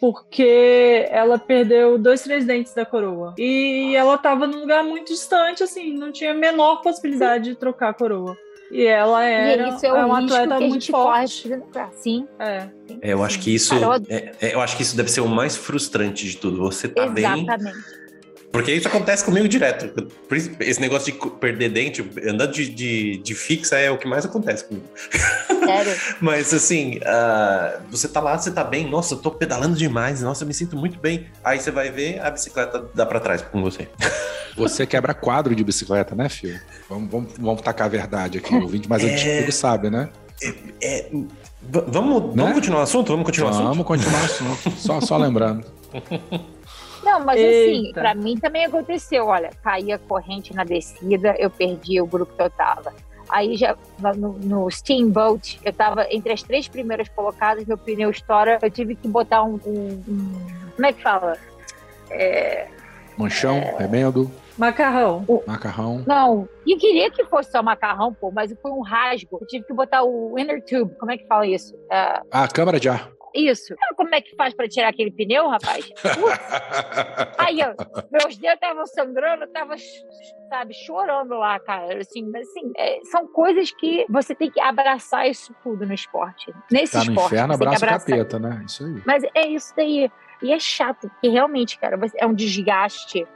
porque 0.00 1.06
ela 1.10 1.38
perdeu 1.38 1.98
dois, 1.98 2.22
três 2.22 2.44
dentes 2.44 2.74
da 2.74 2.84
coroa. 2.84 3.34
E 3.38 3.94
ela 3.96 4.14
estava 4.16 4.46
num 4.46 4.60
lugar 4.60 4.82
muito 4.84 5.08
distante, 5.08 5.62
assim, 5.62 5.96
não 5.96 6.12
tinha 6.12 6.32
a 6.32 6.34
menor 6.34 6.82
possibilidade 6.82 7.44
Sim. 7.44 7.50
de 7.52 7.56
trocar 7.56 7.90
a 7.90 7.94
coroa. 7.94 8.36
E 8.70 8.84
ela 8.86 9.24
era, 9.24 9.68
e 9.68 9.74
isso 9.74 9.86
é, 9.86 9.88
é 9.88 10.04
um 10.04 10.14
atleta 10.14 10.60
muito 10.60 10.90
forte. 10.90 11.50
Sim. 11.92 12.26
É. 12.38 12.68
é. 13.02 13.12
eu 13.12 13.22
acho 13.22 13.38
que 13.40 13.54
isso, 13.54 13.74
é, 14.08 14.32
é, 14.40 14.54
eu 14.54 14.60
acho 14.60 14.76
que 14.76 14.82
isso 14.82 14.96
deve 14.96 15.10
ser 15.10 15.20
o 15.20 15.28
mais 15.28 15.56
frustrante 15.56 16.28
de 16.28 16.36
tudo. 16.36 16.58
Você 16.58 16.88
tá 16.88 17.04
Exatamente. 17.04 17.62
bem, 17.62 18.03
Porque 18.54 18.72
isso 18.72 18.86
acontece 18.86 19.24
comigo 19.24 19.48
direto. 19.48 20.08
Esse 20.60 20.80
negócio 20.80 21.12
de 21.12 21.18
perder 21.40 21.70
dente, 21.70 22.08
andando 22.24 22.52
de, 22.52 22.68
de, 22.68 23.16
de 23.16 23.34
fixa 23.34 23.76
é 23.76 23.90
o 23.90 23.98
que 23.98 24.06
mais 24.06 24.24
acontece 24.24 24.64
comigo. 24.64 24.86
Sério? 24.94 25.92
Mas 26.22 26.54
assim, 26.54 26.98
uh, 26.98 27.82
você 27.90 28.06
tá 28.06 28.20
lá, 28.20 28.38
você 28.38 28.52
tá 28.52 28.62
bem, 28.62 28.88
nossa, 28.88 29.14
eu 29.14 29.18
tô 29.18 29.32
pedalando 29.32 29.74
demais, 29.74 30.22
nossa, 30.22 30.44
eu 30.44 30.46
me 30.46 30.54
sinto 30.54 30.76
muito 30.76 31.00
bem. 31.00 31.26
Aí 31.42 31.58
você 31.58 31.72
vai 31.72 31.90
ver, 31.90 32.20
a 32.20 32.30
bicicleta 32.30 32.88
dá 32.94 33.04
para 33.04 33.18
trás 33.18 33.42
com 33.42 33.60
você. 33.60 33.88
Você 34.56 34.86
quebra 34.86 35.12
quadro 35.12 35.52
de 35.52 35.64
bicicleta, 35.64 36.14
né, 36.14 36.28
filho? 36.28 36.60
Vamos, 36.88 37.10
vamos, 37.10 37.32
vamos 37.36 37.60
tacar 37.60 37.88
a 37.88 37.90
verdade 37.90 38.38
aqui. 38.38 38.54
O 38.54 38.68
vídeo 38.68 38.88
mais 38.88 39.02
é... 39.02 39.12
antigo 39.12 39.50
sabe, 39.50 39.90
né? 39.90 40.10
É, 40.40 40.54
é... 40.80 41.10
Vamos, 41.60 42.36
né? 42.36 42.42
vamos 42.44 42.54
continuar 42.54 42.78
o 42.78 42.82
assunto? 42.84 43.08
Vamos 43.10 43.26
continuar 43.26 43.50
vamos 43.50 43.66
o 43.66 43.72
assunto? 43.72 43.84
Vamos 43.84 44.04
continuar 44.04 44.22
o 44.22 44.24
assunto. 44.24 44.80
só, 44.80 45.00
só 45.00 45.16
lembrando. 45.16 45.66
Não, 47.04 47.24
mas 47.24 47.38
assim, 47.38 47.46
Eita. 47.46 47.82
assim, 47.82 47.92
pra 47.92 48.14
mim 48.14 48.36
também 48.36 48.64
aconteceu. 48.64 49.26
Olha, 49.26 49.50
caía 49.62 49.98
corrente 49.98 50.54
na 50.54 50.64
descida, 50.64 51.34
eu 51.38 51.50
perdi 51.50 52.00
o 52.00 52.06
grupo 52.06 52.34
que 52.34 52.42
eu 52.42 52.50
tava. 52.50 52.92
Aí 53.28 53.56
já 53.56 53.76
no, 54.16 54.32
no, 54.32 54.70
Steamboat, 54.70 55.58
eu 55.64 55.72
tava 55.72 56.06
entre 56.10 56.32
as 56.32 56.42
três 56.42 56.68
primeiras 56.68 57.08
colocadas, 57.08 57.64
meu 57.64 57.78
pneu 57.78 58.10
estoura, 58.10 58.58
eu 58.60 58.70
tive 58.70 58.94
que 58.94 59.08
botar 59.08 59.42
um. 59.42 59.58
um, 59.66 60.02
um 60.08 60.54
como 60.74 60.86
é 60.86 60.92
que 60.92 61.02
fala? 61.02 61.38
É, 62.10 62.68
Manchão, 63.16 63.56
é, 63.56 63.76
remendo. 63.78 64.30
Macarrão. 64.58 65.24
O, 65.26 65.42
macarrão. 65.46 66.04
Não, 66.06 66.48
e 66.66 66.76
queria 66.76 67.10
que 67.10 67.24
fosse 67.24 67.50
só 67.50 67.62
macarrão, 67.62 68.12
pô, 68.12 68.30
mas 68.30 68.54
foi 68.60 68.70
um 68.70 68.82
rasgo. 68.82 69.38
Eu 69.40 69.46
tive 69.46 69.64
que 69.64 69.72
botar 69.72 70.04
o 70.04 70.38
inner 70.38 70.62
tube, 70.64 70.94
como 70.96 71.10
é 71.10 71.18
que 71.18 71.26
fala 71.26 71.46
isso? 71.46 71.74
É... 71.90 72.20
Ah, 72.30 72.46
câmara 72.46 72.78
de 72.78 72.88
ar. 72.88 73.10
Isso. 73.34 73.74
Como 73.96 74.14
é 74.14 74.20
que 74.20 74.34
faz 74.36 74.54
para 74.54 74.68
tirar 74.68 74.88
aquele 74.88 75.10
pneu, 75.10 75.48
rapaz? 75.48 75.90
Aí, 77.36 77.58
ó, 77.62 77.74
meus 78.12 78.36
dedos 78.36 78.54
estavam 78.54 78.86
sangrando, 78.86 79.44
eu 79.44 79.52
tava, 79.52 79.74
sabe, 80.48 80.72
chorando 80.72 81.34
lá, 81.34 81.58
cara. 81.58 81.98
Assim, 81.98 82.30
assim 82.36 82.72
é, 82.76 83.00
são 83.10 83.26
coisas 83.26 83.72
que 83.72 84.06
você 84.08 84.34
tem 84.34 84.50
que 84.50 84.60
abraçar 84.60 85.28
isso 85.28 85.54
tudo 85.64 85.84
no 85.84 85.92
esporte. 85.92 86.52
Nesse 86.70 86.92
tá 86.92 86.98
no 86.98 87.10
esporte. 87.10 87.34
inferno, 87.34 87.54
abraça 87.54 87.86
capeta, 87.86 88.38
né? 88.38 88.62
Isso 88.64 88.84
aí. 88.84 89.02
Mas 89.04 89.24
é 89.34 89.46
isso 89.48 89.74
daí. 89.76 90.10
E 90.40 90.52
é 90.52 90.58
chato, 90.58 91.08
porque 91.08 91.28
realmente, 91.28 91.78
cara, 91.78 91.98
é 92.16 92.26
um 92.26 92.34
desgaste 92.34 93.26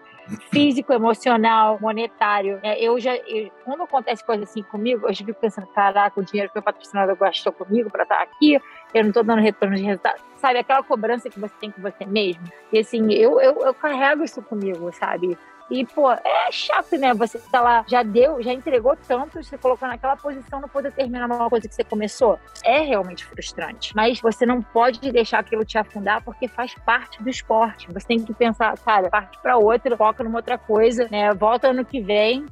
físico, 0.50 0.92
emocional, 0.92 1.78
monetário. 1.80 2.60
É, 2.62 2.80
eu 2.82 2.98
já, 3.00 3.16
eu, 3.16 3.50
quando 3.64 3.82
acontece 3.82 4.24
coisa 4.24 4.44
assim 4.44 4.62
comigo, 4.62 5.06
eu 5.06 5.14
já 5.14 5.24
fico 5.24 5.40
pensando, 5.40 5.66
caraca, 5.68 6.20
o 6.20 6.24
dinheiro 6.24 6.50
que 6.50 6.56
meu 6.56 6.62
patrocinador 6.62 7.16
gastou 7.16 7.52
comigo 7.52 7.90
para 7.90 8.02
estar 8.02 8.22
aqui, 8.22 8.60
eu 8.94 9.02
não 9.02 9.10
estou 9.10 9.22
dando 9.22 9.40
retorno 9.40 9.76
de 9.76 9.82
resultado. 9.82 10.20
Sabe, 10.36 10.58
aquela 10.58 10.82
cobrança 10.82 11.28
que 11.28 11.38
você 11.38 11.54
tem 11.60 11.70
com 11.70 11.82
você 11.82 12.06
mesmo. 12.06 12.44
E 12.72 12.78
assim, 12.78 13.12
eu, 13.12 13.40
eu, 13.40 13.60
eu 13.60 13.74
carrego 13.74 14.22
isso 14.22 14.40
comigo, 14.42 14.92
sabe? 14.92 15.36
E, 15.70 15.84
pô, 15.84 16.10
é 16.10 16.50
chato, 16.50 16.96
né? 16.96 17.12
Você 17.12 17.38
tá 17.38 17.60
lá, 17.60 17.84
já 17.86 18.02
deu, 18.02 18.42
já 18.42 18.52
entregou 18.52 18.96
tanto, 18.96 19.42
você 19.42 19.58
colocou 19.58 19.86
naquela 19.86 20.16
posição, 20.16 20.60
não 20.60 20.68
poder 20.68 20.92
terminar 20.92 21.26
uma 21.26 21.50
coisa 21.50 21.68
que 21.68 21.74
você 21.74 21.84
começou. 21.84 22.38
É 22.64 22.80
realmente 22.80 23.24
frustrante. 23.24 23.94
Mas 23.94 24.18
você 24.20 24.46
não 24.46 24.62
pode 24.62 25.00
deixar 25.12 25.40
aquilo 25.40 25.64
te 25.64 25.76
afundar 25.76 26.22
porque 26.22 26.48
faz 26.48 26.74
parte 26.86 27.22
do 27.22 27.28
esporte. 27.28 27.92
Você 27.92 28.06
tem 28.06 28.22
que 28.22 28.32
pensar, 28.32 28.78
cara, 28.78 29.10
parte 29.10 29.38
para 29.42 29.58
outra, 29.58 29.96
foca 29.96 30.24
numa 30.24 30.38
outra 30.38 30.56
coisa, 30.56 31.06
né? 31.10 31.34
Volta 31.34 31.68
ano 31.68 31.84
que 31.84 32.00
vem, 32.00 32.46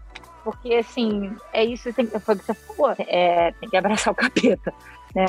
porque 0.45 0.75
assim, 0.75 1.35
é 1.53 1.65
isso 1.65 1.91
tem, 1.95 2.07
foi 2.07 2.35
o 2.35 2.39
que 2.39 2.45
você 2.45 2.55
falou, 2.55 2.95
é, 2.99 3.53
tem 3.53 3.69
que 3.69 3.77
abraçar 3.77 4.13
o 4.13 4.17
capeta, 4.17 4.75
né? 5.15 5.25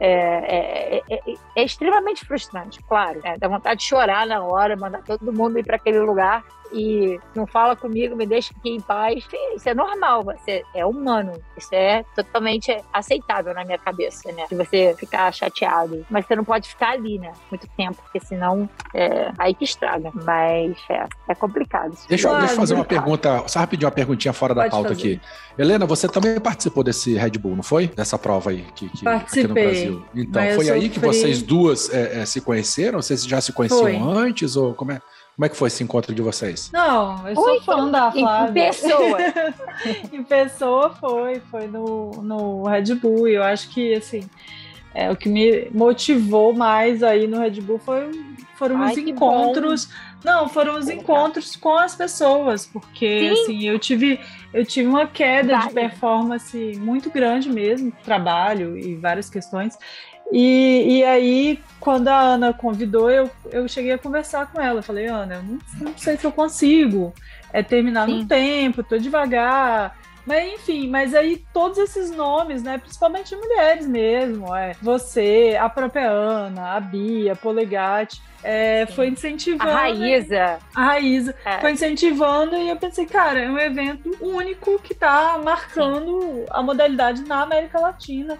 É, 0.00 0.10
é, 0.10 1.02
é, 1.08 1.14
é, 1.14 1.34
é 1.56 1.64
extremamente 1.64 2.24
frustrante, 2.24 2.82
claro. 2.82 3.20
É, 3.22 3.36
dá 3.38 3.48
vontade 3.48 3.80
de 3.80 3.86
chorar 3.86 4.26
na 4.26 4.42
hora, 4.42 4.76
mandar 4.76 5.02
todo 5.02 5.32
mundo 5.32 5.58
ir 5.58 5.64
para 5.64 5.76
aquele 5.76 6.00
lugar 6.00 6.44
e 6.72 7.20
não 7.34 7.46
fala 7.46 7.76
comigo, 7.76 8.16
me 8.16 8.26
deixa 8.26 8.52
aqui 8.56 8.70
em 8.70 8.80
paz. 8.80 9.24
Isso 9.54 9.68
é 9.68 9.74
normal, 9.74 10.24
você 10.24 10.64
é 10.74 10.84
humano. 10.84 11.32
Isso 11.56 11.68
é 11.72 12.04
totalmente 12.14 12.74
aceitável 12.92 13.54
na 13.54 13.64
minha 13.64 13.78
cabeça, 13.78 14.32
né? 14.32 14.46
De 14.48 14.56
você 14.56 14.94
ficar 14.98 15.32
chateado. 15.32 16.04
Mas 16.10 16.26
você 16.26 16.34
não 16.34 16.44
pode 16.44 16.68
ficar 16.68 16.92
ali, 16.92 17.18
né? 17.18 17.32
Muito 17.50 17.68
tempo, 17.76 18.00
porque 18.02 18.20
senão 18.20 18.68
é 18.94 19.30
aí 19.38 19.54
que 19.54 19.64
estraga. 19.64 20.10
Mas 20.14 20.76
é, 20.88 21.06
é 21.28 21.34
complicado. 21.34 21.96
Deixa, 22.08 22.28
eu, 22.28 22.38
deixa 22.38 22.54
eu 22.54 22.56
fazer 22.56 22.74
uma 22.74 22.84
pergunta, 22.84 23.46
só 23.46 23.60
rapidinho 23.60 23.88
uma 23.88 23.94
perguntinha 23.94 24.32
fora 24.32 24.54
da 24.54 24.68
pauta 24.68 24.90
fazer. 24.90 25.14
aqui. 25.14 25.20
Helena, 25.58 25.84
você 25.84 26.08
também 26.08 26.40
participou 26.40 26.82
desse 26.82 27.14
Red 27.14 27.32
Bull, 27.32 27.54
não 27.54 27.62
foi? 27.62 27.88
Dessa 27.88 28.18
prova 28.18 28.50
aí 28.50 28.64
que, 28.74 28.88
que 28.88 29.06
aqui 29.06 29.46
no 29.46 29.54
Brasil. 29.54 29.91
Então, 30.14 30.42
foi 30.54 30.70
aí 30.70 30.88
que 30.88 30.98
vocês 30.98 31.42
duas 31.42 31.92
é, 31.92 32.20
é, 32.20 32.26
se 32.26 32.40
conheceram? 32.40 33.00
Vocês 33.00 33.24
já 33.24 33.40
se 33.40 33.52
conheciam 33.52 33.80
foi. 33.80 33.96
antes? 33.96 34.56
Ou 34.56 34.74
como 34.74 34.92
é? 34.92 35.00
Como 35.34 35.46
é 35.46 35.48
que 35.48 35.56
foi 35.56 35.68
esse 35.68 35.82
encontro 35.82 36.14
de 36.14 36.20
vocês? 36.20 36.70
Não, 36.72 37.26
eu 37.26 37.34
sou 37.34 37.44
Oi, 37.44 37.60
fã 37.60 37.90
da 37.90 38.12
Flávia. 38.12 38.50
Em 38.50 38.66
pessoa. 38.66 39.18
em 40.12 40.22
pessoa 40.22 40.90
foi, 41.00 41.40
foi 41.50 41.66
no, 41.66 42.10
no 42.22 42.64
Red 42.64 42.94
Bull. 42.96 43.26
E 43.26 43.34
eu 43.34 43.42
acho 43.42 43.70
que, 43.70 43.94
assim, 43.94 44.28
é, 44.94 45.10
o 45.10 45.16
que 45.16 45.28
me 45.28 45.68
motivou 45.70 46.52
mais 46.52 47.02
aí 47.02 47.26
no 47.26 47.38
Red 47.38 47.62
Bull 47.62 47.78
foi, 47.78 48.10
foram 48.56 48.82
Ai, 48.82 48.92
os 48.92 48.98
encontros. 48.98 49.86
Bom. 49.86 50.11
Não, 50.24 50.48
foram 50.48 50.78
os 50.78 50.88
encontros 50.88 51.56
com 51.56 51.76
as 51.76 51.94
pessoas, 51.94 52.66
porque 52.66 53.34
Sim. 53.34 53.42
assim, 53.42 53.68
eu 53.68 53.78
tive, 53.78 54.20
eu 54.54 54.64
tive 54.64 54.86
uma 54.86 55.06
queda 55.06 55.56
vale. 55.56 55.68
de 55.68 55.74
performance 55.74 56.72
muito 56.78 57.10
grande 57.10 57.50
mesmo, 57.50 57.92
trabalho 58.04 58.78
e 58.78 58.94
várias 58.96 59.28
questões. 59.28 59.76
E, 60.30 60.98
e 60.98 61.04
aí, 61.04 61.60
quando 61.78 62.08
a 62.08 62.18
Ana 62.18 62.54
convidou, 62.54 63.10
eu, 63.10 63.30
eu 63.50 63.68
cheguei 63.68 63.92
a 63.92 63.98
conversar 63.98 64.50
com 64.50 64.60
ela. 64.60 64.78
Eu 64.78 64.82
falei, 64.82 65.06
Ana, 65.06 65.34
eu 65.34 65.42
não, 65.42 65.58
não 65.80 65.98
sei 65.98 66.16
se 66.16 66.24
eu 66.24 66.32
consigo 66.32 67.12
é, 67.52 67.62
terminar 67.62 68.06
Sim. 68.06 68.20
no 68.20 68.26
tempo, 68.26 68.82
tô 68.82 68.96
devagar. 68.96 69.98
Mas 70.24 70.52
enfim, 70.54 70.88
mas 70.88 71.14
aí 71.14 71.44
todos 71.52 71.78
esses 71.78 72.10
nomes, 72.10 72.62
né, 72.62 72.78
principalmente 72.78 73.34
mulheres 73.34 73.86
mesmo, 73.86 74.54
é, 74.54 74.76
você, 74.80 75.58
a 75.60 75.68
própria 75.68 76.08
Ana, 76.08 76.76
a 76.76 76.80
Bia, 76.80 77.34
Polegatti, 77.34 78.22
é, 78.42 78.86
foi 78.86 79.08
incentivando. 79.08 79.70
A 79.70 79.74
Raíza. 79.74 80.58
A 80.74 80.84
Raíza. 80.84 81.34
É. 81.44 81.60
Foi 81.60 81.72
incentivando 81.72 82.56
e 82.56 82.68
eu 82.68 82.76
pensei, 82.76 83.06
cara, 83.06 83.40
é 83.40 83.50
um 83.50 83.58
evento 83.58 84.16
único 84.20 84.78
que 84.80 84.92
está 84.92 85.40
marcando 85.42 86.20
Sim. 86.20 86.44
a 86.50 86.62
modalidade 86.62 87.22
na 87.22 87.42
América 87.42 87.80
Latina. 87.80 88.38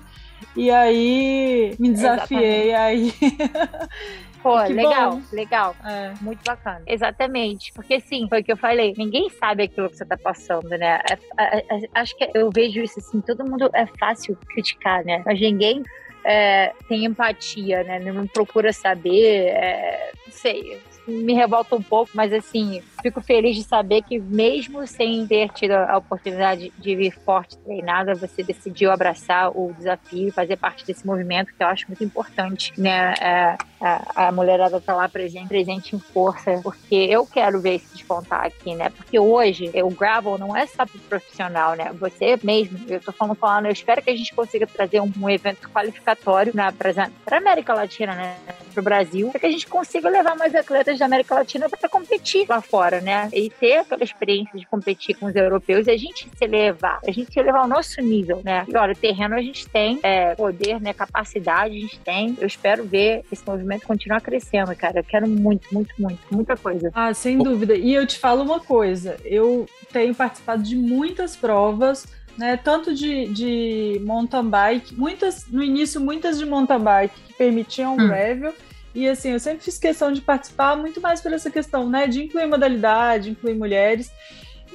E 0.57 0.71
aí 0.71 1.75
me 1.79 1.91
desafiei 1.91 2.71
Exatamente. 2.71 2.75
aí. 2.75 3.15
Pô, 4.43 4.63
que 4.65 4.73
legal, 4.73 5.13
bom. 5.13 5.23
legal. 5.33 5.77
É. 5.85 6.15
Muito 6.21 6.43
bacana. 6.45 6.83
Exatamente. 6.87 7.73
Porque, 7.73 8.01
sim, 8.01 8.27
foi 8.29 8.41
o 8.41 8.45
que 8.45 8.53
eu 8.53 8.57
falei. 8.57 8.93
Ninguém 8.97 9.31
sabe 9.31 9.65
aquilo 9.65 9.89
que 9.89 9.97
você 9.97 10.05
tá 10.05 10.17
passando, 10.17 10.69
né? 10.69 11.01
É, 11.39 11.59
é, 11.59 11.59
é, 11.59 11.89
acho 11.95 12.17
que 12.17 12.29
eu 12.35 12.51
vejo 12.51 12.81
isso 12.81 12.99
assim. 12.99 13.21
Todo 13.21 13.45
mundo 13.45 13.71
é 13.73 13.87
fácil 13.99 14.37
criticar, 14.49 15.05
né? 15.05 15.23
Mas 15.25 15.41
ninguém 15.41 15.83
é, 16.25 16.73
tem 16.89 17.05
empatia, 17.05 17.85
né? 17.85 18.01
Não 18.01 18.27
procura 18.27 18.73
saber. 18.73 19.49
É, 19.49 20.11
não 20.27 20.33
sei 20.33 20.81
me 21.07 21.35
revolta 21.35 21.75
um 21.75 21.83
pouco, 21.83 22.11
mas 22.15 22.33
assim, 22.33 22.83
fico 23.03 23.21
feliz 23.21 23.57
de 23.57 23.65
saber 23.65 24.03
que 24.03 24.19
mesmo 24.19 24.87
sem 24.87 25.27
ter 25.27 25.51
tido 25.51 25.73
a 25.73 25.99
oportunidade 25.99 26.73
de 26.79 26.97
vir 26.97 27.13
forte 27.25 27.59
treinada, 27.59 28.15
você 28.15 28.43
decidiu 28.43 28.91
abraçar 28.91 29.51
o 29.51 29.73
desafio 29.77 30.33
fazer 30.33 30.57
parte 30.57 30.87
desse 30.87 31.07
movimento 31.07 31.53
que 31.53 31.63
eu 31.63 31.67
acho 31.67 31.87
muito 31.89 32.03
importante, 32.05 32.73
né? 32.79 33.15
É, 33.21 33.57
a, 33.81 34.29
a 34.29 34.33
mulherada 34.33 34.81
tá 34.81 34.95
lá 34.95 35.09
presente, 35.09 35.49
presente 35.49 35.97
em 35.97 35.99
força, 35.99 36.61
porque 36.63 36.95
eu 36.95 37.27
quero 37.27 37.61
ver 37.61 37.81
se 37.81 37.97
despontar 37.97 38.47
aqui, 38.47 38.75
né? 38.75 38.91
Porque 38.91 39.19
hoje 39.19 39.71
o 39.83 39.91
gravel 39.91 40.39
não 40.39 40.57
é 40.57 40.67
só 40.67 40.87
pro 40.87 40.99
profissional, 41.01 41.75
né? 41.75 41.91
Você 41.95 42.39
mesmo, 42.43 42.79
eu 42.89 43.01
tô 43.01 43.13
falando, 43.13 43.37
falando, 43.37 43.67
eu 43.67 43.73
espero 43.73 44.03
que 44.03 44.11
a 44.11 44.17
gente 44.17 44.35
consiga 44.35 44.67
trazer 44.67 45.01
um, 45.01 45.13
um 45.21 45.29
evento 45.29 45.69
qualificatório 45.71 46.53
na 46.55 46.73
para 46.73 47.37
América 47.37 47.75
Latina, 47.75 48.15
né? 48.15 48.37
Pro 48.73 48.83
Brasil, 48.83 49.29
para 49.31 49.41
que 49.41 49.47
a 49.47 49.51
gente 49.51 49.67
consiga 49.67 50.09
levar 50.09 50.37
mais 50.37 50.55
atletas 50.55 50.99
da 50.99 51.05
América 51.05 51.35
Latina 51.35 51.69
para 51.69 51.89
competir 51.89 52.47
lá 52.49 52.61
fora, 52.61 52.92
né? 53.01 53.29
E 53.33 53.51
ter 53.51 53.79
aquela 53.79 54.03
experiência 54.03 54.59
de 54.59 54.67
competir 54.67 55.15
com 55.17 55.27
os 55.27 55.35
europeus 55.35 55.87
e 55.87 55.91
a 55.91 55.97
gente 55.97 56.29
se 56.35 56.45
elevar, 56.45 57.01
a 57.07 57.11
gente 57.11 57.33
se 57.33 57.39
elevar 57.39 57.63
ao 57.63 57.69
nosso 57.69 58.01
nível, 58.01 58.41
né? 58.45 58.65
E 58.69 58.77
olha, 58.77 58.95
terreno 58.95 59.35
a 59.35 59.43
gente 59.43 59.69
tem, 59.69 59.99
é, 60.03 60.35
poder, 60.35 60.81
né? 60.81 60.93
Capacidade 60.93 61.77
a 61.77 61.81
gente 61.81 61.99
tem. 62.01 62.37
Eu 62.41 62.47
espero 62.47 62.85
ver 62.85 63.25
esse 63.31 63.47
movimento 63.47 63.87
continuar 63.87 64.21
crescendo, 64.21 64.75
cara. 64.77 65.01
Eu 65.01 65.05
quero 65.05 65.29
muito, 65.29 65.73
muito, 65.73 65.95
muito, 65.99 66.21
muita 66.31 66.57
coisa. 66.57 66.91
Ah, 66.95 67.13
sem 67.15 67.39
dúvida. 67.39 67.75
E 67.75 67.95
eu 67.95 68.07
te 68.07 68.19
falo 68.19 68.43
uma 68.43 68.61
coisa, 68.61 69.17
eu 69.25 69.67
tenho 69.93 70.15
participado 70.15 70.63
de 70.63 70.77
muitas 70.77 71.37
provas 71.37 72.07
né, 72.37 72.57
tanto 72.57 72.95
de, 72.95 73.27
de 73.27 74.01
mountain 74.05 74.49
bike, 74.49 74.95
muitas 74.95 75.47
no 75.49 75.63
início 75.63 76.01
muitas 76.01 76.39
de 76.39 76.47
mountain 76.47 76.81
bike 76.81 77.15
que 77.27 77.35
permitiam 77.35 77.95
hum. 77.95 78.07
gravel 78.09 78.55
e 78.95 79.09
assim, 79.09 79.31
eu 79.31 79.41
sempre 79.41 79.65
fiz 79.65 79.79
questão 79.79 80.13
de 80.13 80.21
participar 80.21 80.77
muito 80.77 81.01
mais 81.01 81.21
por 81.21 81.33
essa 81.33 81.51
questão, 81.51 81.89
né? 81.89 82.07
De 82.07 82.25
incluir 82.25 82.47
modalidade, 82.47 83.31
incluir 83.31 83.55
mulheres. 83.55 84.11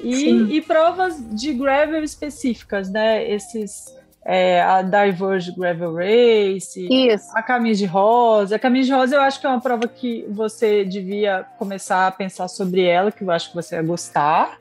E, 0.02 0.58
e 0.58 0.62
provas 0.62 1.16
de 1.36 1.54
gravel 1.54 2.04
específicas, 2.04 2.90
né? 2.90 3.30
Esses 3.30 3.96
é, 4.30 4.62
a 4.62 4.82
Diverge 4.82 5.54
Gravel 5.54 5.96
Race, 5.96 6.86
Isso. 6.92 7.30
a 7.34 7.42
Caminho 7.42 7.76
de 7.76 7.86
Rosa. 7.86 8.58
A 8.58 8.60
Caminho 8.60 8.84
de 8.84 8.92
Rosa 8.92 9.16
eu 9.16 9.22
acho 9.22 9.40
que 9.40 9.48
é 9.48 9.50
uma 9.50 9.62
prova 9.62 9.88
que 9.88 10.26
você 10.30 10.84
devia 10.84 11.46
começar 11.58 12.08
a 12.08 12.12
pensar 12.12 12.50
sobre 12.50 12.84
ela, 12.84 13.10
que 13.10 13.24
eu 13.24 13.32
acho 13.32 13.50
que 13.50 13.56
você 13.56 13.76
ia 13.76 13.82
gostar. 13.82 14.58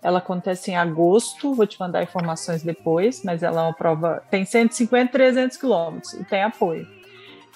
Ela 0.00 0.18
acontece 0.18 0.70
em 0.70 0.76
agosto, 0.76 1.52
vou 1.52 1.66
te 1.66 1.80
mandar 1.80 2.00
informações 2.04 2.62
depois, 2.62 3.24
mas 3.24 3.42
ela 3.42 3.62
é 3.62 3.64
uma 3.64 3.74
prova, 3.74 4.22
tem 4.30 4.44
150, 4.44 5.10
300 5.10 5.56
quilômetros 5.56 6.12
e 6.12 6.22
tem 6.22 6.44
apoio. 6.44 6.86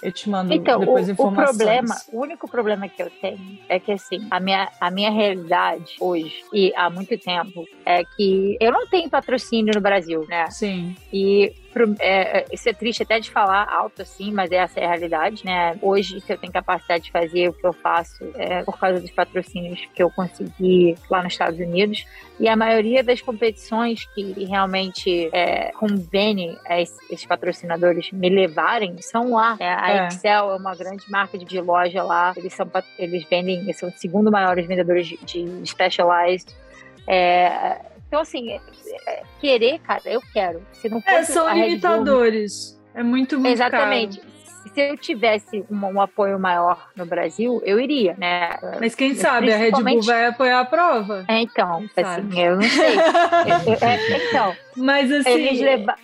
Eu 0.02 0.10
te 0.10 0.28
mando 0.28 0.52
então, 0.52 0.80
depois 0.80 1.08
o, 1.08 1.12
informações. 1.12 1.54
O 1.54 1.58
problema, 1.58 1.94
o 2.12 2.20
único 2.20 2.48
problema 2.50 2.88
que 2.88 3.00
eu 3.00 3.08
tenho 3.08 3.58
é 3.68 3.78
que 3.78 3.92
assim, 3.92 4.26
a 4.30 4.40
minha, 4.40 4.68
a 4.80 4.90
minha 4.90 5.10
realidade 5.10 5.94
hoje 6.00 6.42
e 6.52 6.72
há 6.74 6.90
muito 6.90 7.16
tempo 7.16 7.64
é 7.86 8.04
que 8.04 8.56
eu 8.60 8.72
não 8.72 8.86
tenho 8.88 9.08
patrocínio 9.08 9.72
no 9.74 9.80
Brasil, 9.80 10.26
né? 10.28 10.50
Sim. 10.50 10.96
E 11.12 11.54
é, 11.98 12.38
é, 12.38 12.44
isso 12.52 12.68
é 12.68 12.72
triste 12.72 13.02
até 13.02 13.18
de 13.18 13.30
falar 13.30 13.66
alto 13.68 14.02
assim, 14.02 14.32
mas 14.32 14.50
essa 14.50 14.78
é 14.78 14.84
a 14.84 14.88
realidade, 14.88 15.44
né? 15.44 15.76
Hoje, 15.80 16.20
se 16.20 16.32
eu 16.32 16.38
tenho 16.38 16.52
capacidade 16.52 17.04
de 17.04 17.10
fazer 17.10 17.48
o 17.48 17.52
que 17.52 17.66
eu 17.66 17.72
faço, 17.72 18.24
é 18.34 18.62
por 18.62 18.78
causa 18.78 19.00
dos 19.00 19.10
patrocínios 19.10 19.88
que 19.94 20.02
eu 20.02 20.10
consegui 20.10 20.96
lá 21.10 21.22
nos 21.22 21.32
Estados 21.32 21.58
Unidos. 21.58 22.04
E 22.38 22.48
a 22.48 22.56
maioria 22.56 23.02
das 23.02 23.20
competições 23.20 24.04
que 24.14 24.44
realmente 24.44 25.30
é, 25.32 25.70
convém 25.72 26.58
esses 26.70 27.24
patrocinadores 27.24 28.10
me 28.10 28.28
levarem 28.28 28.96
são 29.00 29.32
lá. 29.32 29.56
É, 29.60 29.68
a 29.68 29.90
é. 29.90 30.08
Excel 30.08 30.50
é 30.50 30.56
uma 30.56 30.74
grande 30.74 31.10
marca 31.10 31.38
de 31.38 31.60
loja 31.60 32.02
lá. 32.02 32.32
Eles 32.36 32.52
são 32.54 32.68
eles 32.98 33.24
vendem, 33.28 33.60
eles 33.60 33.78
são 33.78 33.88
os 33.88 33.94
segundo 34.00 34.30
maiores 34.30 34.66
vendedores 34.66 35.06
de, 35.06 35.16
de 35.18 35.66
Specialized. 35.66 36.52
É, 37.06 37.91
então, 38.12 38.20
assim, 38.20 38.50
é, 38.50 38.60
é, 39.06 39.22
querer, 39.40 39.78
cara, 39.78 40.02
eu 40.04 40.20
quero. 40.34 40.62
Se 40.74 40.86
não 40.86 41.02
é, 41.06 41.22
são 41.22 41.50
limitadores. 41.50 42.78
Bull, 42.78 43.00
é 43.00 43.02
muito, 43.02 43.40
muito 43.40 43.54
Exatamente. 43.54 44.20
Caro. 44.20 44.32
Se 44.74 44.80
eu 44.82 44.96
tivesse 44.98 45.64
um, 45.70 45.86
um, 45.86 45.98
apoio 45.98 46.38
maior 46.38 46.90
no 46.94 47.06
Brasil, 47.06 47.62
eu 47.64 47.80
iria, 47.80 48.14
né? 48.18 48.50
Mas 48.78 48.94
quem 48.94 49.14
sabe 49.14 49.50
a 49.50 49.56
Red 49.56 49.70
Bull 49.70 50.02
vai 50.02 50.26
apoiar 50.26 50.60
a 50.60 50.64
prova? 50.66 51.24
É, 51.26 51.40
então, 51.40 51.88
quem 51.94 52.04
assim, 52.04 52.20
sabe? 52.20 52.38
eu 52.38 52.56
não 52.56 52.62
sei. 52.62 52.96
eu, 52.96 53.72
eu, 53.72 53.88
é, 53.88 54.28
então, 54.28 54.56
mas 54.76 55.10
assim, 55.10 55.30
eles 55.30 55.60
levaram, 55.62 55.98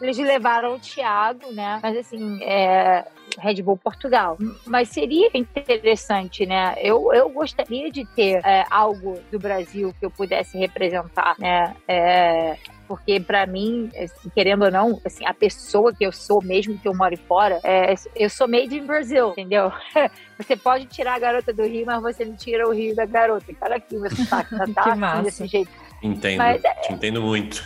eles 0.00 0.18
levaram 0.18 0.74
o 0.74 0.78
Thiago, 0.78 1.52
né? 1.52 1.80
Mas 1.82 1.96
assim, 1.96 2.42
é, 2.42 3.04
Red 3.38 3.62
Bull 3.62 3.76
Portugal. 3.76 4.38
Mas 4.66 4.88
seria 4.88 5.30
interessante, 5.34 6.46
né? 6.46 6.74
Eu, 6.78 7.12
eu 7.12 7.28
gostaria 7.28 7.90
de 7.90 8.04
ter 8.04 8.40
é, 8.44 8.64
algo 8.70 9.18
do 9.30 9.38
Brasil 9.38 9.94
que 9.98 10.06
eu 10.06 10.10
pudesse 10.10 10.56
representar, 10.58 11.36
né? 11.38 11.74
É, 11.88 12.56
porque 12.86 13.18
para 13.18 13.46
mim, 13.46 13.90
assim, 13.96 14.30
querendo 14.34 14.64
ou 14.64 14.70
não, 14.70 15.00
assim, 15.04 15.26
a 15.26 15.34
pessoa 15.34 15.92
que 15.92 16.04
eu 16.04 16.12
sou, 16.12 16.42
mesmo 16.42 16.78
que 16.78 16.86
eu 16.86 16.94
more 16.94 17.16
fora, 17.16 17.58
é, 17.64 17.94
eu 18.14 18.30
sou 18.30 18.46
made 18.46 18.76
in 18.76 18.86
Brazil, 18.86 19.30
entendeu? 19.30 19.72
Você 20.38 20.56
pode 20.56 20.86
tirar 20.86 21.14
a 21.14 21.18
garota 21.18 21.52
do 21.52 21.62
Rio, 21.64 21.86
mas 21.86 22.02
você 22.02 22.22
não 22.22 22.36
tira 22.36 22.68
o 22.68 22.72
Rio 22.72 22.94
da 22.94 23.06
garota. 23.06 23.54
Cara, 23.54 23.76
aqui 23.76 23.96
você 23.96 24.22
tá, 24.26 24.44
tá 24.44 24.92
assim, 24.92 25.22
desse 25.22 25.46
jeito. 25.46 25.70
Entendo, 26.02 26.36
mas, 26.36 26.62
é, 26.62 26.92
entendo 26.92 27.22
muito. 27.22 27.64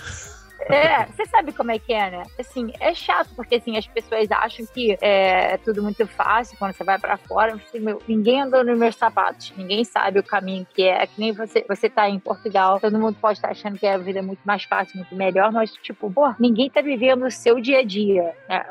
É, 0.73 1.07
você 1.07 1.27
sabe 1.27 1.53
como 1.53 1.71
é 1.71 1.79
que 1.79 1.93
é, 1.93 2.11
né? 2.11 2.23
Assim, 2.39 2.73
é 2.81 2.95
chato, 2.95 3.31
porque 3.35 3.57
assim, 3.57 3.77
as 3.77 3.87
pessoas 3.87 4.31
acham 4.31 4.67
que 4.67 4.97
é, 5.01 5.55
é 5.55 5.57
tudo 5.59 5.83
muito 5.83 6.07
fácil 6.07 6.57
quando 6.59 6.73
você 6.73 6.85
vai 6.85 6.99
para 6.99 7.17
fora. 7.17 7.57
Você, 7.57 7.79
meu, 7.79 8.01
ninguém 8.07 8.43
andou 8.43 8.65
nos 8.65 8.79
meus 8.79 8.97
sapatos, 8.97 9.53
ninguém 9.57 9.85
sabe 9.85 10.19
o 10.19 10.23
caminho 10.23 10.67
que 10.75 10.83
é. 10.83 11.03
É 11.03 11.07
que 11.07 11.19
nem 11.19 11.33
você, 11.33 11.65
você 11.69 11.89
tá 11.89 12.09
em 12.09 12.19
Portugal, 12.19 12.81
todo 12.81 12.99
mundo 12.99 13.17
pode 13.21 13.39
estar 13.39 13.51
achando 13.51 13.79
que 13.79 13.87
a 13.87 13.99
vida 13.99 14.19
é 14.19 14.23
muito 14.23 14.43
mais 14.45 14.65
fácil, 14.65 14.97
muito 14.99 15.15
melhor, 15.15 15.53
mas, 15.53 15.73
tipo, 15.73 16.11
pô, 16.11 16.35
ninguém 16.39 16.71
tá 16.71 16.81
vivendo 16.81 17.25
o 17.25 17.31
seu 17.31 17.61
dia 17.61 17.81
a 17.81 17.85
dia, 17.85 18.35
né? 18.49 18.65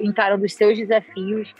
encarando 0.00 0.44
os 0.44 0.54
seus 0.54 0.76
desafios. 0.76 1.52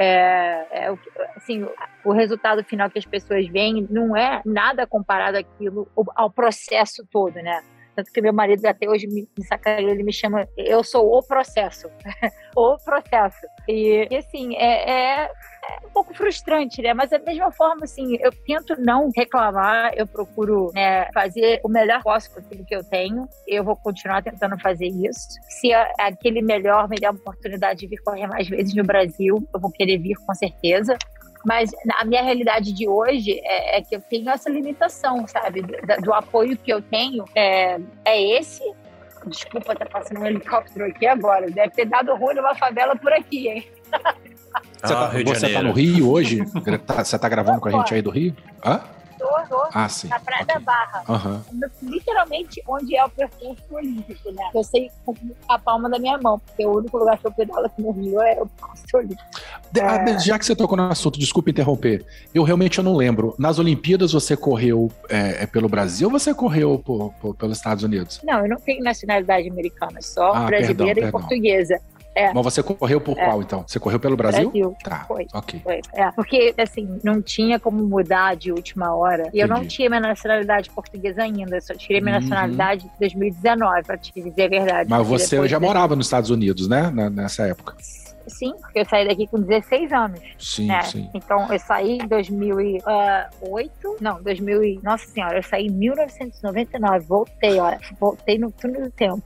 É, 0.00 0.66
é, 0.70 0.94
assim, 1.34 1.66
o 2.04 2.12
resultado 2.12 2.62
final 2.62 2.88
que 2.88 3.00
as 3.00 3.04
pessoas 3.04 3.48
veem 3.48 3.84
não 3.90 4.16
é 4.16 4.40
nada 4.44 4.86
comparado 4.86 5.38
àquilo, 5.38 5.88
ao 6.14 6.30
processo 6.30 7.04
todo, 7.10 7.34
né? 7.34 7.60
Tanto 7.98 8.12
que 8.12 8.22
meu 8.22 8.32
marido 8.32 8.64
até 8.64 8.88
hoje 8.88 9.08
me, 9.08 9.28
me 9.36 9.82
ele 9.90 10.04
me 10.04 10.12
chama, 10.12 10.46
eu 10.56 10.84
sou 10.84 11.18
o 11.18 11.20
processo. 11.20 11.90
o 12.54 12.76
processo. 12.78 13.44
E, 13.66 14.06
e 14.08 14.16
assim, 14.16 14.54
é, 14.54 14.88
é, 14.88 15.24
é, 15.24 15.30
um 15.84 15.90
pouco 15.90 16.14
frustrante, 16.14 16.80
né? 16.80 16.94
Mas 16.94 17.10
da 17.10 17.18
mesma 17.18 17.50
forma, 17.50 17.82
assim, 17.82 18.16
eu 18.20 18.30
tento 18.46 18.80
não 18.80 19.10
reclamar, 19.16 19.94
eu 19.96 20.06
procuro 20.06 20.70
né, 20.72 21.10
fazer 21.12 21.60
o 21.64 21.68
melhor 21.68 22.00
posso 22.04 22.32
com 22.32 22.38
aquilo 22.38 22.64
que 22.64 22.76
eu 22.76 22.84
tenho. 22.84 23.28
Eu 23.48 23.64
vou 23.64 23.74
continuar 23.74 24.22
tentando 24.22 24.56
fazer 24.60 24.86
isso. 24.86 25.26
Se 25.48 25.74
aquele 25.98 26.40
melhor 26.40 26.88
me 26.88 27.00
der 27.00 27.08
a 27.08 27.10
oportunidade 27.10 27.80
de 27.80 27.88
vir 27.88 28.00
correr 28.04 28.28
mais 28.28 28.48
vezes 28.48 28.76
no 28.76 28.84
Brasil, 28.84 29.44
eu 29.52 29.60
vou 29.60 29.72
querer 29.72 29.98
vir 29.98 30.14
com 30.24 30.32
certeza. 30.36 30.96
Mas 31.48 31.70
a 31.96 32.04
minha 32.04 32.22
realidade 32.22 32.74
de 32.74 32.86
hoje 32.86 33.40
é, 33.42 33.78
é 33.78 33.82
que 33.82 33.96
eu 33.96 34.02
tenho 34.02 34.28
essa 34.28 34.50
limitação, 34.50 35.26
sabe? 35.26 35.62
Do, 35.62 36.02
do 36.02 36.12
apoio 36.12 36.58
que 36.58 36.70
eu 36.70 36.82
tenho 36.82 37.24
é, 37.34 37.80
é 38.04 38.38
esse. 38.38 38.62
Desculpa, 39.26 39.74
tá 39.74 39.86
passando 39.86 40.20
um 40.20 40.26
helicóptero 40.26 40.84
aqui 40.84 41.06
agora. 41.06 41.50
Deve 41.50 41.70
ter 41.70 41.86
dado 41.86 42.14
ruim 42.16 42.34
numa 42.34 42.54
favela 42.54 42.94
por 42.94 43.10
aqui, 43.14 43.48
hein? 43.48 43.66
Você, 44.82 44.92
ah, 44.92 45.08
tá, 45.08 45.10
você 45.24 45.52
tá 45.52 45.62
no 45.62 45.72
Rio 45.72 46.10
hoje? 46.10 46.44
Tá, 46.86 47.02
você 47.02 47.18
tá 47.18 47.28
gravando 47.30 47.60
com 47.60 47.68
a 47.68 47.72
gente 47.72 47.94
aí 47.94 48.02
do 48.02 48.10
Rio? 48.10 48.36
Hã? 48.62 48.82
Ah, 49.74 49.88
sim. 49.88 50.08
Na 50.08 50.18
Praia 50.20 50.42
okay. 50.42 50.54
da 50.54 50.60
Barra. 50.60 51.02
Uhum. 51.08 51.42
Literalmente 51.82 52.62
onde 52.66 52.96
é 52.96 53.04
o 53.04 53.10
percurso 53.10 53.62
olímpico, 53.70 54.30
né? 54.32 54.50
Eu 54.54 54.64
sei 54.64 54.90
com 55.04 55.14
a 55.48 55.58
palma 55.58 55.88
da 55.88 55.98
minha 55.98 56.18
mão, 56.18 56.38
porque 56.38 56.66
o 56.66 56.76
único 56.78 56.98
lugar 56.98 57.18
que 57.18 57.26
eu 57.26 57.32
pedalo 57.32 57.66
aqui 57.66 57.82
no 57.82 57.90
Rio 57.92 58.20
é 58.20 58.40
o 58.40 58.46
percurso 58.46 58.96
olímpico. 58.96 59.22
É... 59.76 60.18
Já 60.18 60.38
que 60.38 60.46
você 60.46 60.56
tocou 60.56 60.76
no 60.76 60.84
assunto, 60.84 61.18
desculpa 61.18 61.50
interromper, 61.50 62.04
eu 62.34 62.42
realmente 62.42 62.78
eu 62.78 62.84
não 62.84 62.96
lembro. 62.96 63.34
Nas 63.38 63.58
Olimpíadas 63.58 64.12
você 64.12 64.36
correu 64.36 64.90
é, 65.08 65.42
é 65.42 65.46
pelo 65.46 65.68
Brasil 65.68 66.08
ou 66.08 66.18
você 66.18 66.34
correu 66.34 66.78
por, 66.78 67.12
por, 67.14 67.34
pelos 67.34 67.58
Estados 67.58 67.84
Unidos? 67.84 68.20
Não, 68.24 68.40
eu 68.40 68.48
não 68.48 68.56
tenho 68.58 68.82
nacionalidade 68.82 69.48
americana, 69.48 70.00
só 70.00 70.32
ah, 70.32 70.46
brasileira 70.46 70.74
perdão, 70.74 70.88
e 70.88 70.94
perdão. 70.94 71.20
portuguesa. 71.20 71.80
É. 72.18 72.32
Mas 72.34 72.44
você 72.44 72.62
correu 72.62 73.00
por 73.00 73.16
é. 73.16 73.24
qual, 73.24 73.40
então? 73.40 73.64
Você 73.64 73.78
correu 73.78 74.00
pelo 74.00 74.16
Brasil? 74.16 74.50
Brasil. 74.50 74.76
Tá. 74.82 75.04
Foi. 75.06 75.26
Ok. 75.32 75.60
Foi. 75.62 75.80
É, 75.94 76.10
porque, 76.10 76.52
assim, 76.58 76.98
não 77.04 77.22
tinha 77.22 77.60
como 77.60 77.84
mudar 77.84 78.34
de 78.34 78.50
última 78.50 78.92
hora. 78.92 79.24
E 79.24 79.26
Entendi. 79.28 79.40
eu 79.40 79.48
não 79.48 79.64
tinha 79.64 79.88
minha 79.88 80.00
nacionalidade 80.00 80.68
portuguesa 80.70 81.22
ainda. 81.22 81.56
Eu 81.56 81.62
só 81.62 81.74
tirei 81.74 82.00
minha 82.00 82.16
uhum. 82.16 82.22
nacionalidade 82.22 82.86
em 82.86 82.98
2019, 82.98 83.82
pra 83.84 83.96
te 83.96 84.12
dizer 84.12 84.46
a 84.46 84.48
verdade. 84.48 84.90
Mas 84.90 85.06
você 85.06 85.46
já 85.46 85.60
morava 85.60 85.94
nos 85.94 86.06
Estados 86.06 86.30
Unidos, 86.30 86.68
né? 86.68 86.90
nessa 86.90 87.46
época. 87.46 87.76
Sim, 88.26 88.52
porque 88.60 88.80
eu 88.80 88.84
saí 88.84 89.06
daqui 89.06 89.26
com 89.26 89.40
16 89.40 89.92
anos. 89.92 90.20
Sim, 90.38 90.66
né? 90.66 90.82
sim. 90.82 91.08
Então, 91.14 91.50
eu 91.52 91.58
saí 91.58 91.98
em 91.98 92.06
2008. 92.06 93.96
Não, 94.00 94.22
2000. 94.22 94.80
Nossa 94.82 95.06
Senhora, 95.06 95.38
eu 95.38 95.42
saí 95.42 95.66
em 95.66 95.70
1999. 95.70 97.06
Voltei, 97.06 97.58
olha. 97.58 97.78
Voltei 97.98 98.38
no 98.38 98.50
túnel 98.50 98.82
do 98.82 98.90
tempo. 98.90 99.22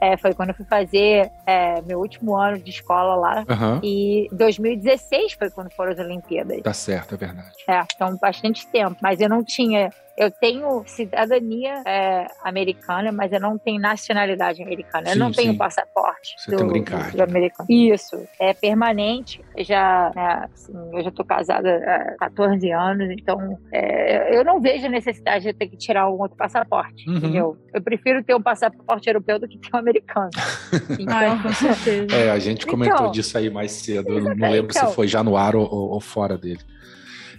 É, 0.00 0.16
foi 0.16 0.32
quando 0.32 0.50
eu 0.50 0.54
fui 0.54 0.64
fazer 0.64 1.30
é, 1.50 1.82
meu 1.82 1.98
último 1.98 2.36
ano 2.36 2.58
de 2.58 2.70
escola 2.70 3.16
lá. 3.16 3.44
Uhum. 3.48 3.80
E 3.82 4.28
2016 4.32 5.32
foi 5.32 5.50
quando 5.50 5.70
foram 5.72 5.92
as 5.92 5.98
Olimpíadas. 5.98 6.62
Tá 6.62 6.72
certo, 6.72 7.14
é 7.14 7.18
verdade. 7.18 7.56
É, 7.68 7.82
então 7.94 8.16
bastante 8.16 8.66
tempo. 8.68 8.96
Mas 9.02 9.20
eu 9.20 9.28
não 9.28 9.42
tinha 9.42 9.90
eu 10.20 10.30
tenho 10.30 10.82
cidadania 10.84 11.82
é, 11.86 12.26
americana, 12.44 13.10
mas 13.10 13.32
eu 13.32 13.40
não 13.40 13.56
tenho 13.56 13.80
nacionalidade 13.80 14.62
americana. 14.62 15.06
Sim, 15.06 15.12
eu 15.12 15.18
não 15.18 15.32
tenho 15.32 15.56
passaporte. 15.56 16.34
Você 16.36 16.50
do, 16.50 16.56
tem 16.58 16.66
um 16.66 16.68
green 16.68 16.84
card. 16.84 17.16
Do 17.16 17.22
americano. 17.22 17.66
Isso. 17.70 18.28
É 18.38 18.52
permanente. 18.52 19.42
Eu 19.56 19.64
já, 19.64 20.12
né, 20.14 20.46
assim, 20.52 20.74
eu 20.92 21.02
já 21.02 21.10
tô 21.10 21.24
casada 21.24 21.70
há 21.70 22.16
14 22.18 22.70
anos, 22.70 23.08
então 23.10 23.58
é, 23.72 24.36
eu 24.36 24.44
não 24.44 24.60
vejo 24.60 24.84
a 24.84 24.90
necessidade 24.90 25.44
de 25.44 25.54
ter 25.54 25.68
que 25.68 25.76
tirar 25.78 26.06
um 26.10 26.20
outro 26.20 26.36
passaporte, 26.36 27.08
uhum. 27.08 27.16
entendeu? 27.16 27.56
Eu 27.72 27.80
prefiro 27.80 28.22
ter 28.22 28.34
um 28.34 28.42
passaporte 28.42 29.08
europeu 29.08 29.38
do 29.38 29.48
que 29.48 29.56
ter 29.56 29.74
um 29.74 29.78
americano. 29.78 30.30
Então, 31.00 31.39
com 31.42 31.52
certeza. 31.52 32.14
É, 32.14 32.30
a 32.30 32.38
gente 32.38 32.66
comentou 32.66 32.98
então, 32.98 33.10
disso 33.10 33.36
aí 33.36 33.50
mais 33.50 33.72
cedo. 33.72 34.20
Não 34.36 34.50
lembro 34.50 34.70
então, 34.70 34.88
se 34.88 34.94
foi 34.94 35.08
já 35.08 35.22
no 35.22 35.36
ar 35.36 35.56
ou, 35.56 35.68
ou 35.70 36.00
fora 36.00 36.36
dele. 36.36 36.60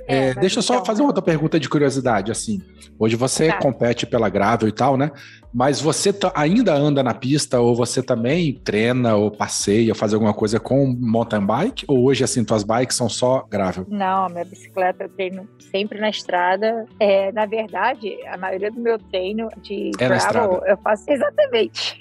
É, 0.07 0.29
é, 0.29 0.33
deixa 0.33 0.59
eu 0.59 0.63
só 0.63 0.75
então... 0.75 0.85
fazer 0.85 1.01
uma 1.01 1.09
outra 1.09 1.21
pergunta 1.21 1.59
de 1.59 1.69
curiosidade, 1.69 2.31
assim. 2.31 2.61
Hoje 2.97 3.15
você 3.15 3.47
tá. 3.47 3.57
compete 3.59 4.05
pela 4.05 4.29
Gravel 4.29 4.67
e 4.67 4.71
tal, 4.71 4.97
né? 4.97 5.11
Mas 5.53 5.81
você 5.81 6.13
ainda 6.33 6.73
anda 6.73 7.03
na 7.03 7.13
pista 7.13 7.59
ou 7.59 7.75
você 7.75 8.01
também 8.01 8.53
treina 8.53 9.15
ou 9.15 9.29
passeia, 9.29 9.93
faz 9.93 10.13
alguma 10.13 10.33
coisa 10.33 10.59
com 10.59 10.95
mountain 10.99 11.45
bike? 11.45 11.85
Ou 11.87 12.05
hoje, 12.05 12.23
assim, 12.23 12.43
tuas 12.43 12.63
bikes 12.63 12.95
são 12.95 13.09
só 13.09 13.45
gravel? 13.49 13.85
Não, 13.89 14.27
minha 14.29 14.45
bicicleta 14.45 15.03
eu 15.03 15.09
treino 15.09 15.47
sempre 15.71 15.99
na 15.99 16.09
estrada. 16.09 16.85
É, 16.99 17.31
na 17.31 17.45
verdade, 17.45 18.17
a 18.27 18.37
maioria 18.37 18.71
do 18.71 18.79
meu 18.79 18.97
treino 18.97 19.49
de 19.61 19.91
é 19.99 20.07
gravel 20.07 20.61
eu 20.65 20.77
faço 20.77 21.09
exatamente. 21.09 21.99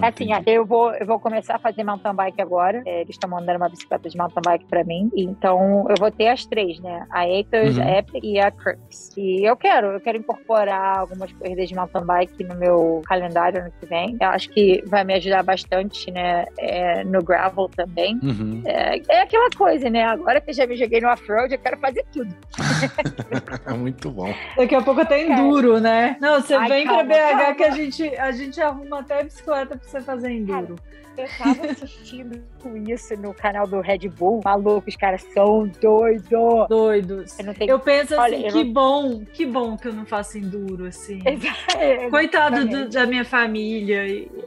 Ah, 0.00 0.08
assim, 0.08 0.28
eu 0.46 0.64
vou, 0.64 0.92
eu 0.94 1.06
vou 1.06 1.18
começar 1.18 1.56
a 1.56 1.58
fazer 1.58 1.82
mountain 1.82 2.14
bike 2.14 2.40
agora. 2.40 2.82
É, 2.86 3.00
eles 3.00 3.16
estão 3.16 3.28
mandando 3.28 3.58
uma 3.58 3.68
bicicleta 3.68 4.08
de 4.08 4.16
mountain 4.16 4.42
bike 4.44 4.66
para 4.66 4.84
mim. 4.84 5.10
Então, 5.16 5.86
eu 5.88 5.96
vou 5.98 6.10
ter 6.10 6.28
as 6.28 6.46
três, 6.46 6.78
né? 6.80 7.06
A 7.10 7.24
Hiatus, 7.24 7.76
uhum. 7.76 7.88
Epic 7.88 8.24
e 8.24 8.38
a 8.38 8.50
Crux. 8.50 9.10
E 9.16 9.44
eu 9.44 9.56
quero, 9.56 9.88
eu 9.88 10.00
quero 10.00 10.18
incorporar 10.18 10.98
algumas 10.98 11.32
corridas 11.32 11.68
de 11.68 11.74
mountain 11.74 12.04
bike 12.04 12.44
no 12.44 12.54
meu 12.54 12.75
calendário 13.06 13.60
ano 13.60 13.72
que 13.80 13.86
vem. 13.86 14.16
Eu 14.20 14.28
acho 14.28 14.48
que 14.50 14.82
vai 14.86 15.04
me 15.04 15.14
ajudar 15.14 15.42
bastante, 15.42 16.10
né, 16.10 16.44
é, 16.58 17.04
no 17.04 17.22
gravel 17.22 17.68
também. 17.74 18.18
Uhum. 18.22 18.62
É, 18.64 19.00
é, 19.08 19.22
aquela 19.22 19.50
coisa, 19.50 19.88
né, 19.90 20.04
agora 20.04 20.40
que 20.40 20.50
eu 20.50 20.54
já 20.54 20.66
me 20.66 20.76
joguei 20.76 21.00
no 21.00 21.08
off-road, 21.08 21.54
eu 21.54 21.58
quero 21.58 21.78
fazer 21.78 22.04
tudo. 22.12 22.34
Muito 23.78 24.10
bom. 24.10 24.32
Daqui 24.56 24.74
a 24.74 24.82
pouco 24.82 25.00
até 25.00 25.22
enduro, 25.22 25.80
né? 25.80 26.16
Não, 26.20 26.40
você 26.40 26.54
Ai, 26.54 26.68
vem 26.68 26.86
calma, 26.86 27.04
pra 27.04 27.14
BH 27.14 27.38
calma. 27.38 27.54
que 27.54 27.64
a 27.64 27.70
gente, 27.70 28.16
a 28.16 28.32
gente 28.32 28.60
arruma 28.60 29.00
até 29.00 29.22
bicicleta 29.24 29.76
pra 29.76 29.88
você 29.88 30.00
fazer 30.00 30.30
enduro. 30.30 30.76
Cara, 30.76 31.05
eu 31.16 31.28
tava 31.38 31.70
assistindo 31.70 32.42
isso 32.86 33.16
no 33.16 33.32
canal 33.34 33.66
do 33.66 33.80
Red 33.80 34.08
Bull. 34.08 34.40
Maluco, 34.44 34.88
os 34.88 34.96
caras 34.96 35.22
são 35.34 35.68
doidos. 35.80 36.68
Doidos. 36.68 37.38
Eu, 37.38 37.54
tenho... 37.54 37.70
eu 37.70 37.80
penso 37.80 38.14
assim, 38.14 38.36
Olha, 38.36 38.52
que 38.52 38.64
não... 38.64 38.72
bom, 38.72 39.24
que 39.24 39.46
bom 39.46 39.76
que 39.76 39.88
eu 39.88 39.92
não 39.92 40.06
faço 40.06 40.38
enduro, 40.38 40.86
assim. 40.86 41.20
Exatamente. 41.24 42.10
Coitado 42.10 42.66
do, 42.66 42.88
da 42.88 43.06
minha 43.06 43.24
família. 43.24 44.06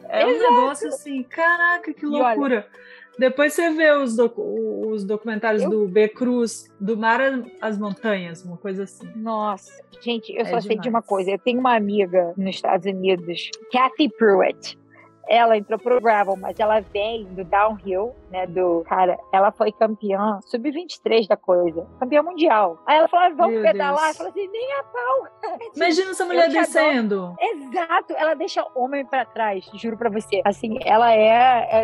É 0.10 0.30
Exato. 0.30 0.54
um 0.54 0.56
negócio 0.56 0.88
assim, 0.90 1.24
caraca, 1.24 1.94
que 1.94 2.06
loucura. 2.06 2.68
Depois 3.20 3.54
você 3.54 3.70
vê 3.72 3.92
os, 3.92 4.16
docu 4.16 4.42
os 4.90 5.04
documentários 5.04 5.64
eu... 5.64 5.70
do 5.70 5.88
B 5.90 6.08
Cruz, 6.08 6.74
do 6.80 6.96
Mar 6.96 7.20
às 7.60 7.78
Montanhas, 7.78 8.46
uma 8.46 8.56
coisa 8.56 8.84
assim. 8.84 9.10
Nossa, 9.14 9.84
gente, 10.00 10.32
eu 10.32 10.42
é 10.42 10.46
só 10.46 10.60
demais. 10.60 10.66
sei 10.66 10.80
de 10.80 10.88
uma 10.88 11.02
coisa. 11.02 11.32
Eu 11.32 11.38
tenho 11.38 11.60
uma 11.60 11.76
amiga 11.76 12.34
nos 12.38 12.56
Estados 12.56 12.86
Unidos, 12.86 13.50
Kathy 13.74 14.08
Pruitt 14.08 14.80
ela 15.30 15.56
entrou 15.56 15.78
pro 15.78 16.02
gravel, 16.02 16.36
mas 16.36 16.60
ela 16.60 16.80
vem 16.80 17.26
do 17.26 17.44
downhill, 17.44 18.16
né, 18.32 18.48
do 18.48 18.84
cara, 18.90 19.16
ela 19.32 19.52
foi 19.52 19.72
campeã 19.72 20.40
sub-23 20.42 21.28
da 21.28 21.38
coisa, 21.38 21.86
campeã 22.00 22.24
mundial. 22.24 22.80
Aí 22.88 22.98
ela 22.98 23.08
falou, 23.08 23.28
ah, 23.28 23.30
vamos 23.36 23.54
Meu 23.54 23.62
pedalar, 23.62 24.06
Deus. 24.06 24.20
eu 24.20 24.26
falei 24.26 24.32
assim, 24.32 24.52
nem 24.52 24.74
a 24.74 24.84
pau. 24.84 25.60
Imagina 25.76 26.12
essa 26.12 26.26
mulher 26.26 26.50
descendo. 26.50 27.36
Exato, 27.40 28.14
ela 28.18 28.34
deixa 28.34 28.66
homem 28.74 29.06
para 29.06 29.24
trás, 29.24 29.70
juro 29.76 29.96
para 29.96 30.10
você. 30.10 30.42
Assim, 30.44 30.80
ela 30.84 31.14
é, 31.14 31.84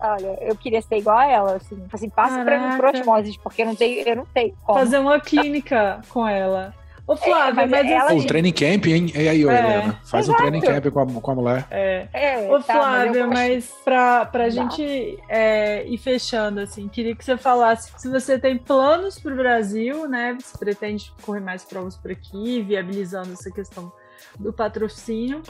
olha, 0.00 0.36
eu 0.40 0.56
queria 0.56 0.82
ser 0.82 0.96
igual 0.96 1.18
a 1.18 1.26
ela, 1.26 1.56
assim, 1.56 1.86
assim 1.92 2.10
passa 2.10 2.44
Caraca. 2.44 2.44
pra 2.44 2.68
mim 2.68 2.76
por 2.76 2.86
osmose, 2.86 3.38
porque 3.42 3.62
eu 3.62 3.66
não 3.66 3.76
tenho, 3.76 4.08
eu 4.08 4.16
não 4.16 4.26
tenho 4.26 4.56
como. 4.64 4.78
Fazer 4.78 4.98
uma 4.98 5.20
clínica 5.20 6.00
com 6.08 6.26
ela. 6.26 6.74
Ô, 7.06 7.14
é, 7.14 7.16
Flávia, 7.16 7.62
é, 7.62 7.66
mas, 7.66 7.70
mas 7.70 7.90
ela... 7.90 8.12
Um 8.14 8.26
training 8.26 8.52
camp, 8.52 8.86
hein? 8.86 9.12
E 9.14 9.28
aí, 9.28 9.44
é, 9.44 9.58
Helena? 9.58 10.00
Faz 10.04 10.26
exato. 10.26 10.32
um 10.32 10.42
training 10.42 10.60
camp 10.60 10.92
com 10.92 11.00
a, 11.00 11.06
com 11.06 11.30
a 11.30 11.34
mulher. 11.34 11.66
É. 11.70 12.08
é 12.12 12.52
Ô, 12.52 12.60
tá, 12.60 12.74
Flávia, 12.74 13.26
mas, 13.26 13.38
mas 13.38 13.70
pra, 13.84 14.26
pra 14.26 14.48
gente 14.48 15.18
é, 15.28 15.86
ir 15.86 15.98
fechando, 15.98 16.60
assim, 16.60 16.88
queria 16.88 17.14
que 17.14 17.24
você 17.24 17.36
falasse 17.36 17.92
se 17.96 18.08
você 18.08 18.38
tem 18.38 18.58
planos 18.58 19.20
pro 19.20 19.36
Brasil, 19.36 20.08
né? 20.08 20.36
Você 20.40 20.58
pretende 20.58 21.12
correr 21.22 21.40
mais 21.40 21.64
provas 21.64 21.96
por 21.96 22.10
aqui, 22.10 22.60
viabilizando 22.62 23.32
essa 23.32 23.50
questão 23.50 23.92
do 24.38 24.52
patrocínio. 24.52 25.42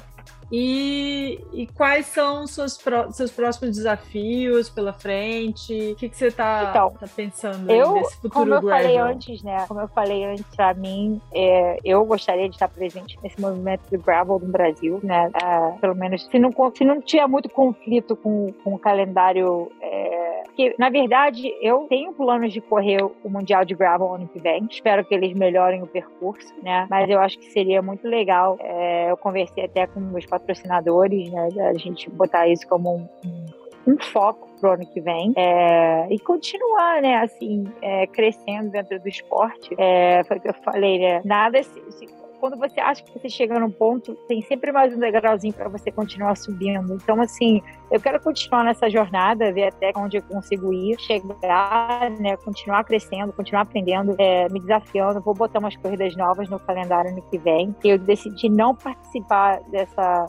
E, 0.51 1.41
e 1.53 1.67
quais 1.67 2.07
são 2.07 2.47
seus, 2.47 2.79
seus 3.13 3.31
próximos 3.33 3.77
desafios 3.77 4.69
pela 4.69 4.93
frente? 4.93 5.93
O 5.93 5.97
que, 5.97 6.09
que 6.09 6.17
você 6.17 6.29
está 6.29 6.69
então, 6.71 6.91
tá 6.91 7.07
pensando 7.15 7.71
eu, 7.71 7.95
nesse 7.95 8.17
futuro 8.17 8.33
Como 8.33 8.55
eu 8.55 8.63
gravel? 8.63 8.85
falei 8.85 8.99
antes, 8.99 9.43
né? 9.43 9.65
Como 9.67 9.81
eu 9.81 9.89
falei 9.89 10.25
antes, 10.25 10.45
para 10.55 10.73
mim, 10.75 11.21
é, 11.35 11.79
eu 11.85 12.05
gostaria 12.05 12.49
de 12.49 12.55
estar 12.55 12.69
presente 12.69 13.19
nesse 13.23 13.41
movimento 13.41 13.91
do 13.91 13.99
gravel 13.99 14.39
no 14.39 14.49
Brasil, 14.49 15.01
né? 15.03 15.31
É, 15.43 15.79
pelo 15.81 15.95
menos, 15.95 16.25
se 16.27 16.39
não, 16.39 16.53
se 16.75 16.85
não 16.85 17.01
tinha 17.01 17.27
muito 17.27 17.49
conflito 17.49 18.15
com, 18.17 18.53
com 18.63 18.75
o 18.75 18.79
calendário. 18.79 19.71
É, 19.81 20.16
porque, 20.57 20.75
na 20.79 20.89
verdade, 20.89 21.55
eu 21.61 21.87
tenho 21.87 22.15
planos 22.15 22.51
de 22.51 22.63
correr 22.63 23.05
o 23.05 23.29
Mundial 23.29 23.63
de 23.63 23.75
Gravel 23.75 24.15
ano 24.15 24.27
que 24.27 24.41
vem. 24.41 24.67
Espero 24.71 25.05
que 25.05 25.15
eles 25.15 25.35
melhorem 25.35 25.83
o 25.83 25.87
percurso, 25.87 26.51
né? 26.63 26.87
Mas 26.89 27.11
eu 27.11 27.21
acho 27.21 27.39
que 27.39 27.53
seria 27.53 27.83
muito 27.83 28.09
legal. 28.09 28.57
É, 28.61 29.11
eu 29.11 29.19
conversei 29.19 29.67
até 29.67 29.87
com 29.87 30.01
meus 30.01 30.25
patrocinadores, 30.25 31.31
né? 31.31 31.49
A 31.69 31.75
gente 31.75 32.09
botar 32.09 32.49
isso 32.49 32.67
como 32.67 32.97
um, 32.97 33.09
um, 33.29 33.93
um 33.93 33.99
foco 34.01 34.49
pro 34.59 34.73
ano 34.73 34.87
que 34.87 34.99
vem 34.99 35.35
é, 35.37 36.07
e 36.09 36.19
continuar, 36.19 37.03
né, 37.03 37.17
assim, 37.17 37.65
é, 37.83 38.07
crescendo 38.07 38.71
dentro 38.71 38.99
do 38.99 39.09
esporte. 39.11 39.75
É, 39.77 40.25
foi 40.25 40.39
o 40.39 40.41
que 40.41 40.49
eu 40.49 40.55
falei, 40.55 40.99
né? 40.99 41.21
Nada 41.23 41.63
se, 41.63 41.93
se 41.93 42.07
quando 42.47 42.59
você 42.59 42.79
acha 42.79 43.03
que 43.03 43.19
você 43.19 43.29
chega 43.29 43.59
num 43.59 43.71
ponto, 43.71 44.15
tem 44.29 44.41
sempre 44.43 44.71
mais 44.71 44.95
um 44.95 45.01
degrauzinho 45.01 45.53
para 45.53 45.69
você 45.69 45.91
continuar 45.91 46.37
subindo. 46.37 46.95
Então, 46.95 47.21
assim, 47.21 47.61
eu 47.91 48.01
quero 48.01 48.21
continuar 48.21 48.63
nessa 48.63 48.89
jornada, 48.89 49.53
ver 49.53 49.65
até 49.69 49.93
onde 49.97 50.19
eu 50.19 50.23
consigo 50.23 50.73
ir, 50.73 50.97
chegar, 51.01 52.09
né, 52.21 52.37
continuar 52.37 52.85
crescendo, 52.85 53.33
continuar 53.33 53.63
aprendendo, 53.63 54.15
é, 54.17 54.49
me 54.49 54.61
desafiando. 54.61 55.21
Vou 55.21 55.35
botar 55.35 55.59
umas 55.59 55.77
corridas 55.77 56.15
novas 56.15 56.49
no 56.49 56.61
calendário 56.61 57.11
ano 57.11 57.23
que 57.31 57.37
vem. 57.37 57.75
Eu 57.83 57.99
decidi 57.99 58.49
não 58.49 58.77
participar 58.77 59.61
dessa 59.69 60.29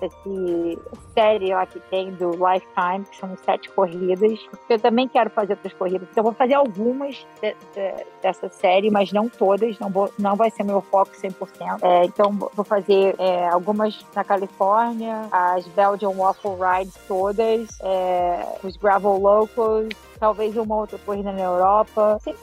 série 1.14 1.54
lá 1.54 1.66
que 1.68 1.80
tem 1.92 2.12
do 2.14 2.32
Lifetime, 2.32 3.06
que 3.12 3.18
são 3.18 3.36
sete 3.46 3.70
corridas, 3.72 4.40
porque 4.50 4.74
eu 4.74 4.80
também 4.80 5.08
quero 5.08 5.30
fazer 5.30 5.54
outras 5.54 5.74
corridas. 5.74 6.08
Então, 6.12 6.24
vou 6.24 6.34
fazer 6.34 6.56
algumas 6.56 7.28
de, 7.42 7.56
de, 7.76 8.06
dessa 8.24 8.50
série, 8.50 8.90
mas 8.90 9.12
não 9.12 9.30
todas, 9.30 9.78
não, 9.80 9.90
vou, 9.90 10.12
não 10.18 10.36
vai 10.36 10.50
ser 10.50 10.64
meu 10.64 10.82
foco 10.82 11.12
100%. 11.12 11.80
É, 11.82 12.07
então, 12.08 12.32
vou 12.32 12.66
fazer 12.66 13.16
é, 13.20 13.48
algumas 13.50 14.06
na 14.16 14.24
Califórnia, 14.24 15.28
as 15.32 15.68
Belgian 15.68 16.12
Waffle 16.12 16.56
Rides 16.56 16.96
todas, 17.08 17.68
é, 17.82 18.46
os 18.64 18.78
Gravel 18.78 19.18
Locals, 19.18 19.90
talvez 20.18 20.56
uma 20.58 20.76
outra 20.76 20.98
corrida 21.00 21.32
na 21.32 21.42
Europa. 21.42 22.16
Assim, 22.16 22.34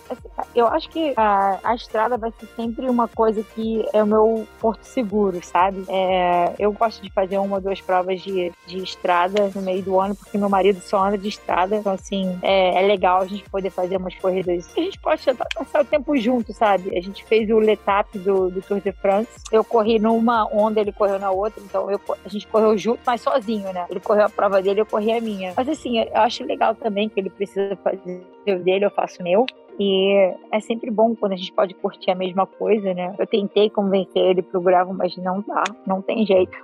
eu 0.55 0.67
acho 0.69 0.89
que 0.89 1.13
a, 1.17 1.59
a, 1.63 1.75
estrada 1.75 2.17
vai 2.17 2.33
ser 2.39 2.47
sempre 2.57 2.89
uma 2.89 3.09
coisa 3.09 3.43
que 3.55 3.85
é 3.93 4.03
o 4.03 4.07
meu 4.07 4.47
porto 4.61 4.85
seguro, 4.85 5.41
sabe? 5.43 5.85
É, 5.89 6.55
eu 6.59 6.73
gosto 6.73 7.03
de 7.03 7.11
fazer 7.11 7.39
uma 7.39 7.57
ou 7.57 7.61
duas 7.61 7.81
provas 7.81 8.21
de, 8.21 8.53
de 8.67 8.79
estrada 8.79 9.51
no 9.55 9.63
meio 9.63 9.83
do 9.83 10.01
ano, 10.01 10.15
porque 10.15 10.39
meu 10.39 10.49
marido 10.49 10.81
só 10.81 11.05
anda 11.05 11.19
de 11.19 11.29
estrada. 11.29 11.77
Então, 11.77 11.93
assim, 11.93 12.39
é, 12.43 12.83
é 12.83 12.87
legal 12.87 13.21
a 13.21 13.27
gente 13.27 13.49
poder 13.51 13.71
fazer 13.71 13.97
umas 13.97 14.15
corridas. 14.15 14.71
A 14.77 14.81
gente 14.81 14.99
pode 14.99 15.23
passar 15.55 15.83
o 15.83 15.85
tempo 15.85 16.17
junto, 16.17 16.53
sabe? 16.53 16.97
A 16.97 17.01
gente 17.01 17.25
fez 17.25 17.51
o 17.51 17.59
Letap 17.59 18.19
do, 18.19 18.51
do 18.51 18.63
Tour 18.63 18.81
de 18.81 18.93
France. 18.93 19.31
Eu 19.51 19.65
corri 19.65 19.99
numa 19.99 20.47
onda, 20.47 20.81
ele 20.81 20.93
correu 20.93 21.19
na 21.19 21.31
outra. 21.31 21.63
Então, 21.63 21.91
eu, 21.91 22.01
a 22.25 22.29
gente 22.29 22.47
correu 22.47 22.77
junto, 22.79 23.01
mas 23.07 23.21
sozinho, 23.21 23.73
né? 23.73 23.87
Ele 23.91 24.01
correu 24.01 24.27
a 24.27 24.31
prova 24.31 24.63
dele, 24.63 24.81
eu 24.81 24.87
corri 24.87 25.13
a 25.13 25.21
minha. 25.21 25.53
Mas, 25.57 25.69
assim, 25.69 25.99
eu 25.99 26.21
acho 26.21 26.45
legal 26.45 26.75
também 26.75 27.09
que 27.09 27.19
ele 27.19 27.31
precisa 27.31 27.64
fazer 27.83 28.23
o 28.47 28.59
dele, 28.59 28.85
eu 28.85 28.91
faço 28.91 29.21
o 29.21 29.25
meu. 29.25 29.47
E 29.79 30.33
é 30.53 30.61
sempre 30.61 30.91
bom 30.91 31.17
quando 31.17 31.33
a 31.33 31.37
gente 31.37 31.53
pode 31.53 31.75
curtir 31.75 32.11
a 32.11 32.15
mesma 32.15 32.47
coisa, 32.47 32.95
né? 32.95 33.15
Eu 33.19 33.27
tentei 33.27 33.69
convencer 33.69 34.23
ele 34.23 34.43
pro 34.43 34.61
gravo, 34.61 34.95
mas 34.95 35.17
não 35.17 35.45
dá, 35.47 35.65
não 35.87 36.01
tem 36.01 36.25
jeito. 36.25 36.57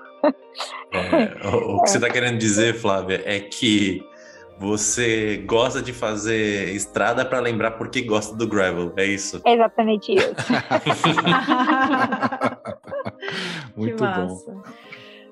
É, 0.93 1.49
o, 1.49 1.77
o, 1.77 1.83
que 1.83 1.89
é. 1.89 1.93
você 1.93 1.97
está 1.97 2.11
querendo 2.11 2.39
dizer, 2.39 2.75
Flávia, 2.75 3.23
é 3.25 3.41
que 3.41 4.05
você 4.59 5.43
gosta 5.47 5.81
de 5.81 5.93
fazer 5.93 6.75
estrada 6.75 7.25
para 7.25 7.41
lembrar 7.41 7.73
por 7.73 7.89
que 7.89 8.03
gosta 8.03 8.37
do 8.37 8.47
gravel, 8.47 8.93
é 8.97 9.07
isso? 9.07 9.41
É 9.45 9.55
exatamente 9.55 10.13
isso. 10.13 10.35
Muito 13.75 14.05
bom. 14.05 14.63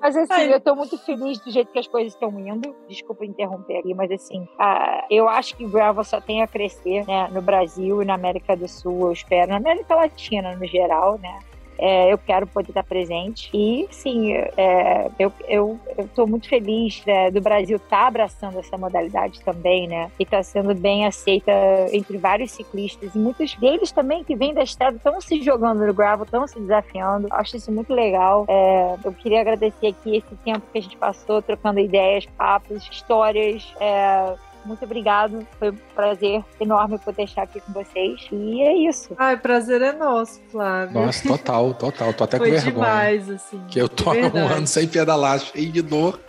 Mas 0.01 0.15
assim, 0.15 0.33
Ai. 0.33 0.53
eu 0.53 0.59
tô 0.59 0.75
muito 0.75 0.97
feliz 0.99 1.39
do 1.39 1.51
jeito 1.51 1.71
que 1.71 1.79
as 1.79 1.87
coisas 1.87 2.13
estão 2.13 2.29
indo. 2.39 2.75
Desculpa 2.87 3.25
interromper 3.25 3.77
ali, 3.77 3.93
mas 3.93 4.11
assim, 4.11 4.41
uh, 4.41 5.05
eu 5.09 5.27
acho 5.27 5.55
que 5.55 5.65
o 5.65 5.69
gravel 5.69 6.03
só 6.03 6.21
tem 6.21 6.41
a 6.41 6.47
crescer, 6.47 7.05
né? 7.05 7.27
No 7.31 7.41
Brasil 7.41 8.01
e 8.01 8.05
na 8.05 8.15
América 8.15 8.55
do 8.55 8.67
Sul, 8.67 9.07
eu 9.07 9.11
espero. 9.11 9.49
Na 9.49 9.57
América 9.57 9.95
Latina, 9.95 10.55
no 10.55 10.65
geral, 10.65 11.19
né? 11.19 11.39
É, 11.79 12.11
eu 12.11 12.17
quero 12.17 12.45
poder 12.45 12.69
estar 12.69 12.83
presente. 12.83 13.49
E, 13.53 13.87
sim, 13.89 14.33
é, 14.33 15.09
eu, 15.17 15.31
eu 15.47 15.79
muito 16.27 16.47
feliz 16.49 17.03
né, 17.05 17.31
do 17.31 17.41
Brasil 17.41 17.77
estar 17.77 18.01
tá 18.01 18.07
abraçando 18.07 18.59
essa 18.59 18.77
modalidade 18.77 19.39
também, 19.41 19.87
né? 19.87 20.11
E 20.19 20.23
está 20.23 20.43
sendo 20.43 20.75
bem 20.75 21.05
aceita 21.05 21.51
entre 21.91 22.17
vários 22.17 22.51
ciclistas. 22.51 23.15
E 23.15 23.17
muitos 23.17 23.55
deles 23.55 23.91
também 23.91 24.23
que 24.23 24.35
vêm 24.35 24.53
da 24.53 24.61
estrada 24.61 24.97
estão 24.97 25.19
se 25.21 25.41
jogando 25.41 25.85
no 25.85 25.93
gravel, 25.93 26.25
estão 26.25 26.45
se 26.45 26.59
desafiando. 26.59 27.27
Acho 27.31 27.55
isso 27.55 27.71
muito 27.71 27.93
legal. 27.93 28.45
É, 28.47 28.95
eu 29.03 29.13
queria 29.13 29.41
agradecer 29.41 29.87
aqui 29.87 30.17
esse 30.17 30.35
tempo 30.43 30.61
que 30.71 30.77
a 30.77 30.81
gente 30.81 30.97
passou 30.97 31.41
trocando 31.41 31.79
ideias, 31.79 32.25
papos, 32.37 32.87
histórias. 32.91 33.73
É, 33.79 34.35
muito 34.65 34.83
obrigado. 34.83 35.45
Foi 35.57 35.71
um 35.71 35.77
prazer 35.95 36.43
enorme 36.59 36.97
poder 36.99 37.23
estar 37.23 37.43
aqui 37.43 37.59
com 37.61 37.71
vocês. 37.73 38.27
E 38.31 38.61
é 38.61 38.73
isso. 38.89 39.13
Ai, 39.17 39.37
prazer 39.37 39.81
é 39.81 39.91
nosso, 39.91 40.41
Flávio. 40.51 40.93
Nossa, 41.01 41.27
total, 41.27 41.73
total. 41.73 42.13
Tô 42.13 42.23
até 42.23 42.37
Foi 42.37 42.47
com 42.47 42.55
vergonha. 42.55 42.73
demais, 42.73 43.29
assim. 43.29 43.61
Que 43.67 43.79
eu 43.79 43.89
tô 43.89 44.11
um 44.11 44.47
ano 44.47 44.67
sem 44.67 44.87
pedalar, 44.87 45.39
cheio 45.39 45.71
de 45.71 45.81
dor, 45.81 46.19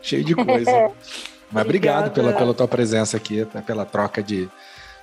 cheio 0.00 0.24
de 0.24 0.34
coisa. 0.34 0.90
Mas 1.50 1.64
obrigado 1.64 2.10
pela, 2.12 2.32
pela 2.32 2.54
tua 2.54 2.66
presença 2.66 3.16
aqui, 3.18 3.46
pela 3.66 3.84
troca 3.84 4.22
de, 4.22 4.48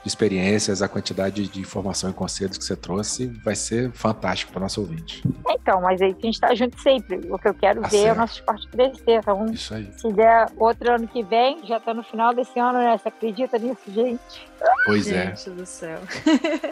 experiências, 0.06 0.82
a 0.82 0.88
quantidade 0.88 1.48
de 1.48 1.60
informação 1.60 2.10
e 2.10 2.14
conselhos 2.14 2.58
que 2.58 2.64
você 2.64 2.76
trouxe 2.76 3.28
vai 3.44 3.56
ser 3.56 3.92
fantástico 3.92 4.52
para 4.52 4.60
o 4.60 4.62
nosso 4.64 4.80
ouvinte. 4.82 5.24
Então, 5.50 5.82
mas 5.82 6.02
aí 6.02 6.12
a 6.12 6.26
gente 6.26 6.36
está 6.36 6.56
junto 6.56 6.82
sempre. 6.82 7.18
O 7.30 7.38
que 7.38 7.48
eu 7.48 7.54
quero 7.54 7.82
tá 7.82 7.88
ver 7.88 7.98
certo. 7.98 8.10
é 8.10 8.14
o 8.14 8.16
nosso 8.16 8.34
esporte 8.36 8.68
crescer. 8.70 9.20
Então, 9.20 9.46
Isso 9.48 9.74
aí. 9.74 9.92
se 9.98 10.12
der 10.14 10.48
outro 10.58 10.92
ano 10.94 11.08
que 11.08 11.22
vem, 11.24 11.66
já 11.66 11.78
está 11.78 11.94
no 11.94 12.04
final 12.04 12.34
desse 12.34 12.58
ano, 12.60 12.80
né? 12.80 12.98
Você 12.98 13.10
acredita 13.10 13.58
nisso, 13.60 13.82
gente? 13.88 14.50
Pois 14.86 15.06
gente 15.06 15.18
é. 15.18 15.36
Gente 15.36 15.50
do 15.52 15.66
céu. 15.66 16.00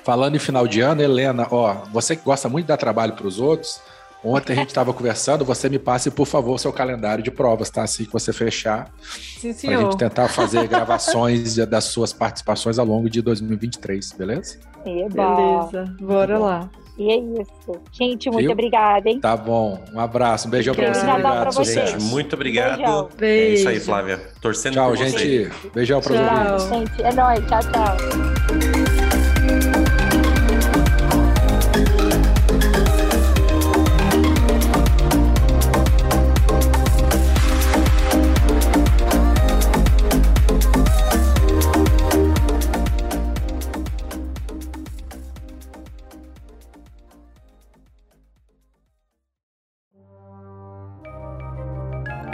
Falando 0.04 0.36
em 0.36 0.40
final 0.40 0.68
de 0.68 0.82
ano, 0.82 1.02
Helena, 1.02 1.48
ó, 1.52 1.74
você 1.92 2.16
que 2.16 2.24
gosta 2.24 2.50
muito 2.50 2.66
de 2.66 2.70
dar 2.70 2.78
trabalho 2.78 3.14
para 3.14 3.28
os 3.28 3.40
outros, 3.40 3.82
Ontem 4.24 4.54
a 4.54 4.56
gente 4.56 4.70
estava 4.70 4.94
conversando, 4.94 5.46
você 5.46 5.70
me 5.70 5.78
passe, 5.80 6.10
por 6.10 6.26
favor, 6.26 6.60
seu 6.60 6.74
calendário 6.74 7.24
de 7.24 7.32
provas, 7.32 7.70
tá? 7.70 7.84
Assim 7.84 8.06
que 8.06 8.12
você 8.12 8.34
fechar. 8.34 8.92
Sim, 9.40 9.54
senhor. 9.54 9.78
Pra 9.80 9.84
gente 9.84 9.98
tentar 9.98 10.28
fazer 10.28 10.68
gravações 10.68 11.56
das 11.56 11.86
suas 11.86 12.12
participações 12.12 12.80
ao 12.80 12.86
longo 12.86 13.10
de 13.10 13.22
2023, 13.22 14.14
beleza? 14.14 14.58
Beleza, 14.84 15.96
bora 16.00 16.38
lá. 16.40 16.70
E 16.98 17.12
é 17.12 17.18
isso. 17.18 17.80
Gente, 17.92 18.28
muito 18.30 18.46
Viu? 18.46 18.52
obrigada, 18.52 19.08
hein? 19.08 19.20
Tá 19.20 19.38
bom. 19.38 19.80
Um 19.94 20.00
abraço, 20.00 20.48
um 20.48 20.52
beijão 20.52 20.74
pra 20.74 20.92
você. 20.94 21.08
Obrigado, 21.08 21.42
pra 21.42 21.52
você. 21.52 21.88
Gente, 21.88 22.04
muito 22.06 22.34
obrigado. 22.34 22.78
Beijão. 22.78 23.10
Beijo. 23.18 23.52
É 23.52 23.54
isso 23.54 23.70
aí, 23.70 23.80
Flávia. 23.80 24.20
Torcendo 24.42 24.74
tchau, 24.74 24.90
por 24.90 24.98
gente. 24.98 25.14
Você. 25.46 25.70
Beijão 25.76 26.02
pra 26.02 26.16
tchau. 26.16 26.60
vocês. 26.60 26.80
Gente, 26.90 27.04
é 27.04 27.14
nóis. 27.14 27.40
Tchau, 27.46 27.60
tchau. 27.60 28.87